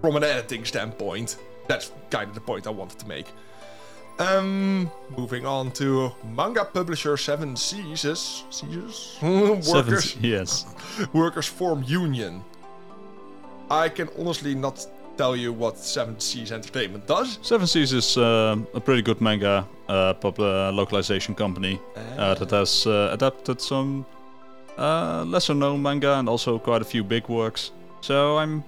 from 0.00 0.16
an 0.16 0.24
editing 0.24 0.64
standpoint. 0.64 1.36
That's 1.66 1.92
kind 2.10 2.28
of 2.28 2.34
the 2.34 2.40
point 2.40 2.66
I 2.66 2.70
wanted 2.70 2.98
to 3.00 3.06
make. 3.08 3.26
Um, 4.20 4.90
moving 5.16 5.46
on 5.46 5.70
to 5.72 6.10
manga 6.24 6.64
publisher 6.64 7.16
Seven 7.16 7.54
Seasons. 7.56 8.44
Seasons? 8.50 9.16
Seven, 9.20 9.62
Workers. 9.72 10.16
yes. 10.20 10.66
Workers 11.12 11.46
Form 11.46 11.84
Union. 11.86 12.42
I 13.70 13.88
can 13.88 14.08
honestly 14.18 14.54
not 14.54 14.84
tell 15.18 15.36
you 15.36 15.52
what 15.52 15.76
Seven 15.78 16.18
Seas 16.20 16.52
Entertainment 16.52 17.06
does. 17.06 17.38
Seven 17.42 17.66
Seas 17.66 17.92
is 17.92 18.16
um 18.16 18.66
a 18.74 18.80
pretty 18.80 19.02
good 19.02 19.20
manga 19.20 19.64
uh, 19.88 20.14
pub, 20.14 20.38
uh, 20.40 20.70
localization 20.72 21.34
company 21.34 21.78
uh, 22.16 22.34
that 22.34 22.50
has 22.50 22.86
uh, 22.86 23.10
adapted 23.12 23.60
some 23.60 24.04
uh, 24.78 25.24
lesser 25.26 25.54
known 25.54 25.82
manga 25.82 26.14
and 26.18 26.28
also 26.28 26.58
quite 26.58 26.82
a 26.82 26.84
few 26.84 27.04
big 27.04 27.28
works. 27.28 27.72
So 28.00 28.38
I'm. 28.38 28.62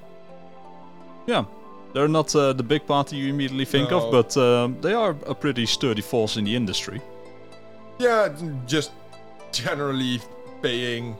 Yeah. 1.26 1.44
They're 1.92 2.08
not 2.08 2.34
uh, 2.36 2.52
the 2.52 2.62
big 2.62 2.86
party 2.86 3.16
you 3.16 3.28
immediately 3.34 3.64
think 3.64 3.90
No. 3.90 3.98
of, 3.98 4.12
but 4.12 4.36
um, 4.36 4.76
they 4.80 4.92
are 4.94 5.16
a 5.26 5.34
pretty 5.34 5.66
sturdy 5.66 6.02
force 6.02 6.36
in 6.38 6.44
the 6.44 6.54
industry. 6.54 7.00
Yeah, 7.98 8.28
just 8.66 8.92
generally 9.52 10.20
paying 10.62 11.16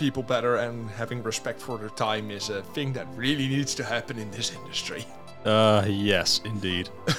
people 0.00 0.22
better 0.22 0.56
and 0.56 0.90
having 0.90 1.22
respect 1.22 1.60
for 1.60 1.78
their 1.78 1.90
time 1.90 2.30
is 2.30 2.48
a 2.50 2.62
thing 2.74 2.92
that 2.94 3.06
really 3.14 3.46
needs 3.46 3.74
to 3.74 3.84
happen 3.84 4.18
in 4.18 4.30
this 4.30 4.52
industry. 4.56 5.04
Uh, 5.44 5.84
yes, 5.86 6.40
indeed. 6.44 6.88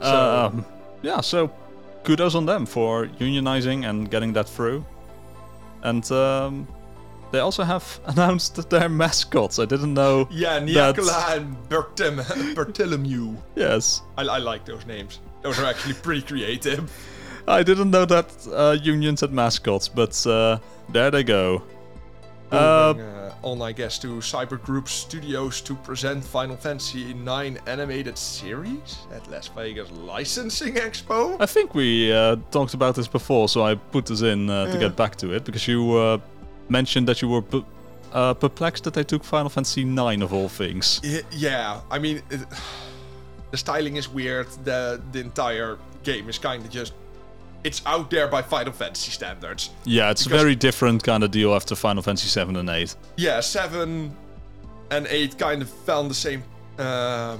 So- 0.00 0.50
um, 0.52 0.66
yeah, 1.02 1.20
so 1.20 1.48
kudos 2.02 2.34
on 2.34 2.44
them 2.46 2.66
for 2.66 3.06
unionizing 3.20 3.88
and 3.88 4.10
getting 4.10 4.32
that 4.32 4.48
through. 4.48 4.84
And 5.84 6.04
um, 6.10 6.66
they 7.30 7.38
also 7.38 7.62
have 7.62 8.00
announced 8.06 8.68
their 8.68 8.88
mascots. 8.88 9.60
I 9.60 9.64
didn't 9.64 9.94
know. 9.94 10.26
Yeah, 10.30 10.58
Nicola 10.58 11.24
and 11.36 11.56
Bertolomeu. 11.68 13.36
Yes, 13.54 14.02
I, 14.18 14.22
I 14.22 14.38
like 14.38 14.64
those 14.64 14.84
names. 14.86 15.20
Those 15.42 15.60
are 15.60 15.66
actually 15.66 15.94
pretty 15.94 16.22
creative. 16.22 16.90
I 17.46 17.62
didn't 17.62 17.90
know 17.92 18.04
that 18.04 18.26
uh, 18.52 18.76
unions 18.82 19.20
had 19.20 19.32
mascots, 19.32 19.86
but 19.88 20.26
uh, 20.26 20.58
there 20.88 21.10
they 21.12 21.22
go. 21.24 21.62
Uh, 22.52 22.56
uh, 22.56 23.32
on, 23.42 23.62
I 23.62 23.72
guess, 23.72 23.98
to 24.00 24.08
Cyber 24.20 24.60
Group 24.60 24.88
Studios 24.88 25.60
to 25.62 25.74
present 25.74 26.22
Final 26.24 26.56
Fantasy 26.56 27.10
IX 27.12 27.58
animated 27.66 28.16
series 28.18 28.98
at 29.14 29.26
Las 29.30 29.48
Vegas 29.48 29.90
Licensing 29.90 30.74
Expo. 30.74 31.36
I 31.40 31.46
think 31.46 31.74
we 31.74 32.12
uh, 32.12 32.36
talked 32.50 32.74
about 32.74 32.94
this 32.94 33.08
before, 33.08 33.48
so 33.48 33.62
I 33.64 33.74
put 33.74 34.06
this 34.06 34.20
in 34.22 34.50
uh, 34.50 34.66
to 34.72 34.78
get 34.78 34.96
back 34.96 35.16
to 35.16 35.32
it 35.32 35.44
because 35.44 35.66
you 35.66 35.92
uh, 35.96 36.18
mentioned 36.68 37.08
that 37.08 37.22
you 37.22 37.28
were 37.28 37.42
uh, 38.12 38.34
perplexed 38.34 38.84
that 38.84 38.94
they 38.94 39.04
took 39.04 39.24
Final 39.24 39.48
Fantasy 39.48 39.82
IX 39.82 40.22
of 40.22 40.32
all 40.32 40.48
things. 40.48 41.00
Y- 41.02 41.22
Yeah, 41.32 41.80
I 41.90 41.98
mean, 41.98 42.22
it, 42.30 42.40
the 43.50 43.56
styling 43.56 43.96
is 43.96 44.08
weird. 44.08 44.46
The 44.64 45.00
the 45.12 45.20
entire 45.20 45.78
game 46.04 46.28
is 46.28 46.38
kind 46.38 46.64
of 46.64 46.70
just. 46.70 46.92
It's 47.64 47.80
out 47.86 48.10
there 48.10 48.26
by 48.28 48.42
Final 48.42 48.72
Fantasy 48.72 49.10
standards. 49.12 49.70
Yeah, 49.84 50.10
it's 50.10 50.24
Because- 50.24 50.40
a 50.40 50.42
very 50.44 50.56
different 50.56 51.02
kind 51.04 51.22
of 51.22 51.30
deal 51.30 51.54
after 51.54 51.74
Final 51.76 52.02
Fantasy 52.02 52.28
7 52.28 52.56
and 52.56 52.68
8. 52.68 52.94
Yeah, 53.16 53.40
7 53.40 54.16
and 54.90 55.06
8 55.06 55.38
kind 55.38 55.62
of 55.62 55.70
fell 55.70 56.00
in 56.00 56.08
the 56.08 56.14
same 56.14 56.42
uh, 56.78 57.36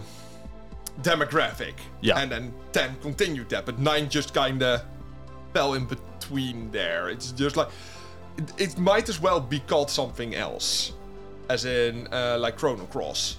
demographic. 1.02 1.74
Yeah. 2.00 2.18
And 2.18 2.30
then 2.30 2.52
10 2.72 2.96
continued 3.02 3.48
that, 3.50 3.66
but 3.66 3.78
9 3.78 4.08
just 4.08 4.34
kind 4.34 4.62
of 4.62 4.82
fell 5.52 5.74
in 5.74 5.86
between 5.86 6.70
there. 6.70 7.08
It's 7.08 7.32
just 7.32 7.56
like. 7.56 7.68
It, 8.38 8.52
it 8.60 8.78
might 8.78 9.08
as 9.10 9.20
well 9.20 9.40
be 9.40 9.58
called 9.60 9.90
something 9.90 10.34
else. 10.34 10.92
As 11.50 11.64
in, 11.66 12.06
uh, 12.12 12.38
like 12.40 12.56
Chrono 12.56 12.84
Cross. 12.86 13.36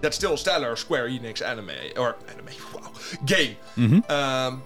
That's 0.00 0.16
still 0.16 0.32
a 0.34 0.38
stellar 0.38 0.76
Square 0.76 1.08
Enix 1.10 1.42
anime. 1.46 1.70
Or 1.96 2.16
anime, 2.30 2.46
wow. 2.74 2.90
Game. 3.26 3.56
Um, 4.08 4.62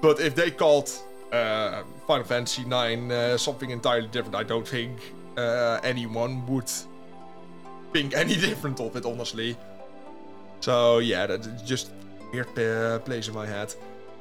but 0.00 0.20
if 0.20 0.34
they 0.34 0.50
called 0.50 0.90
uh, 1.32 1.82
Final 2.06 2.24
Fantasy 2.24 2.62
IX 2.62 3.10
uh, 3.12 3.38
something 3.38 3.70
entirely 3.70 4.08
different, 4.08 4.34
I 4.34 4.42
don't 4.42 4.66
think 4.66 4.98
uh, 5.36 5.80
anyone 5.82 6.46
would 6.46 6.70
think 7.92 8.14
any 8.24 8.34
different 8.34 8.80
of 8.80 8.96
it, 8.96 9.04
honestly. 9.04 9.56
So 10.60 10.98
yeah, 10.98 11.26
that's 11.26 11.48
just 11.62 11.90
weird 12.32 12.58
uh, 12.58 12.98
place 13.00 13.28
in 13.28 13.34
my 13.34 13.46
head. 13.46 13.74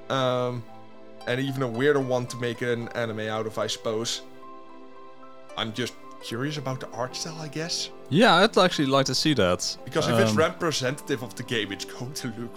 Um, 0.10 0.64
and 1.28 1.40
even 1.40 1.62
a 1.64 1.68
weirder 1.68 2.00
one 2.00 2.26
to 2.28 2.38
make 2.38 2.62
an 2.62 2.88
anime 2.90 3.22
out 3.22 3.46
of, 3.46 3.58
I 3.60 3.68
suppose. 3.68 4.22
I'm 5.58 5.74
just 5.74 5.94
curious 6.24 6.58
about 6.58 6.80
the 6.80 6.90
art 6.92 7.16
style, 7.16 7.38
I 7.40 7.48
guess. 7.50 7.90
Yeah, 8.10 8.36
I'd 8.36 8.58
actually 8.58 8.88
like 8.88 9.06
to 9.08 9.16
see 9.16 9.34
that. 9.36 9.78
Because 9.86 10.08
if 10.08 10.18
it's 10.18 10.32
Um, 10.32 10.38
representative 10.38 11.22
of 11.22 11.36
the 11.36 11.44
game, 11.44 11.72
it's 11.72 11.86
going 11.86 12.14
to 12.14 12.28
look 12.40 12.56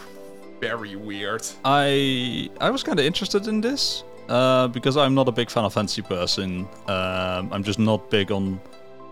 very 0.63 0.95
weird. 0.97 1.45
I 1.65 2.49
I 2.61 2.71
was 2.71 2.83
kind 2.83 2.99
of 3.01 3.05
interested 3.05 3.49
in 3.49 3.61
this 3.61 4.05
uh, 4.29 4.69
because 4.69 4.97
I'm 4.97 5.15
not 5.15 5.29
a 5.29 5.33
big 5.33 5.51
Final 5.51 5.71
Fantasy 5.71 6.03
person. 6.03 6.51
Um, 6.87 7.43
I'm 7.53 7.65
just 7.65 7.79
not 7.79 8.11
big 8.11 8.31
on 8.31 8.61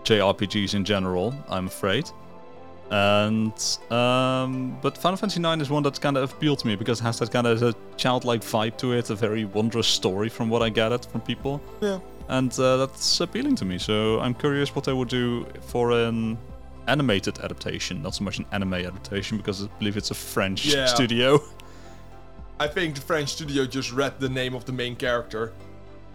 JRPGs 0.03 0.73
in 0.73 0.83
general. 0.85 1.33
I'm 1.49 1.67
afraid. 1.67 2.05
And 2.89 3.53
um, 3.89 4.77
but 4.81 4.97
Final 4.97 5.17
Fantasy 5.17 5.39
IX 5.41 5.61
is 5.61 5.69
one 5.69 5.83
that's 5.83 5.99
kind 5.99 6.17
of 6.17 6.23
appealed 6.33 6.59
to 6.59 6.67
me 6.67 6.75
because 6.75 6.99
it 7.01 7.03
has 7.03 7.19
that 7.19 7.31
kind 7.31 7.47
of 7.47 7.61
a 7.63 7.73
childlike 7.97 8.41
vibe 8.41 8.77
to 8.77 8.93
it, 8.93 9.09
a 9.09 9.15
very 9.15 9.45
wondrous 9.45 9.87
story 9.87 10.29
from 10.29 10.49
what 10.49 10.61
I 10.61 10.69
gathered 10.69 11.05
from 11.05 11.21
people. 11.21 11.61
Yeah. 11.81 11.99
and 12.29 12.51
uh, 12.59 12.77
that's 12.77 13.19
appealing 13.21 13.55
to 13.57 13.65
me. 13.65 13.77
So 13.77 14.19
I'm 14.19 14.33
curious 14.33 14.75
what 14.75 14.83
they 14.85 14.93
would 14.93 15.09
do 15.09 15.45
for 15.71 15.91
an 15.91 16.37
animated 16.87 17.39
adaptation, 17.39 18.01
not 18.01 18.15
so 18.15 18.23
much 18.23 18.39
an 18.39 18.45
anime 18.51 18.73
adaptation, 18.75 19.37
because 19.37 19.63
I 19.63 19.67
believe 19.79 19.97
it's 19.97 20.11
a 20.11 20.15
French 20.15 20.65
Yeah. 20.65 20.85
studio. 20.87 21.41
I 22.59 22.67
think 22.67 22.95
the 22.95 23.01
French 23.01 23.29
studio 23.29 23.65
just 23.65 23.91
read 23.91 24.19
the 24.19 24.29
name 24.29 24.53
of 24.55 24.65
the 24.65 24.71
main 24.71 24.95
character. 24.95 25.53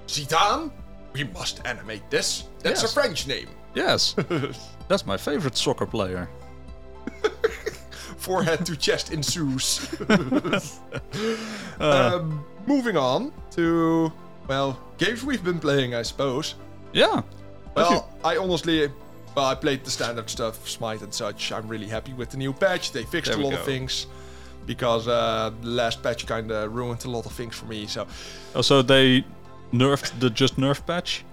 Zidane? 0.06 0.70
We 1.12 1.24
must 1.24 1.60
animate 1.66 2.08
this. 2.10 2.44
That's 2.62 2.82
Yes. 2.82 2.90
a 2.90 2.94
French 2.94 3.26
name. 3.26 3.48
yes, 3.74 4.14
that's 4.88 5.04
my 5.06 5.16
favorite 5.16 5.56
soccer 5.56 5.86
player. 5.86 6.28
Forehead 8.18 8.64
to 8.66 8.76
chest 8.76 9.12
ensues. 9.12 9.88
um, 11.80 12.44
moving 12.66 12.96
on 12.96 13.32
to, 13.52 14.12
well, 14.48 14.78
games 14.98 15.24
we've 15.24 15.44
been 15.44 15.58
playing, 15.58 15.94
I 15.94 16.02
suppose. 16.02 16.54
Yeah. 16.92 17.22
Well, 17.74 18.08
I 18.24 18.36
honestly, 18.38 18.90
well, 19.36 19.44
I 19.46 19.54
played 19.54 19.84
the 19.84 19.90
standard 19.90 20.28
stuff, 20.30 20.66
Smite 20.68 21.02
and 21.02 21.12
such. 21.14 21.52
I'm 21.52 21.68
really 21.68 21.86
happy 21.86 22.12
with 22.14 22.30
the 22.30 22.38
new 22.38 22.52
patch. 22.52 22.90
They 22.92 23.04
fixed 23.04 23.30
There 23.30 23.40
a 23.40 23.44
lot 23.44 23.52
of 23.52 23.62
things 23.64 24.06
because 24.64 25.06
uh, 25.06 25.52
the 25.60 25.68
last 25.68 26.02
patch 26.02 26.26
kind 26.26 26.50
of 26.50 26.74
ruined 26.74 27.04
a 27.04 27.10
lot 27.10 27.26
of 27.26 27.32
things 27.32 27.54
for 27.54 27.66
me. 27.66 27.86
So, 27.86 28.06
Oh, 28.54 28.62
so 28.62 28.82
they 28.82 29.24
nerfed 29.72 30.18
the 30.18 30.30
just 30.30 30.56
nerf 30.56 30.84
patch. 30.86 31.24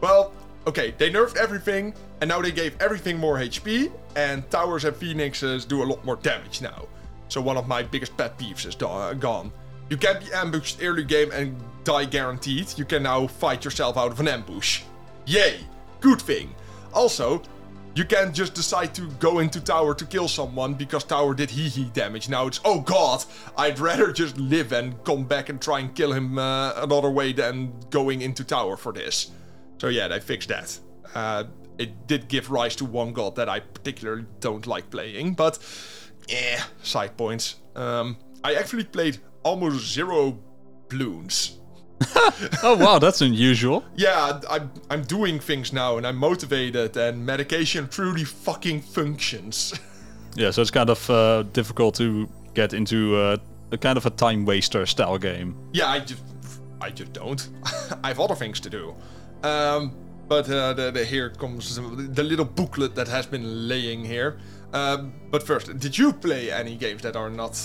well, 0.00 0.32
okay, 0.66 0.94
they 0.98 1.10
nerfed 1.10 1.36
everything, 1.36 1.94
and 2.20 2.28
now 2.28 2.40
they 2.40 2.50
gave 2.50 2.74
everything 2.80 3.18
more 3.18 3.38
HP, 3.38 3.92
and 4.16 4.48
towers 4.50 4.84
and 4.84 4.96
phoenixes 4.96 5.64
do 5.64 5.82
a 5.82 5.86
lot 5.86 6.04
more 6.04 6.16
damage 6.16 6.62
now. 6.62 6.86
So 7.28 7.40
one 7.40 7.56
of 7.56 7.68
my 7.68 7.82
biggest 7.82 8.16
pet 8.16 8.38
peeves 8.38 8.66
is 8.66 8.74
gone. 8.74 9.52
You 9.90 9.96
can't 9.98 10.20
be 10.20 10.32
ambushed 10.32 10.78
early 10.82 11.04
game 11.04 11.30
and 11.32 11.54
die 11.84 12.06
guaranteed. 12.06 12.66
You 12.78 12.84
can 12.86 13.02
now 13.02 13.26
fight 13.26 13.64
yourself 13.64 13.96
out 13.98 14.10
of 14.12 14.20
an 14.20 14.28
ambush. 14.28 14.82
Yay! 15.26 15.58
Good 16.00 16.20
thing. 16.22 16.54
Also, 16.94 17.42
you 17.94 18.04
can't 18.04 18.34
just 18.34 18.54
decide 18.54 18.94
to 18.94 19.08
go 19.20 19.38
into 19.38 19.60
tower 19.60 19.94
to 19.94 20.04
kill 20.04 20.26
someone 20.26 20.74
because 20.74 21.04
tower 21.04 21.34
did 21.34 21.50
hee 21.50 21.68
hee 21.68 21.90
damage. 21.92 22.28
Now 22.28 22.46
it's 22.46 22.60
oh 22.64 22.80
god, 22.80 23.24
I'd 23.56 23.78
rather 23.78 24.12
just 24.12 24.36
live 24.38 24.72
and 24.72 25.02
come 25.04 25.24
back 25.24 25.48
and 25.48 25.60
try 25.60 25.80
and 25.80 25.94
kill 25.94 26.12
him 26.12 26.38
uh, 26.38 26.72
another 26.76 27.10
way 27.10 27.32
than 27.32 27.72
going 27.90 28.22
into 28.22 28.44
tower 28.44 28.76
for 28.76 28.92
this. 28.92 29.30
So 29.78 29.88
yeah, 29.88 30.08
they 30.08 30.20
fixed 30.20 30.48
that. 30.48 30.78
Uh, 31.14 31.44
it 31.78 32.06
did 32.06 32.28
give 32.28 32.50
rise 32.50 32.76
to 32.76 32.84
one 32.84 33.12
god 33.12 33.36
that 33.36 33.48
I 33.48 33.60
particularly 33.60 34.26
don't 34.40 34.66
like 34.66 34.90
playing, 34.90 35.34
but 35.34 35.58
eh, 36.28 36.60
side 36.82 37.16
points. 37.16 37.56
Um, 37.76 38.16
I 38.42 38.54
actually 38.54 38.84
played 38.84 39.18
almost 39.42 39.92
zero 39.92 40.38
bloons. 40.88 41.58
Oh 42.62 42.76
wow, 42.76 42.98
that's 42.98 43.20
unusual. 43.20 43.84
Yeah, 43.96 44.40
I'm, 44.50 44.70
I'm 44.90 45.02
doing 45.02 45.38
things 45.40 45.72
now 45.72 45.96
and 45.98 46.06
I'm 46.06 46.16
motivated 46.16 46.96
and 46.96 47.24
medication 47.24 47.88
truly 47.88 48.24
fucking 48.24 48.82
functions. 48.82 49.74
Yeah, 50.36 50.50
so 50.50 50.62
it's 50.62 50.72
kind 50.72 50.90
of 50.90 51.08
uh, 51.10 51.44
difficult 51.52 51.94
to 51.94 52.28
get 52.54 52.72
into 52.72 53.14
uh, 53.14 53.36
a 53.70 53.78
kind 53.78 53.96
of 53.96 54.04
a 54.04 54.10
time 54.10 54.44
waster 54.44 54.84
style 54.84 55.16
game. 55.16 55.54
yeah, 55.72 55.86
I 55.88 56.00
just 56.00 56.22
I 56.80 56.90
just 56.90 57.12
don't. 57.12 57.48
I 58.02 58.08
have 58.08 58.18
other 58.18 58.34
things 58.34 58.58
to 58.60 58.68
do. 58.70 58.94
Um, 59.44 59.92
But 60.26 60.48
uh, 60.48 60.72
the, 60.74 60.90
the, 60.90 61.04
here 61.04 61.30
comes 61.30 61.76
the 61.76 62.22
little 62.24 62.44
booklet 62.46 62.94
that 62.96 63.08
has 63.08 63.26
been 63.26 63.68
laying 63.68 64.04
here. 64.04 64.38
Um, 64.72 65.12
but 65.30 65.42
first, 65.46 65.78
did 65.78 65.96
you 65.96 66.12
play 66.12 66.50
any 66.50 66.76
games 66.76 67.02
that 67.02 67.14
are 67.14 67.30
not 67.30 67.56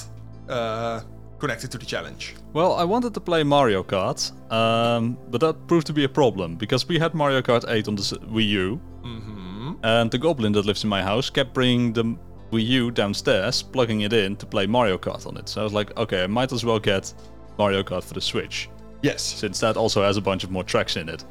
uh, 0.48 1.02
connected 1.40 1.72
to 1.72 1.78
the 1.78 1.86
challenge? 1.86 2.36
Well, 2.54 2.74
I 2.74 2.84
wanted 2.84 3.14
to 3.14 3.20
play 3.20 3.44
Mario 3.44 3.84
Kart, 3.84 4.32
um, 4.52 5.18
but 5.30 5.42
that 5.42 5.68
proved 5.68 5.88
to 5.88 5.94
be 5.94 6.04
a 6.04 6.10
problem 6.10 6.56
because 6.56 6.88
we 6.88 7.00
had 7.00 7.14
Mario 7.14 7.42
Kart 7.42 7.66
8 7.68 7.88
on 7.88 7.96
the 7.96 8.02
Wii 8.02 8.48
U, 8.50 8.82
mm-hmm. 9.04 9.74
and 9.84 10.12
the 10.12 10.18
goblin 10.18 10.52
that 10.54 10.66
lives 10.66 10.84
in 10.84 10.90
my 10.90 11.02
house 11.02 11.30
kept 11.30 11.54
bringing 11.54 11.94
the 11.94 12.04
Wii 12.52 12.66
U 12.68 12.92
downstairs, 12.92 13.62
plugging 13.62 14.02
it 14.02 14.14
in 14.14 14.36
to 14.38 14.46
play 14.46 14.66
Mario 14.68 14.98
Kart 14.98 15.26
on 15.28 15.38
it. 15.38 15.50
So 15.50 15.62
I 15.62 15.64
was 15.64 15.74
like, 15.74 15.96
okay, 15.98 16.24
I 16.24 16.28
might 16.28 16.52
as 16.52 16.66
well 16.66 16.80
get 16.80 17.14
Mario 17.58 17.84
Kart 17.84 18.04
for 18.04 18.14
the 18.14 18.22
Switch. 18.22 18.70
Yes. 19.02 19.22
Since 19.22 19.60
that 19.60 19.78
also 19.78 20.04
has 20.04 20.18
a 20.18 20.22
bunch 20.22 20.44
of 20.44 20.52
more 20.52 20.64
tracks 20.64 20.98
in 20.98 21.10
it. 21.10 21.24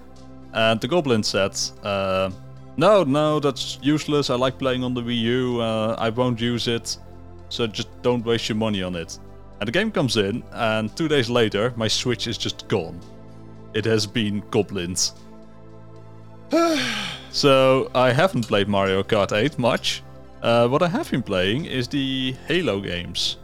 And 0.54 0.80
the 0.80 0.88
goblin 0.88 1.22
said, 1.22 1.58
uh, 1.82 2.30
no, 2.76 3.04
no, 3.04 3.40
that's 3.40 3.78
useless. 3.82 4.30
I 4.30 4.36
like 4.36 4.58
playing 4.58 4.84
on 4.84 4.94
the 4.94 5.02
Wii 5.02 5.18
U. 5.18 5.60
Uh, 5.60 5.96
I 5.98 6.10
won't 6.10 6.40
use 6.40 6.68
it. 6.68 6.96
So 7.48 7.66
just 7.66 7.88
don't 8.02 8.24
waste 8.24 8.48
your 8.48 8.56
money 8.56 8.82
on 8.82 8.94
it. 8.94 9.18
And 9.60 9.66
the 9.66 9.72
game 9.72 9.90
comes 9.90 10.16
in, 10.16 10.42
and 10.52 10.94
two 10.96 11.08
days 11.08 11.28
later, 11.28 11.72
my 11.76 11.88
Switch 11.88 12.26
is 12.26 12.38
just 12.38 12.68
gone. 12.68 13.00
It 13.74 13.84
has 13.84 14.06
been 14.06 14.42
goblins. 14.50 15.14
so 17.30 17.90
I 17.94 18.12
haven't 18.12 18.46
played 18.48 18.68
Mario 18.68 19.02
Kart 19.02 19.32
8 19.32 19.58
much. 19.58 20.02
Uh, 20.42 20.68
what 20.68 20.82
I 20.82 20.88
have 20.88 21.10
been 21.10 21.22
playing 21.22 21.64
is 21.64 21.88
the 21.88 22.34
Halo 22.46 22.80
games. 22.80 23.38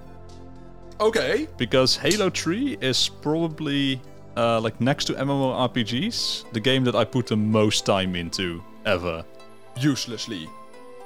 Okay. 1.01 1.49
Because 1.57 1.97
Halo 1.97 2.31
3 2.31 2.79
is 2.81 3.09
probably, 3.09 4.01
uh, 4.37 4.61
like 4.61 4.81
next 4.81 5.07
to 5.07 5.15
MMORPGs, 5.15 6.53
the 6.53 6.61
game 6.61 6.85
that 6.85 6.95
I 6.95 7.05
put 7.05 7.27
the 7.27 7.37
most 7.37 7.85
time 7.85 8.15
into 8.15 8.63
ever. 8.87 9.25
Uselessly. 9.81 10.49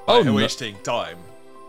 Oh, 0.06 0.20
By 0.20 0.26
no. 0.26 0.34
wasting 0.34 0.76
time. 0.82 1.18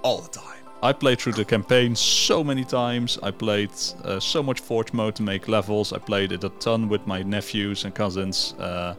All 0.02 0.20
the 0.20 0.30
time. 0.30 0.59
I 0.81 0.93
played 0.93 1.19
through 1.19 1.34
the 1.34 1.45
campaign 1.45 1.95
so 1.95 2.43
many 2.43 2.64
times. 2.64 3.19
I 3.22 3.31
played 3.31 3.72
uh, 4.03 4.19
so 4.19 4.41
much 4.41 4.60
Forge 4.61 4.93
mode 4.93 5.15
to 5.15 5.23
make 5.23 5.47
levels. 5.47 5.91
I 5.91 5.97
played 5.97 6.31
it 6.31 6.43
a 6.43 6.49
ton 6.49 6.88
with 6.88 7.06
my 7.06 7.22
nephews 7.23 7.84
and 7.85 7.93
cousins. 7.93 8.53
Uh, 8.60 8.95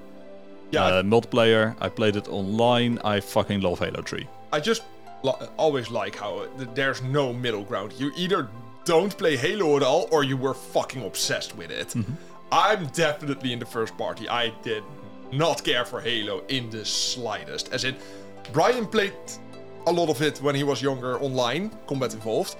Yeah, 0.72 0.84
uh, 0.84 1.02
multiplayer. 1.02 1.74
I 1.80 1.88
played 1.88 2.16
it 2.16 2.28
online. 2.28 2.98
I 3.02 3.20
fucking 3.20 3.60
love 3.62 3.78
Halo 3.80 4.02
3. 4.02 4.26
I 4.52 4.60
just 4.60 4.82
li- 5.22 5.32
always 5.56 5.90
like 5.90 6.14
how 6.16 6.38
uh, 6.40 6.46
there's 6.74 7.02
no 7.02 7.32
middle 7.32 7.64
ground. 7.64 7.92
You 7.98 8.12
either 8.16 8.48
don't 8.84 9.16
play 9.18 9.36
Halo 9.36 9.76
at 9.76 9.82
all 9.82 10.06
or 10.12 10.22
you 10.22 10.36
were 10.36 10.54
fucking 10.54 11.02
obsessed 11.04 11.56
with 11.56 11.70
it. 11.70 11.94
I'm 12.52 12.86
definitely 12.88 13.52
in 13.52 13.58
the 13.58 13.66
first 13.66 13.96
party. 13.96 14.28
I 14.28 14.52
did 14.62 14.82
not 15.32 15.64
care 15.64 15.84
for 15.84 16.00
Halo 16.00 16.42
in 16.48 16.70
the 16.70 16.84
slightest. 16.84 17.72
As 17.72 17.84
in, 17.84 17.96
Brian 18.52 18.86
played 18.86 19.14
a 19.86 19.92
lot 19.92 20.08
of 20.08 20.20
it 20.22 20.38
when 20.42 20.54
he 20.54 20.62
was 20.64 20.82
younger 20.82 21.18
online, 21.20 21.70
Combat 21.86 22.12
Evolved, 22.14 22.56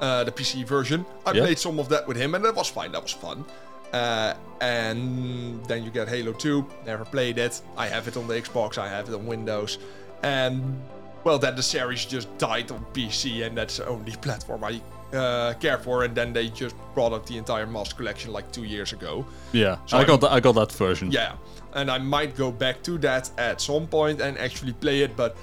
uh, 0.00 0.24
the 0.24 0.32
PC 0.32 0.64
version. 0.66 1.04
I 1.26 1.32
played 1.32 1.58
some 1.58 1.78
of 1.78 1.88
that 1.88 2.06
with 2.06 2.16
him 2.16 2.34
and 2.34 2.44
that 2.44 2.54
was 2.54 2.68
fine, 2.68 2.92
that 2.92 3.02
was 3.02 3.12
fun. 3.12 3.44
Uh, 3.92 4.34
and 4.60 5.64
then 5.66 5.82
you 5.82 5.90
get 5.90 6.08
Halo 6.08 6.32
2, 6.32 6.64
never 6.86 7.04
played 7.04 7.38
it. 7.38 7.60
I 7.76 7.86
have 7.88 8.06
it 8.06 8.16
on 8.16 8.26
the 8.28 8.34
Xbox, 8.34 8.78
I 8.78 8.88
have 8.88 9.08
it 9.08 9.14
on 9.14 9.26
Windows. 9.26 9.78
And 10.22 10.80
well, 11.24 11.38
then 11.38 11.56
the 11.56 11.62
series 11.62 12.04
just 12.04 12.36
died 12.38 12.70
on 12.70 12.84
PC, 12.92 13.46
and 13.46 13.56
that's 13.56 13.78
the 13.78 13.86
only 13.86 14.12
platform 14.22 14.64
I 14.64 14.80
uh, 15.16 15.54
care 15.54 15.78
for. 15.78 16.04
And 16.04 16.14
then 16.14 16.32
they 16.32 16.48
just 16.48 16.74
brought 16.94 17.12
up 17.12 17.26
the 17.26 17.36
entire 17.36 17.66
Master 17.66 17.94
Collection 17.96 18.32
like 18.32 18.50
two 18.52 18.64
years 18.64 18.92
ago. 18.92 19.26
Yeah, 19.52 19.78
So 19.86 19.98
I 19.98 20.04
got 20.04 20.24
I 20.24 20.40
got 20.40 20.54
that 20.54 20.72
version. 20.72 21.10
Yeah, 21.10 21.32
and 21.74 21.90
I 21.90 21.98
might 21.98 22.36
go 22.36 22.50
back 22.50 22.82
to 22.84 22.98
that 22.98 23.30
at 23.38 23.60
some 23.60 23.86
point 23.86 24.20
and 24.20 24.38
actually 24.38 24.72
play 24.72 25.00
it, 25.00 25.16
but 25.16 25.36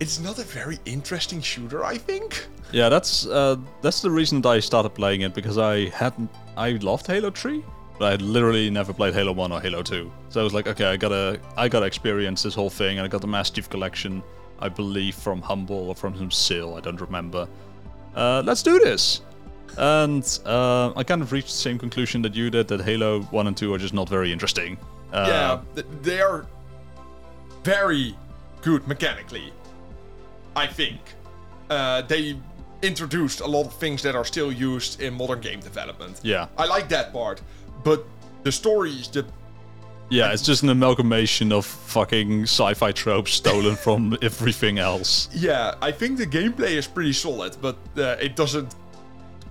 it's 0.00 0.20
not 0.20 0.38
a 0.38 0.44
very 0.44 0.78
interesting 0.84 1.40
shooter, 1.40 1.84
I 1.84 1.98
think. 1.98 2.46
Yeah, 2.72 2.88
that's 2.88 3.26
uh, 3.26 3.56
that's 3.82 4.02
the 4.02 4.10
reason 4.10 4.40
that 4.42 4.48
I 4.48 4.60
started 4.60 4.90
playing 4.90 5.22
it 5.22 5.34
because 5.34 5.58
I 5.58 5.88
hadn't 5.88 6.30
I 6.56 6.72
loved 6.72 7.06
Halo 7.06 7.30
3, 7.30 7.64
but 7.98 8.04
I 8.04 8.10
had 8.12 8.22
literally 8.22 8.70
never 8.70 8.92
played 8.92 9.14
Halo 9.14 9.32
1 9.32 9.52
or 9.52 9.60
Halo 9.60 9.82
2. 9.82 10.10
So 10.28 10.40
I 10.40 10.44
was 10.44 10.54
like, 10.54 10.66
okay, 10.68 10.84
I 10.84 10.96
gotta 10.96 11.40
I 11.56 11.68
gotta 11.68 11.86
experience 11.86 12.42
this 12.42 12.54
whole 12.54 12.70
thing, 12.70 12.98
and 12.98 13.04
I 13.04 13.08
got 13.08 13.20
the 13.20 13.26
Master 13.26 13.56
Chief 13.56 13.70
Collection, 13.70 14.22
I 14.60 14.68
believe 14.68 15.14
from 15.14 15.40
Humble 15.40 15.88
or 15.88 15.94
from 15.94 16.16
some 16.16 16.30
sale, 16.30 16.74
I 16.74 16.80
don't 16.80 17.00
remember. 17.00 17.48
Uh, 18.14 18.42
let's 18.44 18.62
do 18.62 18.78
this. 18.78 19.22
And 19.76 20.40
uh, 20.44 20.92
I 20.96 21.04
kind 21.04 21.22
of 21.22 21.30
reached 21.30 21.48
the 21.48 21.52
same 21.52 21.78
conclusion 21.78 22.20
that 22.22 22.34
you 22.34 22.50
did 22.50 22.66
that 22.68 22.80
Halo 22.80 23.22
1 23.22 23.46
and 23.46 23.56
2 23.56 23.72
are 23.72 23.78
just 23.78 23.94
not 23.94 24.08
very 24.08 24.32
interesting. 24.32 24.76
Uh, 25.12 25.62
yeah, 25.74 25.82
they 26.02 26.20
are 26.20 26.46
very 27.62 28.16
good 28.62 28.86
mechanically. 28.88 29.52
I 30.56 30.66
think 30.66 31.00
uh, 31.70 32.02
they 32.02 32.36
introduced 32.82 33.40
a 33.40 33.46
lot 33.46 33.66
of 33.66 33.74
things 33.74 34.02
that 34.02 34.14
are 34.14 34.24
still 34.24 34.52
used 34.52 35.00
in 35.00 35.14
modern 35.14 35.40
game 35.40 35.60
development. 35.60 36.20
Yeah. 36.22 36.46
I 36.56 36.66
like 36.66 36.88
that 36.90 37.12
part, 37.12 37.40
but 37.84 38.04
the 38.44 38.52
stories, 38.52 39.08
the 39.08 39.24
Yeah, 40.10 40.32
it's 40.32 40.42
just 40.42 40.62
an 40.62 40.68
amalgamation 40.68 41.52
of 41.52 41.66
fucking 41.66 42.42
sci-fi 42.44 42.92
tropes 42.92 43.32
stolen 43.32 43.76
from 43.84 44.16
everything 44.22 44.78
else. 44.78 45.28
yeah, 45.34 45.74
I 45.82 45.92
think 45.92 46.18
the 46.18 46.26
gameplay 46.26 46.76
is 46.78 46.86
pretty 46.86 47.12
solid, 47.12 47.56
but 47.60 47.76
uh, 47.96 48.16
it 48.20 48.36
doesn't 48.36 48.74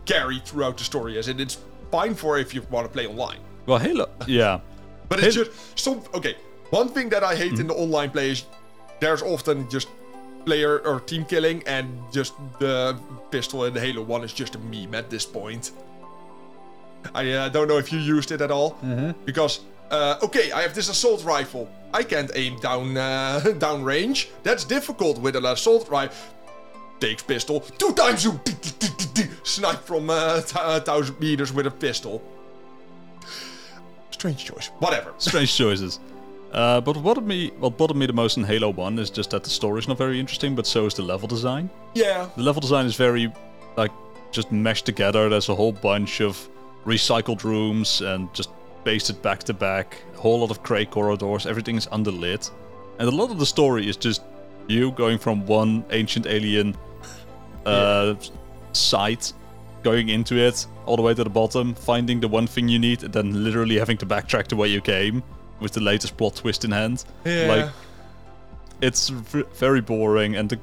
carry 0.05 0.39
throughout 0.39 0.77
the 0.77 0.83
story. 0.83 1.17
As 1.17 1.27
in, 1.27 1.39
it's 1.39 1.57
fine 1.91 2.15
for 2.15 2.37
if 2.39 2.53
you 2.53 2.61
want 2.71 2.85
to 2.87 2.91
play 2.91 3.07
online. 3.07 3.39
Well, 3.65 3.79
Halo, 3.79 4.09
yeah. 4.25 4.59
But 5.09 5.19
it's 5.23 5.35
Halo- 5.35 5.47
just 5.47 5.79
some 5.79 6.01
okay. 6.13 6.35
One 6.71 6.89
thing 6.89 7.07
that 7.09 7.23
I 7.23 7.33
hate 7.35 7.59
in 7.59 7.67
the 7.67 7.73
online 7.75 8.09
play 8.11 8.31
is 8.31 8.43
there's 8.99 9.21
often 9.21 9.69
just 9.69 9.87
player 10.47 10.79
or 10.87 11.01
team 11.01 11.25
killing, 11.25 11.61
and 11.67 11.85
just 12.11 12.33
the 12.59 12.97
pistol 13.31 13.65
in 13.65 13.75
Halo 13.75 14.01
One 14.01 14.23
is 14.23 14.33
just 14.33 14.55
a 14.55 14.59
meme 14.59 14.95
at 14.95 15.09
this 15.09 15.25
point. 15.25 15.71
I 17.13 17.23
uh, 17.31 17.49
don't 17.49 17.67
know 17.67 17.77
if 17.77 17.91
you 17.91 17.99
used 17.99 18.31
it 18.31 18.41
at 18.41 18.51
all 18.51 18.69
because 19.25 19.59
uh, 19.91 20.19
okay, 20.23 20.51
I 20.51 20.61
have 20.61 20.73
this 20.73 20.89
assault 20.89 21.23
rifle. 21.25 21.69
I 21.93 22.03
can't 22.03 22.31
aim 22.35 22.59
down 22.59 22.97
uh, 22.97 23.39
down 23.65 23.83
range. 23.83 24.29
That's 24.43 24.63
difficult 24.63 25.19
with 25.19 25.35
an 25.35 25.45
assault 25.45 25.89
rifle. 25.89 26.17
Takes 26.99 27.23
pistol 27.23 27.59
two 27.81 27.93
times 27.93 28.21
zoom. 28.21 28.39
Snipe 29.43 29.83
from 29.83 30.09
uh, 30.09 30.41
t- 30.41 30.59
uh, 30.59 30.79
thousand 30.79 31.19
meters 31.19 31.51
with 31.53 31.67
a 31.67 31.71
pistol. 31.71 32.21
Strange 34.11 34.45
choice. 34.45 34.67
Whatever. 34.79 35.13
strange 35.17 35.55
choices. 35.55 35.99
Uh, 36.51 36.81
but 36.81 36.95
what 36.95 37.03
bothered 37.03 37.27
me, 37.27 37.51
what 37.59 37.77
bothered 37.77 37.97
me 37.97 38.05
the 38.05 38.13
most 38.13 38.37
in 38.37 38.43
Halo 38.43 38.69
One 38.69 38.97
is 38.99 39.09
just 39.09 39.31
that 39.31 39.43
the 39.43 39.49
story 39.49 39.79
is 39.79 39.87
not 39.87 39.97
very 39.97 40.19
interesting, 40.19 40.55
but 40.55 40.65
so 40.65 40.85
is 40.85 40.93
the 40.93 41.01
level 41.01 41.27
design. 41.27 41.69
Yeah. 41.93 42.29
The 42.35 42.43
level 42.43 42.61
design 42.61 42.85
is 42.85 42.95
very, 42.95 43.31
like, 43.75 43.91
just 44.31 44.51
meshed 44.51 44.85
together. 44.85 45.29
There's 45.29 45.49
a 45.49 45.55
whole 45.55 45.73
bunch 45.73 46.21
of 46.21 46.49
recycled 46.85 47.43
rooms 47.43 48.01
and 48.01 48.33
just 48.33 48.49
pasted 48.85 49.21
back 49.21 49.43
to 49.43 49.53
back. 49.53 49.97
A 50.15 50.17
whole 50.17 50.39
lot 50.39 50.51
of 50.51 50.63
grey 50.63 50.85
corridors. 50.85 51.45
Everything 51.45 51.75
is 51.75 51.87
underlit, 51.87 52.49
and 52.99 53.07
a 53.07 53.11
lot 53.11 53.29
of 53.29 53.39
the 53.39 53.45
story 53.45 53.87
is 53.87 53.97
just 53.97 54.21
you 54.67 54.91
going 54.91 55.17
from 55.17 55.45
one 55.45 55.83
ancient 55.91 56.25
alien 56.27 56.75
uh, 57.65 58.15
site, 58.71 59.33
going 59.83 60.09
into 60.09 60.35
it 60.35 60.65
all 60.85 60.95
the 60.95 61.01
way 61.01 61.13
to 61.13 61.23
the 61.23 61.29
bottom, 61.29 61.75
finding 61.75 62.21
the 62.21 62.27
one 62.27 62.47
thing 62.47 62.69
you 62.69 62.79
need, 62.79 63.03
and 63.03 63.13
then 63.13 63.43
literally 63.43 63.77
having 63.77 63.97
to 63.97 64.05
backtrack 64.05 64.47
to 64.47 64.55
where 64.55 64.69
you 64.69 64.79
came 64.81 65.21
with 65.59 65.71
the 65.73 65.81
latest 65.81 66.17
plot 66.17 66.35
twist 66.35 66.65
in 66.65 66.71
hand. 66.71 67.03
Yeah. 67.25 67.47
Like, 67.47 67.71
it's 68.81 69.09
v- 69.09 69.43
very 69.55 69.81
boring, 69.81 70.35
and 70.35 70.49
the 70.49 70.59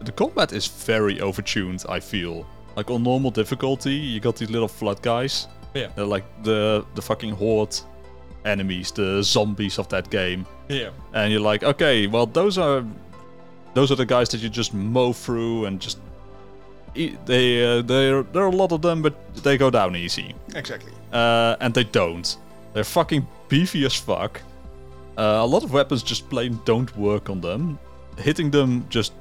the 0.00 0.12
combat 0.12 0.52
is 0.52 0.66
very 0.86 1.16
overtuned. 1.16 1.84
I 1.88 2.00
feel 2.00 2.46
like 2.76 2.90
on 2.90 3.02
normal 3.02 3.30
difficulty, 3.30 3.94
you 3.94 4.20
got 4.20 4.36
these 4.36 4.50
little 4.50 4.68
flood 4.68 5.02
guys. 5.02 5.46
Yeah. 5.74 5.88
They're 5.94 6.04
like 6.14 6.24
the 6.42 6.84
the 6.94 7.02
fucking 7.02 7.34
horde 7.36 7.76
enemies, 8.44 8.90
the 8.92 9.22
zombies 9.22 9.78
of 9.78 9.86
that 9.88 10.08
game 10.10 10.46
Yeah. 10.68 10.90
and 11.12 11.30
you're 11.30 11.42
like, 11.52 11.62
okay, 11.62 12.06
well 12.06 12.24
those 12.26 12.56
are 12.58 12.82
those 13.74 13.92
are 13.92 13.96
the 13.96 14.06
guys 14.06 14.28
that 14.30 14.40
you 14.40 14.48
just 14.48 14.72
mow 14.72 15.12
through 15.12 15.66
and 15.66 15.78
just 15.78 15.98
they 17.26 17.62
uh, 17.64 17.82
there 17.82 18.22
there 18.22 18.42
are 18.42 18.48
a 18.48 18.56
lot 18.56 18.72
of 18.72 18.80
them, 18.82 19.02
but 19.02 19.14
they 19.44 19.56
go 19.58 19.70
down 19.70 19.94
easy, 19.94 20.34
Exactly. 20.54 20.92
uh, 21.12 21.56
and 21.60 21.72
they 21.74 21.84
don't. 21.84 22.36
They're 22.72 22.82
fucking 22.84 23.26
beefy 23.50 23.84
as 23.84 23.94
fuck. 23.94 24.40
Uh, 25.18 25.40
a 25.42 25.46
lot 25.46 25.62
of 25.62 25.72
weapons 25.72 26.02
just 26.02 26.30
plain 26.30 26.58
don't 26.64 26.96
work 26.96 27.28
on 27.28 27.40
them. 27.42 27.78
Hitting 28.16 28.50
them 28.50 28.86
just 28.88 29.12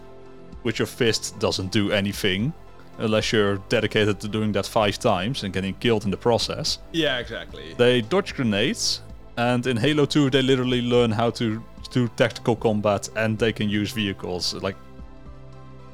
with 0.64 0.80
your 0.80 0.86
fist 0.86 1.38
doesn't 1.40 1.72
do 1.74 1.92
anything. 1.92 2.54
Unless 3.00 3.32
you're 3.34 3.58
dedicated 3.70 4.20
to 4.22 4.28
doing 4.28 4.52
that 4.54 4.66
five 4.66 5.00
times 5.00 5.44
and 5.44 5.54
getting 5.54 5.74
killed 5.76 6.06
in 6.06 6.12
the 6.12 6.18
process. 6.18 6.80
Yeah, 6.92 7.18
exactly. 7.20 7.74
They 7.78 8.02
dodge 8.02 8.36
grenades, 8.36 9.02
and 9.38 9.66
in 9.68 9.78
Halo 9.78 10.06
2 10.06 10.30
they 10.30 10.42
literally 10.42 10.82
learn 10.82 11.12
how 11.12 11.30
to 11.32 11.64
do 11.92 12.08
tactical 12.18 12.56
combat 12.56 13.10
and 13.16 13.38
they 13.40 13.52
can 13.54 13.70
use 13.70 13.92
vehicles. 13.92 14.54
Like, 14.54 14.76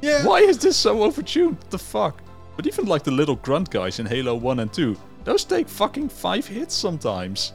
Yeah. 0.01 0.25
why 0.25 0.39
is 0.39 0.57
this 0.57 0.75
so 0.77 0.97
overtuned? 0.97 1.57
What 1.59 1.69
the 1.71 1.77
fuck? 1.79 2.21
But 2.55 2.67
even 2.67 2.85
like 2.85 3.03
the 3.03 3.11
little 3.11 3.35
grunt 3.35 3.69
guys 3.69 3.99
in 3.99 4.05
Halo 4.05 4.35
1 4.35 4.59
and 4.59 4.73
2, 4.73 4.97
those 5.23 5.43
take 5.43 5.69
fucking 5.69 6.09
five 6.09 6.47
hits 6.47 6.73
sometimes. 6.73 7.53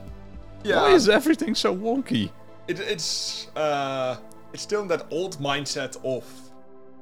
Yeah. 0.65 0.83
Why 0.83 0.91
is 0.95 1.09
everything 1.09 1.55
so 1.55 1.75
wonky? 1.75 2.31
it, 2.69 2.79
it's 2.81 3.49
uh, 3.57 4.17
it's 4.53 4.63
still 4.63 4.83
in 4.83 4.89
that 4.89 5.07
old 5.11 5.39
mindset 5.39 5.97
of 6.05 6.25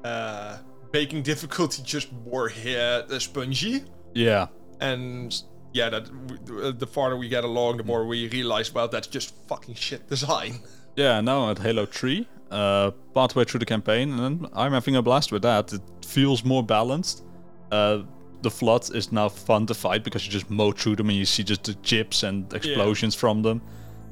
uh, 0.05 0.59
making 0.93 1.22
difficulty 1.22 1.82
just 1.82 2.09
more 2.24 2.48
here 2.48 3.05
uh, 3.10 3.18
spongy, 3.18 3.82
Yeah. 4.14 4.47
and 4.80 5.35
yeah, 5.74 5.90
that 5.90 6.05
w- 6.47 6.72
the 6.72 6.86
farther 6.86 7.16
we 7.16 7.28
get 7.28 7.44
along, 7.44 7.76
the 7.78 7.85
more 7.85 8.06
we 8.06 8.28
realize, 8.28 8.72
well, 8.72 8.89
that's 8.89 9.06
just 9.06 9.35
fucking 9.48 9.74
shit 9.74 10.09
design. 10.09 10.60
Yeah, 10.97 11.20
now 11.20 11.48
at 11.51 11.59
Halo 11.60 11.86
3, 11.86 12.26
uh, 12.51 12.90
partway 13.14 13.44
through 13.44 13.60
the 13.60 13.66
campaign, 13.66 14.18
and 14.18 14.48
I'm 14.52 14.72
having 14.72 14.97
a 14.97 15.02
blast 15.02 15.30
with 15.30 15.43
that. 15.43 15.72
It 15.72 15.80
feels 16.05 16.44
more 16.44 16.64
balanced. 16.64 17.22
Uh, 17.70 17.98
the 18.43 18.51
Flood 18.51 18.94
is 18.94 19.10
now 19.12 19.28
fun 19.28 19.66
to 19.66 19.74
fight 19.74 20.05
because 20.05 20.24
you 20.27 20.32
just 20.32 20.48
mow 20.51 20.73
through 20.73 20.97
them 20.97 21.09
and 21.09 21.19
you 21.19 21.24
see 21.24 21.43
just 21.44 21.65
the 21.65 21.74
chips 21.74 22.23
and 22.23 22.52
explosions 22.55 23.15
from 23.15 23.43
them. 23.43 23.60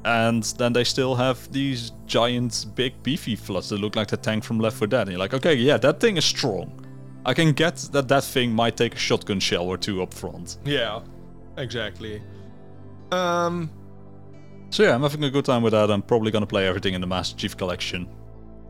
And 0.04 0.42
then 0.58 0.72
they 0.72 0.84
still 0.84 1.14
have 1.16 1.50
these 1.52 1.90
giant, 2.06 2.66
big, 2.74 3.02
beefy 3.02 3.34
Floods 3.36 3.68
that 3.70 3.78
look 3.78 3.96
like 3.96 4.08
the 4.08 4.16
tank 4.16 4.44
from 4.44 4.60
Left 4.60 4.76
4 4.76 4.86
Dead. 4.86 5.00
And 5.02 5.10
you're 5.10 5.18
like, 5.18 5.34
okay, 5.34 5.54
yeah, 5.54 5.76
that 5.78 5.98
thing 6.00 6.16
is 6.16 6.24
strong. 6.24 6.84
I 7.24 7.34
can 7.34 7.52
get 7.52 7.76
that 7.92 8.06
that 8.06 8.22
thing 8.22 8.52
might 8.52 8.76
take 8.76 8.94
a 8.94 8.98
shotgun 8.98 9.40
shell 9.40 9.64
or 9.66 9.76
two 9.76 10.00
up 10.02 10.14
front. 10.14 10.58
Yeah, 10.64 11.00
exactly. 11.56 12.22
Um, 13.10 13.70
So 14.70 14.82
yeah, 14.84 14.94
I'm 14.94 15.02
having 15.02 15.24
a 15.24 15.30
good 15.30 15.44
time 15.44 15.62
with 15.62 15.72
that. 15.72 15.90
I'm 15.90 16.02
probably 16.02 16.30
gonna 16.30 16.46
play 16.46 16.66
everything 16.68 16.94
in 16.94 17.00
the 17.00 17.06
Master 17.06 17.36
Chief 17.36 17.56
Collection. 17.56 18.08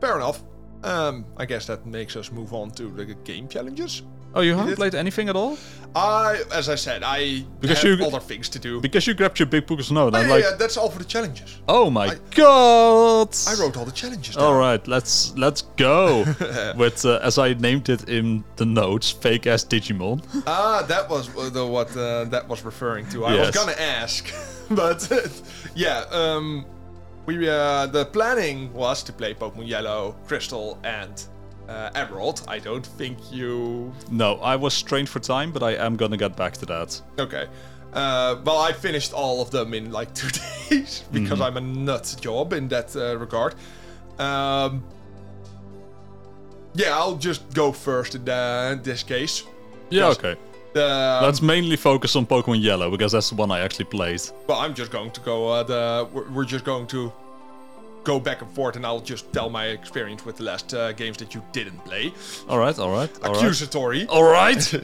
fair 0.01 0.15
enough. 0.15 0.43
Um, 0.83 1.25
I 1.37 1.45
guess 1.45 1.65
that 1.67 1.85
makes 1.85 2.15
us 2.15 2.31
move 2.31 2.53
on 2.53 2.69
to 2.71 2.89
the 2.89 3.05
game 3.05 3.47
challenges. 3.47 4.03
Oh, 4.37 4.41
you 4.41 4.53
haven't 4.55 4.75
played 4.75 4.93
anything 4.93 5.29
at 5.29 5.35
all? 5.35 5.57
I, 5.95 6.43
as 6.53 6.69
I 6.69 6.75
said, 6.75 7.01
I 7.03 7.43
Because 7.59 7.81
have 7.81 7.99
you- 7.99 8.05
other 8.05 8.19
things 8.19 8.49
to 8.49 8.59
do. 8.59 8.79
Because 8.79 9.07
you 9.07 9.15
grabbed 9.15 9.39
your 9.39 9.47
big 9.47 9.65
book 9.65 9.79
of 9.79 9.85
snow, 9.85 10.07
and 10.07 10.15
Oh, 10.15 10.21
yeah, 10.21 10.27
like, 10.35 10.43
yeah, 10.43 10.51
that's 10.59 10.77
all 10.77 10.89
for 10.91 10.99
the 10.99 11.05
challenges. 11.05 11.59
oh 11.67 11.89
my 11.89 12.07
I- 12.09 12.15
god! 12.35 13.29
I 13.47 13.53
wrote 13.59 13.75
all 13.77 13.85
the 13.85 13.91
challenges. 14.03 14.35
Down. 14.35 14.43
All 14.43 14.57
right, 14.59 14.85
let's 14.87 15.33
let's 15.37 15.63
go 15.75 16.23
with 16.77 17.03
uh, 17.03 17.19
as 17.23 17.37
I 17.39 17.53
named 17.55 17.89
it 17.89 18.07
in 18.09 18.43
the 18.57 18.65
notes, 18.65 19.09
fake 19.11 19.47
ass 19.47 19.63
Digimon. 19.65 20.21
Ah, 20.45 20.83
that 20.87 21.09
was 21.09 21.29
uh, 21.35 21.49
the 21.49 21.65
what 21.65 21.89
uh, 21.97 22.25
that 22.25 22.47
was 22.47 22.63
referring 22.63 23.05
to. 23.09 23.25
I 23.25 23.33
was 23.39 23.51
gonna 23.51 23.79
ask, 24.01 24.21
but 24.69 24.99
yeah, 25.75 26.05
um, 26.11 26.65
we 27.25 27.49
uh, 27.49 27.87
the 27.87 28.05
planning 28.05 28.71
was 28.73 29.01
to 29.03 29.11
play 29.13 29.33
Pokemon 29.33 29.67
Yellow, 29.67 30.15
Crystal, 30.27 30.77
and 30.83 31.15
uh, 31.67 31.89
Emerald. 31.95 32.43
I 32.47 32.59
don't 32.59 32.85
think 32.85 33.17
you. 33.31 33.93
no, 34.11 34.35
I 34.35 34.55
was 34.55 34.73
strained 34.73 35.09
for 35.09 35.19
time, 35.19 35.51
but 35.51 35.63
I 35.63 35.71
am 35.73 35.95
gonna 35.95 36.17
get 36.17 36.35
back 36.35 36.53
to 36.53 36.65
that. 36.67 37.01
Okay. 37.19 37.47
Uh, 37.93 38.39
well, 38.43 38.59
I 38.59 38.73
finished 38.73 39.13
all 39.13 39.41
of 39.41 39.49
them 39.49 39.73
in 39.73 39.91
like 39.91 40.13
two 40.19 40.29
days 40.69 41.03
because 41.11 41.41
I'm 41.41 41.57
a 41.57 41.61
nuts 41.61 42.15
job 42.15 42.53
in 42.53 42.67
that 42.67 42.95
uh, 42.95 43.17
regard. 43.17 43.55
Um, 44.19 44.83
yeah, 46.73 46.95
I'll 46.95 47.15
just 47.15 47.53
go 47.53 47.71
first 47.71 48.15
in, 48.15 48.25
the, 48.25 48.69
in 48.73 48.83
this 48.83 49.03
case. 49.03 49.43
Yeah, 49.89 50.09
okay. 50.09 50.35
The, 50.73 51.19
Let's 51.23 51.41
mainly 51.41 51.75
focus 51.75 52.15
on 52.15 52.25
Pokemon 52.27 52.61
Yellow 52.61 52.91
because 52.91 53.13
that's 53.13 53.29
the 53.29 53.35
one 53.35 53.51
I 53.51 53.61
actually 53.61 53.85
played. 53.85 54.21
Well, 54.47 54.59
I'm 54.59 54.75
just 54.75 54.91
going 54.91 55.11
to 55.11 55.21
go. 55.21 55.49
Uh, 55.49 55.63
the 55.63 56.07
we're, 56.13 56.29
we're 56.29 56.45
just 56.45 56.65
going 56.65 56.85
to 56.87 57.11
go 58.07 58.19
back 58.21 58.41
and 58.41 58.49
forth, 58.51 58.77
and 58.77 58.85
I'll 58.85 59.01
just 59.01 59.33
tell 59.33 59.49
my 59.49 59.65
experience 59.65 60.25
with 60.25 60.37
the 60.37 60.43
last 60.43 60.73
uh, 60.73 60.93
games 60.93 61.17
that 61.17 61.35
you 61.35 61.41
didn't 61.51 61.79
play. 61.79 62.13
All 62.47 62.57
right, 62.57 62.79
all 62.79 62.89
right, 62.89 63.11
all 63.21 63.33
right. 63.33 63.37
Accusatory. 63.37 64.07
All 64.07 64.23
right. 64.23 64.63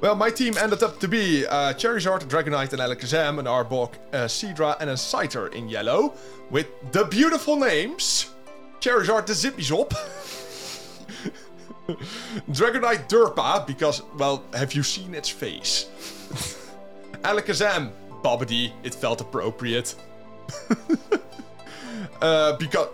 Well, 0.00 0.14
my 0.14 0.30
team 0.30 0.56
ended 0.56 0.82
up 0.82 0.98
to 1.00 1.08
be 1.08 1.44
uh, 1.46 1.74
Charizard, 1.74 2.22
Dragonite, 2.22 2.72
and 2.72 2.80
Alakazam, 2.80 3.38
an 3.38 3.44
Arbok, 3.44 3.96
a 4.12 4.24
Seadra, 4.28 4.74
and 4.80 4.88
a 4.88 4.94
Scyther 4.94 5.52
in 5.52 5.68
yellow, 5.68 6.14
with 6.48 6.68
the 6.92 7.04
beautiful 7.04 7.54
names 7.56 8.30
Charizard 8.80 9.26
the 9.26 9.34
Zippy 9.34 9.62
Zop, 9.62 9.90
Dragonite 12.50 13.10
Durpa, 13.10 13.66
because, 13.66 14.00
well, 14.16 14.42
have 14.54 14.72
you 14.72 14.82
seen 14.82 15.14
its 15.14 15.28
face? 15.28 15.90
Alakazam 17.22 17.92
Bobbity, 18.22 18.72
it 18.82 18.94
felt 18.94 19.20
appropriate. 19.20 19.94
Uh, 22.20 22.56
because, 22.56 22.88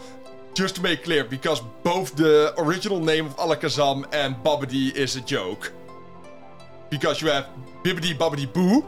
just 0.55 0.77
to 0.77 0.83
make 0.83 1.05
clear, 1.05 1.25
because 1.25 1.61
both 1.83 2.15
the 2.17 2.55
original 2.59 3.01
name 3.01 3.27
of 3.27 3.37
Alakazam 3.37 4.05
and 4.13 4.37
Bobbity 4.37 4.95
is 4.95 5.17
a 5.17 5.21
joke 5.21 5.73
because 6.91 7.21
you 7.21 7.29
have 7.29 7.49
Bibbidi 7.83 8.17
Bobbidi 8.17 8.53
Boo 8.53 8.85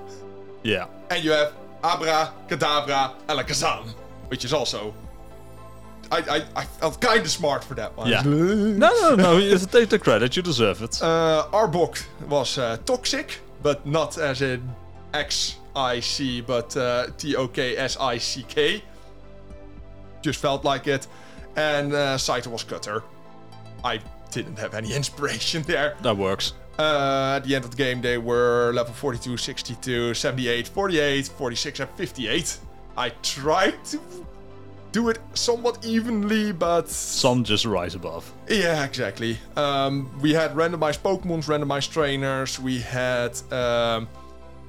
yeah. 0.62 0.86
and 1.10 1.24
you 1.24 1.32
have 1.32 1.52
Abra 1.82 2.32
Kadabra 2.48 3.14
Alakazam, 3.26 3.88
which 4.28 4.44
is 4.44 4.52
also. 4.52 4.94
I, 6.10 6.18
I, 6.18 6.60
I 6.62 6.64
felt 6.64 7.00
kind 7.02 7.20
of 7.20 7.30
smart 7.30 7.62
for 7.62 7.74
that 7.74 7.94
one. 7.94 8.09
Yeah. 8.09 8.22
No, 8.22 8.88
no, 8.88 9.14
no. 9.14 9.36
you 9.36 9.59
Take 9.59 9.90
the 9.90 9.98
credit. 9.98 10.34
You 10.36 10.42
deserve 10.42 10.80
it. 10.82 11.02
Uh, 11.02 11.46
Arbok 11.52 12.02
was 12.26 12.56
uh, 12.56 12.78
toxic, 12.86 13.40
but 13.62 13.84
not 13.84 14.16
as 14.16 14.40
in 14.40 14.70
X 15.12 15.56
I 15.76 16.00
C, 16.00 16.40
but 16.40 16.74
uh, 16.76 17.09
T 17.18 17.36
O 17.36 17.46
K 17.46 17.76
S 17.76 17.98
I 18.00 18.16
C 18.16 18.42
K. 18.48 18.82
Just 20.23 20.40
felt 20.40 20.65
like 20.65 20.86
it. 20.86 21.07
And 21.57 21.93
uh, 21.93 22.16
Scyther 22.19 22.49
was 22.49 22.62
Cutter. 22.65 23.03
I 23.85 24.01
didn't 24.31 24.59
have 24.59 24.74
any 24.74 24.93
inspiration 25.01 25.62
there. 25.62 25.97
that 26.03 26.16
works. 26.16 26.53
Uh, 26.78 27.35
at 27.36 27.45
the 27.45 27.57
end 27.57 27.65
of 27.65 27.73
the 27.73 27.77
game, 27.77 28.01
they 28.01 28.19
were 28.19 28.70
level 28.73 28.93
42, 28.95 29.36
62, 29.36 30.15
78, 30.15 30.69
48, 30.69 31.27
46, 31.27 31.81
and 31.81 31.90
58. 31.90 32.59
I 32.97 33.09
tried 33.23 33.85
to 33.86 34.01
do 34.93 35.09
it 35.09 35.19
somewhat 35.35 35.85
evenly, 35.85 36.53
but 36.53 36.89
Some 36.89 37.43
just 37.43 37.65
rise 37.65 37.95
above. 37.97 38.32
yeah, 38.49 38.85
exactly. 38.85 39.39
Um, 39.57 40.09
we 40.20 40.32
had 40.32 40.53
randomized 40.55 41.01
Pokemons, 41.01 41.47
randomized 41.47 41.90
trainers. 41.93 42.61
We 42.61 42.78
had. 42.78 43.36
Um, 43.53 44.09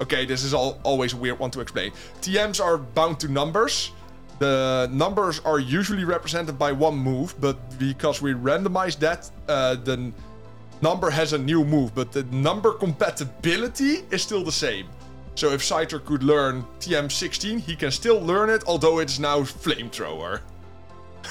okay, 0.00 0.26
this 0.26 0.42
is 0.42 0.52
all, 0.52 0.80
always 0.82 1.12
a 1.12 1.16
weird 1.16 1.38
one 1.38 1.50
to 1.52 1.60
explain. 1.60 1.92
TMs 2.22 2.60
are 2.62 2.76
bound 2.76 3.20
to 3.20 3.28
numbers. 3.28 3.92
The 4.40 4.88
numbers 4.90 5.38
are 5.44 5.58
usually 5.58 6.04
represented 6.04 6.58
by 6.58 6.72
one 6.72 6.96
move, 6.96 7.34
but 7.40 7.56
because 7.78 8.22
we 8.22 8.32
randomized 8.32 8.98
that, 9.00 9.30
uh, 9.48 9.74
the 9.74 10.12
number 10.80 11.10
has 11.10 11.34
a 11.34 11.38
new 11.38 11.62
move, 11.62 11.94
but 11.94 12.10
the 12.10 12.22
number 12.24 12.72
compatibility 12.72 14.02
is 14.10 14.22
still 14.22 14.42
the 14.42 14.50
same. 14.66 14.86
So 15.34 15.50
if 15.50 15.60
Scyther 15.60 16.02
could 16.02 16.22
learn 16.22 16.64
TM16, 16.80 17.60
he 17.60 17.76
can 17.76 17.90
still 17.90 18.18
learn 18.18 18.48
it, 18.48 18.64
although 18.66 18.98
it's 19.00 19.18
now 19.18 19.40
Flamethrower. 19.40 20.40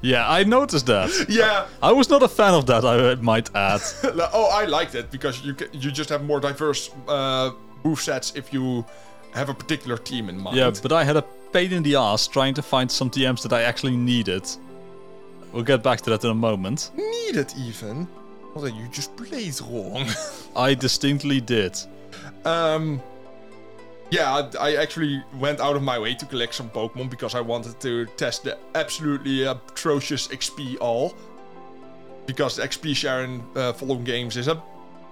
Yeah, 0.00 0.30
I 0.30 0.44
noticed 0.44 0.86
that. 0.86 1.10
Yeah, 1.28 1.66
I 1.82 1.90
was 1.90 2.08
not 2.08 2.22
a 2.22 2.28
fan 2.28 2.54
of 2.54 2.66
that. 2.66 2.84
I 2.84 3.16
might 3.16 3.48
add. 3.56 3.80
oh, 4.32 4.48
I 4.52 4.64
liked 4.66 4.94
it 4.94 5.10
because 5.10 5.42
you 5.44 5.54
ca- 5.54 5.70
you 5.72 5.90
just 5.90 6.10
have 6.10 6.22
more 6.22 6.38
diverse 6.40 6.90
uh, 7.08 7.50
move 7.82 7.98
sets 8.00 8.32
if 8.36 8.52
you 8.52 8.84
have 9.34 9.48
a 9.48 9.54
particular 9.54 9.96
team 9.98 10.28
in 10.28 10.38
mind. 10.38 10.56
Yeah, 10.56 10.70
but 10.82 10.92
I 10.92 11.02
had 11.04 11.16
a 11.16 11.24
pain 11.52 11.72
in 11.72 11.82
the 11.82 11.96
ass 11.96 12.26
trying 12.26 12.54
to 12.54 12.62
find 12.62 12.90
some 12.90 13.10
TMs 13.10 13.42
that 13.42 13.52
I 13.52 13.62
actually 13.62 13.96
needed. 13.96 14.48
We'll 15.52 15.64
get 15.64 15.82
back 15.82 16.00
to 16.02 16.10
that 16.10 16.24
in 16.24 16.30
a 16.30 16.34
moment. 16.34 16.90
need 16.96 17.36
it 17.36 17.54
even. 17.58 18.06
Well, 18.54 18.64
then 18.64 18.74
you 18.76 18.88
just 18.88 19.16
played 19.16 19.60
wrong. 19.62 20.06
I 20.56 20.74
distinctly 20.74 21.40
did. 21.40 21.78
um, 22.44 23.02
yeah, 24.10 24.48
I, 24.58 24.70
I 24.70 24.76
actually 24.76 25.22
went 25.38 25.60
out 25.60 25.76
of 25.76 25.82
my 25.82 25.98
way 25.98 26.14
to 26.14 26.24
collect 26.24 26.54
some 26.54 26.70
Pokemon 26.70 27.10
because 27.10 27.34
I 27.34 27.40
wanted 27.40 27.78
to 27.80 28.06
test 28.16 28.44
the 28.44 28.56
absolutely 28.74 29.44
atrocious 29.44 30.28
XP 30.28 30.78
all. 30.80 31.14
Because 32.26 32.56
the 32.56 32.62
XP 32.62 32.94
share 32.96 33.24
in 33.24 33.42
uh, 33.54 33.72
following 33.72 34.04
games 34.04 34.36
is 34.36 34.48
a 34.48 34.62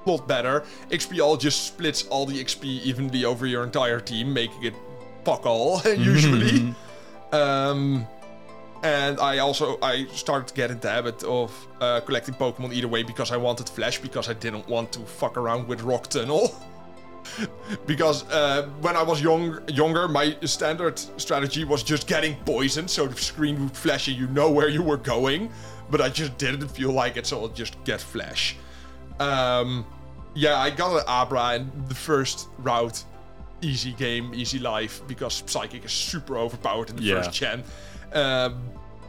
lot 0.06 0.26
better. 0.26 0.64
XP 0.90 1.22
all 1.22 1.36
just 1.36 1.66
splits 1.66 2.06
all 2.08 2.24
the 2.26 2.42
XP 2.42 2.64
evenly 2.64 3.24
over 3.24 3.46
your 3.46 3.64
entire 3.64 4.00
team, 4.00 4.32
making 4.32 4.64
it 4.64 4.74
fuck 5.26 5.44
all 5.44 5.82
usually. 6.14 6.72
um, 7.32 8.06
and 8.84 9.18
I 9.18 9.38
also 9.38 9.78
I 9.82 10.06
started 10.06 10.46
to 10.48 10.54
get 10.54 10.70
into 10.70 10.82
the 10.82 10.92
habit 10.92 11.24
of 11.24 11.50
uh, 11.80 12.00
collecting 12.06 12.34
Pokemon 12.34 12.72
either 12.72 12.86
way 12.86 13.02
because 13.02 13.32
I 13.32 13.36
wanted 13.36 13.68
Flash 13.68 13.98
because 13.98 14.28
I 14.28 14.34
didn't 14.34 14.68
want 14.68 14.92
to 14.92 15.00
fuck 15.00 15.36
around 15.36 15.66
with 15.66 15.82
Rock 15.82 16.06
Tunnel. 16.08 16.54
because 17.86 18.18
uh, 18.30 18.68
when 18.80 18.94
I 18.94 19.02
was 19.02 19.20
young, 19.20 19.58
younger, 19.68 20.06
my 20.06 20.36
standard 20.44 20.96
strategy 21.20 21.64
was 21.64 21.82
just 21.82 22.06
getting 22.06 22.36
poisoned, 22.44 22.88
so 22.88 23.08
the 23.08 23.16
screen 23.16 23.60
would 23.64 23.76
flash 23.76 24.06
and 24.06 24.16
you 24.16 24.28
know 24.28 24.48
where 24.48 24.68
you 24.68 24.82
were 24.82 24.96
going. 24.96 25.50
But 25.90 26.00
I 26.00 26.08
just 26.08 26.38
didn't 26.38 26.68
feel 26.68 26.92
like 26.92 27.16
it, 27.16 27.26
so 27.26 27.40
I'll 27.40 27.48
just 27.48 27.74
get 27.84 28.00
Flash. 28.00 28.56
Um, 29.18 29.84
yeah, 30.34 30.56
I 30.56 30.70
got 30.70 30.96
an 31.00 31.04
Abra 31.06 31.56
in 31.56 31.70
the 31.88 31.94
first 31.94 32.48
route. 32.58 33.02
Easy 33.62 33.92
game, 33.92 34.32
easy 34.34 34.58
life, 34.58 35.00
because 35.08 35.42
Psychic 35.46 35.84
is 35.84 35.92
super 35.92 36.36
overpowered 36.36 36.90
in 36.90 36.96
the 36.96 37.02
Yeah. 37.02 37.22
first 37.22 37.32
gen. 37.32 37.64
Um, 38.12 38.60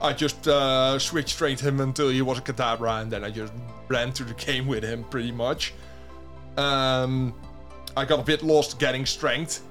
I 0.02 0.14
just 0.14 0.48
uh, 0.48 0.98
switch 1.00 1.36
trained 1.36 1.60
him 1.60 1.80
until 1.82 2.10
he 2.10 2.22
was 2.22 2.38
a 2.38 2.42
Kadabra, 2.42 3.02
and 3.02 3.12
then 3.12 3.24
I 3.24 3.30
just 3.30 3.52
ran 3.88 4.12
through 4.12 4.28
the 4.28 4.34
game 4.36 4.68
with 4.68 4.84
him 4.84 5.04
pretty 5.06 5.32
much. 5.32 5.74
Um, 6.56 7.34
I 7.96 8.06
got 8.06 8.20
a 8.20 8.24
bit 8.24 8.44
lost 8.44 8.80
getting 8.80 9.06
strength, 9.06 9.62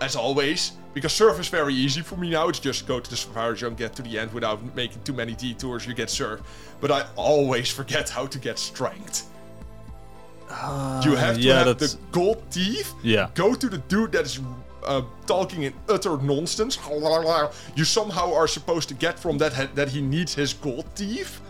as 0.00 0.14
always, 0.14 0.72
because 0.94 1.12
surf 1.12 1.40
is 1.40 1.48
very 1.48 1.74
easy 1.74 2.02
for 2.02 2.16
me 2.16 2.30
now. 2.30 2.48
It's 2.48 2.58
just 2.58 2.86
go 2.86 3.00
to 3.00 3.10
the 3.10 3.16
safari 3.16 3.56
zone, 3.56 3.74
get 3.74 3.94
to 3.96 4.02
the 4.02 4.18
end 4.18 4.32
without 4.32 4.74
making 4.74 5.02
too 5.04 5.12
many 5.14 5.34
detours. 5.34 5.86
You 5.86 5.94
get 5.94 6.10
surf, 6.10 6.40
but 6.80 6.90
I 6.90 7.06
always 7.16 7.70
forget 7.70 8.08
how 8.08 8.26
to 8.26 8.38
get 8.38 8.58
strength. 8.58 9.30
You 11.04 11.14
have 11.16 11.36
to 11.36 11.40
yeah, 11.40 11.58
have 11.58 11.66
that's- 11.66 11.94
the 11.94 11.98
gold 12.12 12.42
teeth. 12.50 12.94
Yeah. 13.02 13.30
Go 13.34 13.54
to 13.54 13.68
the 13.68 13.78
dude 13.78 14.12
that 14.12 14.24
is 14.26 14.40
uh, 14.84 15.02
talking 15.26 15.64
in 15.64 15.74
utter 15.88 16.16
nonsense. 16.18 16.78
You 17.74 17.84
somehow 17.84 18.32
are 18.32 18.46
supposed 18.48 18.88
to 18.88 18.94
get 18.94 19.18
from 19.18 19.38
that 19.38 19.74
that 19.74 19.88
he 19.88 20.00
needs 20.00 20.34
his 20.34 20.52
gold 20.54 20.86
teeth. 20.94 21.40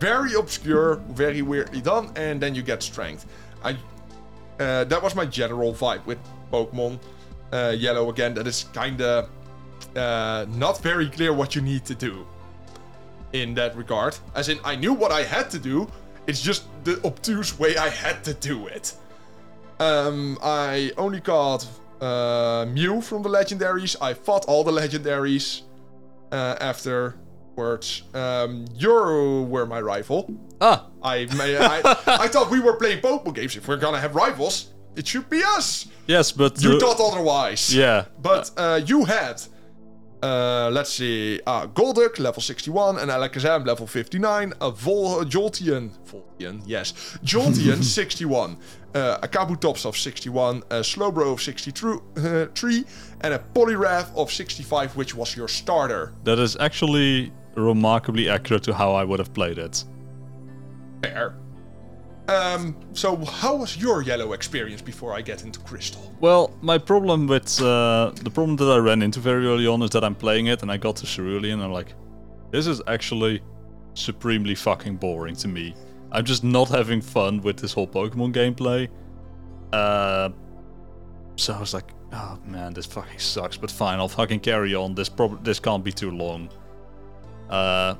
Very 0.00 0.34
obscure, 0.34 0.96
very 1.10 1.42
weirdly 1.42 1.80
done, 1.80 2.10
and 2.16 2.40
then 2.40 2.54
you 2.54 2.62
get 2.62 2.82
strength. 2.82 3.26
I 3.62 3.72
uh, 4.60 4.84
that 4.84 5.02
was 5.02 5.14
my 5.14 5.24
general 5.26 5.72
vibe 5.72 6.04
with 6.06 6.18
Pokemon 6.52 6.98
uh, 7.52 7.74
Yellow 7.76 8.10
again. 8.10 8.34
That 8.34 8.46
is 8.46 8.64
kind 8.72 9.00
of 9.00 9.28
uh, 9.96 10.46
not 10.48 10.78
very 10.82 11.08
clear 11.08 11.32
what 11.32 11.54
you 11.54 11.62
need 11.62 11.84
to 11.86 11.94
do 11.94 12.26
in 13.32 13.54
that 13.54 13.76
regard. 13.76 14.16
As 14.34 14.48
in, 14.48 14.58
I 14.64 14.76
knew 14.76 14.92
what 14.92 15.12
I 15.12 15.22
had 15.22 15.50
to 15.50 15.58
do. 15.58 15.88
It's 16.26 16.40
just 16.40 16.64
the 16.84 17.00
obtuse 17.04 17.58
way 17.58 17.76
I 17.76 17.88
had 17.88 18.24
to 18.24 18.34
do 18.34 18.66
it. 18.66 18.94
Um, 19.80 20.38
I 20.42 20.92
only 20.96 21.20
got 21.20 21.66
uh, 22.00 22.66
Mew 22.68 23.00
from 23.00 23.22
the 23.22 23.28
legendaries. 23.28 23.96
I 24.00 24.14
fought 24.14 24.44
all 24.46 24.64
the 24.64 24.70
legendaries 24.72 25.62
uh, 26.32 26.56
afterwards. 26.60 28.02
Um, 28.14 28.64
you 28.76 29.46
were 29.50 29.66
my 29.66 29.80
rival. 29.80 30.32
Ah, 30.60 30.86
I, 31.02 31.26
may, 31.36 31.56
I 31.58 31.80
I 32.06 32.28
thought 32.28 32.50
we 32.50 32.60
were 32.60 32.76
playing 32.76 33.00
Pokemon 33.00 33.34
games. 33.34 33.56
If 33.56 33.68
we're 33.68 33.76
gonna 33.76 34.00
have 34.00 34.14
rivals, 34.14 34.72
it 34.96 35.06
should 35.06 35.28
be 35.28 35.42
us. 35.56 35.86
yes, 36.06 36.32
but 36.32 36.62
You 36.62 36.76
uh, 36.76 36.80
thought 36.80 37.00
otherwise. 37.12 37.74
yeah, 37.74 38.04
But 38.22 38.50
uh, 38.56 38.80
you 38.86 39.04
had, 39.04 39.42
uh, 40.24 40.70
let's 40.72 40.90
see, 40.90 41.40
uh, 41.46 41.66
Golduck 41.66 42.18
level 42.18 42.40
61, 42.42 42.98
an 42.98 43.08
Alakazam 43.10 43.66
level 43.66 43.86
59, 43.86 44.52
a 44.60 44.70
Vol- 44.70 45.24
Jolteon, 45.24 45.90
Volteon, 46.06 46.62
yes, 46.66 46.92
Jolteon 47.22 47.82
61, 47.98 48.56
uh, 48.94 49.18
a 49.22 49.28
Kabutops 49.28 49.84
of 49.84 49.96
61, 49.96 50.62
a 50.70 50.80
Slowbro 50.80 51.32
of 51.34 51.42
63, 51.42 51.92
uh, 52.16 52.46
three, 52.54 52.84
and 53.20 53.34
a 53.34 53.38
Poliwrath 53.54 54.14
of 54.16 54.32
65, 54.32 54.96
which 54.96 55.14
was 55.14 55.36
your 55.36 55.48
starter. 55.48 56.12
that 56.24 56.38
is 56.38 56.56
actually 56.58 57.30
remarkably 57.56 58.28
accurate 58.28 58.62
to 58.64 58.72
how 58.74 58.92
I 58.92 59.04
would 59.04 59.18
have 59.18 59.32
played 59.34 59.58
it. 59.58 59.84
Fair. 61.02 61.36
Um, 62.28 62.74
so 62.94 63.16
how 63.16 63.56
was 63.56 63.76
your 63.76 64.02
yellow 64.02 64.32
experience 64.32 64.80
before 64.80 65.12
I 65.12 65.20
get 65.20 65.44
into 65.44 65.60
Crystal? 65.60 66.14
Well, 66.20 66.56
my 66.62 66.78
problem 66.78 67.26
with 67.26 67.60
uh, 67.60 68.12
the 68.22 68.30
problem 68.30 68.56
that 68.56 68.70
I 68.70 68.78
ran 68.78 69.02
into 69.02 69.20
very 69.20 69.46
early 69.46 69.66
on 69.66 69.82
is 69.82 69.90
that 69.90 70.02
I'm 70.02 70.14
playing 70.14 70.46
it 70.46 70.62
and 70.62 70.72
I 70.72 70.78
got 70.78 70.96
to 70.96 71.06
Cerulean 71.06 71.54
and 71.54 71.62
I'm 71.62 71.72
like, 71.72 71.94
this 72.50 72.66
is 72.66 72.80
actually 72.86 73.42
supremely 73.92 74.54
fucking 74.54 74.96
boring 74.96 75.36
to 75.36 75.48
me. 75.48 75.74
I'm 76.12 76.24
just 76.24 76.44
not 76.44 76.68
having 76.68 77.00
fun 77.00 77.42
with 77.42 77.58
this 77.58 77.72
whole 77.72 77.88
Pokemon 77.88 78.32
gameplay. 78.32 78.88
Uh, 79.72 80.30
so 81.36 81.52
I 81.52 81.60
was 81.60 81.74
like, 81.74 81.90
oh 82.12 82.38
man, 82.46 82.72
this 82.72 82.86
fucking 82.86 83.18
sucks. 83.18 83.56
But 83.56 83.70
fine, 83.70 83.98
I'll 83.98 84.08
fucking 84.08 84.40
carry 84.40 84.74
on. 84.74 84.94
This 84.94 85.08
prob- 85.08 85.44
this 85.44 85.58
can't 85.58 85.84
be 85.84 85.92
too 85.92 86.10
long. 86.10 86.48
Uh, 87.50 87.96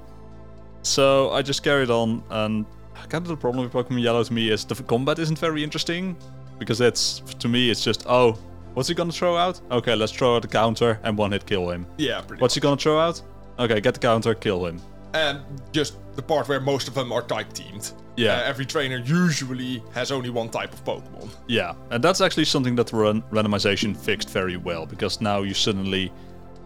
so 0.83 1.31
I 1.31 1.43
just 1.43 1.63
carried 1.63 1.91
on, 1.91 2.23
and 2.31 2.65
kind 3.09 3.23
of 3.23 3.29
the 3.29 3.37
problem 3.37 3.65
with 3.65 3.73
Pokemon 3.73 4.03
Yellow 4.03 4.23
to 4.25 4.33
me 4.33 4.51
is 4.51 4.65
the 4.65 4.75
combat 4.83 5.19
isn't 5.19 5.39
very 5.39 5.63
interesting 5.63 6.17
because 6.59 6.81
it's 6.81 7.21
to 7.39 7.49
me 7.49 7.71
it's 7.71 7.83
just 7.83 8.05
oh, 8.09 8.39
what's 8.75 8.89
he 8.89 8.95
gonna 8.95 9.13
throw 9.13 9.37
out? 9.37 9.61
Okay, 9.71 9.95
let's 9.95 10.13
throw 10.13 10.37
out 10.37 10.43
the 10.43 10.49
counter 10.49 10.99
and 11.03 11.17
one 11.19 11.33
hit 11.33 11.47
kill 11.47 11.71
him. 11.71 11.87
Yeah, 11.99 12.21
pretty 12.23 12.41
What's 12.41 12.55
he 12.55 12.61
gonna 12.61 12.77
throw 12.77 12.99
out? 13.01 13.21
Okay, 13.59 13.81
get 13.81 13.95
the 13.95 14.01
counter, 14.01 14.35
kill 14.35 14.67
him. 14.67 14.81
and 15.15 15.41
just 15.73 15.95
the 16.17 16.23
part 16.23 16.49
where 16.49 16.61
most 16.61 16.89
of 16.89 16.95
them 16.95 17.13
are 17.13 17.23
type 17.23 17.53
teamed. 17.53 17.93
Yeah. 18.17 18.35
Uh, 18.35 18.43
every 18.45 18.67
trainer 18.67 18.99
usually 18.99 19.83
has 19.93 20.11
only 20.13 20.31
one 20.31 20.49
type 20.49 20.73
of 20.73 20.85
Pokemon. 20.85 21.31
Yeah, 21.49 21.75
and 21.91 22.03
that's 22.03 22.21
actually 22.21 22.45
something 22.47 22.75
that 22.77 22.93
run 22.93 23.23
randomization 23.31 23.97
fixed 23.97 24.31
very 24.31 24.57
well 24.57 24.87
because 24.87 25.21
now 25.21 25.43
you 25.43 25.55
suddenly. 25.55 26.13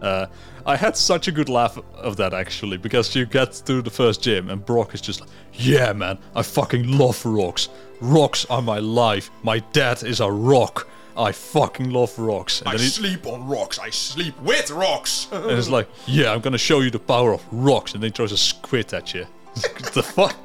Uh, 0.01 0.27
I 0.65 0.75
had 0.75 0.95
such 0.95 1.27
a 1.27 1.31
good 1.31 1.49
laugh 1.49 1.77
of 1.95 2.17
that 2.17 2.33
actually 2.33 2.77
because 2.77 3.15
you 3.15 3.25
get 3.25 3.53
to 3.65 3.81
the 3.81 3.89
first 3.89 4.21
gym 4.21 4.49
and 4.49 4.65
Brock 4.65 4.93
is 4.93 5.01
just 5.01 5.21
like, 5.21 5.29
"Yeah, 5.53 5.93
man, 5.93 6.17
I 6.35 6.41
fucking 6.43 6.97
love 6.97 7.25
rocks. 7.25 7.69
Rocks 8.01 8.45
are 8.49 8.61
my 8.61 8.79
life. 8.79 9.29
My 9.43 9.59
dad 9.73 10.03
is 10.03 10.19
a 10.19 10.31
rock. 10.31 10.87
I 11.17 11.31
fucking 11.31 11.89
love 11.89 12.17
rocks." 12.17 12.61
And 12.61 12.69
I 12.69 12.77
sleep 12.77 13.25
on 13.25 13.47
rocks. 13.47 13.79
I 13.79 13.89
sleep 13.89 14.39
with 14.41 14.69
rocks. 14.71 15.27
and 15.31 15.51
it's 15.51 15.69
like, 15.69 15.89
"Yeah, 16.05 16.33
I'm 16.33 16.41
gonna 16.41 16.57
show 16.57 16.81
you 16.81 16.89
the 16.89 16.99
power 16.99 17.33
of 17.33 17.43
rocks," 17.51 17.93
and 17.93 18.03
then 18.03 18.11
he 18.11 18.15
throws 18.15 18.31
a 18.31 18.37
squid 18.37 18.93
at 18.93 19.13
you. 19.13 19.25
the 19.93 20.03
fuck? 20.03 20.35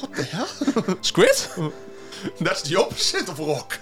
what 0.00 0.12
the 0.14 0.24
hell? 0.24 1.02
Squid? 1.02 1.72
That's 2.40 2.62
the 2.62 2.76
opposite 2.80 3.28
of 3.28 3.38
rock. 3.38 3.78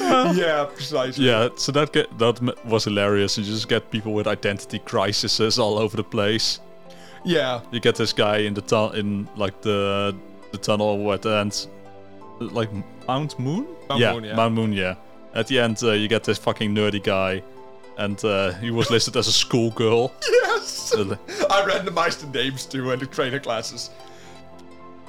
yeah, 0.36 0.66
precisely. 0.72 1.26
Yeah, 1.26 1.48
so 1.56 1.72
that 1.72 1.92
get, 1.92 2.18
that 2.18 2.40
was 2.64 2.84
hilarious. 2.84 3.38
You 3.38 3.44
just 3.44 3.68
get 3.68 3.90
people 3.90 4.12
with 4.12 4.26
identity 4.26 4.78
crises 4.78 5.58
all 5.58 5.78
over 5.78 5.96
the 5.96 6.04
place. 6.04 6.60
Yeah. 7.24 7.60
You 7.70 7.80
get 7.80 7.96
this 7.96 8.12
guy 8.12 8.38
in 8.38 8.54
the 8.54 8.60
tu- 8.60 8.96
in 8.98 9.28
like 9.36 9.60
the 9.62 10.14
the 10.52 10.58
tunnel 10.58 11.12
at 11.12 11.22
the 11.22 11.30
end, 11.30 11.66
like 12.40 12.70
Mount 13.08 13.38
Moon. 13.38 13.66
Mount 13.88 14.00
yeah, 14.00 14.12
Moon, 14.12 14.24
yeah. 14.24 14.36
Mount 14.36 14.54
Moon. 14.54 14.72
Yeah. 14.72 14.94
At 15.34 15.48
the 15.48 15.58
end, 15.58 15.78
uh, 15.82 15.92
you 15.92 16.06
get 16.06 16.22
this 16.22 16.38
fucking 16.38 16.74
nerdy 16.74 17.02
guy, 17.02 17.42
and 17.98 18.22
uh, 18.24 18.52
he 18.54 18.70
was 18.70 18.90
listed 18.90 19.16
as 19.16 19.26
a 19.26 19.32
schoolgirl. 19.32 20.12
Yes. 20.54 20.94
I 20.94 21.68
randomized 21.68 22.20
the 22.20 22.38
names 22.38 22.66
too 22.66 22.90
and 22.90 23.00
the 23.00 23.06
trainer 23.06 23.40
classes. 23.40 23.90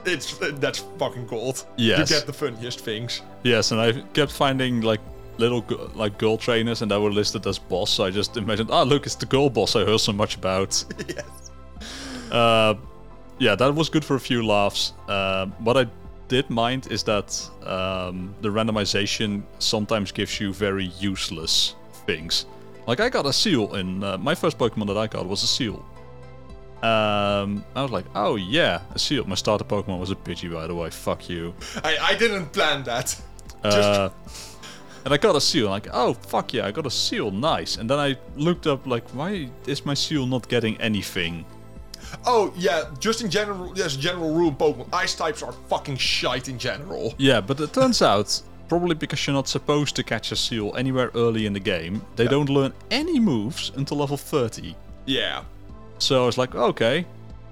It's 0.05 0.37
that's 0.59 0.79
fucking 0.97 1.27
gold. 1.27 1.65
Yes. 1.77 2.09
You 2.09 2.17
get 2.17 2.25
the 2.25 2.33
funniest 2.33 2.81
things. 2.81 3.21
yes, 3.43 3.71
and 3.71 3.81
I 3.81 3.93
kept 4.13 4.31
finding 4.31 4.81
like 4.81 5.01
little 5.37 5.65
like 5.95 6.17
girl 6.17 6.37
trainers, 6.37 6.81
and 6.81 6.91
they 6.91 6.97
were 6.97 7.11
listed 7.11 7.45
as 7.47 7.59
boss. 7.59 7.91
So 7.91 8.05
I 8.05 8.11
just 8.11 8.37
imagined, 8.37 8.69
oh 8.71 8.83
look, 8.83 9.05
it's 9.05 9.15
the 9.15 9.25
girl 9.25 9.49
boss 9.49 9.75
I 9.75 9.85
heard 9.85 9.99
so 9.99 10.13
much 10.13 10.35
about. 10.35 10.83
yes. 11.07 11.51
Uh, 12.31 12.75
yeah, 13.39 13.55
that 13.55 13.73
was 13.75 13.89
good 13.89 14.05
for 14.05 14.15
a 14.15 14.19
few 14.19 14.45
laughs. 14.45 14.93
Uh, 15.07 15.47
what 15.59 15.77
I 15.77 15.87
did 16.27 16.49
mind 16.49 16.87
is 16.91 17.03
that 17.03 17.49
um, 17.63 18.33
the 18.41 18.49
randomization 18.49 19.43
sometimes 19.59 20.11
gives 20.11 20.39
you 20.39 20.53
very 20.53 20.85
useless 20.99 21.75
things. 22.05 22.45
Like 22.87 22.99
I 22.99 23.09
got 23.09 23.25
a 23.25 23.33
seal 23.33 23.75
in 23.75 24.03
uh, 24.03 24.17
my 24.17 24.35
first 24.35 24.57
Pokemon 24.57 24.87
that 24.87 24.97
I 24.97 25.07
got 25.07 25.25
was 25.25 25.43
a 25.43 25.47
seal. 25.47 25.83
Um, 26.85 27.65
I 27.75 27.81
was 27.81 27.91
like, 27.91 28.05
oh 28.13 28.35
yeah, 28.35 28.81
a 28.93 28.99
seal. 28.99 29.23
My 29.25 29.35
starter 29.35 29.63
Pokemon 29.63 29.99
was 29.99 30.11
a 30.11 30.15
Pidgey, 30.15 30.53
by 30.53 30.67
the 30.67 30.75
way. 30.75 30.91
Fuck 30.91 31.29
you. 31.29 31.55
I, 31.83 31.97
I 31.99 32.15
didn't 32.15 32.47
plan 32.53 32.83
that. 32.83 33.19
Uh, 33.63 34.09
and 35.03 35.11
I 35.11 35.17
got 35.17 35.35
a 35.35 35.41
seal. 35.41 35.69
Like, 35.69 35.87
oh 35.91 36.13
fuck 36.13 36.53
yeah, 36.53 36.67
I 36.67 36.71
got 36.71 36.85
a 36.85 36.91
seal. 36.91 37.31
Nice. 37.31 37.77
And 37.77 37.89
then 37.89 37.97
I 37.97 38.15
looked 38.35 38.67
up 38.67 38.85
like, 38.85 39.09
why 39.15 39.49
is 39.65 39.83
my 39.83 39.95
seal 39.95 40.27
not 40.27 40.47
getting 40.47 40.79
anything? 40.79 41.45
Oh 42.23 42.53
yeah, 42.55 42.83
just 42.99 43.23
in 43.23 43.31
general, 43.31 43.73
yes, 43.75 43.95
general 43.95 44.35
rule 44.35 44.51
Pokemon, 44.51 44.87
ice 44.93 45.15
types 45.15 45.41
are 45.41 45.53
fucking 45.69 45.97
shite 45.97 46.49
in 46.49 46.59
general. 46.59 47.15
Yeah, 47.17 47.41
but 47.41 47.59
it 47.59 47.73
turns 47.73 48.03
out, 48.03 48.39
probably 48.69 48.93
because 48.93 49.25
you're 49.25 49.33
not 49.33 49.47
supposed 49.47 49.95
to 49.95 50.03
catch 50.03 50.31
a 50.31 50.35
seal 50.35 50.71
anywhere 50.77 51.09
early 51.15 51.47
in 51.47 51.53
the 51.53 51.59
game, 51.59 52.03
they 52.15 52.27
don't 52.27 52.49
learn 52.49 52.73
any 52.91 53.19
moves 53.19 53.71
until 53.75 53.97
level 53.97 54.17
30. 54.17 54.75
Yeah. 55.07 55.43
So 55.97 56.23
I 56.23 56.25
was 56.25 56.37
like, 56.37 56.55
okay, 56.55 57.05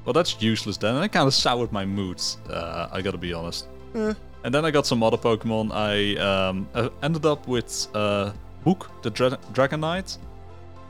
well 0.06 0.14
that's 0.14 0.41
useless 0.41 0.78
then. 0.78 0.95
And 0.95 1.06
it 1.06 1.11
kind 1.11 1.28
of 1.28 1.34
soured 1.34 1.72
my 1.72 1.86
mood, 1.86 2.22
uh, 2.49 2.90
I 2.91 3.02
gotta 3.02 3.18
be 3.18 3.34
honest. 3.34 3.68
And 4.44 4.53
then 4.53 4.65
I 4.65 4.72
got 4.72 4.86
some 4.86 5.02
other 5.03 5.18
Pokemon. 5.18 5.72
I 5.72 6.15
um, 6.20 6.68
uh, 6.74 6.90
ended 7.02 7.26
up 7.26 7.48
with 7.48 7.88
uh, 7.94 8.34
Book, 8.65 8.90
the 9.02 9.10
Dra- 9.10 9.40
Dragonite, 9.53 10.18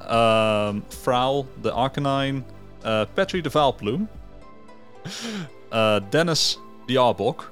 um, 0.01 0.81
Frowl, 0.89 1.47
the 1.61 1.71
Arcanine, 1.71 2.43
uh, 2.83 3.05
Petri, 3.05 3.41
the 3.41 3.49
Vileplume, 3.49 4.07
uh, 5.71 5.99
Dennis, 5.99 6.57
the 6.87 6.95
Arbok. 6.95 7.45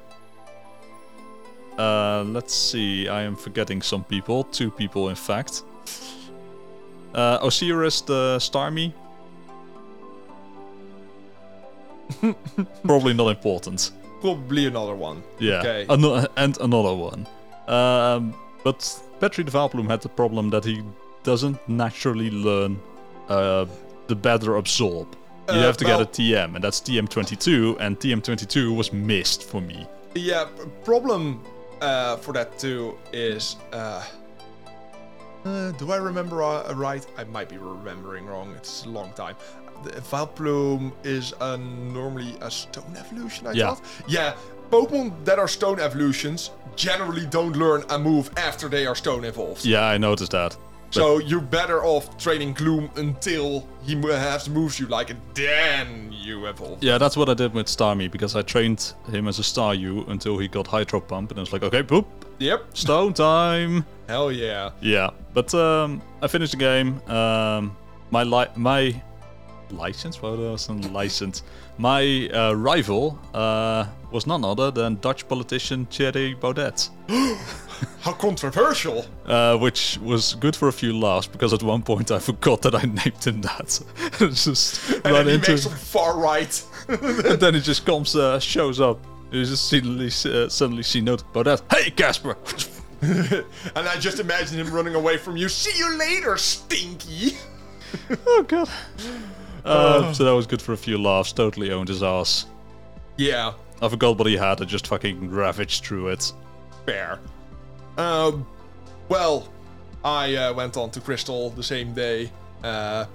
Uh, 1.77 2.23
let's 2.27 2.53
see, 2.53 3.07
I 3.07 3.21
am 3.21 3.35
forgetting 3.35 3.81
some 3.81 4.03
people. 4.03 4.43
Two 4.45 4.71
people, 4.71 5.09
in 5.09 5.15
fact. 5.15 5.63
Uh, 7.13 7.39
Osiris, 7.41 8.01
the 8.01 8.37
Starmie. 8.39 8.93
Probably 12.83 13.13
not 13.13 13.29
important. 13.29 13.91
Probably 14.21 14.65
another 14.67 14.95
one. 14.95 15.23
Yeah, 15.39 15.59
Okay. 15.59 15.85
ano- 15.89 16.25
and 16.37 16.57
another 16.59 16.93
one. 16.93 17.27
Um, 17.67 18.33
but 18.63 18.79
Petri 19.19 19.43
the 19.43 19.51
Vileplume 19.51 19.89
had 19.89 20.01
the 20.01 20.09
problem 20.09 20.49
that 20.51 20.63
he 20.65 20.83
doesn't 21.23 21.57
naturally 21.67 22.29
learn 22.31 22.79
uh, 23.29 23.65
the 24.07 24.15
better 24.15 24.57
absorb. 24.57 25.07
You 25.49 25.55
Uh, 25.59 25.61
have 25.63 25.77
to 25.77 25.85
well- 25.85 25.99
get 25.99 26.07
a 26.07 26.21
TM, 26.21 26.55
and 26.55 26.63
that's 26.63 26.79
TM22, 26.81 27.77
and 27.79 27.99
TM22 27.99 28.75
was 28.75 28.91
missed 28.93 29.43
for 29.43 29.61
me. 29.61 29.85
Yeah, 30.15 30.45
problem 30.83 31.41
uh, 31.81 32.17
for 32.17 32.33
that 32.33 32.59
too 32.59 32.97
is. 33.13 33.55
Uh, 33.73 34.03
uh, 35.45 35.71
do 35.71 35.91
I 35.91 35.95
remember 35.97 36.43
uh, 36.43 36.71
right? 36.75 37.05
I 37.17 37.23
might 37.23 37.49
be 37.49 37.57
remembering 37.57 38.27
wrong. 38.27 38.53
It's 38.57 38.85
a 38.85 38.89
long 38.89 39.11
time. 39.13 39.35
The 39.83 39.91
Vileplume 40.01 40.91
is 41.03 41.33
a, 41.41 41.57
normally 41.57 42.35
a 42.41 42.49
stone 42.51 42.95
evolution, 42.97 43.47
I 43.47 43.51
Yeah. 43.53 43.67
thought. 43.75 43.81
Yeah, 44.07 44.33
Pokemon 44.71 45.25
that 45.25 45.39
are 45.39 45.47
stone 45.47 45.79
evolutions 45.79 46.51
generally 46.75 47.25
don't 47.25 47.55
learn 47.57 47.83
a 47.89 47.99
move 47.99 48.29
after 48.37 48.69
they 48.69 48.85
are 48.85 48.95
stone 48.95 49.25
evolved. 49.25 49.65
Yeah, 49.65 49.85
I 49.85 49.97
noticed 49.97 50.31
that. 50.31 50.55
So 50.93 51.19
you're 51.19 51.39
better 51.39 51.85
off 51.85 52.17
training 52.17 52.51
Gloom 52.53 52.89
until 52.97 53.65
he 53.81 53.95
has 53.95 54.49
moves 54.49 54.77
you 54.77 54.87
like, 54.87 55.09
and 55.09 55.21
then 55.33 56.11
you 56.11 56.47
evolve. 56.47 56.83
Yeah, 56.83 56.97
that's 56.97 57.15
what 57.15 57.29
I 57.29 57.33
did 57.33 57.53
with 57.53 57.67
Starmie 57.67 58.11
because 58.11 58.35
I 58.35 58.41
trained 58.41 58.93
him 59.09 59.27
as 59.29 59.39
a 59.39 59.41
Staryu 59.41 60.05
until 60.09 60.37
he 60.37 60.49
got 60.49 60.67
Hydro 60.67 60.99
Pump, 60.99 61.31
and 61.31 61.39
I 61.39 61.43
was 61.43 61.53
like, 61.53 61.63
okay, 61.63 61.81
boop, 61.81 62.05
Yep. 62.39 62.75
Stone 62.75 63.13
time. 63.13 63.85
Hell 64.09 64.31
yeah. 64.33 64.71
Yeah, 64.81 65.11
but 65.33 65.53
um, 65.53 66.01
I 66.21 66.27
finished 66.27 66.51
the 66.51 66.57
game. 66.57 66.99
Um, 67.09 67.77
my 68.09 68.23
li- 68.23 68.51
my 68.57 69.01
license, 69.71 70.21
what 70.21 70.37
was 70.37 70.67
a 70.69 70.73
license? 70.73 71.43
My 71.77 72.29
uh, 72.33 72.53
rival 72.53 73.19
uh, 73.33 73.85
was 74.11 74.27
none 74.27 74.43
other 74.43 74.71
than 74.71 74.97
Dutch 74.99 75.27
politician 75.27 75.85
Thierry 75.85 76.35
Baudet, 76.35 76.89
How 78.01 78.13
controversial. 78.13 79.05
uh, 79.25 79.57
which 79.57 79.97
was 79.99 80.35
good 80.35 80.55
for 80.55 80.67
a 80.67 80.73
few 80.73 80.97
laughs 80.97 81.27
because 81.27 81.53
at 81.53 81.63
one 81.63 81.81
point 81.81 82.11
I 82.11 82.19
forgot 82.19 82.61
that 82.63 82.75
I 82.75 82.81
named 82.81 83.23
him 83.23 83.41
that. 83.41 83.79
just 84.19 84.89
And 85.05 85.15
then 85.15 85.27
he 85.27 85.33
into, 85.35 85.51
makes 85.51 85.63
some 85.63 85.73
far 85.73 86.19
right. 86.19 86.63
and 86.87 87.39
then 87.39 87.53
he 87.53 87.61
just 87.61 87.85
comes, 87.85 88.15
uh, 88.15 88.39
shows 88.39 88.79
up. 88.79 88.99
You 89.31 89.45
just 89.45 89.69
suddenly, 89.69 90.07
uh, 90.07 90.49
suddenly 90.49 90.83
see 90.83 91.01
note 91.01 91.23
Baudet. 91.33 91.61
Hey, 91.71 91.89
Casper. 91.91 92.37
and 93.01 93.87
I 93.87 93.97
just 93.97 94.19
imagine 94.19 94.59
him 94.59 94.71
running 94.71 94.93
away 94.93 95.17
from 95.17 95.37
you. 95.37 95.49
See 95.49 95.75
you 95.77 95.97
later, 95.97 96.37
Stinky. 96.37 97.37
oh 98.27 98.43
god. 98.47 98.69
Uh, 99.65 100.11
so 100.13 100.23
that 100.23 100.31
was 100.31 100.47
good 100.47 100.61
for 100.61 100.73
a 100.73 100.77
few 100.77 100.97
laughs. 100.97 101.31
Totally 101.31 101.71
owned 101.71 101.89
his 101.89 102.01
ass. 102.03 102.45
Yeah, 103.17 103.53
I 103.81 103.89
forgot 103.89 104.17
what 104.17 104.27
he 104.27 104.35
had. 104.37 104.61
I 104.61 104.65
just 104.65 104.87
fucking 104.87 105.29
ravaged 105.29 105.83
through 105.85 106.09
it. 106.09 106.31
fair. 106.85 107.19
Um, 107.97 108.45
well, 109.09 109.47
I 110.03 110.35
uh, 110.35 110.53
went 110.53 110.77
on 110.77 110.89
to 110.91 111.01
Crystal 111.01 111.49
the 111.51 111.63
same 111.63 111.93
day. 111.93 112.31
Uh, 112.63 113.05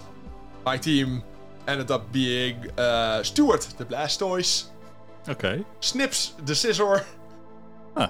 my 0.64 0.76
team 0.76 1.22
ended 1.66 1.90
up 1.90 2.12
being 2.12 2.70
uh, 2.78 3.22
Stuart 3.22 3.62
the 3.78 3.84
Blastoise, 3.84 4.66
Okay. 5.28 5.64
Snips 5.80 6.34
the 6.44 6.52
Scizor, 6.52 7.04
Huh. 7.96 8.08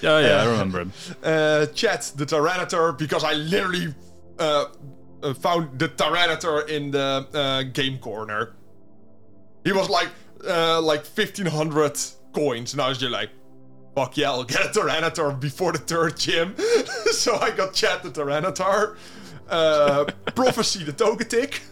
Yeah, 0.00 0.20
yeah, 0.20 0.42
I 0.42 0.46
Uh, 0.46 0.50
remember 0.52 0.80
him. 0.82 0.92
uh, 1.24 1.66
Chet 1.66 2.12
the 2.16 2.26
Tyranitar, 2.26 2.96
because 2.96 3.24
I 3.24 3.32
literally 3.34 3.92
uh, 4.38 4.66
uh, 5.22 5.34
found 5.34 5.78
the 5.78 5.88
Tyranitar 5.88 6.68
in 6.68 6.90
the 6.90 7.26
uh, 7.34 7.62
game 7.64 7.98
corner. 7.98 8.54
He 9.64 9.72
was 9.72 9.88
like 9.88 10.08
uh, 10.46 10.80
like 10.80 11.04
1500 11.04 11.98
coins, 12.34 12.72
and 12.72 12.82
I 12.82 12.88
was 12.88 12.98
just 12.98 13.12
like, 13.12 13.30
fuck 13.94 14.16
yeah, 14.16 14.30
I'll 14.30 14.44
get 14.44 14.64
a 14.66 14.68
Tyranitar 14.68 15.38
before 15.38 15.72
the 15.72 15.78
third 15.78 16.16
gym. 16.16 16.56
so 17.12 17.36
I 17.36 17.50
got 17.50 17.74
Chet 17.74 18.02
the 18.02 18.10
Tyranitar, 18.10 18.96
uh, 19.48 20.04
Prophecy 20.34 20.84
the 20.84 20.92
Togetic. 20.92 21.60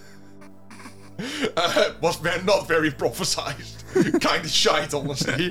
Uh, 1.55 1.93
was 2.01 2.17
ve- 2.17 2.43
not 2.47 2.67
very 2.67 2.91
prophesized. 2.91 3.85
kind 4.23 4.43
of 4.43 4.51
shite, 4.51 4.95
honestly. 4.95 5.51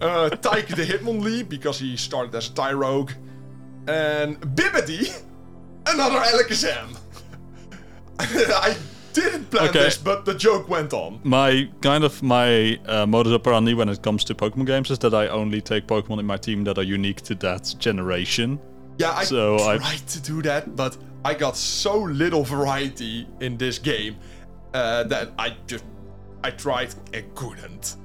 Uh, 0.00 0.28
Tyke 0.30 0.66
the 0.66 0.84
Hitmonlee, 0.84 1.48
because 1.48 1.78
he 1.78 1.96
started 1.96 2.34
as 2.34 2.50
a 2.50 2.54
Tyrogue. 2.54 3.12
And 3.86 4.40
Bibbidi, 4.40 5.22
another 5.86 6.18
Alakazam. 6.18 6.98
I 8.20 8.76
didn't 9.12 9.50
plan 9.50 9.68
Okay. 9.68 9.78
this, 9.84 9.98
but 9.98 10.24
the 10.24 10.34
joke 10.34 10.68
went 10.68 10.92
on. 10.92 11.20
My 11.24 11.68
kind 11.80 12.04
of 12.04 12.22
my 12.22 12.78
uh, 12.86 13.06
modus 13.06 13.32
operandi 13.32 13.74
when 13.74 13.88
it 13.88 14.02
comes 14.02 14.24
to 14.24 14.34
Pokemon 14.34 14.66
games 14.66 14.90
is 14.90 14.98
that 15.00 15.14
I 15.14 15.28
only 15.28 15.60
take 15.60 15.86
Pokemon 15.86 16.20
in 16.20 16.26
my 16.26 16.36
team 16.36 16.64
that 16.64 16.78
are 16.78 16.82
unique 16.82 17.22
to 17.22 17.34
that 17.36 17.74
generation. 17.78 18.58
Yeah, 18.98 19.12
I 19.12 19.24
So 19.24 19.56
I- 19.56 19.78
tried 19.78 20.06
to 20.08 20.20
do 20.20 20.42
that, 20.42 20.76
but 20.76 20.96
I 21.24 21.34
got 21.34 21.56
so 21.56 21.96
little 21.98 22.44
variety 22.44 23.26
in 23.40 23.56
this 23.56 23.78
game 23.78 24.16
uh, 24.74 25.04
that 25.04 25.30
I 25.38 25.56
just 25.66 25.84
I 26.44 26.50
tried 26.50 26.94
and 27.12 27.34
couldn't. 27.34 27.96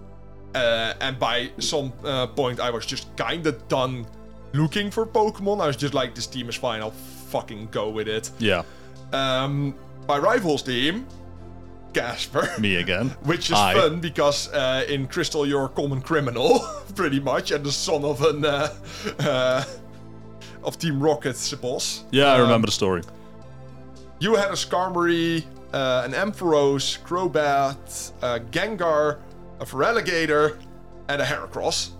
Uh, 0.56 0.94
and 1.00 1.18
by 1.20 1.50
some 1.60 1.94
uh, 2.04 2.28
point, 2.28 2.60
I 2.60 2.70
was 2.72 2.86
just 2.86 3.16
kind 3.16 3.46
of 3.48 3.68
done 3.70 4.06
looking 4.54 4.92
for 4.92 5.06
Pokemon. 5.06 5.62
I 5.62 5.68
was 5.68 5.78
just 5.78 5.94
like, 5.94 6.14
this 6.16 6.28
team 6.28 6.50
is 6.50 6.56
fine. 6.56 6.82
I'll 6.82 6.92
fucking 7.30 7.68
go 7.72 7.90
with 7.90 8.08
it. 8.10 8.32
Yeah, 8.40 8.64
Um, 9.14 9.76
my 10.08 10.18
rivals 10.18 10.64
team, 10.64 11.06
Casper. 11.94 12.50
me 12.60 12.76
again. 12.78 13.10
Which 13.24 13.50
is 13.50 13.58
Hi. 13.58 13.74
fun 13.74 14.00
because 14.00 14.52
uh, 14.54 14.86
in 14.88 15.08
Crystal 15.08 15.46
you're 15.48 15.66
a 15.66 15.70
common 15.70 16.02
criminal, 16.02 16.60
pretty 16.96 17.20
much, 17.20 17.52
and 17.52 17.64
the 17.66 17.72
son 17.72 18.04
of 18.04 18.22
an 18.24 18.46
uh, 18.46 18.74
uh, 19.20 19.64
of 20.64 20.78
Team 20.78 21.00
Rocket's 21.02 21.54
boss. 21.56 22.04
Yeah, 22.12 22.28
I 22.34 22.36
Um, 22.36 22.42
remember 22.44 22.68
the 22.68 22.72
story. 22.74 23.02
You 24.20 24.36
had 24.36 24.50
a 24.50 24.56
Skarmory, 24.56 25.44
uh, 25.74 26.04
an 26.06 26.12
Ampharos, 26.14 27.00
Crobat, 27.02 28.12
a 28.22 28.40
Gengar, 28.52 29.20
a 29.60 29.66
Feraligatr, 29.66 30.58
and 31.10 31.22
a 31.22 31.26
Heracross. 31.26 31.92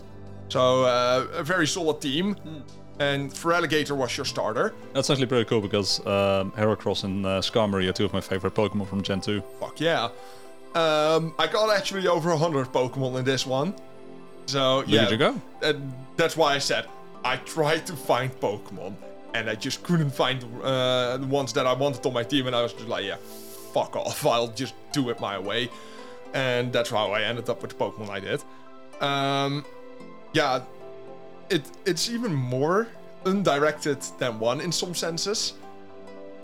So 0.48 0.84
uh, 0.84 1.26
a 1.32 1.42
very 1.42 1.66
solid 1.66 2.00
team. 2.00 2.36
And 2.98 3.30
Feraligatr 3.32 3.96
was 3.96 4.16
your 4.16 4.26
starter. 4.26 4.74
That's 4.92 5.10
actually 5.10 5.26
pretty 5.26 5.46
cool 5.46 5.60
because 5.60 5.98
um, 6.06 6.52
Heracross 6.52 7.04
and 7.04 7.24
uh, 7.24 7.40
Skarmory 7.40 7.88
are 7.88 7.92
two 7.92 8.04
of 8.04 8.12
my 8.12 8.20
favorite 8.20 8.54
Pokemon 8.54 8.86
from 8.86 9.02
Gen 9.02 9.20
2. 9.20 9.42
Fuck 9.58 9.80
yeah. 9.80 10.10
Um, 10.74 11.34
I 11.38 11.46
got 11.46 11.74
actually 11.74 12.06
over 12.06 12.30
100 12.30 12.68
Pokemon 12.68 13.18
in 13.18 13.24
this 13.24 13.46
one. 13.46 13.74
So 14.46 14.84
yeah, 14.86 15.02
at 15.02 15.10
you 15.10 15.16
go. 15.16 15.40
And 15.62 15.92
that's 16.16 16.36
why 16.36 16.54
I 16.54 16.58
said 16.58 16.86
I 17.24 17.36
tried 17.36 17.86
to 17.86 17.94
find 17.94 18.32
Pokemon, 18.40 18.94
and 19.34 19.48
I 19.48 19.54
just 19.54 19.82
couldn't 19.82 20.10
find 20.10 20.44
uh, 20.62 21.16
the 21.18 21.26
ones 21.26 21.52
that 21.52 21.66
I 21.66 21.72
wanted 21.72 22.04
on 22.06 22.12
my 22.12 22.24
team, 22.24 22.46
and 22.46 22.56
I 22.56 22.62
was 22.62 22.72
just 22.72 22.88
like, 22.88 23.04
yeah, 23.04 23.16
fuck 23.72 23.96
off. 23.96 24.26
I'll 24.34 24.48
just 24.48 24.74
do 24.92 25.10
it 25.10 25.20
my 25.20 25.38
way, 25.38 25.70
and 26.34 26.72
that's 26.72 26.90
how 26.90 27.12
I 27.12 27.22
ended 27.22 27.48
up 27.48 27.62
with 27.62 27.72
the 27.72 27.76
Pokemon 27.76 28.08
I 28.08 28.20
did. 28.20 28.42
Um, 29.00 29.64
yeah, 30.32 30.62
it 31.52 31.62
it's 31.84 32.08
even 32.10 32.32
more 32.34 32.88
undirected 33.24 34.00
than 34.18 34.40
one 34.40 34.60
in 34.60 34.72
some 34.72 34.94
senses, 34.94 35.54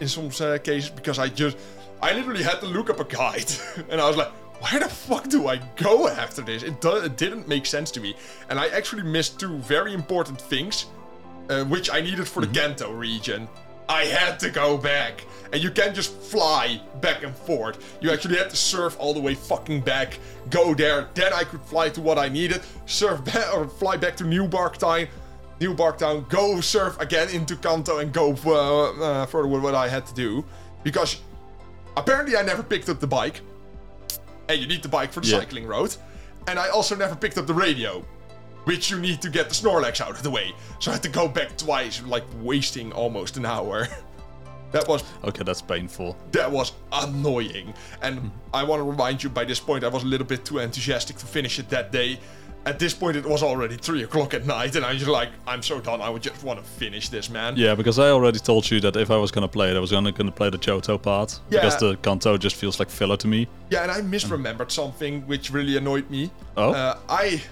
in 0.00 0.08
some 0.08 0.30
uh, 0.40 0.58
cases, 0.58 0.90
because 0.90 1.18
I 1.18 1.28
just 1.28 1.56
I 2.02 2.12
literally 2.12 2.42
had 2.42 2.60
to 2.60 2.66
look 2.66 2.90
up 2.90 3.00
a 3.00 3.04
guide, 3.04 3.50
and 3.90 4.00
I 4.00 4.06
was 4.06 4.16
like, 4.16 4.30
where 4.60 4.80
the 4.80 4.88
fuck 4.88 5.28
do 5.28 5.48
I 5.48 5.56
go 5.76 6.08
after 6.08 6.42
this? 6.42 6.62
It, 6.62 6.80
do- 6.80 6.96
it 6.96 7.16
didn't 7.16 7.48
make 7.48 7.66
sense 7.66 7.90
to 7.92 8.00
me, 8.00 8.14
and 8.50 8.58
I 8.58 8.68
actually 8.68 9.02
missed 9.02 9.40
two 9.40 9.58
very 9.58 9.94
important 9.94 10.40
things, 10.40 10.86
uh, 11.48 11.64
which 11.64 11.90
I 11.90 12.00
needed 12.00 12.26
for 12.28 12.44
the 12.44 12.52
Kanto 12.60 12.92
region. 12.92 13.48
I 13.88 14.04
had 14.04 14.38
to 14.40 14.50
go 14.50 14.76
back, 14.76 15.24
and 15.52 15.62
you 15.62 15.70
can't 15.70 15.94
just 15.94 16.14
fly 16.14 16.80
back 17.00 17.22
and 17.22 17.34
forth. 17.34 17.96
You 18.02 18.10
actually 18.10 18.36
had 18.36 18.50
to 18.50 18.56
surf 18.56 18.96
all 18.98 19.14
the 19.14 19.20
way 19.20 19.34
fucking 19.34 19.80
back, 19.80 20.18
go 20.50 20.74
there, 20.74 21.08
then 21.14 21.32
I 21.32 21.44
could 21.44 21.62
fly 21.62 21.88
to 21.90 22.00
what 22.00 22.18
I 22.18 22.28
needed, 22.28 22.60
surf 22.86 23.24
back 23.24 23.54
or 23.54 23.66
fly 23.66 23.96
back 23.96 24.16
to 24.18 24.24
New 24.24 24.46
Barktown, 24.46 25.08
New 25.60 25.74
Barktown, 25.74 26.28
go 26.28 26.60
surf 26.60 27.00
again 27.00 27.28
into 27.30 27.56
Kanto, 27.56 27.98
and 27.98 28.12
go 28.12 28.36
uh, 28.46 28.92
uh, 29.02 29.26
further 29.26 29.48
with 29.48 29.62
what 29.62 29.74
I 29.74 29.88
had 29.88 30.06
to 30.06 30.14
do, 30.14 30.44
because 30.84 31.20
apparently 31.96 32.36
I 32.36 32.42
never 32.42 32.62
picked 32.62 32.88
up 32.88 33.00
the 33.00 33.06
bike. 33.06 33.40
And 34.48 34.60
you 34.60 34.66
need 34.66 34.82
the 34.82 34.88
bike 34.88 35.12
for 35.12 35.20
the 35.20 35.26
Yeah. 35.28 35.40
cycling 35.40 35.66
road. 35.66 35.94
And 36.46 36.58
I 36.58 36.68
also 36.68 36.94
never 36.96 37.14
picked 37.14 37.36
up 37.36 37.46
the 37.46 37.52
radio, 37.54 38.04
which 38.68 38.90
you 38.90 38.98
need 38.98 39.22
to 39.22 39.30
get 39.30 39.48
the 39.48 39.54
Snorlax 39.54 40.00
out 40.00 40.10
of 40.10 40.22
the 40.22 40.30
way. 40.30 40.52
So 40.78 40.90
I 40.90 40.94
had 40.94 41.02
to 41.04 41.08
go 41.08 41.26
back 41.26 41.56
twice, 41.56 42.02
like 42.02 42.24
wasting 42.42 42.92
almost 42.92 43.36
an 43.38 43.46
hour. 43.46 43.88
that 44.72 44.86
was 44.86 45.02
Okay, 45.24 45.42
that's 45.42 45.62
painful. 45.62 46.16
that 46.32 46.50
was 46.50 46.72
annoying. 46.92 47.72
And. 48.02 48.30
I 48.52 48.62
want 48.64 48.80
to 48.80 48.84
remind 48.84 49.22
you, 49.22 49.28
by 49.30 49.44
this 49.44 49.60
point, 49.60 49.84
I 49.84 49.88
was 49.88 50.02
a 50.04 50.06
little 50.06 50.26
bit 50.26 50.44
too 50.44 50.58
enthusiastic 50.58 51.16
to 51.16 51.26
finish 51.26 51.58
it 51.58 51.68
that 51.68 51.92
day. 51.92 52.18
At 52.66 52.78
this 52.78 52.92
point, 52.92 53.16
it 53.16 53.24
was 53.24 53.42
already 53.42 53.76
three 53.76 54.02
o'clock 54.02 54.34
at 54.34 54.44
night, 54.46 54.74
and 54.76 54.84
I 54.84 54.90
was 54.92 54.98
just 54.98 55.10
like, 55.10 55.28
I'm 55.46 55.62
so 55.62 55.80
done. 55.80 56.00
I 56.02 56.10
would 56.10 56.22
just 56.22 56.42
want 56.42 56.58
to 56.58 56.64
finish 56.64 57.08
this, 57.08 57.30
man. 57.30 57.54
Yeah, 57.56 57.74
because 57.74 57.98
I 57.98 58.08
already 58.10 58.38
told 58.38 58.70
you 58.70 58.80
that 58.80 58.96
if 58.96 59.10
I 59.10 59.16
was 59.16 59.30
gonna 59.30 59.48
play 59.48 59.70
it, 59.70 59.76
I 59.76 59.80
was 59.80 59.90
gonna 59.90 60.12
gonna 60.12 60.32
play 60.32 60.50
the 60.50 60.58
Johto 60.58 61.00
part. 61.00 61.40
Because 61.50 61.76
the 61.78 61.96
Kanto 61.96 62.36
just 62.36 62.56
feels 62.56 62.78
like 62.78 62.90
filler 62.90 63.16
to 63.18 63.28
me. 63.28 63.48
Yeah, 63.70 63.82
and 63.82 63.90
I 63.90 64.00
misremembered 64.00 64.70
something 64.70 65.26
which 65.26 65.50
really 65.50 65.76
annoyed 65.76 66.10
me. 66.10 66.30
Oh? 66.56 66.72
Uh, 66.72 66.98
I, 67.08 67.42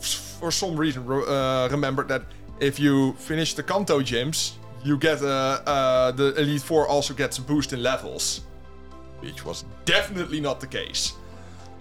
for 0.00 0.50
some 0.50 0.76
reason, 0.76 1.04
re- 1.06 1.24
uh, 1.26 1.68
remembered 1.68 2.08
that 2.08 2.22
if 2.60 2.78
you 2.78 3.12
finish 3.14 3.54
the 3.54 3.62
Kanto 3.62 4.00
gyms, 4.00 4.52
you 4.84 4.96
get 4.96 5.22
uh, 5.22 5.60
uh, 5.66 6.12
the 6.12 6.34
Elite 6.40 6.62
Four 6.62 6.86
also 6.86 7.14
gets 7.14 7.38
a 7.38 7.42
boost 7.42 7.72
in 7.72 7.82
levels, 7.82 8.42
which 9.20 9.44
was 9.44 9.64
definitely 9.84 10.40
not 10.40 10.60
the 10.60 10.66
case. 10.66 11.14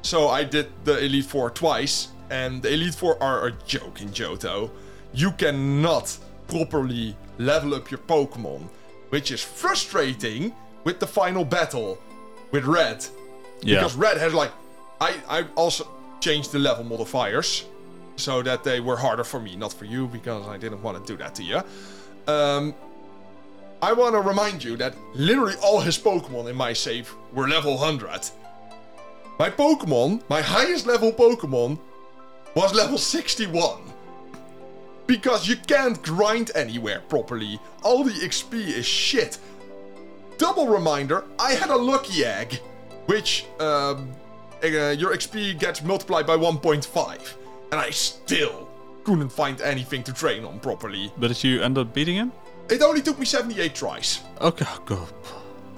So 0.02 0.30
I 0.30 0.44
did 0.44 0.68
the 0.84 1.04
Elite 1.04 1.26
Four 1.26 1.50
twice, 1.50 2.10
and 2.30 2.62
the 2.62 2.74
Elite 2.74 2.96
Four 2.96 3.22
are 3.22 3.48
a 3.48 3.52
joke 3.68 4.02
in 4.02 4.10
Johto. 4.10 4.70
You 5.14 5.32
cannot 5.32 6.18
properly 6.48 7.16
level 7.38 7.74
up 7.74 7.92
your 7.92 8.00
Pokemon, 8.00 8.68
which 9.10 9.32
is 9.32 9.42
frustrating 9.42 10.54
with 10.84 11.00
the 11.00 11.08
final 11.08 11.46
battle 11.46 11.98
with 12.52 12.66
Red. 12.66 13.06
Yeah. 13.62 13.76
Because 13.76 13.96
Red 13.96 14.18
has 14.18 14.34
like, 14.34 14.52
I 15.00 15.16
I 15.28 15.46
also 15.56 15.88
changed 16.20 16.52
the 16.52 16.60
level 16.60 16.84
modifiers 16.84 17.66
so 18.16 18.42
that 18.42 18.64
they 18.64 18.80
were 18.80 18.98
harder 18.98 19.24
for 19.24 19.40
me, 19.40 19.56
not 19.56 19.74
for 19.74 19.86
you, 19.86 20.08
because 20.08 20.48
I 20.48 20.58
didn't 20.58 20.82
want 20.82 21.06
to 21.06 21.14
do 21.14 21.18
that 21.18 21.36
to 21.36 21.44
you. 21.44 21.62
Um, 22.28 22.74
I 23.82 23.94
want 23.94 24.16
to 24.16 24.22
remind 24.22 24.64
you 24.64 24.78
that 24.78 24.96
literally 25.14 25.56
all 25.62 25.80
his 25.80 25.98
Pokemon 25.98 26.50
in 26.50 26.56
my 26.56 26.74
save 26.74 27.14
were 27.34 27.48
level 27.48 27.78
100. 27.78 28.30
My 29.38 29.50
Pokemon, 29.50 30.22
my 30.30 30.42
highest 30.42 30.88
level 30.88 31.12
Pokemon, 31.12 31.78
was 32.56 32.74
level 32.74 32.98
61. 32.98 33.82
Because 35.08 35.48
you 35.48 35.56
can't 35.56 36.02
grind 36.02 36.52
anywhere 36.56 37.02
properly. 37.10 37.60
All 37.84 38.04
the 38.04 38.12
XP 38.12 38.54
is 38.54 38.86
shit. 38.86 39.38
Double 40.38 40.68
reminder, 40.68 41.26
I 41.38 41.52
had 41.52 41.70
a 41.70 41.76
lucky 41.76 42.26
egg, 42.26 42.56
which 43.06 43.46
um, 43.60 44.12
uh, 44.64 44.68
your 44.98 45.14
XP 45.14 45.60
gets 45.60 45.84
multiplied 45.84 46.26
by 46.26 46.38
1.5. 46.38 47.36
And 47.76 47.84
I 47.84 47.89
still 47.89 48.69
couldn't 49.03 49.27
find 49.27 49.60
anything 49.60 50.02
to 50.03 50.14
train 50.14 50.45
on 50.45 50.61
properly. 50.61 51.11
But 51.18 51.27
did 51.27 51.43
you 51.43 51.61
end 51.61 51.77
up 51.77 51.93
beating 51.93 52.15
him? 52.15 52.31
It 52.69 52.81
only 52.81 53.02
took 53.02 53.19
me 53.19 53.26
78 53.26 53.76
tries. 53.76 54.22
Okay, 54.39 54.64
oh, 54.65 54.81
God. 54.85 55.10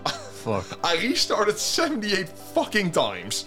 Fuck. 0.14 0.80
I 0.86 0.94
restarted 0.98 1.58
78 1.58 2.30
fucking 2.30 2.92
times. 2.92 3.46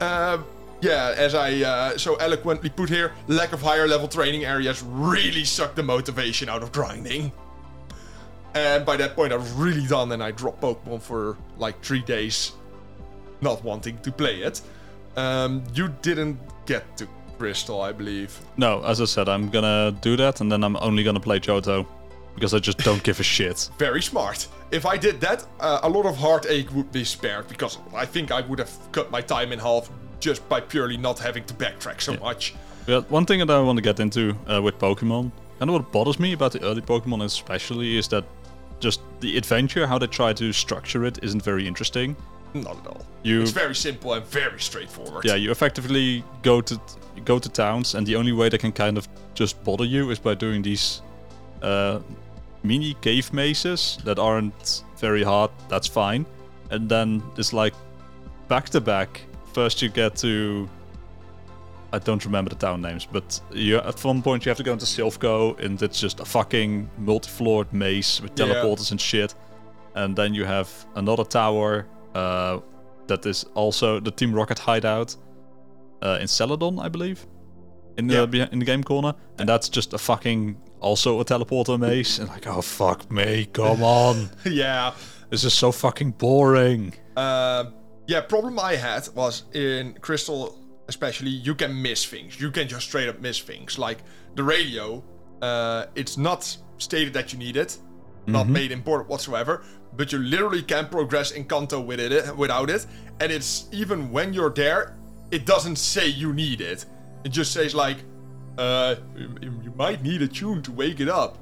Um, 0.00 0.46
yeah, 0.80 1.12
as 1.14 1.34
I 1.34 1.60
uh, 1.60 1.98
so 1.98 2.14
eloquently 2.14 2.70
put 2.70 2.88
here, 2.88 3.12
lack 3.26 3.52
of 3.52 3.60
higher 3.60 3.86
level 3.86 4.08
training 4.08 4.46
areas 4.46 4.82
really 4.82 5.44
sucked 5.44 5.76
the 5.76 5.82
motivation 5.82 6.48
out 6.48 6.62
of 6.62 6.72
grinding. 6.72 7.32
And 8.54 8.86
by 8.86 8.96
that 8.96 9.14
point, 9.14 9.30
I 9.30 9.36
was 9.36 9.52
really 9.52 9.86
done 9.86 10.10
and 10.12 10.22
I 10.22 10.30
dropped 10.30 10.62
Pokemon 10.62 11.02
for 11.02 11.36
like 11.58 11.84
three 11.84 12.00
days, 12.00 12.52
not 13.42 13.62
wanting 13.62 13.98
to 13.98 14.10
play 14.10 14.40
it. 14.40 14.62
Um, 15.16 15.62
you 15.74 15.94
didn't 16.00 16.38
get 16.64 16.96
to 16.96 17.06
Crystal, 17.38 17.80
I 17.80 17.92
believe. 17.92 18.38
No, 18.56 18.82
as 18.84 19.00
I 19.00 19.04
said, 19.04 19.28
I'm 19.28 19.48
gonna 19.50 19.92
do 20.00 20.16
that, 20.16 20.40
and 20.40 20.50
then 20.50 20.64
I'm 20.64 20.76
only 20.76 21.02
gonna 21.02 21.20
play 21.20 21.40
Johto. 21.40 21.86
Because 22.34 22.52
I 22.52 22.58
just 22.58 22.78
don't 22.78 23.00
give 23.04 23.20
a 23.20 23.22
shit. 23.22 23.70
Very 23.78 24.02
smart. 24.02 24.48
If 24.72 24.86
I 24.86 24.96
did 24.96 25.20
that, 25.20 25.46
uh, 25.60 25.78
a 25.84 25.88
lot 25.88 26.04
of 26.04 26.16
heartache 26.16 26.68
would 26.74 26.90
be 26.90 27.04
spared 27.04 27.46
because 27.46 27.78
I 27.94 28.04
think 28.04 28.32
I 28.32 28.40
would 28.40 28.58
have 28.58 28.72
cut 28.90 29.08
my 29.12 29.20
time 29.20 29.52
in 29.52 29.60
half 29.60 29.88
just 30.18 30.48
by 30.48 30.60
purely 30.60 30.96
not 30.96 31.20
having 31.20 31.44
to 31.44 31.54
backtrack 31.54 32.00
so 32.00 32.16
much. 32.16 32.54
But 32.86 33.08
one 33.08 33.24
thing 33.24 33.38
that 33.38 33.50
I 33.50 33.60
want 33.60 33.76
to 33.76 33.82
get 33.82 34.00
into 34.00 34.36
uh, 34.52 34.60
with 34.60 34.78
Pokemon, 34.78 35.30
and 35.60 35.72
what 35.72 35.92
bothers 35.92 36.18
me 36.18 36.32
about 36.32 36.52
the 36.52 36.62
early 36.64 36.80
Pokemon 36.82 37.22
especially, 37.22 37.96
is 37.96 38.08
that 38.08 38.24
just 38.80 39.00
the 39.20 39.36
adventure, 39.38 39.86
how 39.86 39.98
they 39.98 40.08
try 40.08 40.32
to 40.32 40.52
structure 40.52 41.04
it, 41.04 41.18
isn't 41.22 41.42
very 41.42 41.66
interesting. 41.66 42.16
Not 42.54 42.76
at 42.80 42.86
all. 42.86 43.04
You- 43.22 43.42
It's 43.42 43.50
very 43.50 43.74
simple 43.74 44.12
and 44.14 44.24
very 44.26 44.60
straightforward. 44.60 45.24
Yeah, 45.24 45.34
you 45.34 45.50
effectively 45.50 46.22
go 46.42 46.60
to 46.60 46.74
you 47.16 47.22
go 47.24 47.38
to 47.38 47.48
towns, 47.48 47.94
and 47.94 48.06
the 48.06 48.16
only 48.16 48.32
way 48.32 48.48
they 48.48 48.58
can 48.58 48.72
kind 48.72 48.98
of 48.98 49.08
just 49.34 49.62
bother 49.64 49.84
you 49.84 50.10
is 50.10 50.18
by 50.18 50.34
doing 50.34 50.62
these 50.62 51.00
uh, 51.62 51.98
mini 52.62 52.94
cave 53.00 53.32
mazes 53.32 53.98
that 54.04 54.18
aren't 54.18 54.82
very 55.00 55.22
hard. 55.22 55.50
That's 55.68 55.86
fine, 55.88 56.26
and 56.70 56.88
then 56.88 57.22
it's 57.36 57.52
like 57.52 57.74
back 58.48 58.68
to 58.70 58.80
back. 58.80 59.20
First, 59.52 59.82
you 59.82 59.88
get 59.88 60.16
to 60.16 60.68
I 61.92 61.98
don't 62.00 62.24
remember 62.24 62.50
the 62.50 62.56
town 62.56 62.80
names, 62.82 63.06
but 63.12 63.40
you 63.52 63.78
at 63.78 64.04
one 64.04 64.22
point 64.22 64.44
you 64.44 64.50
have 64.50 64.56
to 64.58 64.64
go 64.64 64.72
into 64.72 64.86
Silphco, 64.86 65.56
and 65.64 65.80
it's 65.82 66.00
just 66.00 66.20
a 66.20 66.24
fucking 66.24 66.90
multi-floored 66.98 67.72
maze 67.72 68.20
with 68.22 68.32
Yeah. 68.36 68.46
teleporters 68.46 68.90
and 68.90 69.00
shit. 69.00 69.34
And 69.94 70.16
then 70.16 70.34
you 70.34 70.44
have 70.44 70.68
another 70.96 71.22
tower 71.24 71.86
uh, 72.14 72.60
that 73.06 73.26
is 73.26 73.44
also 73.54 74.00
the 74.00 74.10
Team 74.10 74.34
Rocket 74.34 74.58
hideout 74.58 75.16
uh, 76.02 76.18
in 76.20 76.26
Celadon, 76.28 76.78
I 76.78 76.88
believe, 76.88 77.26
in 77.98 78.06
the 78.06 78.28
Yeah. 78.32 78.48
in 78.52 78.58
the 78.58 78.64
game 78.64 78.82
corner, 78.84 79.14
and 79.38 79.48
that's 79.48 79.68
just 79.68 79.92
a 79.94 79.98
fucking 79.98 80.56
also 80.80 81.20
a 81.20 81.24
teleporter 81.24 81.78
maze. 81.78 82.18
And 82.18 82.28
like, 82.28 82.46
oh 82.46 82.62
fuck 82.62 83.10
me, 83.10 83.46
come 83.52 83.82
on, 84.04 84.30
yeah. 84.44 84.92
this 85.30 85.44
is 85.44 85.52
so 85.54 85.72
fucking 85.72 86.12
boring. 86.12 86.92
Um, 87.16 87.74
yeah, 88.06 88.20
problem 88.20 88.58
I 88.58 88.76
had 88.76 89.08
was 89.14 89.44
in 89.54 89.94
Crystal, 90.00 90.58
especially, 90.88 91.30
you 91.30 91.54
can 91.54 91.80
miss 91.80 92.04
things. 92.04 92.38
You 92.40 92.50
can 92.50 92.68
just 92.68 92.86
straight 92.88 93.08
up 93.08 93.20
miss 93.20 93.38
things. 93.40 93.78
Like 93.78 93.98
the 94.34 94.42
radio, 94.42 95.02
uh, 95.40 95.86
it's 95.94 96.16
not 96.18 96.56
stated 96.78 97.14
that 97.14 97.32
you 97.32 97.38
need 97.38 97.56
it, 97.56 97.78
not 98.26 98.48
made 98.48 98.72
important 98.72 99.08
whatsoever, 99.08 99.62
but 99.96 100.12
you 100.12 100.18
literally 100.18 100.62
can 100.62 100.88
progress 100.88 101.30
in 101.32 101.44
Kanto 101.44 101.80
with 101.80 102.00
it 102.00 102.36
without 102.36 102.70
it. 102.70 102.86
And 103.20 103.30
it's 103.32 103.68
even 103.72 104.10
when 104.10 104.32
you're 104.32 104.50
there, 104.50 104.96
it 105.30 105.46
doesn't 105.46 105.76
say 105.76 106.06
you 106.08 106.32
need 106.32 106.60
it. 106.60 106.84
It 107.24 107.30
just 107.30 107.52
says 107.52 107.74
like, 107.74 107.98
uh, 108.58 108.96
you 109.16 109.72
might 109.76 110.02
need 110.02 110.22
a 110.22 110.28
tune 110.28 110.62
to 110.62 110.72
wake 110.72 111.00
it 111.00 111.08
up. 111.08 111.38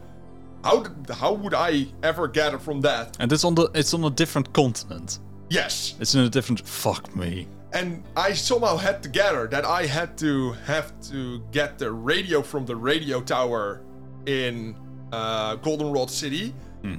How 0.64 0.84
how 1.10 1.32
would 1.32 1.54
I 1.54 1.86
ever 2.02 2.28
gather 2.28 2.58
from 2.58 2.80
that? 2.82 3.16
And 3.20 3.32
it's 3.32 3.44
on 3.44 3.54
the 3.54 3.68
it's 3.74 3.92
on 3.94 4.04
a 4.04 4.10
different 4.10 4.52
continent. 4.52 5.18
Yes, 5.50 5.96
It's 6.00 6.14
in 6.14 6.20
a 6.22 6.28
different. 6.30 6.66
Fuck 6.66 7.14
me. 7.16 7.46
and 7.74 8.02
I 8.16 8.32
somehow 8.34 8.76
had 8.76 9.02
to 9.02 9.08
gather 9.08 9.46
that 9.48 9.64
I 9.64 9.86
had 9.86 10.16
to 10.18 10.52
have 10.66 10.92
to 11.10 11.42
get 11.50 11.78
the 11.78 11.90
radio 11.90 12.42
from 12.42 12.64
the 12.66 12.76
radio 12.76 13.20
tower 13.20 13.80
in 14.26 14.74
uh, 15.10 15.56
Goldenrod 15.56 16.10
City, 16.10 16.54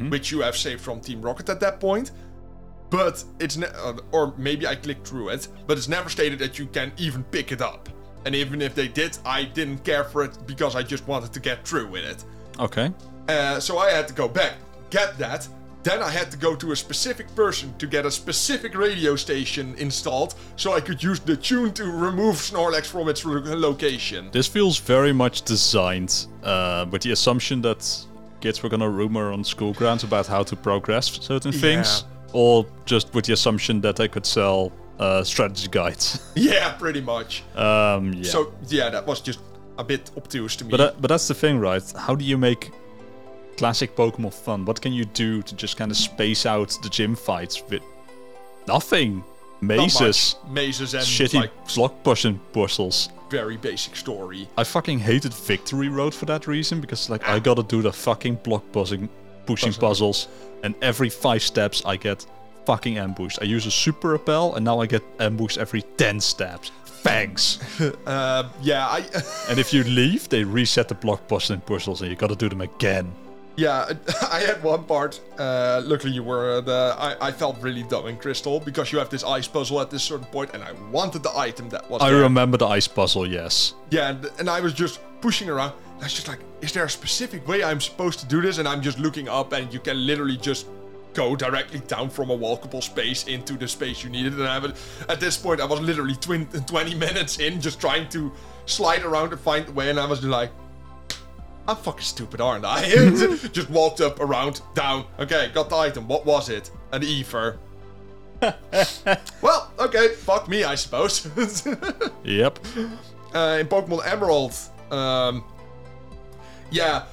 which 0.10 0.32
you 0.32 0.42
have 0.42 0.56
saved 0.56 0.82
from 0.82 1.00
Team 1.00 1.22
Rocket 1.22 1.50
at 1.50 1.60
that 1.60 1.80
point. 1.80 2.12
But 2.90 3.24
it's 3.40 3.58
ne- 3.58 3.68
uh, 3.68 3.98
or 4.12 4.34
maybe 4.38 4.68
I 4.68 4.76
clicked 4.76 5.08
through 5.08 5.30
it, 5.30 5.48
but 5.66 5.78
it's 5.78 5.88
never 5.88 6.10
stated 6.10 6.38
that 6.40 6.60
you 6.60 6.68
can 6.68 6.92
even 6.98 7.24
pick 7.24 7.52
it 7.52 7.62
up. 7.62 7.90
And 8.26 8.36
even 8.36 8.62
if 8.62 8.76
they 8.76 8.88
did, 8.88 9.18
I 9.26 9.44
didn't 9.44 9.84
care 9.84 10.04
for 10.04 10.24
it 10.24 10.38
because 10.46 10.76
I 10.76 10.84
just 10.84 11.08
wanted 11.08 11.34
to 11.34 11.40
get 11.40 11.68
through 11.68 11.88
with 11.88 12.06
it. 12.06 12.24
Okay. 12.60 12.94
Uh, 13.28 13.60
so 13.60 13.78
I 13.80 13.90
had 13.90 14.08
to 14.08 14.14
go 14.14 14.28
back, 14.28 14.54
get 14.90 15.18
that. 15.18 15.48
Then 15.84 16.02
I 16.02 16.10
had 16.10 16.32
to 16.32 16.38
go 16.38 16.56
to 16.56 16.72
a 16.72 16.76
specific 16.76 17.34
person 17.36 17.78
to 17.78 17.88
get 17.88 18.06
a 18.06 18.12
specific 18.12 18.74
radio 18.74 19.18
station 19.18 19.76
installed 19.78 20.36
so 20.56 20.72
I 20.72 20.80
could 20.80 21.04
use 21.04 21.20
the 21.20 21.36
tune 21.36 21.74
to 21.74 21.84
remove 21.84 22.36
Snorlax 22.36 22.86
from 22.86 23.10
its 23.10 23.26
location. 23.26 24.30
This 24.32 24.48
feels 24.48 24.80
very 24.80 25.12
much 25.12 25.42
designed 25.42 26.28
uh, 26.42 26.86
with 26.90 27.02
the 27.02 27.12
assumption 27.12 27.62
that 27.64 28.06
kids 28.44 28.62
were 28.62 28.70
gonna 28.70 28.90
rumor 28.90 29.32
on 29.32 29.42
school 29.44 29.74
grounds 29.74 30.04
about 30.04 30.28
how 30.28 30.44
to 30.44 30.56
progress 30.56 31.06
certain 31.32 31.54
things, 31.54 32.04
or 32.34 32.66
just 32.86 33.14
with 33.16 33.26
the 33.26 33.34
assumption 33.34 33.82
that 33.82 33.96
they 33.96 34.08
could 34.10 34.26
sell 34.26 34.72
uh, 35.00 35.24
strategy 35.24 35.70
guides. 35.72 36.06
Yeah, 36.36 36.74
pretty 36.84 37.02
much. 37.02 37.44
um, 37.56 38.14
yeah. 38.14 38.32
So, 38.34 38.40
yeah, 38.68 38.90
that 38.90 39.06
was 39.08 39.22
just 39.22 39.40
a 39.78 39.84
bit 39.84 40.12
obtuse 40.18 40.58
to 40.58 40.66
me. 40.66 40.72
but 40.72 40.82
uh, 40.82 40.92
but 41.02 41.08
that's 41.08 41.28
the 41.28 41.34
thing, 41.44 41.56
right? 41.70 41.84
How 42.06 42.16
do 42.16 42.26
you 42.26 42.38
make 42.38 42.72
classic 43.58 43.96
Pokemon 43.96 44.34
fun? 44.34 44.66
What 44.66 44.82
can 44.82 44.94
you 44.94 45.06
do 45.06 45.42
to 45.42 45.56
just 45.56 45.78
kind 45.78 45.92
of 45.92 45.98
space 45.98 46.46
out 46.46 46.70
the 46.84 46.90
gym 46.90 47.16
fights 47.16 47.64
with 47.70 47.84
nothing? 48.68 49.24
Mazes, 49.68 50.36
Mazes 50.50 50.94
and 50.94 51.04
shitty 51.04 51.36
like 51.42 51.52
block 51.76 52.04
pushing 52.04 52.40
puzzles. 52.54 53.10
very 53.30 53.58
basic 53.58 53.96
story. 53.96 54.48
I 54.58 54.64
fucking 54.64 55.00
hated 55.00 55.34
Victory 55.34 55.90
Road 55.90 56.14
for 56.14 56.26
that 56.26 56.46
reason 56.48 56.82
because 56.82 57.10
like 57.10 57.28
I 57.28 57.40
gotta 57.40 57.64
do 57.64 57.82
the 57.82 57.92
fucking 57.92 58.36
block 58.44 58.64
pushing 58.72 59.10
pushing 59.46 59.70
Puzzle. 59.74 59.90
puzzles 59.90 60.28
and 60.64 60.76
every 60.82 61.10
five 61.10 61.42
steps 61.42 61.82
I 61.86 61.98
get 61.98 62.26
fucking 62.66 62.98
ambushed. 62.98 63.40
I 63.42 63.46
use 63.46 63.66
a 63.66 63.72
super 63.72 64.10
repel 64.10 64.56
and 64.56 64.64
now 64.64 64.80
I 64.80 64.86
get 64.86 65.04
ambushed 65.20 65.58
every 65.58 65.82
ten 65.98 66.20
steps. 66.20 66.72
Thanks. 66.86 67.60
Uh, 68.06 68.48
yeah, 68.62 68.86
I 68.88 69.00
and 69.50 69.60
if 69.60 69.74
you 69.74 69.84
leave, 69.84 70.30
they 70.30 70.44
reset 70.44 70.88
the 70.88 70.96
block 70.96 71.28
pushing 71.28 71.60
puzzles 71.62 72.02
and 72.02 72.10
you 72.10 72.16
gotta 72.16 72.36
do 72.36 72.48
them 72.50 72.62
again. 72.62 73.12
Yeah, 73.56 73.92
I 74.32 74.40
had 74.40 74.64
one 74.64 74.84
part. 74.86 75.20
Uh, 75.38 75.82
luckily, 75.86 76.14
you 76.14 76.24
were 76.24 76.62
the. 76.62 76.96
I, 76.98 77.28
I 77.28 77.32
felt 77.32 77.62
really 77.62 77.84
dumb 77.84 78.08
in 78.08 78.18
Crystal 78.18 78.60
because 78.60 78.92
you 78.92 78.98
have 78.98 79.10
this 79.10 79.24
ice 79.24 79.48
puzzle 79.48 79.80
at 79.82 79.92
this 79.92 80.04
certain 80.04 80.26
point, 80.28 80.52
and 80.54 80.64
I 80.64 80.72
wanted 80.92 81.22
the 81.24 81.38
item 81.38 81.70
that 81.70 81.90
was 81.90 82.02
I 82.02 82.10
there. 82.10 82.22
remember 82.22 82.58
the 82.58 82.68
ice 82.68 82.88
puzzle, 82.88 83.28
yes. 83.30 83.76
Yeah, 83.92 84.10
and, 84.10 84.26
and 84.40 84.50
I 84.50 84.60
was 84.60 84.74
just 84.74 85.00
pushing 85.22 85.50
around. 85.50 85.74
And 85.96 86.02
I 86.02 86.06
was 86.06 86.14
just 86.14 86.28
like, 86.28 86.40
is 86.62 86.72
there 86.74 86.84
a 86.86 86.90
specific 86.90 87.48
way 87.48 87.64
I'm 87.64 87.80
supposed 87.80 88.20
to 88.22 88.26
do 88.26 88.42
this? 88.42 88.58
And 88.58 88.68
I'm 88.68 88.82
just 88.82 88.98
looking 88.98 89.28
up, 89.30 89.54
and 89.54 89.72
you 89.72 89.80
can 89.80 90.06
literally 90.08 90.38
just 90.38 90.66
go 91.14 91.36
directly 91.36 91.80
down 91.82 92.10
from 92.10 92.32
a 92.32 92.36
walkable 92.38 92.82
space 92.82 93.28
into 93.28 93.54
the 93.54 93.68
space 93.68 94.04
you 94.04 94.10
needed. 94.10 94.34
And 94.34 94.48
I 94.48 94.58
would, 94.58 94.76
at 95.10 95.20
this 95.20 95.38
point, 95.38 95.62
I 95.62 95.66
was 95.66 95.80
literally 95.80 96.16
twin, 96.16 96.48
20 96.48 96.96
minutes 96.96 97.38
in, 97.38 97.62
just 97.62 97.80
trying 97.80 98.10
to 98.10 98.32
slide 98.66 99.04
around 99.04 99.32
and 99.32 99.40
find 99.40 99.68
the 99.68 99.72
way. 99.74 99.92
And 99.92 100.00
I 100.00 100.08
was 100.08 100.24
like, 100.24 100.50
I'm 101.68 101.78
fucking 101.78 102.02
stupid, 102.02 102.42
aren't 102.42 102.66
I? 102.66 102.90
just 103.52 103.70
walked 103.70 104.02
up, 104.02 104.20
around, 104.20 104.62
down. 104.74 105.06
Okay, 105.20 105.50
got 105.54 105.70
the 105.70 105.78
item. 105.78 106.08
What 106.08 106.26
was 106.26 106.50
it? 106.50 106.72
An 106.92 107.04
ether. 107.04 107.58
well, 109.42 109.72
okay, 109.80 110.10
fuck 110.10 110.50
me, 110.50 110.64
I 110.64 110.76
suppose. 110.76 111.26
Yep. 112.26 112.60
uh, 113.34 113.58
in 113.60 113.68
Pokemon 113.68 114.06
Emerald, 114.06 114.54
um, 114.92 115.44
yeah, 116.72 117.04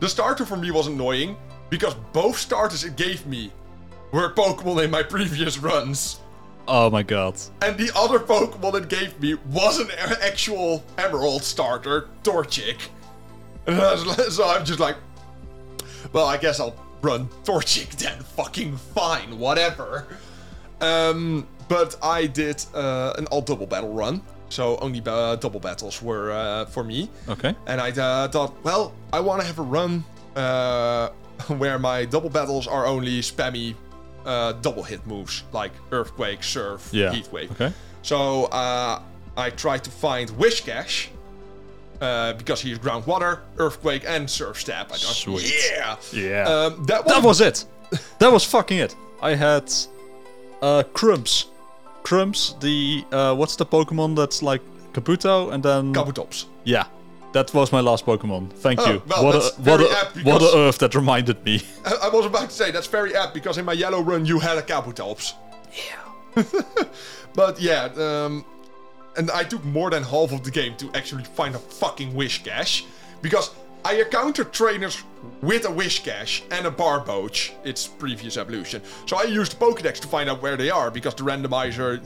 the 0.00 0.08
starter 0.08 0.44
for 0.44 0.56
me 0.56 0.70
was 0.70 0.86
annoying 0.86 1.36
because 1.70 1.94
both 2.12 2.36
starters 2.38 2.84
it 2.84 2.96
gave 2.96 3.24
me 3.26 3.50
were 4.12 4.32
Pokemon 4.32 4.84
in 4.84 4.90
my 4.90 5.02
previous 5.02 5.58
runs. 5.58 6.20
Oh 6.68 6.90
my 6.90 7.02
god. 7.02 7.36
And 7.62 7.78
the 7.78 7.90
other 7.96 8.18
Pokemon 8.18 8.82
it 8.82 8.88
gave 8.88 9.18
me 9.20 9.34
was 9.50 9.78
an 9.78 9.90
actual 10.22 10.84
Emerald 10.98 11.42
starter, 11.42 12.08
Torchic. 12.22 12.76
And 13.70 13.80
I 13.80 13.92
was- 13.94 14.34
So 14.36 14.48
I'm 14.48 14.64
just 14.64 14.80
like, 14.80 14.96
well, 16.12 16.26
I 16.26 16.36
guess 16.36 16.60
I'll 16.60 16.74
run 17.02 17.28
Torchic 17.44 17.90
then. 17.96 18.18
Fucking 18.36 18.76
fine, 18.76 19.38
whatever. 19.38 20.06
Um, 20.80 21.46
but 21.68 21.96
I 22.02 22.26
did 22.26 22.64
uh, 22.74 23.14
an 23.18 23.26
all 23.26 23.42
double 23.42 23.66
battle 23.66 23.92
run, 23.92 24.22
so 24.48 24.76
only 24.78 25.02
uh, 25.06 25.36
double 25.36 25.60
battles 25.60 26.02
were 26.02 26.32
uh, 26.32 26.64
for 26.66 26.82
me. 26.84 27.08
Okay. 27.28 27.54
And 27.66 27.80
I 27.80 27.90
uh, 27.90 28.28
thought, 28.28 28.54
well, 28.64 28.92
I 29.12 29.20
want 29.20 29.40
to 29.42 29.46
have 29.46 29.58
a 29.58 29.62
run 29.62 30.04
uh, 30.36 31.08
where 31.58 31.78
my 31.78 32.04
double 32.06 32.30
battles 32.30 32.66
are 32.66 32.86
only 32.86 33.20
spammy 33.20 33.74
uh, 34.24 34.52
double 34.62 34.82
hit 34.82 35.06
moves 35.06 35.44
like 35.52 35.72
Earthquake, 35.92 36.42
Surf, 36.42 36.88
Yeah. 36.92 37.12
Heatwave. 37.12 37.50
Okay. 37.52 37.72
So 38.02 38.44
uh, 38.46 39.02
I 39.36 39.50
tried 39.50 39.84
to 39.84 39.90
find 39.90 40.30
Whiscash. 40.30 41.08
Uh, 42.00 42.32
because 42.32 42.60
he's 42.62 42.78
ground 42.78 43.06
water, 43.06 43.42
earthquake, 43.58 44.04
and 44.06 44.28
surf 44.28 44.58
stab. 44.60 44.86
I 44.86 44.96
thought, 44.96 45.14
Sweet. 45.14 45.52
yeah, 45.70 45.96
Yeah. 46.12 46.44
Um, 46.48 46.84
that 46.86 47.04
was 47.04 47.12
that 47.14 47.22
was 47.22 47.40
it. 47.42 47.64
That 48.18 48.32
was 48.32 48.44
fucking 48.44 48.78
it. 48.78 48.96
I 49.20 49.34
had 49.34 49.70
uh 50.62 50.82
Crumbs. 50.94 51.46
Crumbs, 52.02 52.54
the 52.60 53.04
uh 53.12 53.34
what's 53.34 53.56
the 53.56 53.66
Pokemon 53.66 54.16
that's 54.16 54.42
like 54.42 54.62
Kabuto 54.94 55.52
and 55.52 55.62
then 55.62 55.92
Kabutops. 55.92 56.46
Yeah. 56.64 56.84
That 57.32 57.52
was 57.54 57.70
my 57.70 57.80
last 57.80 58.06
Pokemon. 58.06 58.50
Thank 58.54 58.80
Oh, 58.80 58.92
you. 58.92 59.02
well, 59.06 59.24
what 59.24 59.32
that's 59.32 59.50
a 59.58 59.62
what 59.62 59.78
very 59.80 59.90
a 59.90 59.96
apt 59.98 60.16
what 60.16 60.24
because- 60.40 60.54
a 60.54 60.58
earth 60.58 60.78
that 60.78 60.94
reminded 60.94 61.44
me. 61.44 61.60
I, 61.84 61.92
I 62.04 62.08
was 62.08 62.24
about 62.26 62.48
to 62.48 62.54
say 62.56 62.70
that's 62.70 62.86
very 62.88 63.14
apt 63.14 63.34
because 63.34 63.58
in 63.58 63.64
my 63.66 63.74
yellow 63.74 64.00
run 64.00 64.24
you 64.24 64.38
had 64.40 64.56
a 64.58 64.62
Kabutops. 64.62 65.34
Yeah. 65.86 66.42
but 67.34 67.60
yeah, 67.60 67.84
um, 67.96 68.44
and 69.16 69.30
I 69.30 69.44
took 69.44 69.64
more 69.64 69.90
than 69.90 70.02
half 70.02 70.32
of 70.32 70.44
the 70.44 70.50
game 70.50 70.76
to 70.76 70.90
actually 70.94 71.24
find 71.24 71.54
a 71.54 71.58
fucking 71.58 72.12
Whiscash. 72.12 72.84
Because 73.22 73.50
I 73.84 73.94
encountered 73.94 74.52
trainers 74.52 75.02
with 75.42 75.64
a 75.64 75.68
Whiscash 75.68 76.42
and 76.50 76.66
a 76.66 76.70
barboach, 76.70 77.52
its 77.64 77.86
previous 77.86 78.36
evolution. 78.36 78.82
So 79.06 79.16
I 79.16 79.24
used 79.24 79.58
Pokedex 79.58 80.00
to 80.00 80.08
find 80.08 80.28
out 80.28 80.42
where 80.42 80.56
they 80.56 80.70
are 80.70 80.90
because 80.90 81.14
the 81.14 81.22
randomizer 81.22 82.00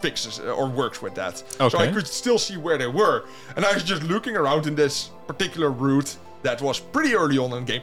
fixes 0.00 0.40
or 0.40 0.68
works 0.68 1.00
with 1.00 1.14
that. 1.14 1.38
So 1.58 1.78
I 1.78 1.90
could 1.90 2.06
still 2.06 2.38
see 2.38 2.56
where 2.56 2.78
they 2.78 2.86
were, 2.86 3.24
and 3.56 3.64
I 3.64 3.72
was 3.72 3.84
just 3.84 4.02
looking 4.02 4.36
around 4.36 4.66
in 4.66 4.74
this 4.74 5.10
particular 5.26 5.70
route 5.70 6.16
that 6.42 6.60
was 6.60 6.78
pretty 6.78 7.14
early 7.14 7.38
on 7.38 7.52
in 7.52 7.64
the 7.64 7.72
game. 7.72 7.82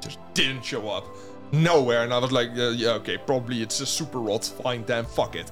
Just 0.00 0.18
didn't 0.34 0.64
show 0.64 0.88
up. 0.88 1.06
Nowhere. 1.50 2.04
And 2.04 2.12
i 2.12 2.18
was 2.18 2.30
like 2.30 2.50
uh, 2.50 2.70
yeah 2.70 2.90
okay 2.90 3.16
probably 3.16 3.62
it's 3.62 3.80
a 3.80 3.86
super 3.86 4.20
rod. 4.20 4.44
Fine 4.44 4.84
then 4.84 5.04
fuck 5.04 5.34
it 5.34 5.50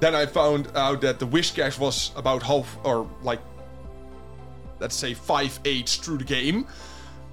then 0.00 0.14
i 0.14 0.26
found 0.26 0.68
out 0.74 1.00
that 1.00 1.18
the 1.18 1.26
Whiscash 1.26 1.78
was 1.78 2.12
about 2.16 2.42
half 2.42 2.78
or 2.84 3.08
like 3.22 3.40
let's 4.80 4.96
say 4.96 5.14
five 5.14 5.58
eighths 5.64 5.96
through 5.96 6.18
the 6.18 6.24
game 6.24 6.66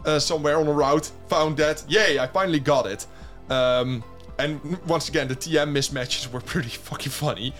uh, 0.05 0.19
somewhere 0.19 0.57
on 0.57 0.65
the 0.65 0.73
route 0.73 1.11
found 1.27 1.57
that 1.57 1.83
yay 1.87 2.19
i 2.19 2.27
finally 2.27 2.59
got 2.59 2.85
it 2.85 3.05
um, 3.49 4.03
and 4.39 4.59
once 4.85 5.09
again 5.09 5.27
the 5.27 5.35
tm 5.35 5.71
mismatches 5.71 6.31
were 6.31 6.41
pretty 6.53 6.69
fucking 6.69 7.11
funny 7.11 7.53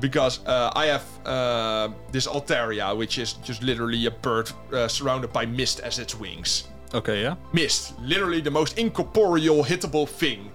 because 0.00 0.40
uh, 0.46 0.70
I 0.74 0.86
have 0.86 1.26
uh, 1.26 1.88
this 2.12 2.26
Altaria, 2.26 2.96
which 2.96 3.18
is 3.18 3.34
just 3.44 3.62
literally 3.62 4.06
a 4.06 4.10
bird 4.10 4.50
uh, 4.72 4.88
surrounded 4.88 5.32
by 5.32 5.46
mist 5.46 5.80
as 5.80 5.98
its 5.98 6.14
wings. 6.14 6.68
Okay, 6.94 7.22
yeah. 7.22 7.36
Mist, 7.52 7.98
literally 8.00 8.40
the 8.40 8.50
most 8.50 8.78
incorporeal 8.78 9.64
hittable 9.64 10.08
thing. 10.08 10.50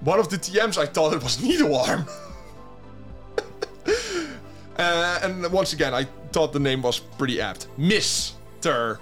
One 0.00 0.18
of 0.18 0.28
the 0.28 0.36
TMs 0.36 0.78
I 0.78 0.86
thought 0.86 1.12
it 1.12 1.22
was 1.22 1.42
Needle 1.42 1.76
Arm. 1.76 2.06
Uh, 3.86 5.18
and 5.22 5.50
once 5.52 5.72
again, 5.72 5.94
I 5.94 6.04
thought 6.32 6.52
the 6.52 6.60
name 6.60 6.82
was 6.82 6.98
pretty 6.98 7.40
apt. 7.40 7.68
Mister. 7.76 9.00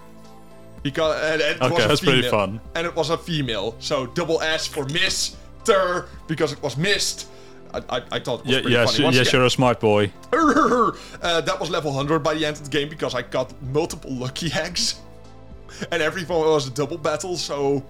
Because 0.83 1.23
and, 1.33 1.41
and 1.41 1.57
it 1.57 1.63
Okay, 1.63 1.75
was 1.75 1.85
a 1.85 1.89
that's 1.89 2.01
pretty 2.01 2.29
fun. 2.29 2.61
And 2.75 2.87
it 2.87 2.95
was 2.97 3.11
a 3.11 3.17
female, 3.19 3.77
so 3.79 4.07
double 4.07 4.43
S 4.43 4.67
for 4.67 4.85
Mister 4.87 6.09
because 6.27 6.53
it 6.53 6.61
was 6.63 6.77
missed. 6.77 7.29
I, 7.73 7.79
I, 7.89 8.03
I 8.13 8.19
thought 8.19 8.41
it 8.41 8.47
was 8.65 8.73
Yeah, 8.73 8.85
funny. 8.85 9.05
Once 9.05 9.17
yes, 9.17 9.29
again- 9.29 9.39
you're 9.41 9.47
a 9.47 9.51
smart 9.51 9.81
boy. 9.81 10.13
uh, 10.33 11.41
that 11.41 11.57
was 11.59 11.71
level 11.71 11.91
100 11.93 12.19
by 12.19 12.35
the 12.35 12.45
end 12.45 12.57
of 12.59 12.65
the 12.65 12.71
game 12.71 12.89
because 12.89 13.15
I 13.15 13.23
got 13.23 13.51
multiple 13.63 14.13
lucky 14.13 14.53
eggs. 14.53 15.01
And 15.91 16.03
everyone 16.03 16.41
was 16.41 16.69
a 16.69 16.71
double 16.71 16.99
battle, 16.99 17.37
so 17.37 17.83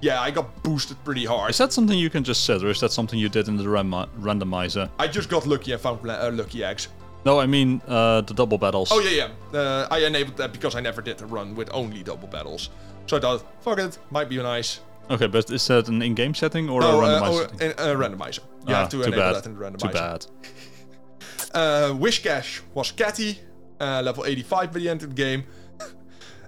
yeah, 0.00 0.20
I 0.20 0.30
got 0.30 0.62
boosted 0.62 0.96
pretty 1.04 1.24
hard. 1.24 1.50
Is 1.50 1.58
that 1.58 1.72
something 1.72 1.98
you 1.98 2.10
can 2.10 2.24
just 2.24 2.44
set, 2.44 2.62
or 2.62 2.68
is 2.70 2.80
that 2.80 2.92
something 2.92 3.18
you 3.18 3.28
did 3.28 3.48
in 3.48 3.56
the 3.56 3.64
randomizer? 3.64 4.88
I 4.98 5.06
just 5.08 5.28
got 5.28 5.46
lucky 5.46 5.72
and 5.72 5.80
found 5.80 6.08
uh, 6.08 6.30
lucky 6.32 6.64
eggs. 6.64 6.88
No, 7.24 7.38
I 7.38 7.46
mean 7.46 7.82
uh, 7.86 8.22
the 8.22 8.32
double 8.34 8.56
battles. 8.58 8.90
Oh, 8.92 9.00
yeah, 9.00 9.28
yeah. 9.52 9.58
Uh, 9.58 9.86
I 9.90 9.98
enabled 10.06 10.36
that 10.38 10.52
because 10.52 10.74
I 10.74 10.80
never 10.80 11.02
did 11.02 11.20
a 11.20 11.26
run 11.26 11.54
with 11.54 11.68
only 11.72 12.02
double 12.02 12.28
battles. 12.28 12.70
So 13.06 13.16
I 13.16 13.20
thought, 13.20 13.44
fuck 13.62 13.78
it, 13.78 13.98
might 14.10 14.28
be 14.28 14.36
nice. 14.38 14.80
Okay, 15.10 15.26
but 15.26 15.50
is 15.50 15.66
that 15.66 15.88
an 15.88 16.00
in-game 16.02 16.34
setting 16.34 16.70
or 16.70 16.80
No, 16.80 17.00
a 17.00 17.04
uh, 17.04 17.20
randomizer 17.20 17.28
oh, 17.28 17.42
setting? 17.58 17.60
in- 17.60 17.72
a 17.72 17.96
randomizer. 17.96 18.38
You 18.66 18.74
Ah, 18.74 18.78
have 18.78 18.88
to 18.90 18.96
too 18.96 19.02
enable 19.02 19.18
bad. 19.18 19.34
that 19.34 19.46
in 19.46 19.54
the 19.58 19.60
randomizer. 19.64 19.80
Too 19.80 19.88
bad. 19.92 20.26
Uh, 21.52 21.90
Whiscash 21.94 22.60
was 22.74 22.92
Catty, 22.92 23.40
uh, 23.80 24.00
level 24.04 24.24
85 24.24 24.72
by 24.72 24.78
the 24.78 24.88
end 24.88 25.02
of 25.02 25.10
the 25.10 25.14
game. 25.16 25.44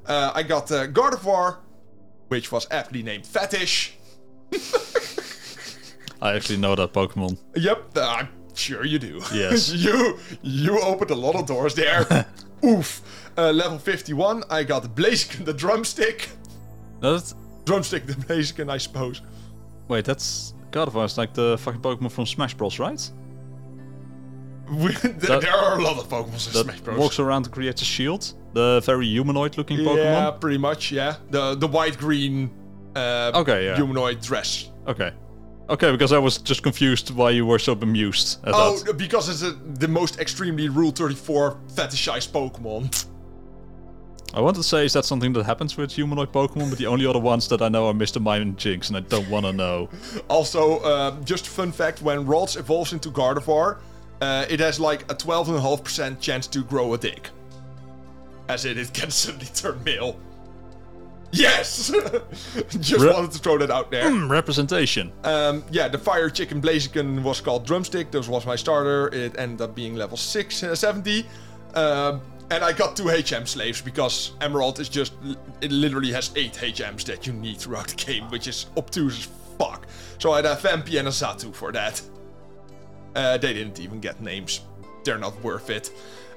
Uh, 0.05 0.33
I 0.35 0.43
got 0.43 0.69
uh, 0.73 0.89
Gardevoir, 0.89 1.59
which 2.33 2.51
was 2.51 2.67
aptly 2.71 3.03
named 3.03 3.27
Fetish. 3.27 3.93
I 6.23 6.33
actually 6.33 6.57
know 6.57 6.75
that 6.75 6.95
Pokemon. 6.95 7.37
Yep, 7.55 7.99
I'm 7.99 8.29
sure 8.55 8.87
you 8.87 8.99
do. 8.99 9.21
Yes. 9.35 9.71
you 9.85 10.19
you 10.41 10.81
opened 10.81 11.11
a 11.11 11.15
lot 11.15 11.35
of 11.35 11.45
doors 11.45 11.75
there. 11.75 12.27
Oof. 12.65 13.03
Uh, 13.37 13.53
level 13.53 13.79
51, 13.79 14.45
I 14.49 14.65
got 14.65 14.83
Blaziken 14.95 15.45
the 15.45 15.53
drumstick. 15.53 16.31
That's 17.01 17.35
Drumstick 17.67 18.07
the 18.07 18.15
Blaziken, 18.15 18.71
I 18.71 18.79
suppose. 18.79 19.21
wait, 19.89 20.07
that's 20.07 20.55
Gardevoir 20.71 21.05
is 21.05 21.19
like 21.19 21.35
the 21.35 21.59
fucking 21.59 21.83
Pokemon 21.83 22.13
from 22.13 22.25
Smash 22.25 22.55
Bros, 22.55 22.79
right? 22.79 23.11
We- 24.73 24.93
there, 25.05 25.51
are 25.55 25.79
a 25.79 25.83
lot 25.83 25.99
of 25.99 26.09
Pokemon 26.09 26.47
in 26.47 26.53
That 26.55 26.65
Smash 26.65 26.81
Bros. 26.81 26.99
walks 26.99 27.19
around 27.19 27.45
and 27.47 27.53
creates 27.53 27.83
a 27.83 27.85
shield. 27.85 28.33
The 28.55 28.81
very 28.85 29.07
humanoid-looking 29.07 29.79
yeah, 29.79 29.85
Pokemon. 29.87 30.41
pretty 30.41 30.59
much, 30.59 30.91
yeah. 30.93 31.17
The 31.31 31.55
the 31.55 31.67
white 31.67 31.97
green 31.99 32.51
uh, 32.97 33.33
Okay, 33.35 33.67
yeah. 33.67 33.77
humanoid 33.77 34.21
dress. 34.23 34.71
Okay. 34.87 35.13
Okay, 35.71 35.91
because 35.91 36.13
I 36.13 36.19
was 36.19 36.39
just 36.39 36.63
confused 36.63 37.11
why 37.15 37.31
you 37.31 37.47
were 37.47 37.59
so 37.59 37.75
bemused 37.75 38.41
at 38.47 38.53
Oh, 38.55 38.79
that. 38.81 38.99
because 38.99 39.29
it's 39.29 39.43
a, 39.43 39.53
the 39.79 39.89
most 39.89 40.19
extremely 40.19 40.69
Rule 40.69 40.91
34 40.91 41.57
fetishized 41.75 42.31
Pokemon. 42.31 43.07
I 44.35 44.41
want 44.41 44.57
to 44.57 44.63
say, 44.63 44.85
is 44.87 44.93
that 44.95 45.05
something 45.05 45.33
that 45.35 45.45
happens 45.45 45.77
with 45.77 45.93
humanoid 45.93 46.33
Pokemon? 46.33 46.71
But 46.71 46.79
the 46.79 46.87
only 46.87 47.07
other 47.07 47.19
ones 47.21 47.49
that 47.49 47.61
I 47.63 47.69
know 47.69 47.87
are 47.89 47.93
Mr. 47.95 48.21
Mime 48.21 48.43
and 48.43 48.57
Jynx, 48.59 48.89
and 48.89 48.97
I 48.97 49.01
don't 49.01 49.29
want 49.29 49.45
to 49.47 49.53
know. 49.53 49.89
Also, 50.29 50.79
uh, 50.81 51.11
just 51.25 51.47
fun 51.49 51.71
fact: 51.73 52.01
when 52.03 52.25
Ralts 52.27 52.57
evolves 52.59 52.93
into 52.95 53.11
Gardevoir, 53.11 53.79
uh, 54.23 54.47
it 54.49 54.61
has 54.61 54.79
like 54.79 55.03
a 55.11 55.17
12.5% 55.17 56.21
chance 56.21 56.47
to 56.47 56.63
grow 56.63 56.95
a 56.95 56.99
dick. 56.99 57.31
As 58.49 58.65
in, 58.65 58.79
it 58.79 58.93
can 58.95 59.11
suddenly 59.11 59.47
turn 59.47 59.83
male. 59.83 60.17
Yes! 61.33 61.89
just 62.69 63.05
wanted 63.05 63.33
to 63.33 63.39
throw 63.39 63.59
that 63.59 63.71
out 63.71 63.91
there. 63.91 64.09
Hmm, 64.09 64.31
representation. 64.31 65.11
Um, 65.25 65.65
yeah, 65.73 65.89
the 65.89 65.99
Fire 65.99 66.31
Chicken 66.31 66.61
Blaziken 66.63 67.23
was 67.25 67.41
called 67.41 67.67
Drumstick. 67.67 68.13
This 68.13 68.29
was 68.29 68.47
my 68.47 68.55
starter. 68.55 69.09
It 69.09 69.37
ended 69.39 69.61
up 69.61 69.75
being 69.75 69.97
level 69.97 70.17
6, 70.17 70.63
uh, 70.63 70.77
70. 70.77 71.27
Um, 71.75 72.21
and 72.51 72.63
I 72.63 72.73
got 72.73 72.97
two 72.97 73.09
HM 73.09 73.47
slaves 73.47 73.81
because 73.81 74.33
Emerald 74.41 74.79
is 74.79 74.89
just. 74.89 75.15
It 75.63 75.73
literally 75.73 76.13
has 76.13 76.31
8 76.37 76.53
HMs 76.53 77.05
that 77.07 77.27
you 77.27 77.33
need 77.33 77.57
throughout 77.57 77.89
the 77.89 77.97
game, 77.97 78.31
which 78.31 78.47
is 78.47 78.67
obtuse 78.77 79.19
as 79.19 79.29
fuck. 79.59 79.89
So 80.19 80.33
I 80.33 80.37
had 80.37 80.47
a 80.47 80.55
Vampy 80.55 80.99
and 80.99 81.09
a 81.09 81.11
Xatu 81.11 81.53
for 81.53 81.73
that. 81.73 82.01
Uh, 83.15 83.37
they 83.39 83.53
didn't 83.53 83.81
even 83.81 84.01
get 84.01 84.21
names. 84.21 84.61
They're 85.05 85.19
not 85.19 85.43
worth 85.43 85.71
it. 85.71 85.93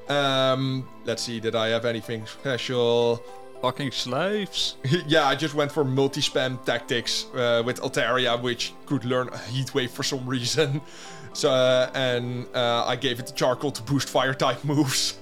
Um, 0.10 0.88
let's 1.06 1.24
see, 1.24 1.40
did 1.40 1.56
I 1.56 1.70
have 1.70 1.86
anything 1.86 2.26
special? 2.26 3.24
Fucking 3.62 3.92
slaves. 3.92 4.76
yeah, 5.08 5.26
I 5.26 5.36
just 5.36 5.56
went 5.56 5.72
for 5.72 5.84
multi-spam 5.84 6.64
tactics 6.66 7.26
uh, 7.34 7.64
with 7.66 7.82
Altaria, 7.82 8.40
which 8.42 8.74
could 8.86 9.06
learn 9.06 9.30
Heatwave 9.30 9.90
for 9.90 10.04
some 10.04 10.26
reason. 10.28 10.82
So, 11.36 11.52
uh, 11.52 11.92
and 11.94 12.48
uh, 12.56 12.86
I 12.88 12.96
gave 12.96 13.20
it 13.20 13.28
the 13.28 13.34
charcoal 13.34 13.70
to 13.70 13.84
boost 13.84 14.08
fire 14.08 14.34
type 14.34 14.64
moves. 14.64 15.20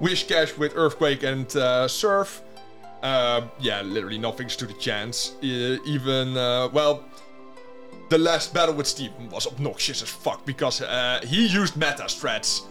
Whiscash 0.00 0.56
with 0.56 0.76
Earthquake 0.76 1.24
and 1.24 1.54
uh, 1.56 1.88
Surf. 1.88 2.42
Uh, 3.02 3.42
yeah, 3.58 3.82
literally 3.82 4.18
nothing's 4.18 4.54
to 4.56 4.66
the 4.66 4.74
chance. 4.74 5.32
Even, 5.42 6.36
uh, 6.36 6.68
well, 6.72 7.04
the 8.10 8.18
last 8.18 8.52
battle 8.52 8.74
with 8.74 8.88
Steven 8.88 9.30
was 9.30 9.46
obnoxious 9.46 10.02
as 10.02 10.08
fuck 10.08 10.44
because 10.44 10.82
uh, 10.82 11.20
he 11.24 11.46
used 11.46 11.76
meta 11.76 12.02
strats. 12.02 12.62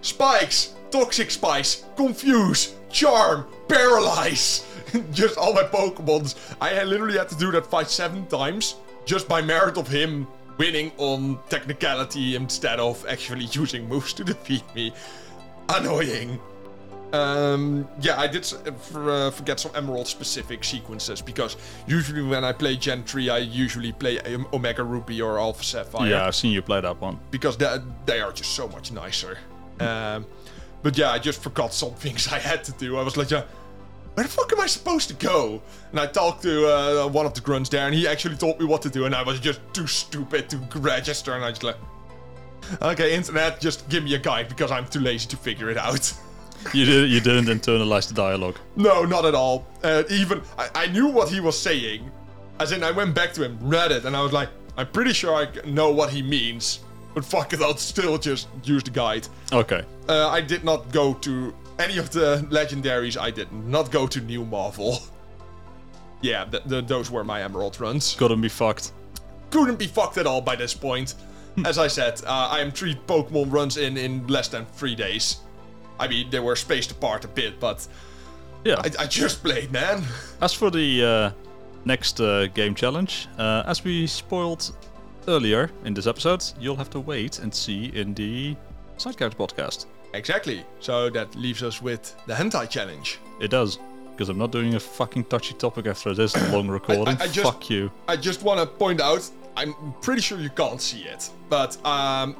Spikes, 0.00 0.74
Toxic 0.92 1.30
Spikes, 1.32 1.84
Confuse, 1.96 2.76
Charm, 2.88 3.46
Paralyze. 3.68 4.64
just 5.12 5.36
all 5.36 5.52
my 5.52 5.64
Pokemons. 5.64 6.36
I 6.60 6.84
literally 6.84 7.18
had 7.18 7.28
to 7.30 7.34
do 7.34 7.50
that 7.50 7.66
fight 7.66 7.90
seven 7.90 8.26
times 8.26 8.76
just 9.04 9.28
by 9.28 9.42
merit 9.42 9.76
of 9.76 9.88
him 9.88 10.28
winning 10.56 10.92
on 10.98 11.40
technicality 11.48 12.36
instead 12.36 12.78
of 12.78 13.04
actually 13.08 13.44
using 13.52 13.88
moves 13.88 14.12
to 14.14 14.24
defeat 14.24 14.62
me. 14.74 14.92
Annoying. 15.68 16.38
Um, 17.12 17.88
yeah, 18.00 18.20
I 18.20 18.26
did 18.26 18.44
uh, 18.52 18.72
for, 18.72 19.10
uh, 19.10 19.30
forget 19.30 19.60
some 19.60 19.70
Emerald 19.74 20.06
specific 20.06 20.64
sequences 20.64 21.22
because 21.22 21.56
usually 21.86 22.22
when 22.22 22.44
I 22.44 22.52
play 22.52 22.76
Gen 22.76 23.04
3, 23.04 23.30
I 23.30 23.38
usually 23.38 23.92
play 23.92 24.18
um, 24.20 24.46
Omega 24.52 24.82
Ruby 24.82 25.22
or 25.22 25.38
Alpha 25.38 25.64
Sapphire. 25.64 26.08
Yeah, 26.08 26.26
I've 26.26 26.34
seen 26.34 26.52
you 26.52 26.62
play 26.62 26.80
that 26.80 27.00
one. 27.00 27.18
Because 27.30 27.56
they, 27.56 27.78
they 28.06 28.20
are 28.20 28.32
just 28.32 28.52
so 28.52 28.68
much 28.68 28.92
nicer. 28.92 29.38
Um, 29.80 30.26
but 30.82 30.96
yeah, 30.98 31.10
I 31.10 31.18
just 31.18 31.42
forgot 31.42 31.72
some 31.72 31.94
things 32.04 32.28
I 32.28 32.38
had 32.38 32.64
to 32.64 32.72
do. 32.72 32.96
I 32.96 33.02
was 33.02 33.16
like, 33.16 33.30
yeah, 33.30 33.44
where 34.14 34.24
the 34.24 34.32
fuck 34.32 34.52
am 34.52 34.60
I 34.60 34.66
supposed 34.66 35.08
to 35.08 35.14
go? 35.14 35.60
And 35.90 36.00
I 36.00 36.06
talked 36.06 36.42
to 36.42 36.66
uh, 36.66 37.08
one 37.08 37.26
of 37.26 37.34
the 37.34 37.40
grunts 37.40 37.68
there, 37.68 37.86
and 37.86 37.94
he 37.94 38.08
actually 38.08 38.36
told 38.36 38.58
me 38.58 38.64
what 38.64 38.82
to 38.82 38.90
do, 38.90 39.04
and 39.04 39.14
I 39.14 39.22
was 39.22 39.38
just 39.38 39.60
too 39.72 39.86
stupid 39.86 40.48
to 40.50 40.56
register, 40.78 41.34
and 41.34 41.44
I 41.44 41.50
just 41.50 41.62
like, 41.62 41.76
okay, 42.82 43.14
internet, 43.14 43.60
just 43.60 43.88
give 43.88 44.04
me 44.04 44.14
a 44.14 44.18
guide 44.18 44.48
because 44.48 44.70
I'm 44.70 44.86
too 44.86 45.00
lazy 45.00 45.28
to 45.28 45.36
figure 45.36 45.70
it 45.70 45.76
out. 45.76 46.12
you 46.72 46.84
did 46.84 47.10
you 47.10 47.20
didn't 47.20 47.46
internalize 47.46 48.08
the 48.08 48.14
dialogue. 48.14 48.56
No, 48.76 49.04
not 49.04 49.24
at 49.24 49.34
all. 49.34 49.66
Uh, 49.82 50.02
even 50.10 50.42
I, 50.58 50.68
I 50.74 50.86
knew 50.86 51.06
what 51.08 51.28
he 51.28 51.40
was 51.40 51.58
saying, 51.58 52.10
as 52.60 52.72
in 52.72 52.82
I 52.82 52.90
went 52.90 53.14
back 53.14 53.32
to 53.34 53.44
him, 53.44 53.58
read 53.60 53.92
it, 53.92 54.04
and 54.04 54.16
I 54.16 54.22
was 54.22 54.32
like, 54.32 54.48
I'm 54.76 54.88
pretty 54.88 55.12
sure 55.12 55.34
I 55.34 55.48
know 55.64 55.90
what 55.90 56.10
he 56.10 56.22
means. 56.22 56.80
But 57.14 57.24
fuck 57.24 57.52
it, 57.54 57.62
I'll 57.62 57.76
still 57.78 58.18
just 58.18 58.48
use 58.62 58.82
the 58.82 58.90
guide. 58.90 59.26
Okay. 59.52 59.82
Uh, 60.08 60.28
I 60.28 60.40
did 60.42 60.64
not 60.64 60.92
go 60.92 61.14
to 61.14 61.54
any 61.78 61.96
of 61.98 62.10
the 62.10 62.46
legendaries. 62.50 63.16
I 63.18 63.30
did 63.30 63.50
not 63.52 63.90
go 63.90 64.06
to 64.06 64.20
New 64.20 64.44
Mauville. 64.44 64.98
yeah, 66.20 66.44
th- 66.44 66.64
th- 66.68 66.86
those 66.86 67.10
were 67.10 67.24
my 67.24 67.42
Emerald 67.42 67.80
runs. 67.80 68.14
Couldn't 68.16 68.42
be 68.42 68.48
fucked. 68.50 68.92
Couldn't 69.50 69.78
be 69.78 69.86
fucked 69.86 70.18
at 70.18 70.26
all 70.26 70.40
by 70.42 70.56
this 70.56 70.74
point. 70.74 71.14
As 71.64 71.78
I 71.78 71.86
said, 71.88 72.20
uh, 72.26 72.48
I 72.50 72.60
am 72.60 72.70
three 72.70 72.94
Pokemon 73.06 73.50
runs 73.50 73.78
in 73.78 73.96
in 73.96 74.26
less 74.26 74.48
than 74.48 74.66
three 74.66 74.94
days. 74.94 75.38
I 75.98 76.08
mean, 76.08 76.30
they 76.30 76.40
were 76.40 76.56
spaced 76.56 76.90
apart 76.90 77.24
a 77.24 77.28
bit, 77.28 77.58
but 77.60 77.86
Yeah. 78.64 78.76
I, 78.84 79.04
I 79.04 79.06
just 79.06 79.42
played, 79.42 79.70
man. 79.72 80.02
As 80.40 80.52
for 80.52 80.70
the 80.70 81.04
uh, 81.04 81.30
next 81.84 82.20
uh, 82.20 82.46
game 82.48 82.74
challenge, 82.74 83.28
uh, 83.38 83.62
as 83.66 83.84
we 83.84 84.06
spoiled 84.06 84.72
earlier 85.28 85.70
in 85.84 85.94
this 85.94 86.06
episode, 86.06 86.44
you'll 86.60 86.76
have 86.76 86.90
to 86.90 87.00
wait 87.00 87.38
and 87.38 87.54
see 87.54 87.86
in 87.94 88.14
the 88.14 88.56
Side 88.96 89.16
Character 89.16 89.38
podcast. 89.38 89.86
Exactly. 90.14 90.64
So 90.80 91.10
that 91.10 91.34
leaves 91.34 91.62
us 91.62 91.82
with 91.82 92.14
the 92.26 92.34
hentai 92.34 92.68
challenge. 92.70 93.18
It 93.40 93.50
does. 93.50 93.78
Because 94.12 94.30
I'm 94.30 94.38
not 94.38 94.50
doing 94.50 94.74
a 94.74 94.80
fucking 94.80 95.24
touchy 95.24 95.54
topic 95.54 95.86
after 95.86 96.14
this 96.14 96.34
long 96.52 96.68
recording. 96.68 97.16
I 97.20 97.26
just- 97.26 97.40
Fuck 97.52 97.68
you. 97.70 97.90
I 98.08 98.16
just 98.16 98.42
want 98.42 98.60
to 98.60 98.66
point 98.66 99.00
out, 99.00 99.28
I'm 99.56 99.74
pretty 100.00 100.22
sure 100.22 100.38
you 100.40 100.50
can't 100.50 100.80
see 100.80 101.02
it, 101.02 101.30
but 101.50 101.76
um, 101.84 102.34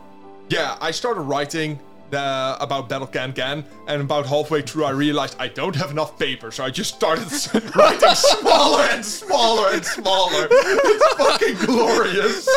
yeah, 0.48 0.76
I 0.80 0.90
started 0.90 1.20
writing 1.22 1.78
uh, 2.12 2.56
about 2.60 2.88
Battle 2.88 3.06
Can 3.06 3.32
Can, 3.32 3.64
and 3.88 4.02
about 4.02 4.26
halfway 4.26 4.62
through, 4.62 4.84
I 4.84 4.90
realized 4.90 5.36
I 5.38 5.48
don't 5.48 5.76
have 5.76 5.90
enough 5.90 6.18
paper, 6.18 6.50
so 6.50 6.64
I 6.64 6.70
just 6.70 6.94
started 6.94 7.24
writing 7.76 8.14
smaller 8.14 8.84
and 8.90 9.04
smaller 9.04 9.68
and 9.72 9.84
smaller. 9.84 10.48
It's 10.50 11.14
fucking 11.14 11.66
glorious. 11.66 12.48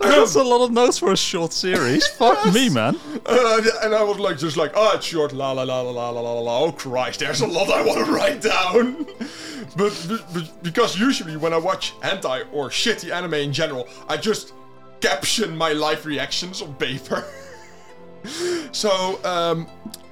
That's 0.00 0.36
um, 0.36 0.46
a 0.46 0.48
lot 0.48 0.64
of 0.64 0.72
notes 0.72 0.98
for 0.98 1.12
a 1.12 1.16
short 1.16 1.52
series. 1.52 2.06
Fuck 2.18 2.44
yes. 2.44 2.54
me, 2.54 2.68
man. 2.68 2.98
Uh, 3.26 3.62
and 3.82 3.94
I 3.94 4.02
was 4.02 4.18
like, 4.18 4.38
just 4.38 4.56
like, 4.56 4.72
oh, 4.74 4.92
it's 4.94 5.06
short. 5.06 5.32
La 5.32 5.52
la 5.52 5.62
la 5.62 5.80
la 5.80 5.90
la 5.90 6.10
la 6.10 6.20
la 6.20 6.40
la. 6.40 6.60
Oh 6.60 6.72
Christ, 6.72 7.20
there's 7.20 7.40
a 7.40 7.46
lot 7.46 7.70
I 7.70 7.82
want 7.82 8.06
to 8.06 8.12
write 8.12 8.42
down. 8.42 9.04
but, 9.76 10.06
but, 10.08 10.34
but 10.34 10.62
because 10.62 10.98
usually 10.98 11.36
when 11.36 11.52
I 11.52 11.58
watch 11.58 11.94
anti 12.02 12.42
or 12.52 12.68
shitty 12.68 13.10
anime 13.12 13.34
in 13.34 13.52
general, 13.52 13.88
I 14.08 14.16
just 14.16 14.52
caption 15.00 15.56
my 15.56 15.72
live 15.72 16.06
reactions 16.06 16.62
on 16.62 16.74
paper. 16.74 17.24
so, 18.72 19.22
um, 19.24 19.66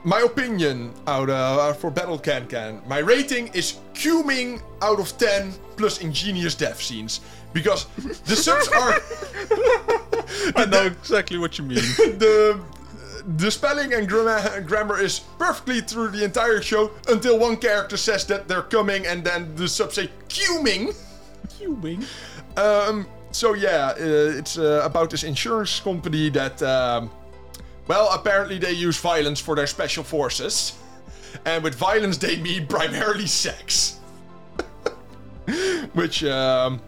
my 0.04 0.20
opinion 0.20 0.92
out 1.06 1.30
uh, 1.30 1.72
for 1.72 1.90
Battle 1.90 2.18
Can 2.18 2.46
Can, 2.46 2.82
my 2.86 2.98
rating 2.98 3.48
is 3.48 3.78
cuming 3.94 4.60
out 4.80 4.98
of 4.98 5.16
10 5.16 5.52
plus 5.76 6.00
ingenious 6.00 6.54
death 6.54 6.80
scenes. 6.82 7.20
Because 7.52 7.84
the 8.24 8.34
subs 8.34 8.68
are 8.68 8.98
I 10.56 10.64
know 10.64 10.86
exactly 10.86 11.38
what 11.38 11.58
you 11.58 11.64
mean. 11.64 11.84
the 12.18 12.58
the 13.36 13.50
spelling 13.50 13.94
and 13.94 14.08
gramma- 14.08 14.66
grammar 14.66 14.98
is 14.98 15.20
perfectly 15.38 15.80
through 15.80 16.08
the 16.08 16.24
entire 16.24 16.60
show 16.60 16.90
until 17.08 17.38
one 17.38 17.56
character 17.56 17.96
says 17.96 18.26
that 18.26 18.48
they're 18.48 18.62
coming 18.62 19.06
and 19.06 19.22
then 19.22 19.54
the 19.54 19.68
subs 19.68 19.94
say 19.94 20.10
cuming. 20.28 20.92
Cubing. 21.48 22.04
Um, 22.56 23.06
so 23.30 23.54
yeah, 23.54 23.92
uh, 23.96 24.38
it's 24.38 24.58
uh, 24.58 24.82
about 24.84 25.10
this 25.10 25.22
insurance 25.22 25.78
company 25.78 26.30
that, 26.30 26.60
um, 26.62 27.10
well, 27.88 28.12
apparently 28.12 28.58
they 28.58 28.72
use 28.72 28.98
violence 28.98 29.40
for 29.40 29.56
their 29.56 29.66
special 29.66 30.04
forces, 30.04 30.78
and 31.44 31.64
with 31.64 31.74
violence 31.74 32.18
they 32.18 32.36
mean 32.36 32.66
primarily 32.66 33.26
sex, 33.26 33.98
which 35.94 36.24
um, 36.24 36.80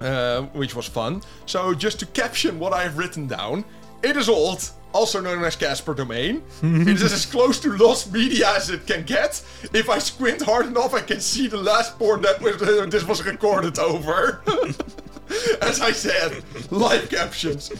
uh, 0.00 0.42
which 0.52 0.74
was 0.74 0.86
fun. 0.86 1.22
So 1.46 1.74
just 1.74 2.00
to 2.00 2.06
caption 2.06 2.58
what 2.58 2.72
I've 2.72 2.98
written 2.98 3.26
down, 3.26 3.64
it 4.02 4.16
is 4.16 4.28
old. 4.28 4.70
Also 4.92 5.22
known 5.22 5.42
as 5.42 5.56
Casper 5.56 5.94
Domain. 5.94 6.42
it 6.62 6.88
is 6.88 7.02
as 7.02 7.24
close 7.24 7.58
to 7.60 7.74
lost 7.78 8.12
media 8.12 8.52
as 8.54 8.68
it 8.68 8.86
can 8.86 9.04
get. 9.04 9.42
If 9.72 9.88
I 9.88 9.98
squint 9.98 10.42
hard 10.42 10.66
enough, 10.66 10.92
I 10.92 11.00
can 11.00 11.20
see 11.20 11.46
the 11.46 11.56
last 11.56 11.98
porn 11.98 12.20
that 12.22 12.42
was, 12.42 12.60
uh, 12.60 12.84
this 12.90 13.04
was 13.04 13.24
recorded 13.24 13.78
over. 13.78 14.42
As 15.62 15.80
I 15.80 15.92
said, 15.92 16.42
live 16.70 17.08
captions. 17.08 17.70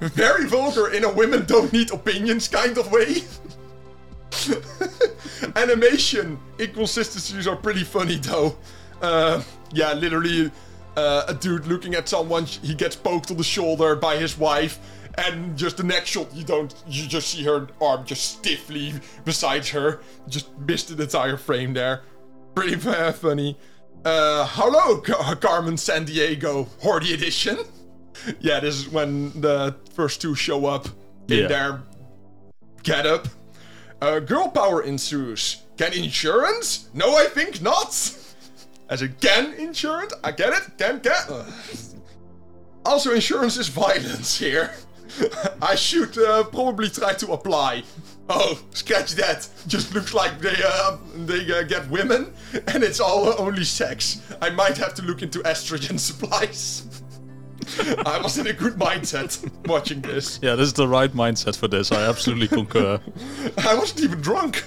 Very 0.00 0.46
vulgar 0.46 0.92
in 0.92 1.04
a 1.04 1.12
women 1.12 1.44
don't 1.46 1.72
need 1.72 1.90
opinions 1.90 2.48
kind 2.48 2.76
of 2.78 2.90
way. 2.92 3.22
Animation 5.56 6.38
inconsistencies 6.58 7.46
are 7.46 7.56
pretty 7.56 7.84
funny 7.84 8.16
though. 8.16 8.56
Uh, 9.00 9.42
yeah, 9.72 9.92
literally, 9.92 10.50
uh, 10.96 11.24
a 11.28 11.34
dude 11.34 11.66
looking 11.66 11.94
at 11.94 12.08
someone, 12.08 12.44
he 12.44 12.74
gets 12.74 12.96
poked 12.96 13.30
on 13.30 13.36
the 13.36 13.44
shoulder 13.44 13.94
by 13.94 14.16
his 14.16 14.38
wife, 14.38 14.78
and 15.18 15.56
just 15.56 15.76
the 15.76 15.82
next 15.82 16.10
shot, 16.10 16.34
you 16.34 16.44
don't, 16.44 16.74
you 16.88 17.06
just 17.06 17.28
see 17.28 17.44
her 17.44 17.68
arm 17.80 18.04
just 18.04 18.38
stiffly 18.38 18.94
beside 19.24 19.66
her, 19.68 20.00
just 20.28 20.56
missed 20.58 20.94
the 20.96 21.02
entire 21.02 21.36
frame 21.36 21.74
there. 21.74 22.02
Pretty 22.54 22.76
uh, 22.88 23.12
funny. 23.12 23.58
Uh, 24.04 24.46
hello, 24.50 25.00
Car- 25.00 25.36
Carmen 25.36 25.74
Sandiego, 25.74 26.68
Hordy 26.82 27.12
Edition. 27.12 27.58
Yeah, 28.40 28.60
this 28.60 28.74
is 28.74 28.88
when 28.88 29.32
the 29.40 29.74
first 29.94 30.20
two 30.20 30.34
show 30.34 30.66
up 30.66 30.88
in 31.28 31.38
Yeah. 31.40 31.46
their 31.48 31.82
getup. 32.82 33.28
Uh, 34.00 34.20
girl 34.20 34.48
power 34.48 34.82
ensues. 34.82 35.62
Can 35.76 35.92
insurance? 35.92 36.88
No, 36.94 37.16
I 37.16 37.24
think 37.26 37.60
not. 37.62 37.88
As 38.88 39.02
a 39.02 39.08
can 39.08 39.52
insurance? 39.54 40.12
I 40.22 40.32
get 40.32 40.52
it. 40.52 40.78
Can 40.78 41.00
get. 41.00 41.28
Also, 42.84 43.12
insurance 43.12 43.56
is 43.56 43.68
violence 43.68 44.38
here. 44.38 44.70
I 45.62 45.74
should 45.74 46.16
uh, 46.18 46.44
probably 46.44 46.88
try 46.88 47.14
to 47.14 47.32
apply. 47.32 47.82
Oh, 48.28 48.60
scratch 48.72 49.12
that. 49.14 49.48
Just 49.66 49.94
looks 49.94 50.12
like 50.14 50.38
they 50.40 50.54
uh, 50.64 50.96
they 51.14 51.58
uh, 51.58 51.62
get 51.62 51.88
women, 51.90 52.32
and 52.68 52.82
it's 52.82 53.00
all 53.00 53.34
only 53.40 53.64
sex. 53.64 54.20
I 54.42 54.50
might 54.50 54.76
have 54.78 54.94
to 54.94 55.02
look 55.02 55.22
into 55.22 55.38
estrogen 55.40 55.98
supplies. 56.08 57.02
I 58.06 58.20
was 58.22 58.38
in 58.38 58.46
a 58.46 58.52
good 58.52 58.74
mindset 58.74 59.50
watching 59.66 60.00
this. 60.00 60.38
Yeah, 60.42 60.54
this 60.54 60.68
is 60.68 60.72
the 60.72 60.88
right 60.88 61.12
mindset 61.12 61.56
for 61.56 61.68
this. 61.68 61.92
I 61.92 62.08
absolutely 62.08 62.48
concur. 62.48 63.00
I 63.58 63.74
wasn't 63.74 64.00
even 64.02 64.20
drunk. 64.20 64.64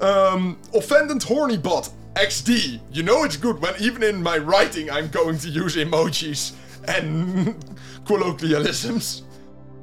Um, 0.00 0.58
offended 0.74 1.22
horny 1.22 1.56
bot 1.56 1.90
XD. 2.14 2.80
You 2.92 3.02
know 3.02 3.24
it's 3.24 3.36
good 3.36 3.60
when 3.60 3.74
even 3.80 4.02
in 4.02 4.22
my 4.22 4.38
writing 4.38 4.90
I'm 4.90 5.08
going 5.08 5.38
to 5.38 5.48
use 5.48 5.76
emojis 5.76 6.52
and 6.86 7.64
colloquialisms. 8.04 9.22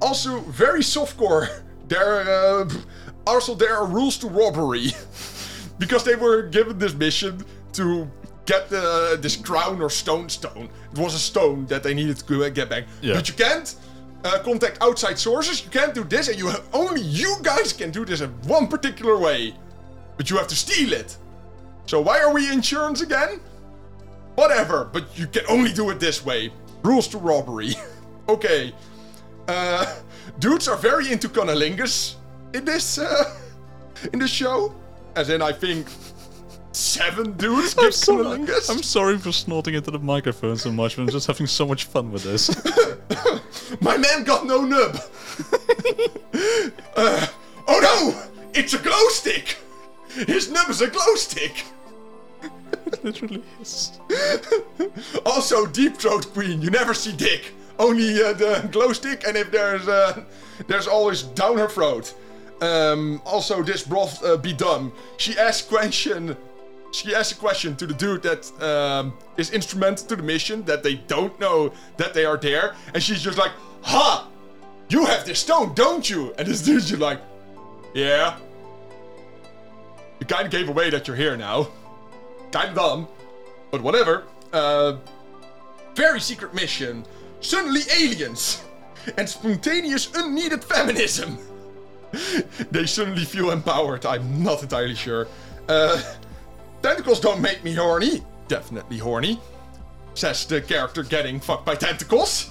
Also, 0.01 0.39
very 0.41 0.81
softcore. 0.81 1.61
There, 1.87 2.21
uh, 2.21 2.69
also 3.27 3.53
there 3.53 3.75
are 3.75 3.85
rules 3.85 4.17
to 4.19 4.27
robbery 4.27 4.91
because 5.77 6.03
they 6.03 6.15
were 6.15 6.43
given 6.43 6.77
this 6.77 6.93
mission 6.93 7.43
to 7.73 8.09
get 8.45 8.69
the, 8.69 9.17
this 9.21 9.35
crown 9.35 9.81
or 9.81 9.89
stone 9.89 10.29
stone. 10.29 10.69
It 10.91 10.99
was 10.99 11.13
a 11.13 11.19
stone 11.19 11.65
that 11.67 11.83
they 11.83 11.93
needed 11.93 12.17
to 12.17 12.49
get 12.49 12.69
back. 12.69 12.85
Yeah. 13.01 13.15
But 13.15 13.27
you 13.29 13.35
can't 13.35 13.75
uh, 14.23 14.39
contact 14.43 14.77
outside 14.81 15.17
sources. 15.17 15.63
You 15.63 15.69
can't 15.69 15.93
do 15.93 16.03
this, 16.03 16.27
and 16.27 16.37
you 16.37 16.47
have, 16.47 16.63
only 16.73 17.01
you 17.01 17.35
guys 17.41 17.73
can 17.73 17.91
do 17.91 18.05
this 18.05 18.21
in 18.21 18.29
one 18.47 18.67
particular 18.67 19.17
way. 19.17 19.55
But 20.17 20.29
you 20.29 20.37
have 20.37 20.47
to 20.47 20.55
steal 20.55 20.93
it. 20.93 21.17
So 21.85 22.01
why 22.01 22.19
are 22.19 22.33
we 22.33 22.51
insurance 22.51 23.01
again? 23.01 23.39
Whatever, 24.35 24.85
but 24.85 25.17
you 25.17 25.27
can 25.27 25.43
only 25.49 25.73
do 25.73 25.89
it 25.89 25.99
this 25.99 26.23
way. 26.23 26.51
Rules 26.83 27.07
to 27.09 27.17
robbery. 27.17 27.73
okay. 28.29 28.73
Uh, 29.47 29.85
dudes 30.39 30.67
are 30.67 30.77
very 30.77 31.11
into 31.11 31.27
cunnilingus. 31.27 32.15
in 32.53 32.65
this 32.65 32.97
uh, 32.97 33.35
in 34.13 34.19
this 34.19 34.31
show. 34.31 34.73
As 35.15 35.29
in, 35.29 35.41
I 35.41 35.51
think 35.51 35.87
seven 36.73 37.33
dudes 37.33 37.75
I'm 37.77 37.91
sorry, 37.91 38.23
cunnilingus. 38.23 38.69
I'm 38.69 38.83
sorry 38.83 39.17
for 39.17 39.31
snorting 39.31 39.73
into 39.73 39.91
the 39.91 39.99
microphone 39.99 40.57
so 40.57 40.71
much, 40.71 40.95
but 40.95 41.03
I'm 41.03 41.09
just 41.09 41.27
having 41.27 41.47
so 41.47 41.65
much 41.67 41.85
fun 41.85 42.11
with 42.11 42.23
this. 42.23 42.49
My 43.81 43.97
man 43.97 44.23
got 44.23 44.45
no 44.45 44.63
nub. 44.63 44.97
Uh, 46.93 47.25
oh 47.67 47.79
no! 47.81 48.49
It's 48.53 48.73
a 48.73 48.77
glow 48.77 49.07
stick. 49.09 49.57
His 50.09 50.51
nub 50.51 50.69
is 50.69 50.81
a 50.81 50.87
glow 50.89 51.15
stick. 51.15 51.63
it 52.41 53.03
literally 53.03 53.43
is. 53.61 53.99
Also, 55.25 55.65
deep 55.65 55.95
throat 55.97 56.27
queen. 56.33 56.61
You 56.61 56.69
never 56.69 56.93
see 56.93 57.13
dick. 57.13 57.53
Only 57.79 58.21
uh, 58.21 58.33
the 58.33 58.67
glow 58.71 58.91
stick, 58.91 59.23
and 59.25 59.37
if 59.37 59.51
there's 59.51 59.87
uh, 59.87 60.23
there's 60.67 60.87
always 60.87 61.23
down 61.23 61.57
her 61.57 61.69
throat. 61.69 62.13
Um, 62.61 63.21
also, 63.25 63.63
this 63.63 63.83
broth 63.83 64.23
uh, 64.23 64.37
be 64.37 64.53
dumb. 64.53 64.91
She 65.17 65.37
asked 65.37 65.69
question. 65.69 66.35
She 66.91 67.15
asks 67.15 67.31
a 67.31 67.39
question 67.39 67.75
to 67.77 67.87
the 67.87 67.93
dude 67.93 68.21
that 68.23 68.51
um, 68.61 69.13
is 69.37 69.51
instrumental 69.51 70.05
to 70.07 70.15
the 70.17 70.23
mission 70.23 70.63
that 70.65 70.83
they 70.83 70.95
don't 70.95 71.37
know 71.39 71.73
that 71.97 72.13
they 72.13 72.25
are 72.25 72.37
there, 72.37 72.75
and 72.93 73.01
she's 73.01 73.21
just 73.21 73.37
like, 73.37 73.51
"Ha! 73.83 74.27
You 74.89 75.05
have 75.05 75.25
this 75.25 75.39
stone, 75.39 75.73
don't 75.73 76.09
you?" 76.09 76.33
And 76.37 76.47
this 76.47 76.61
dude's 76.61 76.89
just 76.89 77.01
like, 77.01 77.21
"Yeah." 77.93 78.37
You 80.19 80.27
kind 80.27 80.45
of 80.45 80.51
gave 80.51 80.69
away 80.69 80.89
that 80.89 81.07
you're 81.07 81.17
here 81.17 81.37
now. 81.37 81.69
Kind 82.51 82.69
of 82.69 82.75
dumb, 82.75 83.07
but 83.71 83.81
whatever. 83.81 84.25
Uh, 84.51 84.97
very 85.95 86.19
secret 86.19 86.53
mission. 86.53 87.05
Suddenly 87.39 87.81
aliens. 87.91 88.63
And 89.17 89.27
spontaneous 89.27 90.13
unneeded 90.13 90.63
feminism. 90.63 91.39
they 92.71 92.85
suddenly 92.85 93.25
feel 93.25 93.51
empowered, 93.51 94.05
I'm 94.05 94.43
not 94.43 94.61
entirely 94.61 94.95
sure. 94.95 95.27
Uh, 95.67 95.99
tentacles 96.81 97.19
don't 97.19 97.41
make 97.41 97.63
me 97.63 97.73
horny. 97.73 98.23
Definitely 98.47 98.97
horny. 98.97 99.39
Says 100.13 100.45
the 100.45 100.61
character 100.61 101.03
getting 101.03 101.39
fucked 101.39 101.65
by 101.65 101.75
tentacles. 101.75 102.49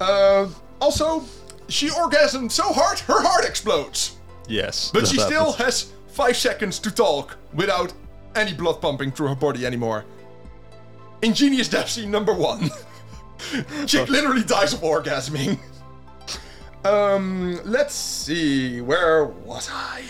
Uh, 0.00 0.48
also, 0.80 1.24
she 1.68 1.88
orgasmed 1.88 2.50
so 2.50 2.72
hard 2.72 2.98
her 3.00 3.20
heart 3.20 3.44
explodes. 3.44 4.16
Yes. 4.48 4.90
But 4.92 5.06
she 5.06 5.18
still 5.18 5.52
happens. 5.52 5.56
has 5.64 5.92
five 6.08 6.36
seconds 6.36 6.78
to 6.80 6.90
talk 6.90 7.36
without 7.54 7.92
any 8.34 8.52
blood 8.52 8.80
pumping 8.80 9.10
through 9.10 9.28
her 9.28 9.34
body 9.34 9.66
anymore. 9.66 10.04
Ingenious 11.22 11.68
death 11.68 11.90
scene 11.90 12.10
number 12.10 12.32
one. 12.34 12.70
Chick 13.86 14.08
literally 14.08 14.44
dies 14.44 14.72
of 14.72 14.80
orgasming. 14.80 15.58
Um, 16.84 17.60
let's 17.64 17.94
see, 17.94 18.80
where 18.80 19.26
was 19.26 19.68
I? 19.70 20.02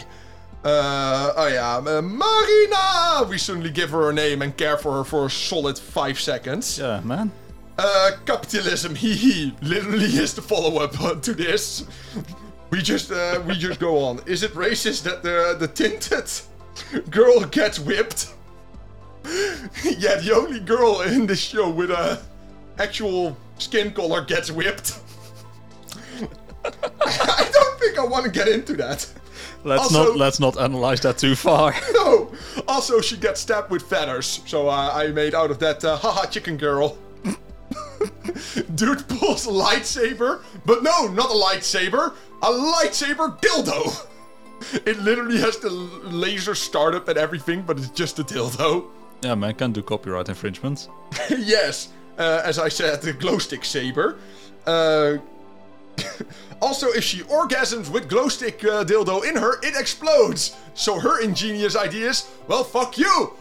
Uh, 0.62 1.32
oh 1.36 1.46
yeah, 1.46 1.76
uh, 1.76 2.02
Marina! 2.02 3.26
We 3.28 3.38
suddenly 3.38 3.70
give 3.70 3.90
her 3.90 4.10
a 4.10 4.12
name 4.12 4.42
and 4.42 4.54
care 4.54 4.76
for 4.76 4.92
her 4.98 5.04
for 5.04 5.26
a 5.26 5.30
solid 5.30 5.78
five 5.78 6.20
seconds. 6.20 6.78
Yeah, 6.78 7.00
man. 7.00 7.32
Uh, 7.78 8.10
capitalism, 8.26 8.94
hee 9.02 9.14
hee, 9.14 9.54
literally 9.62 10.04
is 10.04 10.34
the 10.34 10.42
follow-up 10.42 11.22
to 11.22 11.32
this. 11.32 11.86
We 12.70 12.82
just, 12.82 13.10
uh, 13.10 13.42
we 13.46 13.54
just 13.54 13.80
go 13.80 13.98
on. 14.04 14.20
Is 14.26 14.42
it 14.42 14.52
racist 14.52 15.02
that 15.04 15.22
the 15.22 15.56
the 15.58 15.66
tinted 15.66 16.30
girl 17.10 17.40
gets 17.46 17.78
whipped? 17.78 18.34
yeah, 19.24 20.16
the 20.16 20.32
only 20.34 20.60
girl 20.60 21.00
in 21.02 21.26
this 21.26 21.40
show 21.40 21.70
with 21.70 21.90
a 21.90 22.20
actual 22.78 23.36
skin 23.58 23.92
color 23.92 24.24
gets 24.24 24.50
whipped. 24.50 25.00
I 26.64 27.50
don't 27.52 27.80
think 27.80 27.98
I 27.98 28.04
want 28.04 28.24
to 28.26 28.30
get 28.30 28.48
into 28.48 28.74
that. 28.74 29.10
Let's 29.64 29.82
Also- 29.82 30.04
not 30.04 30.16
let's 30.16 30.40
not 30.40 30.56
analyze 30.58 31.00
that 31.02 31.18
too 31.18 31.34
far. 31.36 31.74
No. 31.94 32.32
Also, 32.66 33.00
she 33.00 33.16
gets 33.16 33.40
stabbed 33.40 33.70
with 33.70 33.82
feathers, 33.82 34.40
so 34.46 34.68
uh, 34.68 34.90
I 34.94 35.08
made 35.08 35.34
out 35.34 35.50
of 35.50 35.58
that 35.58 35.84
uh, 35.84 35.96
haha 35.96 36.26
chicken 36.26 36.56
girl. 36.56 36.96
Dude 38.74 39.06
pulls 39.08 39.46
a 39.46 39.50
lightsaber, 39.50 40.42
but 40.64 40.82
no, 40.82 41.06
not 41.08 41.30
a 41.30 41.34
lightsaber, 41.34 42.14
a 42.42 42.46
lightsaber 42.46 43.38
dildo. 43.40 44.06
It 44.86 44.98
literally 45.00 45.38
has 45.40 45.58
the 45.58 45.70
laser 45.70 46.54
startup 46.54 47.08
and 47.08 47.18
everything, 47.18 47.62
but 47.62 47.78
it's 47.78 47.90
just 47.90 48.18
a 48.18 48.24
dildo. 48.24 48.86
yeah, 49.22 49.34
man, 49.34 49.54
can 49.54 49.72
do 49.72 49.82
copyright 49.82 50.28
infringements. 50.28 50.88
yes, 51.30 51.88
uh, 52.18 52.42
as 52.44 52.58
I 52.58 52.68
said, 52.68 53.02
the 53.02 53.12
glow 53.12 53.38
stick 53.38 53.64
saber. 53.64 54.18
Uh, 54.66 55.16
also, 56.62 56.88
if 56.88 57.04
she 57.04 57.20
orgasms 57.22 57.90
with 57.90 58.08
glow 58.08 58.28
stick 58.28 58.62
uh, 58.64 58.84
dildo 58.84 59.28
in 59.28 59.36
her, 59.36 59.58
it 59.62 59.78
explodes. 59.78 60.56
So 60.74 60.98
her 60.98 61.20
ingenious 61.20 61.76
idea 61.76 62.10
is, 62.10 62.30
well, 62.48 62.64
fuck 62.64 62.98
you. 62.98 63.34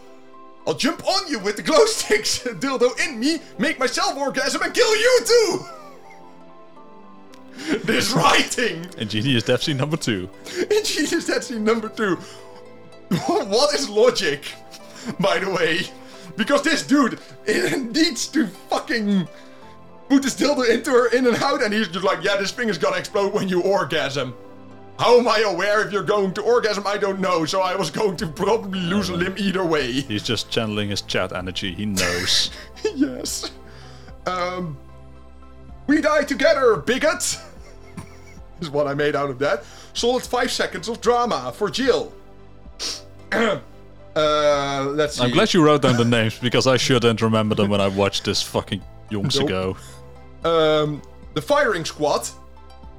I'll 0.68 0.76
jump 0.76 1.06
on 1.08 1.28
you 1.28 1.40
with 1.40 1.56
the 1.56 1.64
glow 1.64 1.86
sticks 1.86 2.40
dildo 2.44 3.00
in 3.06 3.20
me, 3.20 3.40
make 3.58 3.80
myself 3.80 4.18
orgasm, 4.18 4.62
and 4.62 4.74
kill 4.74 4.96
you 4.96 5.20
too. 5.26 5.66
this 7.84 8.12
writing. 8.12 8.86
Ingenious 8.98 9.44
death 9.44 9.64
scene 9.64 9.78
number 9.78 9.98
two. 9.98 10.30
Ingenious 10.72 11.28
Death 11.28 11.44
Scene 11.44 11.64
number 11.64 11.90
two. 11.90 12.16
what 13.36 13.74
is 13.74 13.90
logic, 13.90 14.54
by 15.20 15.40
the 15.40 15.50
way? 15.50 15.82
Because 16.38 16.62
this 16.62 16.86
dude 16.86 17.20
needs 17.48 18.28
to 18.28 18.48
fucking 18.48 19.28
put 20.10 20.24
this 20.24 20.36
dildo 20.36 20.70
into 20.70 20.92
her 20.92 21.10
in 21.16 21.26
and 21.28 21.36
out, 21.38 21.64
and 21.64 21.74
he's 21.74 21.88
just 21.88 22.04
like, 22.04 22.24
yeah, 22.24 22.36
this 22.38 22.52
thing 22.52 22.70
is 22.70 22.78
gonna 22.78 22.98
explode 22.98 23.34
when 23.34 23.48
you 23.48 23.62
orgasm. 23.62 24.36
How 24.98 25.18
am 25.18 25.30
I 25.30 25.40
aware 25.48 25.86
if 25.86 25.94
you're 25.94 26.04
going 26.04 26.34
to 26.34 26.42
orgasm? 26.42 26.86
I 26.86 26.98
don't 26.98 27.22
know, 27.22 27.46
so 27.46 27.62
I 27.62 27.74
was 27.76 27.90
going 27.90 28.18
to 28.18 28.28
probably 28.28 28.82
lose 28.82 29.08
a 29.08 29.14
limb 29.14 29.36
either 29.38 29.64
way. 29.64 29.94
He's 29.94 30.24
just 30.24 30.50
channeling 30.50 30.90
his 30.90 31.02
chat 31.02 31.32
energy. 31.32 31.74
He 31.74 31.86
knows. 31.86 32.52
yes. 32.96 33.52
Um. 34.26 34.78
We 35.88 36.02
die 36.02 36.24
together, 36.24 36.76
bigot! 36.76 37.40
is 38.62 38.70
what 38.70 38.86
I 38.88 38.94
made 38.94 39.16
out 39.16 39.30
of 39.32 39.40
that. 39.40 39.64
Solid 39.94 40.22
five 40.22 40.52
seconds 40.52 40.88
of 40.88 41.02
drama 41.02 41.52
for 41.56 41.70
Jill. 41.70 42.14
uh, 43.32 43.60
let's 44.16 45.16
see. 45.16 45.24
I'm 45.24 45.32
glad 45.32 45.54
you 45.54 45.64
wrote 45.66 45.82
down 45.82 45.98
the 45.98 46.06
names 46.06 46.38
because 46.38 46.68
I 46.68 46.78
shouldn't 46.78 47.22
remember 47.22 47.56
them 47.56 47.70
when 47.70 47.82
I 47.82 47.88
watched 47.88 48.26
this 48.26 48.42
fucking 48.44 48.84
yonks 49.10 49.40
Nope. 49.40 49.46
ago. 49.50 49.78
Um, 50.44 51.02
the 51.34 51.42
firing 51.42 51.86
squad. 51.86 52.30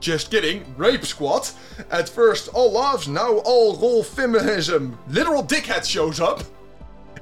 Just 0.00 0.30
kidding, 0.30 0.64
rape 0.78 1.04
squad. 1.04 1.48
At 1.90 2.08
first, 2.08 2.48
all 2.48 2.72
laughs, 2.72 3.06
now 3.06 3.38
all 3.38 3.76
roll 3.76 4.02
feminism. 4.02 4.98
Literal 5.08 5.42
dickhead 5.42 5.84
shows 5.84 6.20
up. 6.20 6.42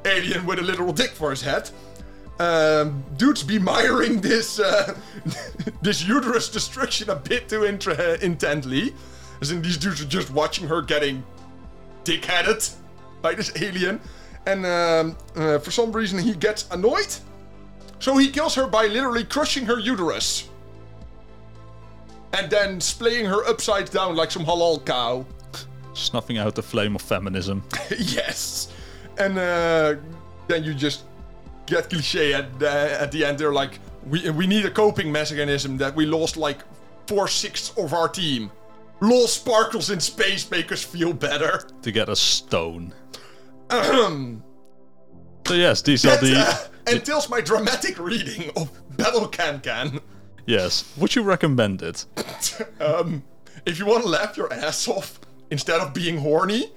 Alien 0.05 0.47
with 0.47 0.61
a 0.61 0.63
literal 0.63 0.93
dick 0.93 1.11
for 1.11 1.31
his 1.31 1.43
head. 1.43 1.71
Um, 2.39 3.03
dudes 3.17 3.43
be 3.43 3.59
miring 3.59 4.21
this 4.21 4.61
uh, 4.61 4.97
this 5.83 6.07
uterus 6.07 6.49
destruction 6.49 7.11
a 7.11 7.17
bit 7.17 7.49
too 7.49 7.65
intra- 7.65 8.17
intently. 8.23 8.95
As 9.41 9.51
in, 9.51 9.61
these 9.61 9.77
dudes 9.77 10.01
are 10.01 10.07
just 10.07 10.31
watching 10.31 10.69
her 10.69 10.81
getting 10.81 11.25
dickheaded 12.05 12.75
by 13.23 13.35
this 13.35 13.53
alien. 13.61 14.01
And 14.47 14.65
um, 14.65 15.17
uh, 15.35 15.59
for 15.59 15.73
some 15.73 15.91
reason, 15.93 16.19
he 16.19 16.33
gets 16.35 16.69
annoyed. 16.71 17.15
So 17.99 18.17
he 18.17 18.31
kills 18.31 18.55
her 18.55 18.67
by 18.67 18.87
literally 18.87 19.25
crushing 19.25 19.67
her 19.67 19.79
uterus. 19.79 20.49
And 22.33 22.51
then 22.51 22.81
splaying 22.81 23.27
her 23.27 23.45
upside 23.47 23.91
down 23.91 24.15
like 24.15 24.31
some 24.31 24.45
halal 24.45 24.85
cow. 24.85 25.27
Snuffing 25.95 26.39
out 26.39 26.55
the 26.55 26.63
flame 26.63 26.95
of 26.95 27.03
feminism. 27.03 27.65
yes. 27.99 28.73
And 29.19 29.39
uh, 29.39 29.97
then 30.47 30.63
you 30.63 30.75
just 30.75 31.05
get 31.67 31.91
cliche 31.91 32.35
at, 32.35 32.47
uh, 32.63 32.67
at 32.67 33.11
the 33.11 33.25
end. 33.25 33.39
They're 33.39 33.53
like, 33.53 33.81
we, 34.07 34.31
we 34.31 34.47
need 34.47 34.65
a 34.65 34.71
coping 34.71 35.11
mechanism 35.11 35.77
that 35.79 35.95
we 35.95 36.07
lost 36.07 36.37
like 36.37 36.61
four 37.07 37.27
sixths 37.27 37.77
of 37.77 37.93
our 37.95 38.09
team. 38.09 38.51
Lol 39.01 39.27
sparkles 39.27 39.91
in 39.91 40.01
space 40.01 40.49
make 40.51 40.71
us 40.71 40.83
feel 40.85 41.13
better. 41.13 41.69
to 41.83 41.93
get 41.93 42.09
a 42.09 42.17
stone. 42.17 42.95
So 45.47 45.55
yes, 45.55 45.81
these 45.81 46.05
are 46.05 46.15
the 46.19 46.35
uh, 46.37 46.55
entails 46.91 47.29
my 47.29 47.41
dramatic 47.41 47.99
reading 47.99 48.51
of 48.57 48.71
Battle 48.97 49.29
Can 49.29 49.61
Can. 49.61 50.01
yes. 50.47 50.85
Would 50.97 51.15
you 51.15 51.23
recommend 51.23 51.83
it? 51.83 52.05
Um, 52.81 53.23
if 53.67 53.79
you 53.79 53.87
want 53.87 54.03
to 54.05 54.09
laugh 54.09 54.37
your 54.37 54.53
ass 54.53 54.89
off 54.89 55.21
instead 55.51 55.81
of 55.81 55.93
being 55.95 56.19
horny, 56.19 56.73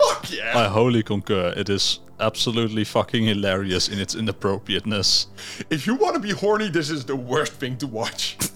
fuck 0.00 0.30
yeah. 0.30 0.52
I 0.58 0.68
wholly 0.68 1.02
concur. 1.02 1.52
It 1.56 1.68
is 1.68 2.00
absolutely 2.20 2.84
fucking 2.84 3.24
hilarious 3.24 3.88
in 3.88 3.98
its 3.98 4.14
inappropriateness. 4.14 5.26
if 5.70 5.86
you 5.86 5.94
want 5.96 6.14
to 6.14 6.20
be 6.20 6.30
horny, 6.32 6.68
this 6.68 6.90
is 6.90 7.04
the 7.04 7.16
worst 7.16 7.52
thing 7.54 7.76
to 7.78 7.86
watch. 7.86 8.36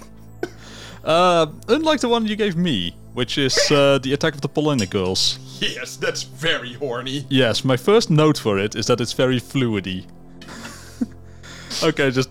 Uh, 1.03 1.47
unlike 1.69 1.99
the 2.01 2.09
one 2.09 2.27
you 2.27 2.37
gave 2.37 2.57
me, 2.57 2.95
which 3.15 3.39
is 3.39 3.57
uh, 3.71 3.99
the 4.03 4.13
Attack 4.13 4.35
of 4.35 4.43
the 4.43 4.49
Pollinic 4.51 4.91
Girls. 4.91 5.39
yes, 5.59 5.97
that's 5.97 6.25
very 6.25 6.75
horny. 6.75 7.25
Yes, 7.31 7.65
my 7.65 7.79
first 7.79 8.11
note 8.11 8.37
for 8.37 8.59
it 8.59 8.75
is 8.77 8.87
that 8.89 9.01
it's 9.01 9.15
very 9.15 9.41
fluidy. 9.41 10.05
okay, 11.83 12.11
just 12.11 12.31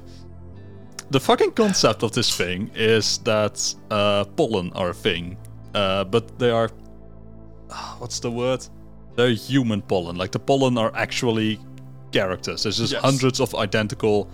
the 1.11 1.19
fucking 1.19 1.51
concept 1.51 2.03
of 2.03 2.11
this 2.11 2.35
thing 2.35 2.69
is 2.75 3.17
that 3.19 3.75
uh, 3.89 4.25
pollen 4.35 4.71
are 4.73 4.89
a 4.89 4.93
thing, 4.93 5.37
uh, 5.73 6.03
but 6.03 6.37
they 6.39 6.51
are 6.51 6.69
what's 7.99 8.19
the 8.19 8.31
word? 8.31 8.65
They're 9.15 9.29
human 9.31 9.81
pollen. 9.81 10.15
Like 10.15 10.31
the 10.31 10.39
pollen 10.39 10.77
are 10.77 10.91
actually 10.95 11.59
characters. 12.11 12.63
There's 12.63 12.77
just 12.77 12.93
Yes. 12.93 13.01
hundreds 13.03 13.39
of 13.39 13.53
identical 13.55 14.27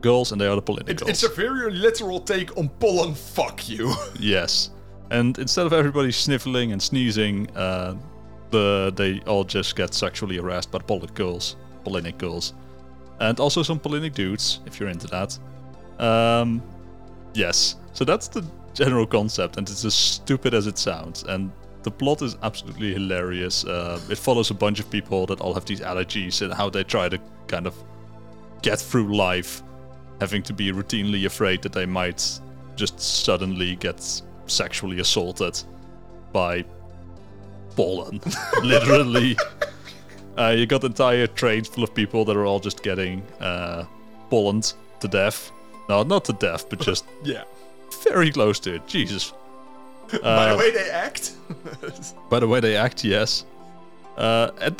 girls, 0.00 0.32
and 0.32 0.40
they 0.40 0.46
are 0.46 0.56
the 0.56 0.62
pollinic 0.62 0.88
It, 0.88 0.96
girls. 0.98 1.10
it's 1.10 1.22
a 1.22 1.28
very 1.28 1.70
literal 1.72 2.20
take 2.20 2.56
on 2.56 2.68
pollen. 2.80 3.14
Fuck 3.14 3.68
you. 3.68 3.92
Yes, 4.18 4.70
and 5.10 5.38
instead 5.38 5.66
of 5.66 5.72
everybody 5.72 6.10
sniffling 6.12 6.72
and 6.72 6.80
sneezing, 6.82 7.48
uh, 7.56 7.94
the 8.50 8.92
they 8.96 9.20
all 9.26 9.44
just 9.44 9.76
get 9.76 9.94
sexually 9.94 10.36
harassed 10.38 10.70
by 10.70 10.78
the 10.78 10.84
pollinic 10.84 11.14
girls, 11.14 11.56
pollinic 11.84 12.18
girls, 12.18 12.54
and 13.20 13.38
also 13.38 13.62
some 13.62 13.78
pollinic 13.78 14.14
dudes, 14.14 14.60
if 14.66 14.80
you're 14.80 14.88
into 14.88 15.06
that. 15.08 15.38
Um, 16.02 16.62
yes, 17.34 17.76
so 17.92 18.04
that's 18.04 18.28
the 18.28 18.44
general 18.74 19.06
concept, 19.06 19.56
and 19.56 19.68
it's 19.68 19.84
as 19.84 19.94
stupid 19.94 20.54
as 20.54 20.66
it 20.66 20.78
sounds, 20.78 21.22
and 21.24 21.52
the 21.82 21.90
plot 21.90 22.22
is 22.22 22.36
absolutely 22.42 22.92
hilarious. 22.92 23.64
Uh, 23.64 24.00
it 24.10 24.18
follows 24.18 24.50
a 24.50 24.54
bunch 24.54 24.80
of 24.80 24.90
people 24.90 25.26
that 25.26 25.40
all 25.40 25.54
have 25.54 25.64
these 25.64 25.80
allergies 25.80 26.42
and 26.42 26.52
how 26.52 26.68
they 26.68 26.84
try 26.84 27.08
to 27.08 27.18
kind 27.46 27.66
of 27.66 27.74
get 28.62 28.78
through 28.78 29.14
life, 29.14 29.62
having 30.20 30.42
to 30.42 30.52
be 30.52 30.72
routinely 30.72 31.24
afraid 31.26 31.62
that 31.62 31.72
they 31.72 31.86
might 31.86 32.40
just 32.76 33.00
suddenly 33.00 33.76
get 33.76 34.22
sexually 34.46 35.00
assaulted 35.00 35.62
by 36.32 36.64
pollen. 37.76 38.20
Literally. 38.62 39.36
Uh, 40.40 40.50
you 40.56 40.64
got 40.66 40.82
entire 40.84 41.26
trains 41.26 41.68
full 41.68 41.84
of 41.84 41.92
people 41.94 42.24
that 42.24 42.36
are 42.36 42.46
all 42.46 42.60
just 42.60 42.82
getting 42.82 43.22
uh, 43.40 43.84
pollened 44.30 44.72
to 45.00 45.08
death. 45.08 45.50
No, 45.88 46.02
not 46.02 46.24
to 46.26 46.32
death, 46.32 46.68
but 46.70 46.80
just 46.80 47.04
Yeah. 47.24 47.42
very 48.04 48.30
close 48.30 48.58
to 48.60 48.74
it. 48.76 48.86
Jesus. 48.86 49.32
By 50.12 50.18
Uh, 50.18 50.52
the 50.52 50.58
way 50.58 50.70
they 50.70 50.88
act. 50.90 51.32
By 52.30 52.40
the 52.40 52.48
way 52.48 52.60
they 52.60 52.76
act, 52.76 53.04
yes. 53.04 53.44
Uh, 54.16 54.50
and 54.60 54.76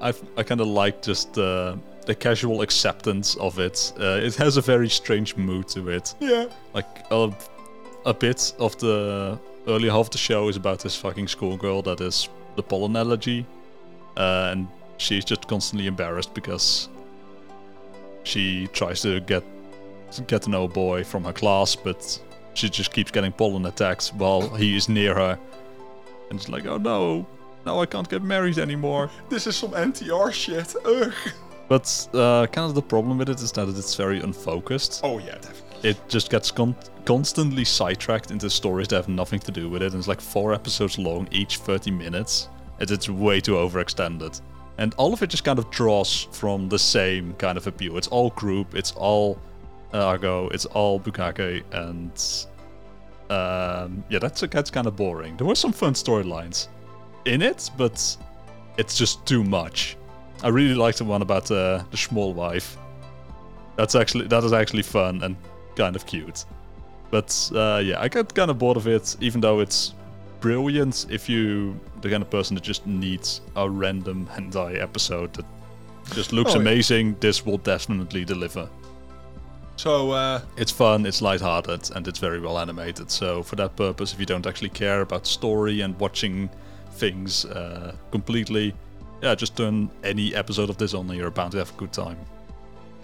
I 0.00 0.12
I 0.36 0.42
kind 0.42 0.60
of 0.60 0.66
like 0.84 0.96
just 1.08 1.36
uh, 1.38 1.74
the 2.06 2.14
casual 2.14 2.60
acceptance 2.62 3.36
of 3.40 3.58
it. 3.58 3.92
Uh, 3.98 4.26
it 4.26 4.36
has 4.36 4.56
a 4.56 4.60
very 4.62 4.88
strange 4.88 5.36
mood 5.36 5.68
to 5.68 5.88
it. 5.90 6.14
yeah. 6.20 6.46
Like 6.74 6.86
a, 7.10 7.30
a 8.06 8.14
bit 8.14 8.54
of 8.58 8.76
the 8.78 9.38
early 9.66 9.88
half 9.88 10.06
of 10.06 10.10
the 10.10 10.18
show 10.18 10.48
is 10.48 10.56
about 10.56 10.78
this 10.82 10.96
fucking 10.96 11.28
schoolgirl 11.28 11.82
that 11.82 12.00
is 12.00 12.28
the 12.56 12.62
pollen 12.62 12.96
allergy, 12.96 13.44
uh, 14.16 14.50
and 14.52 14.66
she's 15.00 15.24
just 15.24 15.48
constantly 15.48 15.86
embarrassed 15.86 16.34
because 16.34 16.88
she 18.22 18.66
tries 18.68 19.00
to 19.02 19.20
get 19.20 19.42
get 20.26 20.42
to 20.42 20.50
know 20.50 20.64
a 20.64 20.68
boy 20.68 21.04
from 21.04 21.24
her 21.24 21.32
class, 21.32 21.74
but 21.76 22.20
she 22.54 22.68
just 22.68 22.92
keeps 22.92 23.10
getting 23.10 23.32
pollen 23.32 23.64
attacks 23.66 24.12
while 24.12 24.48
he 24.50 24.76
is 24.76 24.88
near 24.88 25.14
her, 25.14 25.38
and 26.30 26.38
it's 26.38 26.48
like, 26.48 26.66
oh 26.66 26.76
no, 26.78 27.26
now 27.64 27.80
I 27.80 27.86
can't 27.86 28.08
get 28.08 28.22
married 28.22 28.58
anymore. 28.58 29.10
This 29.28 29.46
is 29.46 29.56
some 29.56 29.70
NTR 29.70 30.32
shit. 30.32 30.74
Ugh. 30.84 31.12
But 31.68 32.08
uh, 32.14 32.46
kind 32.48 32.68
of 32.68 32.74
the 32.74 32.82
problem 32.82 33.18
with 33.18 33.28
it 33.28 33.40
is 33.40 33.52
that 33.52 33.68
it's 33.68 33.94
very 33.94 34.20
unfocused. 34.20 35.00
Oh 35.04 35.18
yeah, 35.18 35.36
definitely. 35.36 35.90
it 35.90 36.08
just 36.08 36.28
gets 36.28 36.50
con- 36.50 36.74
constantly 37.04 37.64
sidetracked 37.64 38.32
into 38.32 38.50
stories 38.50 38.88
that 38.88 38.96
have 38.96 39.08
nothing 39.08 39.38
to 39.40 39.52
do 39.52 39.68
with 39.70 39.80
it. 39.82 39.92
And 39.92 40.00
it's 40.00 40.08
like 40.08 40.20
four 40.20 40.52
episodes 40.52 40.98
long, 40.98 41.28
each 41.30 41.58
30 41.58 41.92
minutes. 41.92 42.48
And 42.80 42.90
it's 42.90 43.08
way 43.08 43.40
too 43.40 43.52
overextended. 43.52 44.40
And 44.80 44.94
all 44.96 45.12
of 45.12 45.22
it 45.22 45.28
just 45.28 45.44
kind 45.44 45.58
of 45.58 45.70
draws 45.70 46.26
from 46.32 46.70
the 46.70 46.78
same 46.78 47.34
kind 47.34 47.58
of 47.58 47.66
appeal. 47.66 47.98
It's 47.98 48.08
all 48.08 48.30
group, 48.30 48.74
it's 48.74 48.92
all 48.92 49.38
uh, 49.92 50.16
ahegao, 50.16 50.52
it's 50.54 50.64
all 50.64 50.98
Bukkake, 50.98 51.62
and 51.72 52.10
um, 53.30 54.02
yeah, 54.08 54.18
that's 54.18 54.40
that's 54.40 54.70
kind 54.70 54.86
of 54.86 54.96
boring. 54.96 55.36
There 55.36 55.46
were 55.46 55.54
some 55.54 55.72
fun 55.72 55.92
storylines 55.92 56.68
in 57.26 57.42
it, 57.42 57.70
but 57.76 58.16
it's 58.78 58.96
just 58.96 59.26
too 59.26 59.44
much. 59.44 59.98
I 60.42 60.48
really 60.48 60.74
liked 60.74 60.96
the 60.98 61.04
one 61.04 61.20
about 61.20 61.50
uh, 61.50 61.82
the 61.90 61.96
small 61.98 62.32
wife. 62.32 62.78
That's 63.76 63.94
actually 63.94 64.28
that 64.28 64.42
is 64.44 64.54
actually 64.54 64.82
fun 64.82 65.22
and 65.22 65.36
kind 65.76 65.94
of 65.94 66.06
cute. 66.06 66.46
But 67.10 67.50
uh, 67.54 67.82
yeah, 67.84 68.00
I 68.00 68.08
got 68.08 68.34
kind 68.34 68.50
of 68.50 68.58
bored 68.58 68.78
of 68.78 68.88
it, 68.88 69.14
even 69.20 69.42
though 69.42 69.60
it's 69.60 69.94
brilliant. 70.40 71.06
If 71.10 71.28
you 71.28 71.78
the 72.00 72.08
kind 72.10 72.22
of 72.22 72.30
person 72.30 72.54
that 72.54 72.64
just 72.64 72.86
needs 72.86 73.40
a 73.56 73.68
random 73.68 74.26
hentai 74.26 74.80
episode 74.82 75.32
that 75.34 75.44
just 76.14 76.32
looks 76.32 76.52
Oh, 76.52 76.54
yeah. 76.54 76.60
amazing, 76.62 77.16
this 77.20 77.44
will 77.46 77.58
definitely 77.58 78.24
deliver. 78.24 78.68
So 79.76 80.10
uh, 80.10 80.40
It's 80.56 80.72
fun, 80.72 81.06
it's 81.06 81.22
lighthearted, 81.22 81.90
and 81.94 82.06
it's 82.08 82.18
very 82.18 82.40
well 82.40 82.58
animated. 82.58 83.10
So 83.10 83.42
for 83.42 83.56
that 83.56 83.76
purpose, 83.76 84.12
if 84.12 84.20
you 84.20 84.26
don't 84.26 84.46
actually 84.46 84.68
care 84.70 85.00
about 85.00 85.26
story 85.26 85.80
and 85.82 85.98
watching 85.98 86.50
things 86.92 87.44
uh, 87.46 87.94
completely, 88.10 88.74
yeah, 89.22 89.34
just 89.34 89.56
turn 89.56 89.90
any 90.04 90.34
episode 90.34 90.68
of 90.70 90.76
this 90.76 90.92
on, 90.94 91.08
and 91.08 91.18
you're 91.18 91.30
bound 91.30 91.52
to 91.52 91.58
have 91.58 91.70
a 91.70 91.76
good 91.78 91.92
time. 91.92 92.16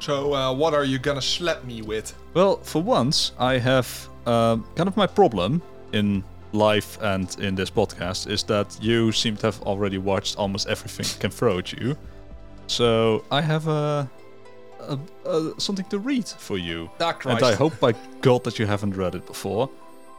so 0.01 0.35
uh, 0.35 0.53
what 0.53 0.75
are 0.75 0.85
you 0.85 0.99
gonna 0.99 1.23
slap 1.23 1.65
me 1.65 1.81
with? 1.83 2.15
Well, 2.35 2.57
for 2.63 2.83
once, 2.83 3.33
I 3.39 3.59
have 3.59 3.89
um, 4.27 4.65
kind 4.77 4.89
of 4.89 4.97
my 4.97 5.07
problem 5.07 5.63
in 5.93 6.23
life 6.57 6.99
and 7.03 7.37
in 7.39 7.55
this 7.55 7.71
podcast 7.71 8.29
is 8.31 8.43
that 8.45 8.77
you 8.81 9.13
seem 9.13 9.37
to 9.37 9.47
have 9.47 9.63
already 9.63 9.99
watched 9.99 10.37
almost 10.39 10.69
everything 10.69 11.07
I 11.07 11.21
can 11.21 11.31
throw 11.31 11.59
at 11.59 11.73
you. 11.73 11.97
So 12.67 13.25
I 13.31 13.41
have 13.43 13.69
a, 13.69 14.09
a, 14.81 14.99
a 15.25 15.61
something 15.61 15.87
to 15.91 15.99
read 15.99 16.27
for 16.27 16.59
you, 16.59 16.91
Ah, 17.01 17.15
and 17.27 17.43
I 17.45 17.55
hope 17.55 17.79
by 17.81 17.95
God 18.21 18.43
that 18.45 18.59
you 18.59 18.67
haven't 18.67 18.97
read 18.97 19.15
it 19.15 19.27
before. 19.27 19.71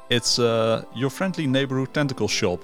It's 0.10 0.40
uh, 0.40 0.84
your 0.96 1.10
friendly 1.10 1.48
neighborhood 1.48 1.94
tentacle 1.94 2.28
shop. 2.30 2.62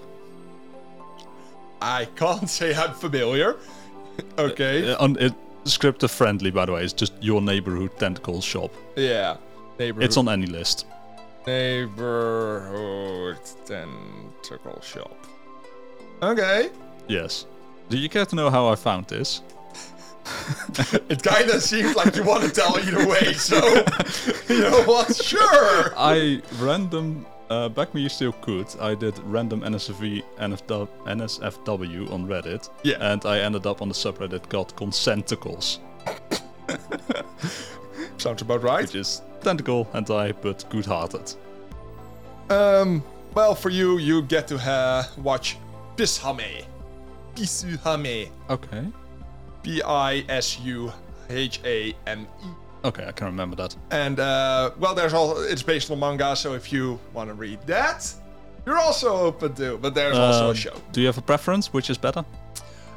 I 1.82 2.06
can't 2.16 2.50
say 2.50 2.74
I'm 2.74 2.94
familiar. 2.94 3.58
okay. 4.38 4.92
Uh, 4.94 5.04
on, 5.04 5.18
it, 5.20 5.34
scripted 5.66 6.10
friendly, 6.10 6.52
by 6.52 6.66
the 6.66 6.72
way. 6.74 6.84
It's 6.84 6.94
just 6.94 7.14
your 7.22 7.42
neighborhood 7.42 7.92
tentacle 8.00 8.42
shop. 8.42 8.72
yeah. 8.96 9.38
Neighborhood. 9.80 10.04
It's 10.06 10.18
on 10.18 10.26
AniList. 10.28 10.86
Neighborhood 11.46 13.40
tentacle 13.66 14.82
shop. 14.82 15.16
Okay. 16.22 16.70
Yes. 17.08 17.46
Do 17.90 17.98
you 17.98 18.10
care 18.10 18.26
to 18.26 18.36
know 18.36 18.50
how 18.50 18.68
I 18.68 18.76
found 18.76 19.08
this? 19.08 19.42
It 21.10 21.22
kind 21.22 21.50
of 21.50 21.62
seems 21.62 21.96
like 21.96 22.16
you 22.16 22.24
want 22.24 22.44
to 22.44 22.50
tell 22.50 22.80
either 22.80 23.06
way, 23.08 23.34
so 23.34 23.58
you 24.48 24.62
know 24.62 24.84
what? 24.84 25.14
Sure. 25.16 25.94
I 25.98 26.42
random 26.60 27.26
uh, 27.50 27.70
back 27.70 27.94
me 27.94 28.02
you 28.02 28.10
still 28.10 28.32
could. 28.32 28.68
I 28.80 28.96
did 28.96 29.18
random 29.26 29.62
NSFW, 29.62 30.24
NFW, 30.40 30.88
NSFW 31.06 32.12
on 32.12 32.28
Reddit. 32.28 32.70
Yeah. 32.84 32.98
And 33.00 33.26
I 33.26 33.40
ended 33.40 33.68
up 33.68 33.82
on 33.82 33.90
the 33.90 33.94
subreddit 33.94 34.50
called 34.50 34.76
Consenticles, 34.76 35.80
Sounds 38.18 38.42
about 38.42 38.64
right. 38.64 38.82
which 38.84 38.96
is 38.96 39.22
tentacle 39.44 39.86
hentai 39.94 40.34
but 40.42 40.66
good-hearted. 40.70 41.36
Um. 42.50 43.04
Well, 43.36 43.56
for 43.56 43.70
you, 43.70 43.98
you 43.98 44.22
get 44.22 44.48
to 44.50 44.58
uh, 44.58 45.04
watch 45.18 45.58
Pishame. 45.96 46.66
Pisuhame. 47.36 48.30
Okay. 48.50 48.84
P 49.64 49.82
I 49.82 50.24
S 50.30 50.60
U 50.60 50.92
H 51.30 51.60
A 51.66 51.96
M 52.06 52.28
E. 52.44 52.48
Okay, 52.86 53.06
I 53.08 53.12
can 53.12 53.26
remember 53.28 53.56
that. 53.56 53.76
And 53.92 54.20
uh, 54.20 54.72
well, 54.78 54.94
there's 54.94 55.14
all. 55.14 55.42
It's 55.42 55.64
based 55.64 55.90
on 55.90 56.00
manga, 56.00 56.36
so 56.36 56.54
if 56.54 56.72
you 56.72 57.00
want 57.14 57.30
to 57.30 57.34
read 57.34 57.60
that, 57.66 58.14
you're 58.66 58.78
also 58.78 59.16
open 59.16 59.56
to. 59.56 59.78
But 59.78 59.96
there's 59.96 60.18
also 60.18 60.48
a 60.48 60.50
Um, 60.50 60.56
show. 60.56 60.76
Do 60.92 61.00
you 61.02 61.08
have 61.08 61.18
a 61.18 61.22
preference? 61.22 61.74
Which 61.74 61.90
is 61.90 61.98
better? 61.98 62.24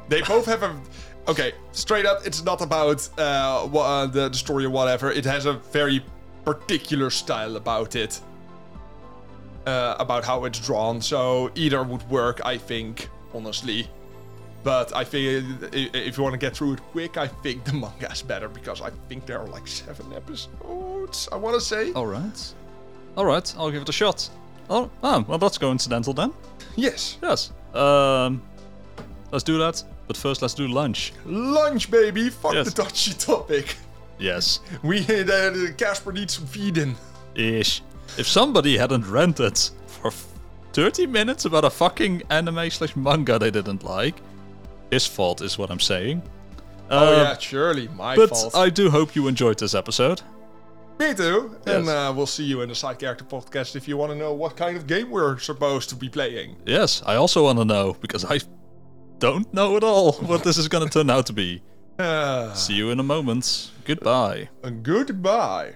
They 0.09 0.21
both 0.21 0.45
have 0.45 0.61
a. 0.61 0.79
Okay, 1.27 1.53
straight 1.71 2.05
up, 2.05 2.25
it's 2.25 2.43
not 2.43 2.61
about 2.61 3.09
uh, 3.17 3.65
uh, 3.65 4.05
the, 4.05 4.29
the 4.29 4.37
story 4.37 4.65
or 4.65 4.69
whatever. 4.69 5.11
It 5.11 5.25
has 5.25 5.45
a 5.45 5.53
very 5.73 6.03
particular 6.47 7.09
style 7.09 7.57
about 7.57 7.95
it. 7.95 8.21
Uh, 9.65 9.95
about 9.99 10.23
how 10.23 10.45
it's 10.45 10.59
drawn. 10.65 11.01
So 11.01 11.51
either 11.55 11.83
would 11.83 12.09
work, 12.09 12.39
I 12.45 12.57
think, 12.57 13.09
honestly. 13.33 13.89
But 14.63 14.95
I 14.95 15.03
think 15.03 15.61
if 15.73 16.17
you 16.17 16.23
want 16.23 16.33
to 16.33 16.37
get 16.39 16.55
through 16.55 16.73
it 16.73 16.81
quick, 16.91 17.17
I 17.17 17.27
think 17.27 17.65
the 17.65 17.73
manga 17.73 18.09
is 18.11 18.21
better 18.21 18.47
because 18.47 18.81
I 18.81 18.91
think 19.09 19.25
there 19.25 19.39
are 19.39 19.47
like 19.47 19.67
seven 19.67 20.13
episodes. 20.13 21.27
I 21.31 21.35
want 21.35 21.55
to 21.55 21.61
say. 21.61 21.91
All 21.93 22.05
right. 22.07 22.53
All 23.17 23.25
right, 23.25 23.53
I'll 23.57 23.71
give 23.71 23.81
it 23.81 23.89
a 23.89 23.93
shot. 24.03 24.29
Oh, 24.69 24.89
ah, 25.03 25.23
well, 25.27 25.37
that's 25.37 25.57
coincidental 25.57 26.13
then. 26.13 26.31
Yes. 26.77 27.17
Yes. 27.21 27.51
Um, 27.73 28.41
let's 29.31 29.43
do 29.43 29.57
that. 29.57 29.83
But 30.07 30.15
first, 30.15 30.41
let's 30.41 30.53
do 30.53 30.67
lunch. 30.67 31.11
Lunch, 31.25 31.91
baby. 31.91 32.29
Fuck 32.29 32.53
Yes. 32.53 32.67
the 32.73 32.83
touchy 32.83 33.13
topic. 33.13 33.75
Yes. 34.19 34.59
We 34.83 34.99
uh, 35.01 35.71
Casper 35.77 36.11
needs 36.11 36.33
some 36.33 36.47
feeding. 36.47 36.95
Ish. 37.35 37.81
If 38.17 38.27
somebody 38.27 38.77
hadn't 38.77 39.05
rented 39.07 39.59
for 39.87 40.11
30 40.73 41.07
minutes 41.07 41.45
about 41.45 41.65
a 41.65 41.69
fucking 41.69 42.23
anime 42.29 42.69
slash 42.69 42.95
manga 42.95 43.37
they 43.37 43.51
didn't 43.51 43.83
like, 43.83 44.15
his 44.91 45.05
fault 45.05 45.41
is 45.41 45.57
what 45.57 45.69
I'm 45.69 45.79
saying. 45.79 46.21
Oh 46.89 47.13
Um, 47.13 47.19
yeah, 47.19 47.37
surely 47.37 47.87
my 47.89 48.15
But 48.15 48.29
fault. 48.29 48.55
I 48.55 48.69
do 48.69 48.89
hope 48.89 49.15
you 49.15 49.27
enjoyed 49.27 49.59
this 49.59 49.75
episode. 49.75 50.21
Me 50.99 51.13
too. 51.13 51.55
And 51.67 51.87
uh, 51.87 52.11
we'll 52.15 52.25
see 52.25 52.43
you 52.43 52.61
in 52.61 52.69
the 52.69 52.75
side 52.75 52.97
character 52.97 53.23
podcast 53.23 53.75
if 53.75 53.87
you 53.87 53.97
want 53.97 54.11
to 54.11 54.17
know 54.17 54.33
what 54.33 54.55
kind 54.55 54.75
of 54.75 54.87
game 54.87 55.11
we're 55.11 55.37
supposed 55.37 55.89
to 55.89 55.95
be 55.95 56.09
playing. 56.09 56.55
Yes, 56.65 57.03
I 57.05 57.15
also 57.15 57.43
want 57.43 57.59
to 57.59 57.65
know 57.65 57.95
because 58.01 58.25
I 58.25 58.39
don't 59.19 59.51
know 59.53 59.77
at 59.77 59.83
all 59.83 60.13
what 60.13 60.43
this 60.43 60.57
is 60.57 60.67
going 60.67 60.87
to 60.87 60.89
turn 60.89 61.09
out 61.11 61.27
to 61.27 61.33
be. 61.33 61.61
See 62.53 62.73
you 62.73 62.91
in 62.91 62.99
a 62.99 63.03
moment. 63.03 63.71
Goodbye. 63.85 64.49
goodbye. 64.83 65.75